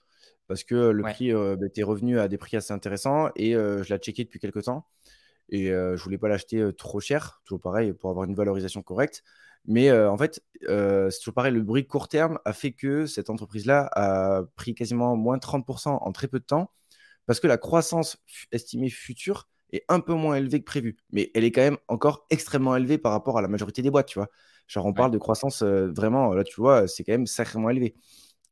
parce 0.49 0.65
que 0.65 0.75
le 0.75 1.03
prix 1.03 1.33
bah, 1.33 1.67
était 1.67 1.83
revenu 1.83 2.21
à 2.21 2.29
des 2.29 2.37
prix 2.37 2.59
assez 2.59 2.75
intéressants 2.75 3.31
et 3.37 3.53
je 3.53 3.95
l'ai 3.95 3.99
checké 3.99 4.25
depuis 4.25 4.39
quelques 4.39 4.65
temps. 4.65 4.87
Et 5.51 5.69
je 5.69 6.03
voulais 6.03 6.19
pas 6.19 6.29
l'acheter 6.29 6.69
trop 6.77 7.01
cher, 7.01 7.41
toujours 7.45 7.61
pareil, 7.61 7.93
pour 7.93 8.11
avoir 8.11 8.25
une 8.25 8.35
valorisation 8.35 8.83
correcte. 8.83 9.23
Mais 9.67 9.91
en 9.93 10.17
fait, 10.17 10.41
c'est 10.61 11.19
toujours 11.19 11.35
pareil, 11.35 11.53
le 11.53 11.63
bruit 11.63 11.87
court 11.87 12.09
terme 12.09 12.39
a 12.45 12.53
fait 12.53 12.73
que 12.73 13.07
cette 13.07 13.31
entreprise-là 13.31 13.89
a 13.93 14.43
pris 14.57 14.75
quasiment 14.75 15.17
moins 15.17 15.39
30% 15.39 15.99
en 16.01 16.13
très 16.13 16.29
peu 16.29 16.39
de 16.39 16.45
temps 16.45 16.71
parce 17.27 17.41
que 17.41 17.49
la 17.49 17.59
croissance 17.59 18.19
estimée 18.53 18.91
future 18.91 19.49
est 19.73 19.85
un 19.89 20.01
peu 20.01 20.15
moins 20.15 20.37
élevée 20.37 20.61
que 20.61 20.65
prévu. 20.65 20.97
Mais 21.11 21.31
elle 21.35 21.45
est 21.45 21.51
quand 21.51 21.63
même 21.63 21.79
encore 21.89 22.27
extrêmement 22.31 22.77
élevée 22.77 22.99
par 22.99 23.13
rapport 23.13 23.39
à 23.39 23.43
la 23.43 23.49
majorité 23.49 23.83
des 23.83 23.91
boîtes, 23.91 24.07
tu 24.07 24.19
vois. 24.19 24.29
Genre, 24.69 24.87
on 24.87 24.93
parle 24.93 25.11
de 25.11 25.19
croissance 25.19 25.63
vraiment, 25.63 26.33
là, 26.35 26.45
tu 26.45 26.61
vois, 26.61 26.87
c'est 26.87 27.03
quand 27.05 27.13
même 27.13 27.27
sacrément 27.27 27.71
élevé. 27.71 27.97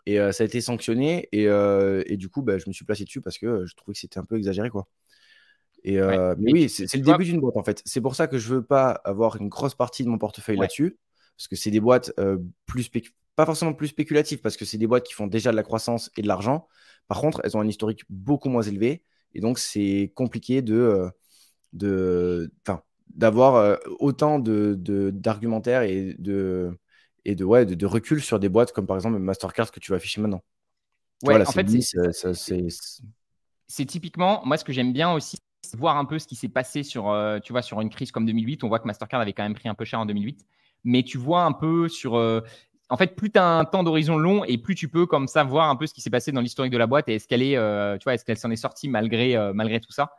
Et 0.07 0.17
ça 0.33 0.43
a 0.43 0.47
été 0.47 0.61
sanctionné. 0.61 1.29
Et, 1.33 1.45
et 1.45 2.17
du 2.17 2.29
coup, 2.29 2.43
bah, 2.43 2.59
je 2.59 2.65
me 2.67 2.73
suis 2.73 2.85
placé 2.85 3.05
dessus 3.05 3.21
parce 3.21 3.39
que 3.39 3.65
je 3.67 3.75
trouvais 3.77 3.95
que 3.95 4.01
c'était 4.01 4.19
un 4.19 4.25
peu 4.25 4.37
exagéré, 4.37 4.71
quoi. 4.71 4.89
Et, 5.85 5.99
mais 6.39 6.53
oui, 6.53 6.69
c'est 6.69 6.93
le 6.95 7.03
début 7.03 7.25
d'une 7.25 7.41
boîte 7.41 7.57
en 7.57 7.63
fait. 7.63 7.83
C'est 7.85 8.01
pour 8.01 8.15
ça 8.15 8.27
que 8.27 8.39
je 8.39 8.55
veux 8.55 8.65
pas 8.65 8.91
avoir 9.05 9.37
une 9.37 9.49
grosse 9.49 9.75
partie 9.75 10.05
de 10.05 10.09
mon 10.09 10.19
portefeuille 10.19 10.57
là-dessus, 10.57 10.99
parce 11.37 11.49
que 11.49 11.57
c'est 11.57 11.71
des 11.71 11.81
boîtes 11.81 12.13
plus 12.67 12.91
pas 13.37 13.47
forcément 13.47 13.75
plus 13.75 13.89
spéculatives, 13.89 14.41
parce 14.41 14.57
que 14.57 14.65
c'est 14.65 14.79
des 14.79 14.87
boîtes 14.87 15.05
qui 15.05 15.13
font 15.13 15.27
déjà 15.27 15.51
de 15.51 15.57
la 15.57 15.63
croissance 15.63 16.11
et 16.17 16.23
de 16.23 16.29
l'argent. 16.29 16.69
Par 17.09 17.21
contre, 17.21 17.41
elles 17.45 17.57
ont 17.57 17.61
un 17.61 17.69
historique 17.69 18.05
beaucoup 18.09 18.49
moins 18.49 18.63
élevé, 18.63 19.03
et 19.35 19.41
donc 19.41 19.59
c'est 19.59 20.13
compliqué 20.15 20.63
de, 20.63 21.11
de, 21.73 22.51
d'avoir 23.11 23.79
autant 23.99 24.39
de, 24.39 24.77
d'argumentaires 25.13 25.83
et 25.83 26.15
de 26.19 26.79
et 27.27 27.35
de, 27.35 27.45
ouais, 27.45 27.65
de, 27.65 27.87
recul 27.87 28.23
sur 28.23 28.39
des 28.39 28.49
boîtes 28.51 28.73
comme 28.73 28.87
par 28.87 28.97
exemple 28.97 29.19
Mastercard 29.19 29.71
que 29.71 29.81
tu 29.81 29.93
vas 29.93 29.97
afficher 29.97 30.21
maintenant. 30.21 30.43
Ouais, 31.23 31.41
en 31.41 31.51
fait, 31.51 31.67
c'est 33.67 33.87
typiquement, 33.87 34.45
moi, 34.45 34.59
ce 34.59 34.65
que 34.65 34.73
j'aime 34.75 34.93
bien 34.93 35.13
aussi, 35.13 35.39
voir 35.75 35.97
un 35.97 36.05
peu 36.05 36.19
ce 36.19 36.27
qui 36.27 36.37
s'est 36.37 36.49
passé 36.49 36.83
sur, 36.83 37.11
euh, 37.11 37.39
tu 37.41 37.53
vois, 37.53 37.63
sur 37.63 37.81
une 37.81 37.91
crise 37.91 38.13
comme 38.13 38.27
2008. 38.27 38.65
On 38.65 38.69
voit 38.69 38.79
que 38.79 38.87
Mastercard 38.87 39.21
avait 39.21 39.33
quand 39.33 39.43
même 39.43 39.55
pris 39.55 39.69
un 39.69 39.75
peu 39.75 39.85
cher 39.85 40.01
en 40.01 40.07
2008. 40.07 40.45
Mais 40.85 41.03
tu 41.03 41.19
vois 41.19 41.43
un 41.43 41.53
peu 41.53 41.89
sur. 41.89 42.17
Euh, 42.17 42.41
en 42.91 42.97
fait, 42.97 43.17
plus 43.17 43.31
tu 43.31 43.39
as 43.39 43.47
un 43.47 43.65
temps 43.65 43.83
d'horizon 43.83 44.17
long 44.17 44.45
et 44.45 44.59
plus 44.59 44.75
tu 44.75 44.89
peux 44.89 45.07
comme 45.07 45.27
ça 45.27 45.43
voir 45.43 45.71
un 45.71 45.77
peu 45.77 45.87
ce 45.87 45.95
qui 45.95 46.01
s'est 46.01 46.11
passé 46.11 46.33
dans 46.33 46.41
l'historique 46.41 46.73
de 46.73 46.79
la 46.79 46.87
boîte 46.87 47.09
et 47.09 47.15
est-ce 47.15 47.27
qu'elle 47.27 47.43
est, 47.43 47.57
euh, 47.57 47.97
tu 47.97 48.05
vois, 48.05 48.15
est-ce 48.15 48.25
qu'elle 48.25 48.37
s'en 48.37 48.51
est 48.51 48.57
sortie 48.57 48.89
malgré, 48.89 49.37
malgré 49.55 49.81
tout 49.81 49.93
ça. 49.93 50.11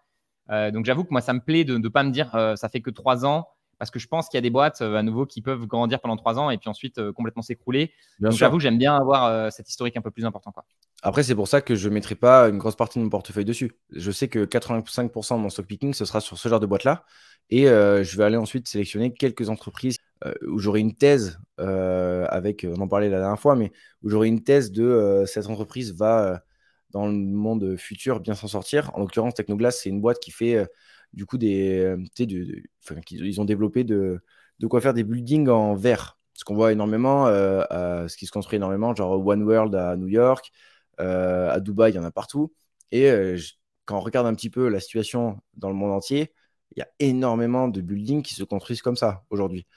donc 0.49 0.85
j'avoue 0.85 1.03
que 1.03 1.11
moi, 1.11 1.21
ça 1.21 1.33
me 1.33 1.39
plaît 1.39 1.63
de 1.63 1.77
ne 1.77 1.87
pas 1.87 2.03
me 2.03 2.09
dire 2.09 2.31
ça 2.55 2.67
fait 2.67 2.81
que 2.81 2.89
trois 2.89 3.23
ans 3.23 3.47
parce 3.77 3.91
que 3.91 3.99
je 3.99 4.07
pense 4.07 4.29
qu'il 4.29 4.37
y 4.37 4.39
a 4.39 4.41
des 4.41 4.49
boîtes 4.49 4.81
à 4.81 5.03
nouveau 5.03 5.27
qui 5.27 5.41
peuvent 5.41 5.67
grandir 5.67 5.99
pendant 5.99 6.17
trois 6.17 6.39
ans 6.39 6.49
et 6.49 6.57
puis 6.57 6.67
ensuite 6.67 7.11
complètement 7.11 7.43
s'écrouler. 7.43 7.93
Donc 8.19 8.31
j'avoue, 8.31 8.59
j'aime 8.59 8.79
bien 8.79 8.95
avoir 8.95 9.51
cette 9.51 9.69
historique 9.69 9.95
un 9.95 10.01
peu 10.01 10.11
plus 10.11 10.25
important. 10.25 10.51
Quoi. 10.51 10.65
Après, 11.07 11.21
c'est 11.21 11.35
pour 11.35 11.47
ça 11.47 11.61
que 11.61 11.75
je 11.75 11.87
ne 11.87 11.93
mettrai 11.93 12.15
pas 12.15 12.49
une 12.49 12.57
grosse 12.57 12.75
partie 12.75 12.97
de 12.97 13.03
mon 13.03 13.11
portefeuille 13.11 13.45
dessus. 13.45 13.73
Je 13.91 14.09
sais 14.09 14.27
que 14.27 14.43
85% 14.43 15.37
de 15.37 15.41
mon 15.41 15.51
stock 15.51 15.67
picking, 15.67 15.93
ce 15.93 16.03
sera 16.03 16.19
sur 16.19 16.39
ce 16.39 16.49
genre 16.49 16.59
de 16.59 16.65
boîte-là. 16.65 17.05
Et 17.51 17.69
euh, 17.69 18.03
je 18.03 18.17
vais 18.17 18.23
aller 18.23 18.37
ensuite 18.37 18.67
sélectionner 18.67 19.13
quelques 19.13 19.49
entreprises 19.49 19.99
euh, 20.25 20.33
où 20.47 20.57
j'aurai 20.57 20.79
une 20.79 20.95
thèse 20.95 21.37
euh, 21.59 22.25
avec, 22.29 22.65
on 22.67 22.81
en 22.81 22.87
parlait 22.87 23.11
la 23.11 23.19
dernière 23.19 23.39
fois, 23.39 23.55
mais 23.55 23.71
où 24.01 24.09
j'aurai 24.09 24.29
une 24.29 24.43
thèse 24.43 24.71
de 24.71 25.23
cette 25.27 25.45
entreprise 25.45 25.93
va 25.93 26.41
dans 26.89 27.05
le 27.05 27.13
monde 27.13 27.75
futur 27.77 28.19
bien 28.19 28.33
s'en 28.33 28.47
sortir. 28.47 28.89
En 28.95 29.01
l'occurrence, 29.01 29.35
Technoglass, 29.35 29.79
c'est 29.83 29.89
une 29.89 30.01
boîte 30.01 30.19
qui 30.19 30.31
fait 30.31 30.67
du 31.13 31.27
coup 31.27 31.37
des. 31.37 31.95
ils 32.19 33.41
ont 33.41 33.45
développé 33.45 33.83
de, 33.83 34.21
de 34.57 34.65
quoi 34.65 34.81
faire 34.81 34.95
des 34.95 35.03
buildings 35.03 35.49
en 35.49 35.75
verre. 35.75 36.17
Ce 36.33 36.43
qu'on 36.43 36.55
voit 36.55 36.71
énormément, 36.71 37.27
ce 37.27 38.17
qui 38.17 38.25
se 38.25 38.31
construit 38.31 38.55
énormément, 38.55 38.95
genre 38.95 39.23
One 39.23 39.43
World 39.43 39.75
à 39.75 39.95
New 39.97 40.07
York. 40.07 40.51
Euh, 40.99 41.49
à 41.51 41.59
Dubaï, 41.59 41.91
il 41.91 41.95
y 41.95 41.99
en 41.99 42.03
a 42.03 42.11
partout. 42.11 42.53
Et 42.91 43.09
euh, 43.09 43.37
quand 43.85 43.97
on 43.97 44.01
regarde 44.01 44.27
un 44.27 44.35
petit 44.35 44.49
peu 44.49 44.67
la 44.69 44.79
situation 44.79 45.39
dans 45.55 45.69
le 45.69 45.75
monde 45.75 45.91
entier, 45.91 46.33
il 46.75 46.79
y 46.79 46.81
a 46.81 46.87
énormément 46.99 47.67
de 47.67 47.81
buildings 47.81 48.23
qui 48.23 48.33
se 48.35 48.43
construisent 48.43 48.81
comme 48.81 48.95
ça 48.95 49.23
aujourd'hui. 49.29 49.67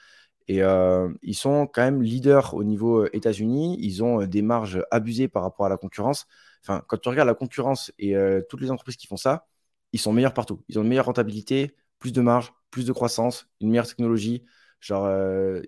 Et 0.47 0.63
euh, 0.63 1.09
ils 1.21 1.35
sont 1.35 1.67
quand 1.67 1.83
même 1.83 2.01
leaders 2.01 2.53
au 2.55 2.63
niveau 2.63 3.05
États-Unis. 3.13 3.77
Ils 3.79 4.03
ont 4.03 4.25
des 4.25 4.41
marges 4.41 4.83
abusées 4.91 5.27
par 5.27 5.43
rapport 5.43 5.65
à 5.67 5.69
la 5.69 5.77
concurrence. 5.77 6.25
Enfin, 6.63 6.83
quand 6.87 6.97
tu 6.97 7.09
regardes 7.09 7.27
la 7.27 7.35
concurrence 7.35 7.91
et 7.99 8.15
toutes 8.49 8.61
les 8.61 8.71
entreprises 8.71 8.97
qui 8.97 9.07
font 9.07 9.17
ça, 9.17 9.47
ils 9.93 9.99
sont 9.99 10.13
meilleurs 10.13 10.33
partout. 10.33 10.63
Ils 10.67 10.79
ont 10.79 10.83
une 10.83 10.89
meilleure 10.89 11.05
rentabilité, 11.05 11.75
plus 11.99 12.11
de 12.13 12.21
marge, 12.21 12.51
plus 12.71 12.85
de 12.85 12.91
croissance, 12.91 13.47
une 13.61 13.69
meilleure 13.69 13.87
technologie. 13.87 14.43
Genre, 14.81 15.07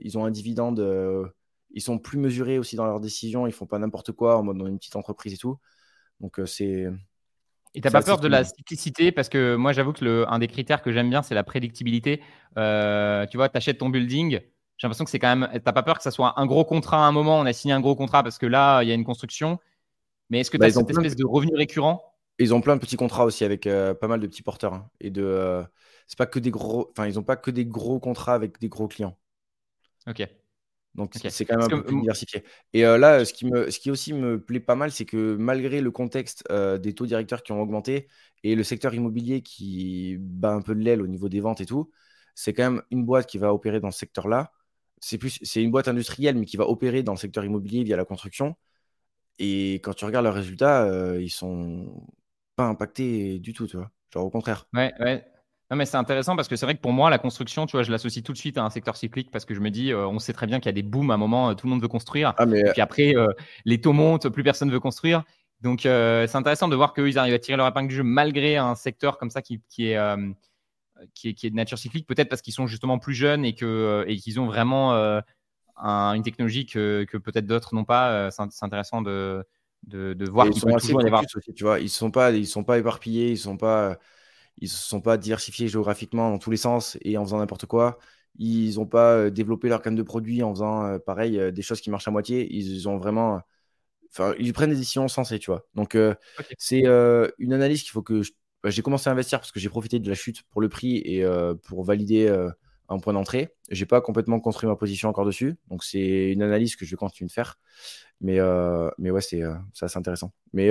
ils 0.02 0.18
ont 0.18 0.26
un 0.26 0.32
dividende, 0.32 0.80
ils 1.74 1.82
sont 1.82 1.97
plus 1.97 2.17
mesurés 2.17 2.59
aussi 2.59 2.76
dans 2.76 2.86
leurs 2.86 2.99
décisions, 2.99 3.47
ils 3.47 3.53
font 3.53 3.65
pas 3.65 3.80
n'importe 3.80 4.11
quoi 4.11 4.38
en 4.38 4.43
mode 4.43 4.57
dans 4.57 4.67
une 4.67 4.78
petite 4.78 4.95
entreprise 4.95 5.34
et 5.34 5.38
tout. 5.38 5.57
Donc, 6.19 6.39
euh, 6.39 6.45
c'est. 6.45 6.88
Et 7.74 7.82
t'as 7.82 7.91
pas 7.91 8.01
peur 8.01 8.19
de 8.19 8.28
la 8.28 8.43
cyclicité? 8.43 9.11
Parce 9.11 9.30
que 9.30 9.55
moi, 9.55 9.72
j'avoue 9.72 9.93
que 9.93 10.03
le, 10.03 10.30
un 10.30 10.39
des 10.39 10.47
critères 10.47 10.82
que 10.82 10.91
j'aime 10.91 11.09
bien, 11.09 11.22
c'est 11.22 11.36
la 11.36 11.43
prédictibilité. 11.43 12.17
tu 12.17 13.38
vois, 13.38 13.49
tu 13.49 13.57
achètes 13.57 13.78
ton 13.78 13.89
building, 13.89 14.41
j'ai 14.82 14.88
l'impression 14.88 15.05
que 15.05 15.11
c'est 15.11 15.19
quand 15.19 15.36
même. 15.36 15.61
T'as 15.63 15.74
pas 15.74 15.84
peur 15.84 15.97
que 15.97 16.03
ça 16.03 16.09
soit 16.09 16.39
un 16.39 16.47
gros 16.47 16.65
contrat 16.65 17.05
à 17.05 17.07
un 17.07 17.11
moment 17.11 17.39
On 17.39 17.45
a 17.45 17.53
signé 17.53 17.72
un 17.72 17.80
gros 17.80 17.95
contrat 17.95 18.24
parce 18.24 18.39
que 18.39 18.47
là, 18.47 18.82
il 18.82 18.89
y 18.89 18.91
a 18.91 18.95
une 18.95 19.03
construction. 19.03 19.59
Mais 20.32 20.39
est-ce 20.39 20.49
que 20.49 20.57
tu 20.57 20.63
as 20.63 20.69
bah, 20.69 20.74
cette 20.74 20.89
espèce 20.89 21.15
de 21.15 21.24
revenu 21.24 21.55
récurrent? 21.55 22.15
Ils 22.39 22.55
ont 22.55 22.61
plein 22.61 22.76
de 22.76 22.82
petits 22.82 22.95
contrats 22.95 23.26
aussi 23.26 23.43
avec 23.43 23.67
euh, 23.67 23.93
pas 23.93 24.07
mal 24.07 24.19
de 24.19 24.26
petits 24.26 24.41
porteurs. 24.41 24.74
Hein, 24.74 24.89
et 24.99 25.11
de. 25.11 25.24
Euh, 25.24 25.63
c'est 26.07 26.17
pas 26.17 26.26
que 26.26 26.39
des 26.39 26.49
gros. 26.49 26.89
Enfin, 26.89 27.07
ils 27.07 27.13
n'ont 27.13 27.24
pas 27.24 27.36
que 27.36 27.51
des 27.51 27.63
gros 27.63 27.99
contrats 27.99 28.34
avec 28.34 28.59
des 28.59 28.69
gros 28.69 28.88
clients. 28.88 29.15
Ok. 30.07 30.28
Donc 30.96 31.14
c'est 31.16 31.46
quand 31.46 31.58
même 31.58 31.66
un 31.66 31.70
peu 31.70 31.84
plus 31.84 32.00
diversifié. 32.02 32.44
Et 32.74 32.86
euh, 32.86 32.98
là, 32.98 33.24
ce 33.24 33.34
qui, 33.34 33.46
me, 33.46 33.72
ce 33.72 33.80
qui 33.80 33.92
aussi 33.92 34.14
me 34.14 34.42
plaît 34.42 34.60
pas 34.60 34.76
mal, 34.76 34.92
c'est 34.92 35.06
que 35.06 35.36
malgré 35.36 35.82
le 35.82 35.92
contexte 35.92 36.44
des 36.52 36.94
taux 36.94 37.06
directeurs 37.06 37.44
qui 37.44 37.52
ont 37.52 37.62
augmenté 37.62 38.08
et 38.44 38.56
le 38.56 38.64
secteur 38.64 38.94
immobilier 38.94 39.42
qui 39.42 40.18
bat 40.20 40.52
un 40.54 40.62
peu 40.62 40.76
de 40.76 40.82
l'aile 40.82 41.02
au 41.02 41.08
niveau 41.08 41.30
des 41.30 41.39
ventes 41.39 41.62
et 41.62 41.66
tout, 41.66 41.92
c'est 42.36 42.54
quand 42.54 42.72
même 42.72 42.82
une 42.92 43.06
boîte 43.06 43.28
qui 43.28 43.38
va 43.38 43.54
opérer 43.54 43.80
dans 43.80 43.92
ce 43.92 44.00
secteur-là 44.00 44.52
c'est 45.02 45.18
plus, 45.18 45.39
c'est 45.42 45.62
une 45.62 45.72
boîte 45.72 45.88
industrielle, 45.88 46.38
mais 46.38 46.46
qui 46.46 46.58
va 46.58 46.70
opérer 46.70 47.04
dans 47.04 47.14
le 47.14 47.18
secteur 47.18 47.44
immobilier 47.44 47.84
via 47.84 47.98
la 47.98 48.06
construction. 48.06 48.56
Et 49.39 49.76
quand 49.76 49.94
tu 49.94 50.06
regardes 50.06 50.26
leurs 50.26 50.36
résultats, 50.36 50.84
euh, 50.86 51.22
ils 51.22 51.30
sont 51.30 52.06
pas 52.56 52.66
impactés 52.66 53.39
du 53.39 53.54
tout, 53.54 53.68
tu 53.68 53.78
vois. 53.78 53.92
Genre 54.14 54.26
au 54.26 54.30
contraire. 54.30 54.68
Ouais, 54.74 54.94
ouais. 55.00 55.26
Non, 55.72 55.78
mais 55.78 55.86
c'est 55.86 55.97
intéressant 55.97 56.36
parce 56.36 56.47
que 56.47 56.55
c'est 56.55 56.65
vrai 56.65 56.76
que 56.76 56.82
pour 56.82 56.91
moi, 56.91 57.09
la 57.09 57.17
construction, 57.17 57.65
tu 57.65 57.78
vois, 57.78 57.84
je 57.84 57.91
l'associe 57.91 58.24
tout 58.24 58.34
de 58.34 58.38
suite 58.38 58.57
à 58.57 58.63
un 58.63 58.69
secteur 58.69 58.97
cyclique 58.97 59.32
parce 59.32 59.45
que 59.45 59.55
je 59.55 59.61
me 59.61 59.72
dis, 59.72 59.91
euh, 59.91 60.05
on 60.05 60.19
sait 60.19 60.34
très 60.34 60.45
bien 60.45 60.59
qu'il 60.59 60.67
y 60.67 60.69
a 60.69 60.74
des 60.74 60.84
booms 60.84 61.09
à 61.11 61.15
un 61.15 61.17
moment, 61.17 61.49
euh, 61.49 61.53
tout 61.53 61.65
le 61.65 61.72
monde 61.72 61.82
veut 61.82 61.88
construire. 61.88 62.34
Ah, 62.38 62.45
mais... 62.45 62.59
Et 62.59 62.72
puis 62.72 62.82
après, 62.82 63.13
les 63.65 63.82
taux 63.82 63.93
montent, 63.93 64.30
plus 64.30 64.43
personne 64.43 64.69
veut 64.69 64.80
construire. 64.80 65.24
Donc, 65.61 65.82
c'est 65.82 66.36
intéressant 66.36 66.67
de 66.67 66.76
voir 66.76 66.93
qu'ils 66.93 67.17
arrivent 67.17 67.34
à 67.34 67.39
tirer 67.39 67.57
leur 67.57 67.67
épingle 67.67 67.88
du 67.88 67.95
jeu 67.95 68.03
malgré 68.03 68.57
un 68.57 68.76
secteur 68.76 69.17
comme 69.17 69.30
ça 69.30 69.41
qui, 69.41 69.61
qui 69.69 69.91
est 69.91 69.97
qui 71.13 71.30
est, 71.30 71.49
de 71.49 71.55
nature 71.55 71.78
cyclique, 71.78 72.07
peut-être 72.07 72.30
parce 72.30 72.41
qu'ils 72.41 72.53
sont 72.53 72.67
justement 72.67 72.99
plus 72.99 73.13
jeunes 73.13 73.45
et 73.45 73.55
euh, 73.61 74.05
qu'ils 74.15 74.39
ont 74.39 74.45
vraiment 74.45 74.93
euh, 74.93 75.22
une 75.78 76.24
technologie 76.24 76.65
que, 76.65 77.05
peut-être 77.17 77.45
d'autres 77.45 77.76
n'ont 77.76 77.86
pas. 77.86 78.11
Euh, 78.11 78.30
c'est 78.32 78.63
intéressant 78.63 79.01
de, 79.01 79.45
voir 80.30 80.49
qu'ils 80.49 80.61
sont 80.61 80.69
toujours 80.78 81.03
Aussi, 81.03 81.53
tu 81.53 81.63
vois, 81.63 81.80
ils 81.80 81.89
sont 81.89 82.11
pas, 82.11 82.32
ils 82.32 82.47
sont 82.47 82.63
pas 82.63 82.78
éparpillés, 82.78 83.32
ils 83.32 83.38
sont 83.38 83.57
pas, 83.57 83.97
ils 84.58 84.70
sont 84.70 85.02
pas 85.02 85.18
diversifiés 85.18 85.68
géographiquement 85.68 86.30
dans 86.30 86.38
tous 86.39 86.52
les 86.52 86.58
sens 86.58 86.97
et 87.02 87.18
en 87.18 87.26
faisant 87.26 87.39
n'importe 87.39 87.66
quoi. 87.66 87.97
Ils 88.38 88.76
n'ont 88.76 88.86
pas 88.86 89.30
développé 89.30 89.68
leur 89.70 89.82
gamme 89.82 89.95
de 89.95 90.04
produits 90.04 90.43
en 90.43 90.54
faisant 90.54 90.99
pareil 90.99 91.52
des 91.52 91.62
choses 91.62 91.82
qui 91.82 91.89
marchent 91.89 92.08
à 92.08 92.12
moitié. 92.12 92.47
Ils 92.56 92.88
ont 92.88 92.97
vraiment, 92.97 93.41
enfin, 94.12 94.34
ils 94.39 94.54
prennent 94.54 94.70
des 94.70 94.78
décisions 94.78 95.08
sensées, 95.08 95.39
tu 95.39 95.52
vois. 95.52 95.66
Donc 95.76 95.97
c'est 96.58 96.84
une 97.39 97.54
analyse 97.54 97.82
qu'il 97.84 97.91
faut 97.91 98.04
que 98.04 98.22
je 98.22 98.32
bah, 98.64 98.70
j'ai 98.70 98.82
commencé 98.82 99.10
à 99.10 99.14
investir 99.14 99.39
parce 99.39 99.52
que 99.52 99.60
j'ai 99.60 99.70
profité 99.70 99.99
de 99.99 100.08
la 100.08 100.16
chute 100.16 100.43
pour 100.43 100.62
le 100.62 100.70
prix 100.70 100.97
et 100.97 101.24
euh, 101.24 101.56
pour 101.56 101.84
valider 101.84 102.28
euh, 102.28 102.49
un 102.89 102.99
point 102.99 103.14
d'entrée. 103.14 103.56
J'ai 103.70 103.86
pas 103.86 104.02
complètement 104.02 104.39
construit 104.39 104.70
ma 104.70 104.76
position 104.76 105.10
encore 105.10 105.26
dessus, 105.26 105.58
donc 105.70 105.84
c'est 105.84 106.32
une 106.32 106.43
analyse 106.43 106.76
que 106.76 106.86
je 106.86 106.95
continue 106.95 107.28
de 107.28 107.32
faire. 107.32 107.60
Mais, 108.20 108.39
euh, 108.39 108.89
mais 108.99 109.10
ouais, 109.10 109.22
c'est 109.22 109.41
assez 109.82 109.97
intéressant. 109.97 110.32
Mais 110.54 110.70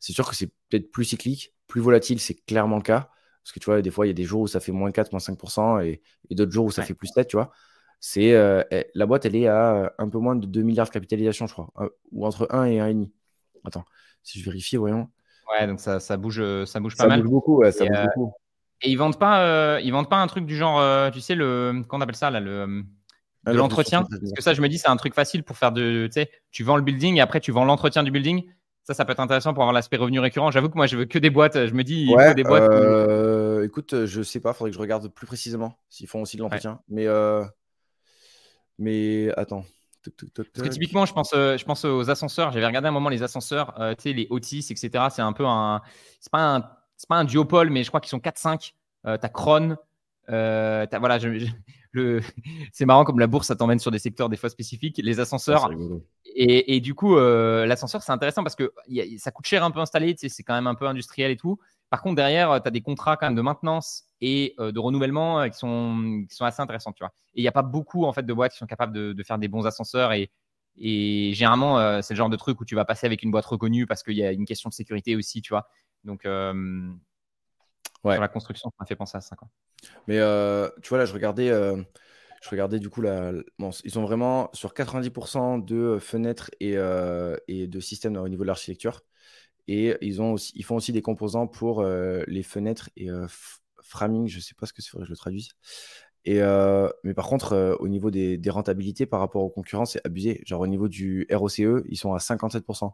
c'est 0.00 0.12
sûr 0.12 0.28
que 0.28 0.36
c'est 0.36 0.48
peut-être 0.68 0.90
plus 0.90 1.04
cyclique, 1.04 1.54
plus 1.66 1.80
volatile, 1.80 2.20
c'est 2.20 2.34
clairement 2.34 2.76
le 2.76 2.82
cas. 2.82 3.10
Parce 3.42 3.52
que 3.52 3.58
tu 3.58 3.66
vois, 3.66 3.80
des 3.82 3.90
fois, 3.90 4.06
il 4.06 4.10
y 4.10 4.12
a 4.12 4.14
des 4.14 4.24
jours 4.24 4.42
où 4.42 4.46
ça 4.46 4.60
fait 4.60 4.72
moins 4.72 4.90
4, 4.90 5.12
moins 5.12 5.20
5%, 5.20 5.84
et, 5.84 6.02
et 6.28 6.34
d'autres 6.34 6.52
jours 6.52 6.66
où 6.66 6.70
ça 6.70 6.82
fait 6.82 6.94
plus 6.94 7.08
7, 7.08 7.28
tu 7.28 7.36
vois. 7.36 7.50
C'est, 8.00 8.32
la 8.94 9.06
boîte, 9.06 9.24
elle 9.24 9.36
est 9.36 9.48
à 9.48 9.92
un 9.98 10.08
peu 10.08 10.18
moins 10.18 10.36
de 10.36 10.46
2 10.46 10.62
milliards 10.62 10.86
de 10.86 10.92
capitalisation, 10.92 11.46
je 11.46 11.52
crois, 11.52 11.70
ou 12.12 12.26
entre 12.26 12.48
1 12.50 12.64
et 12.64 12.78
1,5. 12.78 13.10
Attends, 13.64 13.84
si 14.22 14.38
je 14.38 14.44
vérifie, 14.44 14.76
voyons. 14.76 15.08
Ouais, 15.50 15.66
donc 15.66 15.80
ça, 15.80 16.00
ça 16.00 16.16
bouge, 16.16 16.42
ça 16.64 16.80
bouge 16.80 16.96
pas 16.96 17.06
mal. 17.06 17.18
Ça 17.18 17.22
bouge 17.22 17.30
beaucoup, 17.30 17.56
ouais, 17.58 17.72
ça 17.72 17.84
bouge 17.84 17.96
euh, 17.96 18.06
beaucoup. 18.14 18.32
Et 18.82 18.90
ils 18.90 18.96
vendent 18.96 19.18
pas, 19.18 19.42
euh, 19.42 19.80
ils 19.82 19.90
vendent 19.90 20.08
pas 20.08 20.16
un 20.16 20.26
truc 20.26 20.46
du 20.46 20.56
genre, 20.56 20.80
euh, 20.80 21.10
tu 21.10 21.20
sais, 21.20 21.34
le, 21.34 21.82
qu'on 21.88 22.00
appelle 22.00 22.16
ça 22.16 22.30
là, 22.30 22.40
le 22.40 22.84
de 23.46 23.52
l'entretien? 23.52 24.04
Parce 24.08 24.32
que 24.32 24.42
ça, 24.42 24.54
je 24.54 24.60
me 24.60 24.68
dis, 24.68 24.78
c'est 24.78 24.88
un 24.88 24.96
truc 24.96 25.14
facile 25.14 25.42
pour 25.42 25.56
faire 25.56 25.72
de, 25.72 26.06
tu 26.06 26.20
sais, 26.20 26.30
tu 26.50 26.62
vends 26.62 26.76
le 26.76 26.82
building 26.82 27.16
et 27.16 27.20
après 27.20 27.40
tu 27.40 27.52
vends 27.52 27.64
l'entretien 27.64 28.02
du 28.02 28.10
building. 28.10 28.44
Ça, 28.84 28.94
ça 28.94 29.04
peut 29.04 29.12
être 29.12 29.20
intéressant 29.20 29.52
pour 29.52 29.62
avoir 29.62 29.72
l'aspect 29.72 29.96
revenu 29.96 30.20
récurrent. 30.20 30.50
J'avoue 30.50 30.68
que 30.68 30.76
moi, 30.76 30.86
je 30.86 30.96
veux 30.96 31.04
que 31.04 31.18
des 31.18 31.30
boîtes. 31.30 31.66
Je 31.66 31.74
me 31.74 31.84
dis, 31.84 32.06
il 32.08 32.10
faut 32.10 32.34
des 32.34 32.42
boîtes. 32.42 32.70
Écoute, 33.64 34.06
je 34.06 34.22
sais 34.22 34.40
pas, 34.40 34.52
faudrait 34.52 34.70
que 34.70 34.76
je 34.76 34.80
regarde 34.80 35.08
plus 35.08 35.26
précisément 35.26 35.78
s'ils 35.88 36.06
font 36.06 36.22
aussi 36.22 36.36
de 36.36 36.42
l'entretien. 36.42 36.80
Mais, 36.88 37.06
mais 38.78 39.30
attends. 39.36 39.64
Parce 40.02 40.66
que 40.66 40.68
typiquement, 40.68 41.04
je 41.04 41.12
pense, 41.12 41.32
euh, 41.34 41.58
je 41.58 41.64
pense 41.64 41.84
aux 41.84 42.08
ascenseurs. 42.08 42.52
J'avais 42.52 42.66
regardé 42.66 42.88
un 42.88 42.92
moment 42.92 43.10
les 43.10 43.22
ascenseurs, 43.22 43.78
euh, 43.80 43.94
tu 43.94 44.04
sais, 44.04 44.12
les 44.12 44.26
Otis, 44.30 44.66
etc. 44.70 45.04
C'est 45.10 45.22
un 45.22 45.32
peu 45.32 45.46
un. 45.46 45.82
C'est 46.20 46.32
pas 46.32 46.56
un, 46.56 46.60
pas 47.08 47.16
un 47.16 47.24
duopole, 47.24 47.70
mais 47.70 47.84
je 47.84 47.88
crois 47.88 48.00
qu'ils 48.00 48.10
sont 48.10 48.18
4-5. 48.18 48.72
Euh, 49.06 49.18
t'as 49.18 49.28
Kron. 49.28 49.76
Euh, 50.30 50.86
voilà, 50.98 51.18
le, 51.92 52.20
c'est 52.72 52.86
marrant 52.86 53.04
comme 53.04 53.18
la 53.18 53.26
bourse, 53.26 53.48
ça 53.48 53.56
t'emmène 53.56 53.78
sur 53.78 53.90
des 53.90 53.98
secteurs 53.98 54.28
des 54.28 54.36
fois 54.36 54.50
spécifiques. 54.50 55.00
Les 55.02 55.20
ascenseurs. 55.20 55.70
et, 56.24 56.76
et, 56.76 56.80
du 56.80 56.94
coup, 56.94 57.16
l'ascenseur, 57.16 58.02
c'est 58.02 58.12
intéressant 58.12 58.42
parce 58.42 58.56
que 58.56 58.72
ça 59.18 59.30
coûte 59.30 59.46
cher 59.46 59.64
un 59.64 59.70
peu 59.70 59.80
installé. 59.80 60.14
Sais, 60.16 60.28
c'est 60.28 60.42
quand 60.42 60.54
même 60.54 60.66
un 60.66 60.74
peu 60.74 60.86
industriel 60.86 61.30
et 61.30 61.36
tout. 61.36 61.58
Par 61.90 62.02
contre, 62.02 62.14
derrière, 62.14 62.62
tu 62.62 62.68
as 62.68 62.70
des 62.70 62.82
contrats 62.82 63.16
quand 63.16 63.26
même 63.26 63.34
de 63.34 63.42
maintenance 63.42 64.04
et 64.20 64.54
euh, 64.60 64.70
de 64.70 64.78
renouvellement 64.78 65.40
euh, 65.40 65.48
qui, 65.48 65.58
sont, 65.58 66.24
qui 66.28 66.34
sont 66.34 66.44
assez 66.44 66.62
intéressants, 66.62 66.92
tu 66.92 67.02
vois. 67.02 67.12
Et 67.34 67.40
il 67.40 67.42
n'y 67.42 67.48
a 67.48 67.52
pas 67.52 67.62
beaucoup 67.62 68.04
en 68.04 68.12
fait 68.12 68.22
de 68.24 68.32
boîtes 68.32 68.52
qui 68.52 68.58
sont 68.58 68.66
capables 68.66 68.92
de, 68.92 69.22
faire 69.24 69.38
des 69.38 69.48
bons 69.48 69.66
ascenseurs 69.66 70.12
et, 70.12 70.30
et 70.78 71.32
généralement, 71.34 71.78
euh, 71.78 72.00
c'est 72.00 72.14
le 72.14 72.18
genre 72.18 72.30
de 72.30 72.36
truc 72.36 72.60
où 72.60 72.64
tu 72.64 72.76
vas 72.76 72.84
passer 72.84 73.06
avec 73.06 73.22
une 73.22 73.32
boîte 73.32 73.46
reconnue 73.46 73.86
parce 73.86 74.04
qu'il 74.04 74.14
y 74.14 74.24
a 74.24 74.30
une 74.30 74.46
question 74.46 74.68
de 74.68 74.74
sécurité 74.74 75.16
aussi, 75.16 75.42
tu 75.42 75.52
vois. 75.52 75.68
Donc, 76.04 76.26
ouais. 78.04 78.14
sur 78.14 78.20
la 78.20 78.28
construction, 78.28 78.70
ça 78.70 78.76
m'a 78.80 78.86
fait 78.86 78.96
penser 78.96 79.16
à 79.16 79.20
ça. 79.20 79.36
Quoi. 79.36 79.48
Mais 80.06 80.16
tu 80.82 80.88
vois, 80.88 80.98
là, 80.98 81.04
je 81.04 81.12
regardais, 81.12 81.48
je 81.48 82.48
regardais 82.48 82.78
du 82.78 82.88
coup, 82.88 83.00
la, 83.02 83.32
ils 83.84 83.90
sont 83.90 84.02
vraiment 84.02 84.50
sur 84.52 84.72
90% 84.72 85.64
de 85.64 85.98
fenêtres 85.98 86.50
et, 86.60 86.76
et 87.48 87.66
de 87.66 87.80
systèmes 87.80 88.16
au 88.16 88.28
niveau 88.28 88.42
de 88.42 88.48
l'architecture. 88.48 89.02
Et 89.68 89.96
ils, 90.00 90.20
ont 90.20 90.32
aussi, 90.32 90.52
ils 90.56 90.64
font 90.64 90.76
aussi 90.76 90.92
des 90.92 91.02
composants 91.02 91.46
pour 91.46 91.84
les 91.84 92.42
fenêtres 92.42 92.90
et 92.96 93.08
framing, 93.82 94.28
je 94.28 94.36
ne 94.36 94.42
sais 94.42 94.54
pas 94.54 94.66
ce 94.66 94.72
que 94.72 94.82
c'est, 94.82 94.96
que 94.96 95.04
je 95.04 95.10
le 95.10 95.16
traduise. 95.16 95.50
Et, 96.24 96.40
mais 97.04 97.14
par 97.14 97.26
contre, 97.28 97.76
au 97.80 97.88
niveau 97.88 98.10
des, 98.10 98.40
rentabilités 98.50 99.06
par 99.06 99.20
rapport 99.20 99.42
aux 99.42 99.50
concurrents, 99.50 99.86
c'est 99.86 100.04
abusé. 100.04 100.42
Genre 100.46 100.60
au 100.60 100.66
niveau 100.66 100.88
du 100.88 101.26
ROCE, 101.30 101.84
ils 101.88 101.96
sont 101.96 102.14
à 102.14 102.18
57%. 102.18 102.92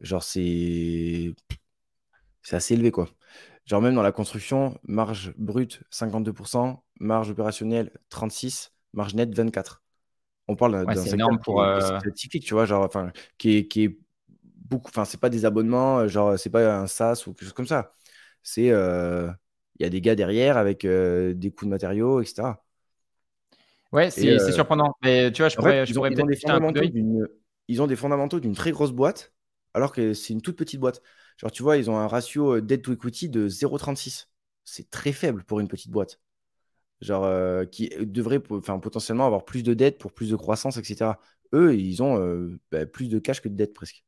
Genre 0.00 0.22
c'est 0.22 1.34
c'est 2.42 2.56
assez 2.56 2.74
élevé 2.74 2.90
quoi. 2.90 3.08
Genre 3.68 3.82
même 3.82 3.94
dans 3.94 4.02
la 4.02 4.12
construction, 4.12 4.78
marge 4.82 5.34
brute 5.36 5.82
52%, 5.92 6.82
marge 7.00 7.30
opérationnelle 7.30 7.92
36%, 8.10 8.70
marge 8.94 9.14
nette 9.14 9.34
24. 9.34 9.82
On 10.48 10.56
parle 10.56 10.86
d'un 10.86 10.94
secteur 11.04 11.28
pour, 11.44 11.62
typique, 12.14 12.44
tu 12.44 12.54
vois, 12.54 12.64
genre 12.64 12.82
enfin 12.82 13.12
qui 13.36 13.58
est, 13.58 13.68
qui 13.68 13.84
est 13.84 13.98
beaucoup. 14.68 14.88
Enfin, 14.88 15.04
c'est 15.04 15.20
pas 15.20 15.28
des 15.28 15.44
abonnements, 15.44 16.00
euh, 16.00 16.08
genre, 16.08 16.38
c'est 16.38 16.50
pas 16.50 16.80
un 16.80 16.86
SaaS 16.86 17.24
ou 17.26 17.32
quelque 17.32 17.44
chose 17.44 17.52
comme 17.52 17.66
ça. 17.66 17.92
C'est. 18.42 18.70
Euh, 18.70 19.28
il 19.78 19.84
y 19.84 19.86
a 19.86 19.90
des 19.90 20.00
gars 20.00 20.16
derrière 20.16 20.56
avec 20.56 20.84
euh, 20.84 21.34
des 21.34 21.52
coûts 21.52 21.64
de 21.64 21.70
matériaux, 21.70 22.20
etc. 22.20 22.54
Ouais, 23.92 24.10
c'est 24.10 24.38
surprenant. 24.50 24.96
Mais 25.02 25.30
tu 25.30 25.42
vois, 25.42 25.48
je 25.48 25.56
pourrais, 25.56 25.86
je 25.86 25.94
pourrais 25.94 26.10
peut-être 26.10 26.26
Ils 27.68 27.82
ont 27.82 27.86
des 27.86 27.96
fondamentaux 27.96 28.40
d'une 28.40 28.54
très 28.54 28.72
grosse 28.72 28.90
boîte, 28.90 29.32
alors 29.74 29.92
que 29.92 30.14
c'est 30.14 30.32
une 30.32 30.42
toute 30.42 30.56
petite 30.56 30.80
boîte. 30.80 31.00
Genre, 31.38 31.50
tu 31.50 31.62
vois, 31.62 31.76
ils 31.78 31.90
ont 31.90 31.96
un 31.96 32.06
ratio 32.06 32.60
debt 32.60 32.82
to 32.82 32.92
equity 32.92 33.28
de 33.28 33.48
0,36. 33.48 34.26
C'est 34.64 34.90
très 34.90 35.12
faible 35.12 35.44
pour 35.44 35.60
une 35.60 35.68
petite 35.68 35.90
boîte. 35.90 36.20
Genre, 37.00 37.64
qui 37.70 37.90
devrait 38.00 38.42
enfin, 38.50 38.78
potentiellement 38.78 39.24
avoir 39.24 39.44
plus 39.44 39.62
de 39.62 39.72
dettes 39.72 39.98
pour 39.98 40.12
plus 40.12 40.30
de 40.30 40.36
croissance, 40.36 40.76
etc. 40.76 41.12
Eux, 41.54 41.76
ils 41.76 42.02
ont 42.02 42.58
bah, 42.72 42.84
plus 42.86 43.08
de 43.08 43.18
cash 43.18 43.40
que 43.40 43.48
de 43.48 43.54
dettes 43.54 43.72
presque. 43.72 44.04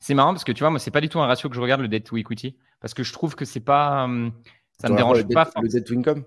C'est 0.00 0.14
marrant 0.14 0.32
parce 0.32 0.44
que 0.44 0.52
tu 0.52 0.60
vois, 0.60 0.70
moi, 0.70 0.78
c'est 0.78 0.90
pas 0.90 1.00
du 1.00 1.08
tout 1.08 1.20
un 1.20 1.26
ratio 1.26 1.48
que 1.48 1.56
je 1.56 1.60
regarde 1.60 1.80
le 1.80 1.88
debt 1.88 2.00
to 2.00 2.16
equity 2.16 2.56
parce 2.80 2.94
que 2.94 3.02
je 3.02 3.12
trouve 3.12 3.34
que 3.34 3.44
c'est 3.44 3.60
pas. 3.60 4.08
Euh, 4.08 4.30
ça 4.80 4.88
me 4.88 4.96
dérange 4.96 5.26
pas. 5.28 5.50
le 5.60 5.68
debt 5.68 5.84
to 5.84 5.94
income? 5.94 6.24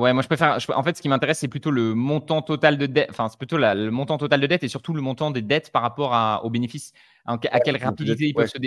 Ouais, 0.00 0.14
moi 0.14 0.22
je 0.22 0.28
préfère. 0.28 0.58
en 0.74 0.82
fait, 0.82 0.96
ce 0.96 1.02
qui 1.02 1.10
m'intéresse, 1.10 1.40
c'est 1.40 1.48
plutôt 1.48 1.70
le 1.70 1.94
montant 1.94 2.40
total 2.40 2.78
de 2.78 2.86
dette. 2.86 3.08
Enfin, 3.10 3.28
c'est 3.28 3.36
plutôt 3.36 3.58
le 3.58 3.90
montant 3.90 4.16
total 4.16 4.40
de 4.40 4.46
dette 4.46 4.64
et 4.64 4.68
surtout 4.68 4.94
le 4.94 5.02
montant 5.02 5.30
des 5.30 5.42
dettes 5.42 5.70
par 5.70 5.82
rapport 5.82 6.14
à, 6.14 6.42
aux 6.44 6.50
bénéfices. 6.50 6.92
À, 7.26 7.36
quelle 7.36 7.76
rapidité 7.76 8.28
ils 8.28 8.34
peuvent 8.34 8.48
se 8.48 8.58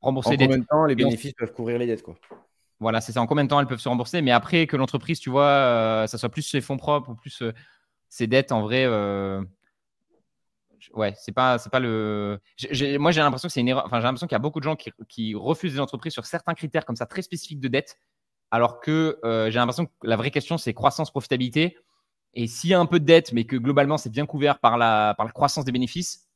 rembourser 0.00 0.30
les 0.30 0.36
dettes. 0.38 0.46
En 0.46 0.52
combien 0.52 0.62
de 0.62 0.66
temps 0.66 0.84
les 0.86 0.94
bénéfices 0.94 1.34
peuvent 1.34 1.52
couvrir 1.52 1.78
les 1.78 1.86
dettes, 1.86 2.02
quoi? 2.02 2.14
Voilà, 2.78 3.02
c'est 3.02 3.12
ça. 3.12 3.20
En 3.20 3.26
combien 3.26 3.44
de 3.44 3.50
temps 3.50 3.60
elles 3.60 3.66
peuvent 3.66 3.78
se 3.78 3.90
rembourser? 3.90 4.22
Mais 4.22 4.30
après 4.30 4.66
que 4.66 4.76
l'entreprise, 4.78 5.20
tu 5.20 5.28
vois, 5.28 5.44
euh, 5.44 6.06
ça 6.06 6.16
soit 6.16 6.30
plus 6.30 6.42
ses 6.42 6.62
fonds 6.62 6.78
propres 6.78 7.10
ou 7.10 7.14
plus 7.14 7.42
euh, 7.42 7.52
ses 8.08 8.26
dettes, 8.26 8.50
en 8.50 8.62
vrai, 8.62 8.86
ouais, 10.94 11.12
c'est 11.16 11.32
pas, 11.32 11.58
c'est 11.58 11.70
pas 11.70 11.80
le. 11.80 12.40
moi, 12.98 13.10
j'ai 13.10 13.20
l'impression 13.20 13.48
que 13.48 13.52
c'est 13.52 13.60
une 13.60 13.68
erreur. 13.68 13.84
Enfin, 13.84 13.98
j'ai 13.98 14.04
l'impression 14.04 14.26
qu'il 14.26 14.34
y 14.34 14.36
a 14.36 14.40
beaucoup 14.40 14.60
de 14.60 14.64
gens 14.64 14.76
qui, 14.76 15.34
refusent 15.34 15.74
des 15.74 15.80
entreprises 15.80 16.12
sur 16.12 16.26
certains 16.26 16.54
critères 16.54 16.84
comme 16.84 16.96
ça 16.96 17.06
très 17.06 17.22
spécifiques 17.22 17.60
de 17.60 17.68
dette. 17.68 17.98
Alors 18.50 18.80
que 18.80 19.18
j'ai 19.24 19.58
l'impression 19.58 19.86
que 19.86 19.92
la 20.02 20.16
vraie 20.16 20.30
question, 20.30 20.58
c'est 20.58 20.74
croissance, 20.74 21.10
profitabilité. 21.10 21.76
Et 22.34 22.46
s'il 22.46 22.70
y 22.70 22.74
a 22.74 22.80
un 22.80 22.86
peu 22.86 23.00
de 23.00 23.04
dette, 23.04 23.32
mais 23.32 23.44
que 23.44 23.56
globalement, 23.56 23.98
c'est 23.98 24.10
bien 24.10 24.26
couvert 24.26 24.60
par 24.60 24.78
la, 24.78 25.14
par 25.16 25.26
la 25.26 25.32
croissance 25.32 25.64
des 25.64 25.72
bénéfices, 25.72 26.28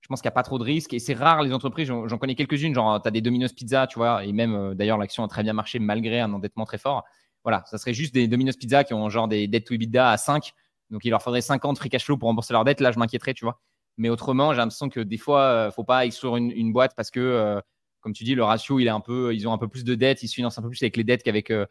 je 0.00 0.08
pense 0.08 0.20
qu'il 0.20 0.28
n'y 0.28 0.32
a 0.32 0.34
pas 0.34 0.42
trop 0.42 0.58
de 0.58 0.64
risques. 0.64 0.92
Et 0.92 0.98
c'est 0.98 1.14
rare 1.14 1.42
les 1.42 1.52
entreprises, 1.52 1.86
j'en 1.88 2.18
connais 2.18 2.34
quelques-unes, 2.34 2.74
genre 2.74 3.00
tu 3.00 3.08
as 3.08 3.10
des 3.10 3.20
Domino's 3.20 3.52
Pizza, 3.52 3.86
tu 3.86 3.98
vois, 3.98 4.24
et 4.24 4.32
même 4.32 4.74
d'ailleurs, 4.74 4.98
l'action 4.98 5.24
a 5.24 5.28
très 5.28 5.42
bien 5.42 5.52
marché 5.52 5.78
malgré 5.78 6.20
un 6.20 6.32
endettement 6.32 6.64
très 6.64 6.78
fort. 6.78 7.04
Voilà, 7.44 7.62
ça 7.66 7.78
serait 7.78 7.94
juste 7.94 8.12
des 8.12 8.28
Domino's 8.28 8.56
Pizza 8.56 8.84
qui 8.84 8.92
ont 8.92 9.08
genre 9.08 9.28
des 9.28 9.46
dettes 9.48 9.66
to 9.66 9.74
EBITDA 9.74 10.10
à 10.10 10.16
5. 10.16 10.52
Donc 10.90 11.04
il 11.04 11.10
leur 11.10 11.22
faudrait 11.22 11.40
50 11.40 11.78
free 11.78 11.88
cash 11.88 12.04
flow 12.04 12.18
pour 12.18 12.28
rembourser 12.28 12.52
leur 12.52 12.64
dette. 12.64 12.80
Là, 12.80 12.92
je 12.92 12.98
m'inquiéterais, 12.98 13.32
tu 13.32 13.44
vois. 13.44 13.60
Mais 13.96 14.08
autrement, 14.08 14.52
j'ai 14.52 14.58
l'impression 14.58 14.88
que 14.88 15.00
des 15.00 15.16
fois, 15.18 15.62
il 15.62 15.66
ne 15.66 15.70
faut 15.70 15.84
pas 15.84 16.04
exclure 16.04 16.36
une, 16.36 16.50
une 16.50 16.72
boîte 16.72 16.94
parce 16.96 17.10
que 17.10 17.62
comme 18.00 18.12
tu 18.12 18.24
dis, 18.24 18.34
le 18.34 18.44
ratio, 18.44 18.78
il 18.78 18.86
est 18.86 18.90
un 18.90 19.00
peu, 19.00 19.34
ils 19.34 19.46
ont 19.46 19.52
un 19.52 19.58
peu 19.58 19.68
plus 19.68 19.84
de 19.84 19.94
dettes, 19.94 20.22
ils 20.22 20.28
se 20.28 20.34
financent 20.34 20.58
un 20.58 20.62
peu 20.62 20.68
plus 20.68 20.82
avec 20.82 20.96
les 20.96 21.04
dettes 21.04 21.22
qu'avec. 21.22 21.50
Euh, 21.50 21.66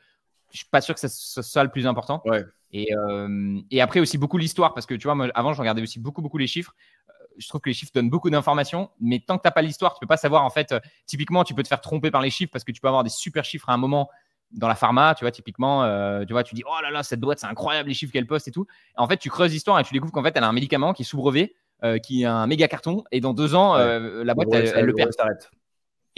je 0.51 0.57
suis 0.57 0.67
pas 0.67 0.81
sûr 0.81 0.95
que 0.95 1.07
ce 1.07 1.41
soit 1.41 1.63
le 1.63 1.69
plus 1.69 1.85
important. 1.85 2.23
Ouais. 2.25 2.43
Et, 2.71 2.95
euh, 2.95 3.59
et, 3.69 3.81
après 3.81 3.99
aussi 3.99 4.17
beaucoup 4.17 4.37
l'histoire, 4.37 4.73
parce 4.73 4.87
que 4.87 4.95
tu 4.95 5.05
vois, 5.05 5.13
moi, 5.13 5.27
avant, 5.35 5.53
je 5.53 5.59
regardais 5.59 5.81
aussi 5.81 5.99
beaucoup, 5.99 6.23
beaucoup 6.23 6.39
les 6.39 6.47
chiffres. 6.47 6.73
Euh, 7.09 7.13
je 7.37 7.47
trouve 7.47 7.61
que 7.61 7.69
les 7.69 7.75
chiffres 7.75 7.91
donnent 7.93 8.09
beaucoup 8.09 8.31
d'informations, 8.31 8.89
mais 8.99 9.19
tant 9.19 9.37
que 9.37 9.43
tu 9.43 9.47
n'as 9.47 9.51
pas 9.51 9.61
l'histoire, 9.61 9.93
tu 9.93 9.99
peux 9.99 10.07
pas 10.07 10.17
savoir. 10.17 10.43
En 10.43 10.49
fait, 10.49 10.73
typiquement, 11.05 11.43
tu 11.43 11.53
peux 11.53 11.61
te 11.61 11.67
faire 11.67 11.81
tromper 11.81 12.09
par 12.09 12.21
les 12.21 12.31
chiffres 12.31 12.51
parce 12.51 12.63
que 12.63 12.71
tu 12.71 12.81
peux 12.81 12.87
avoir 12.87 13.03
des 13.03 13.11
super 13.11 13.45
chiffres 13.45 13.69
à 13.69 13.73
un 13.73 13.77
moment 13.77 14.09
dans 14.51 14.67
la 14.67 14.73
pharma, 14.73 15.13
tu 15.13 15.23
vois, 15.23 15.31
typiquement, 15.31 15.83
tu 16.25 16.33
vois, 16.33 16.43
tu 16.43 16.55
dis, 16.55 16.63
oh 16.65 16.81
là 16.81 16.89
là, 16.89 17.03
cette 17.03 17.19
boîte, 17.19 17.37
c'est 17.37 17.45
incroyable 17.45 17.89
les 17.89 17.93
chiffres 17.93 18.11
qu'elle 18.11 18.25
poste 18.25 18.47
et 18.47 18.51
tout. 18.51 18.65
en 18.97 19.07
fait, 19.07 19.17
tu 19.17 19.29
creuses 19.29 19.51
l'histoire 19.51 19.79
et 19.79 19.83
tu 19.83 19.93
découvres 19.93 20.11
qu'en 20.11 20.23
fait, 20.23 20.35
elle 20.35 20.43
a 20.43 20.47
un 20.47 20.53
médicament 20.53 20.93
qui 20.93 21.03
est 21.03 21.05
sous-brevet, 21.05 21.53
qui 22.01 22.23
est 22.23 22.25
un 22.25 22.47
méga 22.47 22.67
carton, 22.67 23.03
et 23.11 23.21
dans 23.21 23.35
deux 23.35 23.53
ans, 23.53 23.75
la 23.77 24.33
boîte, 24.33 24.49
elle, 24.51 24.73
elle, 24.75 24.85
le 24.85 24.93
perd. 24.93 25.11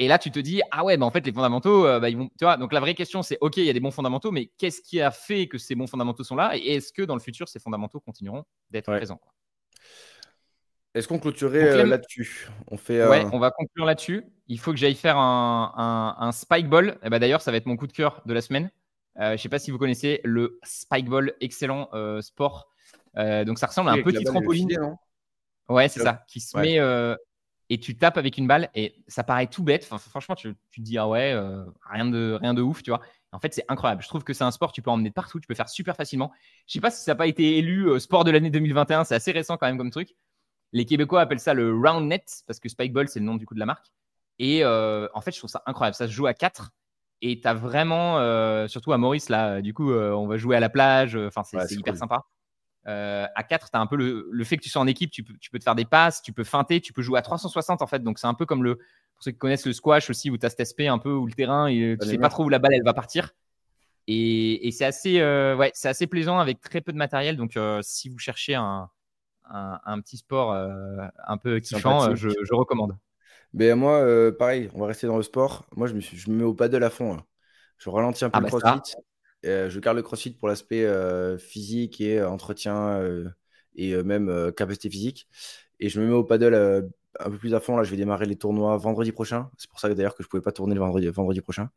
Et 0.01 0.07
là, 0.07 0.17
tu 0.17 0.31
te 0.31 0.39
dis, 0.39 0.63
ah 0.71 0.83
ouais, 0.83 0.97
bah 0.97 1.05
en 1.05 1.11
fait, 1.11 1.23
les 1.23 1.31
fondamentaux, 1.31 1.85
euh, 1.85 1.99
bah, 1.99 2.09
ils 2.09 2.17
vont. 2.17 2.27
Tu 2.29 2.43
vois, 2.43 2.57
donc 2.57 2.73
la 2.73 2.79
vraie 2.79 2.95
question, 2.95 3.21
c'est, 3.21 3.37
OK, 3.39 3.57
il 3.57 3.65
y 3.65 3.69
a 3.69 3.73
des 3.73 3.79
bons 3.79 3.91
fondamentaux, 3.91 4.31
mais 4.31 4.47
qu'est-ce 4.57 4.81
qui 4.81 4.99
a 4.99 5.11
fait 5.11 5.45
que 5.45 5.59
ces 5.59 5.75
bons 5.75 5.85
fondamentaux 5.85 6.23
sont 6.23 6.35
là? 6.35 6.57
Et 6.57 6.73
est-ce 6.73 6.91
que 6.91 7.03
dans 7.03 7.13
le 7.13 7.21
futur, 7.21 7.47
ces 7.47 7.59
fondamentaux 7.59 7.99
continueront 7.99 8.43
d'être 8.71 8.91
présents 8.91 9.21
Est-ce 10.95 11.07
qu'on 11.07 11.19
clôturait 11.19 11.81
euh, 11.81 11.85
là-dessus? 11.85 12.47
On, 12.71 12.77
fait, 12.77 13.05
ouais, 13.05 13.27
on 13.31 13.37
va 13.37 13.51
conclure 13.51 13.85
là-dessus. 13.85 14.25
Il 14.47 14.57
faut 14.57 14.71
que 14.71 14.77
j'aille 14.77 14.95
faire 14.95 15.17
un, 15.17 16.15
un, 16.17 16.31
spike 16.31 16.67
ball. 16.67 16.97
Et 17.03 17.09
bah, 17.11 17.19
D'ailleurs, 17.19 17.41
ça 17.41 17.51
va 17.51 17.57
être 17.57 17.67
mon 17.67 17.77
coup 17.77 17.85
de 17.85 17.93
cœur 17.93 18.23
de 18.25 18.33
la 18.33 18.41
semaine. 18.41 18.71
Euh, 19.19 19.27
je 19.27 19.31
ne 19.33 19.37
sais 19.37 19.49
pas 19.49 19.59
si 19.59 19.69
vous 19.69 19.77
connaissez 19.77 20.19
le 20.23 20.59
spike 20.63 21.09
ball, 21.09 21.35
excellent 21.41 21.91
sport. 22.21 22.71
donc, 23.15 23.59
ça 23.59 23.67
ressemble 23.67 23.91
à 23.91 23.91
un 23.91 24.01
petit 24.01 24.23
trampoline. 24.23 24.97
ouais, 25.69 25.89
c'est 25.89 25.99
ça, 25.99 26.23
qui 26.27 26.39
se 26.39 26.57
met 26.57 26.79
et 27.71 27.79
tu 27.79 27.95
tapes 27.95 28.17
avec 28.17 28.37
une 28.37 28.47
balle 28.47 28.69
et 28.75 29.01
ça 29.07 29.23
paraît 29.23 29.47
tout 29.47 29.63
bête. 29.63 29.85
franchement, 29.85 30.35
tu, 30.35 30.53
te 30.53 30.81
dis, 30.81 30.97
ah 30.97 31.07
ouais, 31.07 31.31
euh, 31.31 31.63
rien, 31.89 32.05
de, 32.05 32.37
rien 32.41 32.53
de 32.53 32.61
ouf, 32.61 32.83
tu 32.83 32.91
vois. 32.91 32.99
En 33.31 33.39
fait, 33.39 33.53
c'est 33.53 33.63
incroyable. 33.69 34.03
Je 34.03 34.09
trouve 34.09 34.25
que 34.25 34.33
c'est 34.33 34.43
un 34.43 34.51
sport, 34.51 34.73
tu 34.73 34.81
peux 34.81 34.91
emmener 34.91 35.09
partout, 35.09 35.39
tu 35.39 35.47
peux 35.47 35.55
faire 35.55 35.69
super 35.69 35.95
facilement. 35.95 36.33
Je 36.67 36.73
sais 36.73 36.81
pas 36.81 36.91
si 36.91 37.01
ça 37.01 37.13
n'a 37.13 37.15
pas 37.15 37.27
été 37.27 37.57
élu 37.57 37.87
euh, 37.87 37.97
sport 37.97 38.25
de 38.25 38.31
l'année 38.31 38.49
2021, 38.49 39.05
c'est 39.05 39.15
assez 39.15 39.31
récent 39.31 39.55
quand 39.55 39.67
même 39.67 39.77
comme 39.77 39.89
truc. 39.89 40.09
Les 40.73 40.83
Québécois 40.83 41.21
appellent 41.21 41.39
ça 41.39 41.53
le 41.53 41.73
round 41.73 42.09
net 42.09 42.43
parce 42.45 42.59
que 42.59 42.67
Spikeball, 42.67 43.07
c'est 43.07 43.21
le 43.21 43.25
nom 43.25 43.35
du 43.35 43.45
coup 43.45 43.53
de 43.53 43.59
la 43.59 43.65
marque. 43.65 43.87
Et 44.37 44.65
euh, 44.65 45.07
en 45.13 45.21
fait, 45.21 45.31
je 45.31 45.37
trouve 45.37 45.49
ça 45.49 45.63
incroyable. 45.65 45.95
Ça 45.95 46.07
se 46.07 46.11
joue 46.11 46.27
à 46.27 46.33
4 46.33 46.71
et 47.21 47.39
tu 47.39 47.47
as 47.47 47.53
vraiment, 47.53 48.17
surtout 48.67 48.91
à 48.91 48.97
Maurice, 48.97 49.29
là, 49.29 49.61
du 49.61 49.73
coup, 49.73 49.93
on 49.93 50.27
va 50.27 50.35
jouer 50.35 50.57
à 50.57 50.59
la 50.59 50.69
plage. 50.69 51.15
Enfin, 51.15 51.43
c'est 51.43 51.71
hyper 51.71 51.95
sympa. 51.95 52.25
Euh, 52.87 53.27
à 53.35 53.43
4, 53.43 53.69
tu 53.69 53.77
as 53.77 53.79
un 53.79 53.85
peu 53.85 53.95
le, 53.95 54.43
fait 54.43 54.57
que 54.57 54.63
tu 54.63 54.69
sois 54.69 54.81
en 54.81 54.87
équipe, 54.87 55.11
tu 55.11 55.23
peux, 55.23 55.33
tu 55.39 55.51
peux, 55.51 55.59
te 55.59 55.63
faire 55.63 55.75
des 55.75 55.85
passes, 55.85 56.21
tu 56.21 56.33
peux 56.33 56.43
feinter, 56.43 56.81
tu 56.81 56.93
peux 56.93 57.01
jouer 57.01 57.19
à 57.19 57.21
360 57.21 57.81
en 57.81 57.87
fait. 57.87 57.99
Donc 57.99 58.19
c'est 58.19 58.27
un 58.27 58.33
peu 58.33 58.45
comme 58.45 58.63
le, 58.63 58.77
pour 58.77 59.23
ceux 59.23 59.31
qui 59.31 59.37
connaissent 59.37 59.65
le 59.65 59.73
squash 59.73 60.09
aussi, 60.09 60.29
où 60.29 60.37
tu 60.37 60.45
as 60.45 60.49
cet 60.49 60.61
aspect 60.61 60.87
un 60.87 60.97
peu 60.97 61.11
où 61.11 61.27
le 61.27 61.33
terrain, 61.33 61.67
et, 61.67 61.97
tu 62.01 62.07
sais 62.07 62.17
pas 62.17 62.29
trop 62.29 62.45
où 62.45 62.49
la 62.49 62.59
balle 62.59 62.73
elle 62.73 62.83
va 62.83 62.93
partir. 62.93 63.33
Et, 64.07 64.67
et 64.67 64.71
c'est 64.71 64.85
assez, 64.85 65.19
euh, 65.19 65.55
ouais, 65.55 65.71
c'est 65.75 65.87
assez 65.87 66.07
plaisant 66.07 66.39
avec 66.39 66.59
très 66.59 66.81
peu 66.81 66.91
de 66.91 66.97
matériel. 66.97 67.37
Donc 67.37 67.55
euh, 67.55 67.79
si 67.83 68.09
vous 68.09 68.17
cherchez 68.17 68.55
un, 68.55 68.89
un, 69.45 70.01
petit 70.01 70.17
sport 70.17 70.53
un 70.53 71.37
peu 71.37 71.59
kiffant, 71.59 72.15
je, 72.15 72.29
je, 72.29 72.53
recommande. 72.53 72.97
Ben 73.53 73.75
moi, 73.75 74.03
pareil, 74.39 74.69
on 74.73 74.79
va 74.79 74.87
rester 74.87 75.05
dans 75.05 75.17
le 75.17 75.23
sport. 75.23 75.65
Moi, 75.75 75.87
je 75.87 75.93
me, 75.93 75.99
suis, 75.99 76.17
je 76.17 76.31
me 76.31 76.37
mets 76.37 76.43
au 76.43 76.53
paddle 76.53 76.83
à 76.83 76.89
fond. 76.89 77.21
Je 77.81 77.89
ralentis 77.89 78.23
un 78.23 78.29
peu 78.29 78.37
ah, 78.37 78.41
le 78.41 78.59
bah, 78.59 78.75
euh, 78.75 79.01
je 79.43 79.79
garde 79.79 79.97
le 79.97 80.03
crossfit 80.03 80.31
pour 80.31 80.47
l'aspect 80.47 80.85
euh, 80.85 81.37
physique 81.37 82.01
et 82.01 82.19
euh, 82.19 82.29
entretien 82.29 83.01
et 83.75 83.95
même 84.03 84.51
capacité 84.55 84.89
physique. 84.89 85.27
Et 85.79 85.89
je 85.89 85.99
me 85.99 86.07
mets 86.07 86.13
au 86.13 86.23
paddle 86.23 86.89
un 87.19 87.29
peu 87.29 87.37
plus 87.37 87.53
à 87.55 87.59
fond. 87.59 87.77
Là, 87.77 87.83
je 87.83 87.91
vais 87.91 87.97
démarrer 87.97 88.25
les 88.25 88.35
tournois 88.35 88.77
vendredi 88.77 89.11
prochain. 89.11 89.49
C'est 89.57 89.69
pour 89.69 89.79
ça 89.79 89.93
d'ailleurs 89.93 90.15
que 90.15 90.23
je 90.23 90.27
ne 90.27 90.29
pouvais 90.29 90.41
pas 90.41 90.51
tourner 90.51 90.75
le 90.75 90.81
vendredi, 90.81 91.07
vendredi 91.07 91.41
prochain. 91.41 91.69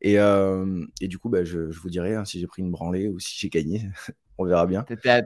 Et, 0.00 0.14
et, 0.14 1.08
du 1.08 1.18
coup, 1.18 1.28
bah, 1.28 1.44
je, 1.44 1.70
je, 1.70 1.80
vous 1.80 1.90
dirai 1.90 2.14
hein, 2.14 2.24
si 2.24 2.40
j'ai 2.40 2.46
pris 2.46 2.62
une 2.62 2.70
branlée 2.70 3.08
ou 3.08 3.18
si 3.18 3.36
j'ai 3.38 3.48
gagné. 3.48 3.82
On 4.38 4.44
verra 4.44 4.66
bien. 4.66 4.84
Tu 4.84 4.94
as, 5.08 5.22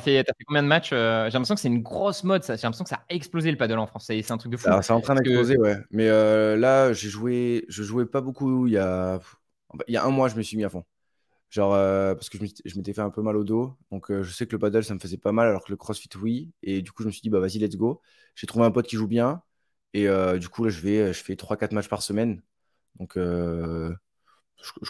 fait, 0.00 0.24
combien 0.46 0.62
de 0.62 0.68
matchs 0.68 0.90
J'ai 0.90 0.96
l'impression 0.96 1.54
que 1.54 1.60
c'est 1.60 1.68
une 1.68 1.82
grosse 1.82 2.24
mode. 2.24 2.42
J'ai 2.44 2.52
l'impression 2.52 2.84
que 2.84 2.90
ça 2.90 3.04
a 3.08 3.14
explosé 3.14 3.50
le 3.50 3.56
paddle 3.56 3.78
en 3.78 3.86
France. 3.86 4.06
C'est 4.06 4.30
un 4.30 4.38
truc 4.38 4.52
de 4.52 4.56
fou. 4.56 4.68
C'est 4.82 4.92
en 4.92 5.00
train 5.00 5.14
d'exploser, 5.14 5.58
ouais. 5.58 5.76
Mais 5.90 6.08
là, 6.08 6.92
j'ai 6.92 7.08
joué, 7.08 7.66
je 7.68 7.82
jouais 7.82 8.06
pas 8.06 8.22
beaucoup. 8.22 8.66
Il 8.66 8.72
y, 8.72 8.78
a, 8.78 9.20
il 9.86 9.94
y 9.94 9.96
a 9.96 10.04
un 10.04 10.10
mois, 10.10 10.28
je 10.28 10.36
me 10.36 10.42
suis 10.42 10.56
mis 10.56 10.64
à 10.64 10.68
fond. 10.68 10.84
Genre, 11.52 11.74
euh, 11.74 12.14
parce 12.14 12.30
que 12.30 12.38
je 12.38 12.76
m'étais 12.78 12.94
fait 12.94 13.02
un 13.02 13.10
peu 13.10 13.20
mal 13.20 13.36
au 13.36 13.44
dos. 13.44 13.76
Donc, 13.90 14.10
euh, 14.10 14.22
je 14.22 14.32
sais 14.32 14.46
que 14.46 14.52
le 14.52 14.58
paddle, 14.58 14.84
ça 14.84 14.94
me 14.94 14.98
faisait 14.98 15.18
pas 15.18 15.32
mal, 15.32 15.48
alors 15.48 15.62
que 15.62 15.70
le 15.70 15.76
crossfit, 15.76 16.08
oui. 16.18 16.50
Et 16.62 16.80
du 16.80 16.92
coup, 16.92 17.02
je 17.02 17.08
me 17.08 17.12
suis 17.12 17.20
dit, 17.20 17.28
bah 17.28 17.40
vas-y, 17.40 17.58
let's 17.58 17.76
go. 17.76 18.00
J'ai 18.34 18.46
trouvé 18.46 18.64
un 18.64 18.70
pote 18.70 18.86
qui 18.86 18.96
joue 18.96 19.06
bien. 19.06 19.42
Et 19.92 20.08
euh, 20.08 20.38
du 20.38 20.48
coup, 20.48 20.64
là, 20.64 20.70
je, 20.70 20.80
vais, 20.80 21.12
je 21.12 21.22
fais 21.22 21.34
3-4 21.34 21.74
matchs 21.74 21.90
par 21.90 22.02
semaine. 22.02 22.40
Donc, 22.98 23.16
je, 23.16 23.92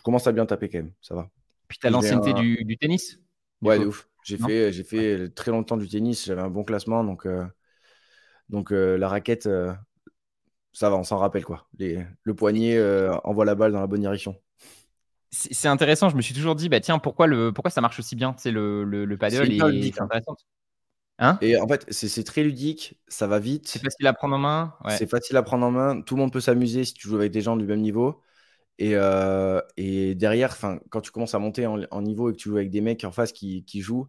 commence 0.04 0.28
à 0.28 0.32
bien 0.32 0.46
taper 0.46 0.68
quand 0.68 0.78
même. 0.78 0.92
Ça 1.00 1.16
va. 1.16 1.28
Puis, 1.66 1.78
tu 1.80 1.86
as 1.88 1.90
l'ancienneté 1.90 2.32
du, 2.32 2.78
tennis 2.78 3.18
Ouais, 3.60 3.80
de 3.80 3.86
ouf. 3.86 4.08
J'ai 4.22 4.38
fait, 4.38 4.72
j'ai 4.72 4.84
fait 4.84 5.30
très 5.30 5.50
longtemps 5.50 5.76
du 5.76 5.88
tennis. 5.88 6.26
J'avais 6.26 6.42
un 6.42 6.50
bon 6.50 6.62
classement. 6.62 7.02
Donc, 7.02 7.26
donc 8.50 8.70
la 8.70 9.08
raquette, 9.08 9.48
ça 10.72 10.90
va, 10.90 10.96
on 10.96 11.02
s'en 11.02 11.18
rappelle 11.18 11.44
quoi. 11.44 11.66
Les, 11.76 12.06
le 12.22 12.34
poignet 12.34 12.80
envoie 13.24 13.44
la 13.44 13.56
balle 13.56 13.72
dans 13.72 13.80
la 13.80 13.88
bonne 13.88 14.02
direction 14.02 14.36
c'est 15.32 15.68
intéressant. 15.68 16.10
Je 16.10 16.16
me 16.16 16.22
suis 16.22 16.34
toujours 16.34 16.54
dit, 16.54 16.68
bah 16.68 16.80
tiens, 16.80 16.98
pourquoi, 16.98 17.26
le, 17.26 17.52
pourquoi 17.52 17.70
ça 17.70 17.80
marche 17.80 17.98
aussi 17.98 18.16
bien 18.16 18.34
C'est 18.38 18.50
le, 18.50 18.84
le, 18.84 19.06
le 19.06 19.16
paddle 19.16 19.50
et 19.50 19.58
c'est 19.92 20.00
intéressant. 20.00 20.36
Hein? 21.18 21.38
Et 21.40 21.58
en 21.58 21.66
fait, 21.66 21.86
c'est 21.90 22.24
très 22.24 22.42
ludique, 22.42 22.98
ça 23.08 23.26
va 23.26 23.38
vite. 23.38 23.68
C'est 23.68 23.82
facile 23.82 24.06
à 24.06 24.12
prendre 24.12 24.36
en 24.36 24.38
main. 24.38 24.74
C'est 24.90 25.08
facile 25.08 25.36
à 25.36 25.42
prendre 25.42 25.64
en 25.64 25.70
main. 25.70 26.02
Tout 26.02 26.16
le 26.16 26.20
monde 26.20 26.32
peut 26.32 26.40
s'amuser 26.40 26.84
si 26.84 26.94
tu 26.94 27.08
joues 27.08 27.16
avec 27.16 27.32
des 27.32 27.40
gens 27.40 27.56
du 27.56 27.64
même 27.64 27.80
niveau. 27.80 28.20
Et, 28.78 28.92
euh, 28.94 29.60
et 29.76 30.14
derrière, 30.14 30.56
quand 30.90 31.00
tu 31.00 31.10
commences 31.10 31.34
à 31.34 31.38
monter 31.38 31.66
en, 31.66 32.02
niveau 32.02 32.30
et 32.30 32.32
que 32.32 32.38
tu 32.38 32.48
joues 32.48 32.56
avec 32.56 32.70
des 32.70 32.80
mecs 32.80 33.04
en 33.04 33.12
face 33.12 33.32
qui, 33.32 33.64
qui 33.64 33.80
jouent, 33.80 34.08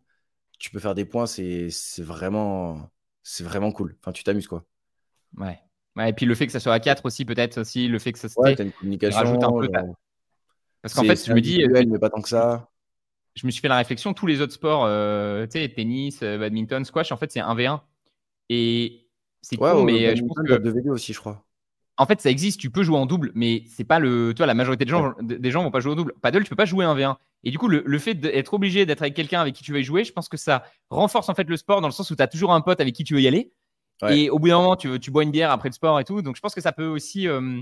tu 0.59 0.71
peux 0.71 0.80
faire 0.80 0.95
des 0.95 1.05
points. 1.05 1.26
C'est 1.26 1.69
vraiment, 1.99 2.91
vraiment 3.39 3.71
cool. 3.71 3.95
Enfin, 4.01 4.11
tu 4.11 4.24
t'amuses 4.24 4.47
quoi. 4.47 4.65
Ouais. 5.38 5.59
ouais. 5.95 6.09
Et 6.09 6.13
puis 6.13 6.26
le 6.26 6.36
fait 6.36 6.47
que 6.47 6.51
ça 6.51 6.59
soit 6.59 6.74
à 6.74 6.80
4 6.80 7.05
aussi, 7.05 7.26
peut-être 7.26 7.59
aussi, 7.59 7.88
le 7.88 7.99
fait 7.99 8.11
que 8.11 8.19
ça 8.19 8.28
se. 8.28 8.39
Ouais, 8.39 8.55
une 8.59 8.71
communication. 8.71 9.19
Rajoute 9.19 9.43
un 9.43 9.51
peu. 9.51 9.67
Parce 10.84 10.93
qu'en 10.93 11.03
fait, 11.03 11.25
je 11.25 11.34
me 11.34 11.41
dis. 11.41 11.65
mais 11.88 11.97
pas 11.97 12.09
tant 12.09 12.21
que 12.21 12.29
ça. 12.29 12.69
Je 13.36 13.47
me 13.47 13.51
suis 13.51 13.61
fait 13.61 13.67
la 13.67 13.77
réflexion, 13.77 14.13
tous 14.13 14.27
les 14.27 14.41
autres 14.41 14.53
sports, 14.53 14.84
euh, 14.86 15.47
tu 15.47 15.59
sais, 15.59 15.67
tennis, 15.69 16.19
euh, 16.21 16.38
badminton, 16.38 16.86
squash, 16.86 17.11
en 17.11 17.17
fait, 17.17 17.31
c'est 17.31 17.39
1v1. 17.39 17.81
Et 18.49 19.07
c'est 19.41 19.57
cool, 19.57 19.86
mais 19.86 20.15
je 20.15 20.23
pense 20.23 20.38
que. 20.45 20.53
2v2 20.53 20.89
aussi, 20.89 21.13
je 21.13 21.19
crois. 21.19 21.43
En 21.97 22.05
fait, 22.05 22.21
ça 22.21 22.29
existe, 22.29 22.59
tu 22.59 22.69
peux 22.69 22.84
jouer 22.84 22.97
en 22.97 23.05
double, 23.05 23.31
mais 23.34 23.63
c'est 23.67 23.86
pas 23.86 23.97
le. 23.97 24.34
Tu 24.36 24.39
vois, 24.39 24.45
la 24.45 24.53
majorité 24.53 24.86
des 24.86 24.91
gens, 24.91 25.13
des 25.19 25.51
gens 25.51 25.63
vont 25.63 25.71
pas 25.71 25.79
jouer 25.79 25.93
en 25.93 25.95
double. 25.95 26.13
Paddle, 26.21 26.43
tu 26.43 26.49
peux 26.49 26.55
pas 26.55 26.65
jouer 26.65 26.86
1v1. 26.86 27.15
Et 27.43 27.51
du 27.51 27.57
coup, 27.57 27.67
le, 27.67 27.99
fait 27.99 28.13
d'être 28.13 28.53
obligé 28.53 28.86
d'être 28.86 29.01
avec 29.01 29.15
quelqu'un 29.15 29.41
avec 29.41 29.55
qui 29.55 29.63
tu 29.63 29.71
veux 29.73 29.79
y 29.79 29.84
jouer, 29.84 30.03
je 30.03 30.13
pense 30.13 30.29
que 30.29 30.38
ça 30.38 30.63
renforce 30.89 31.29
en 31.29 31.34
fait 31.34 31.47
le 31.49 31.57
sport 31.57 31.81
dans 31.81 31.88
le 31.88 31.93
sens 31.93 32.09
où 32.11 32.15
tu 32.15 32.21
as 32.21 32.27
toujours 32.27 32.53
un 32.53 32.61
pote 32.61 32.79
avec 32.81 32.93
qui 32.93 33.03
tu 33.03 33.15
veux 33.15 33.21
y 33.21 33.27
aller. 33.27 33.51
Et 34.09 34.29
au 34.29 34.38
bout 34.38 34.49
d'un 34.49 34.57
moment, 34.57 34.75
tu, 34.75 34.99
tu, 34.99 35.11
bois 35.11 35.23
une 35.23 35.31
bière 35.31 35.49
après 35.49 35.69
le 35.69 35.73
sport 35.73 35.97
et 35.99 36.03
tout. 36.03 36.21
Donc, 36.21 36.36
je 36.36 36.41
pense 36.41 36.53
que 36.53 36.61
ça 36.61 36.73
peut 36.73 36.88
aussi. 36.88 37.27
Euh, 37.27 37.61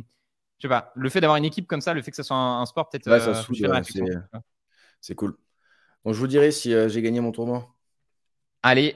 je 0.62 0.68
sais 0.68 0.70
pas, 0.70 0.91
le 0.95 1.09
fait 1.09 1.22
d'avoir 1.22 1.38
une 1.38 1.45
équipe 1.45 1.66
comme 1.66 1.82
ça, 1.82 1.95
le 1.95 2.03
fait 2.03 2.12
que 2.12 2.18
ce 2.18 2.22
soit 2.22 2.38
un, 2.38 2.66
sport, 2.68 2.88
peut-être. 2.88 3.07
Euh, 3.07 4.24
c'est 4.99 5.16
cool. 5.16 5.36
Bon, 6.05 6.14
je 6.14 6.20
vous 6.20 6.28
dirai 6.28 6.51
si 6.51 6.72
euh, 6.72 6.88
j'ai 6.88 7.01
gagné 7.01 7.20
mon 7.20 7.32
tournoi. 7.32 7.74
Allez, 8.62 8.95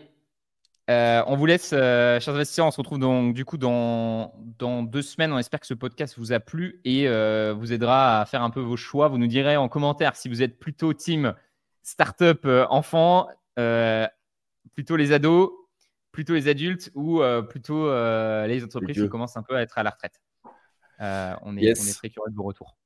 euh, 0.92 1.24
on 1.26 1.36
vous 1.36 1.48
laisse, 1.48 1.70
chers 1.72 2.30
investisseurs. 2.30 2.68
On 2.68 2.72
se 2.72 2.78
retrouve 2.78 3.00
donc 3.00 3.34
du 3.34 3.46
coup 3.46 3.58
dans, 3.58 4.36
dans 4.60 4.84
deux 4.84 5.02
semaines. 5.02 5.34
On 5.34 5.40
espère 5.40 5.60
que 5.60 5.66
ce 5.66 5.74
podcast 5.74 6.20
vous 6.20 6.34
a 6.34 6.40
plu 6.40 6.82
et 6.86 7.08
vous 7.54 7.74
aidera 7.74 8.22
à 8.22 8.26
faire 8.26 8.44
un 8.44 8.52
peu 8.52 8.60
vos 8.60 8.78
choix. 8.78 9.08
Vous 9.08 9.18
nous 9.18 9.26
direz 9.26 9.58
en 9.58 9.68
commentaire 9.68 10.16
si 10.16 10.30
vous 10.30 10.44
êtes 10.44 10.60
plutôt 10.60 10.94
team 10.94 11.34
startup 11.82 12.48
enfant, 12.70 13.28
plutôt 14.76 14.98
les 14.98 15.14
ados, 15.14 15.50
plutôt 16.12 16.36
les 16.36 16.48
adultes 16.48 16.92
ou 16.94 17.24
plutôt 17.50 17.90
les 18.46 18.64
entreprises 18.64 19.02
qui 19.02 19.10
commencent 19.10 19.38
un 19.38 19.44
peu 19.44 19.56
à 19.56 19.64
être 19.64 19.80
à 19.80 19.82
la 19.82 19.90
retraite. 19.90 20.22
Euh, 21.02 21.34
on, 21.42 21.58
est, 21.58 21.74
très 21.74 22.10
curieux 22.10 22.32
de 22.32 22.36
vos 22.36 22.44
retours. 22.44 22.78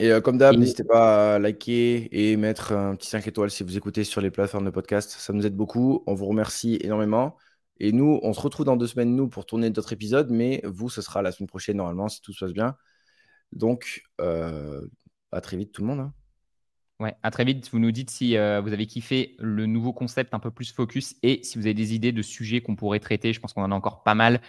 Et 0.00 0.10
euh, 0.10 0.20
comme 0.20 0.38
d'hab, 0.38 0.56
n'hésitez 0.56 0.84
pas 0.84 1.36
à 1.36 1.38
liker 1.38 2.08
et 2.10 2.36
mettre 2.36 2.72
un 2.72 2.96
petit 2.96 3.08
5 3.08 3.26
étoiles 3.26 3.50
si 3.50 3.62
vous 3.62 3.76
écoutez 3.76 4.04
sur 4.04 4.20
les 4.20 4.30
plateformes 4.30 4.64
de 4.64 4.70
podcast. 4.70 5.10
Ça 5.10 5.32
nous 5.32 5.46
aide 5.46 5.56
beaucoup. 5.56 6.02
On 6.06 6.14
vous 6.14 6.26
remercie 6.26 6.78
énormément. 6.82 7.36
Et 7.78 7.92
nous, 7.92 8.20
on 8.22 8.32
se 8.32 8.40
retrouve 8.40 8.66
dans 8.66 8.76
deux 8.76 8.86
semaines, 8.86 9.14
nous, 9.14 9.28
pour 9.28 9.46
tourner 9.46 9.70
d'autres 9.70 9.92
épisodes. 9.92 10.30
Mais 10.30 10.62
vous, 10.64 10.90
ce 10.90 11.02
sera 11.02 11.22
la 11.22 11.32
semaine 11.32 11.48
prochaine, 11.48 11.76
normalement, 11.76 12.08
si 12.08 12.20
tout 12.20 12.32
se 12.32 12.44
passe 12.44 12.52
bien. 12.52 12.76
Donc, 13.52 14.02
euh, 14.20 14.80
à 15.32 15.40
très 15.40 15.56
vite, 15.56 15.72
tout 15.72 15.82
le 15.82 15.88
monde. 15.88 16.00
Hein. 16.00 16.12
Ouais, 17.00 17.16
à 17.22 17.30
très 17.30 17.44
vite. 17.44 17.68
Vous 17.72 17.78
nous 17.80 17.90
dites 17.90 18.10
si 18.10 18.36
euh, 18.36 18.60
vous 18.60 18.72
avez 18.72 18.86
kiffé 18.86 19.36
le 19.38 19.66
nouveau 19.66 19.92
concept 19.92 20.32
un 20.32 20.38
peu 20.38 20.50
plus 20.50 20.72
focus 20.72 21.16
et 21.22 21.42
si 21.42 21.58
vous 21.58 21.66
avez 21.66 21.74
des 21.74 21.94
idées 21.94 22.12
de 22.12 22.22
sujets 22.22 22.60
qu'on 22.60 22.76
pourrait 22.76 23.00
traiter. 23.00 23.32
Je 23.32 23.40
pense 23.40 23.52
qu'on 23.52 23.62
en 23.62 23.72
a 23.72 23.74
encore 23.74 24.04
pas 24.04 24.14
mal. 24.14 24.40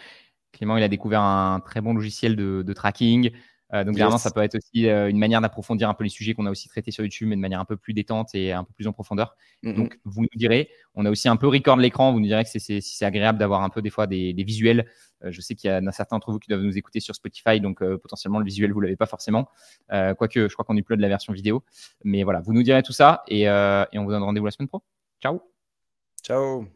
Clément, 0.56 0.78
il 0.78 0.84
a 0.84 0.88
découvert 0.88 1.22
un 1.22 1.60
très 1.60 1.82
bon 1.82 1.94
logiciel 1.94 2.36
de, 2.36 2.74
tracking. 2.74 3.32
Euh, 3.74 3.84
donc, 3.84 3.98
vraiment, 3.98 4.18
ça 4.18 4.32
peut 4.32 4.42
être 4.42 4.56
aussi 4.56 4.88
euh, 4.88 5.10
une 5.10 5.18
manière 5.18 5.42
d'approfondir 5.42 5.90
un 5.90 5.94
peu 5.94 6.04
les 6.04 6.10
sujets 6.10 6.34
qu'on 6.34 6.46
a 6.46 6.52
aussi 6.52 6.70
traités 6.70 6.92
sur 6.92 7.04
YouTube, 7.04 7.28
mais 7.28 7.36
de 7.36 7.42
manière 7.42 7.60
un 7.60 7.66
peu 7.66 7.78
plus 7.78 7.94
détente 7.94 8.34
et 8.34 8.54
un 8.54 8.64
peu 8.64 8.72
plus 8.74 8.88
en 8.88 8.94
profondeur. 8.94 9.36
Mm-hmm. 9.64 9.76
Donc, 9.76 10.00
vous 10.06 10.22
nous 10.22 10.28
direz, 10.36 10.70
on 10.94 11.06
a 11.06 11.10
aussi 11.10 11.28
un 11.28 11.36
peu 11.36 11.48
record 11.48 11.78
l'écran. 11.78 12.14
Vous 12.14 12.20
nous 12.20 12.28
direz 12.28 12.46
que 12.46 12.50
c'est 12.50 13.06
agréable 13.06 13.38
d'avoir 13.38 13.64
un 13.64 13.70
peu 13.70 13.82
des 13.82 13.90
fois 13.90 14.08
des 14.08 14.34
visuels 14.34 14.88
euh, 15.24 15.32
je 15.32 15.40
sais 15.40 15.56
qu'il 15.56 15.72
y 15.72 15.74
en 15.74 15.88
a 15.88 15.92
certains 15.94 16.18
d'entre 16.18 16.32
vous 16.32 16.40
qui 16.40 16.50
doivent 16.50 16.62
nous 16.62 16.78
écouter 16.78 17.00
sur 17.00 17.16
Spotify, 17.16 17.62
donc 17.62 17.80
potentiellement 17.80 18.38
le 18.38 18.46
visuel, 18.46 18.74
vous 18.74 18.80
ne 18.80 18.86
l'avez 18.86 18.98
pas 18.98 19.06
forcément. 19.06 19.50
Quoique, 19.90 20.48
je 20.48 20.54
crois 20.54 20.66
qu'on 20.66 20.78
upload 20.78 21.00
la 21.00 21.08
version 21.08 21.34
vidéo. 21.34 21.64
Mais 22.04 22.24
voilà, 22.24 22.42
vous 22.42 22.54
nous 22.54 22.64
direz 22.64 22.84
tout 22.84 22.94
ça 22.94 23.24
et, 23.28 23.44
et 23.44 24.00
on 24.00 24.04
vous 24.04 24.12
donne 24.12 24.24
rendez-vous 24.24 24.46
la 24.46 24.52
semaine 24.52 24.68
pro. 24.68 24.84
Ciao. 25.22 25.42
Ciao. 26.22 26.75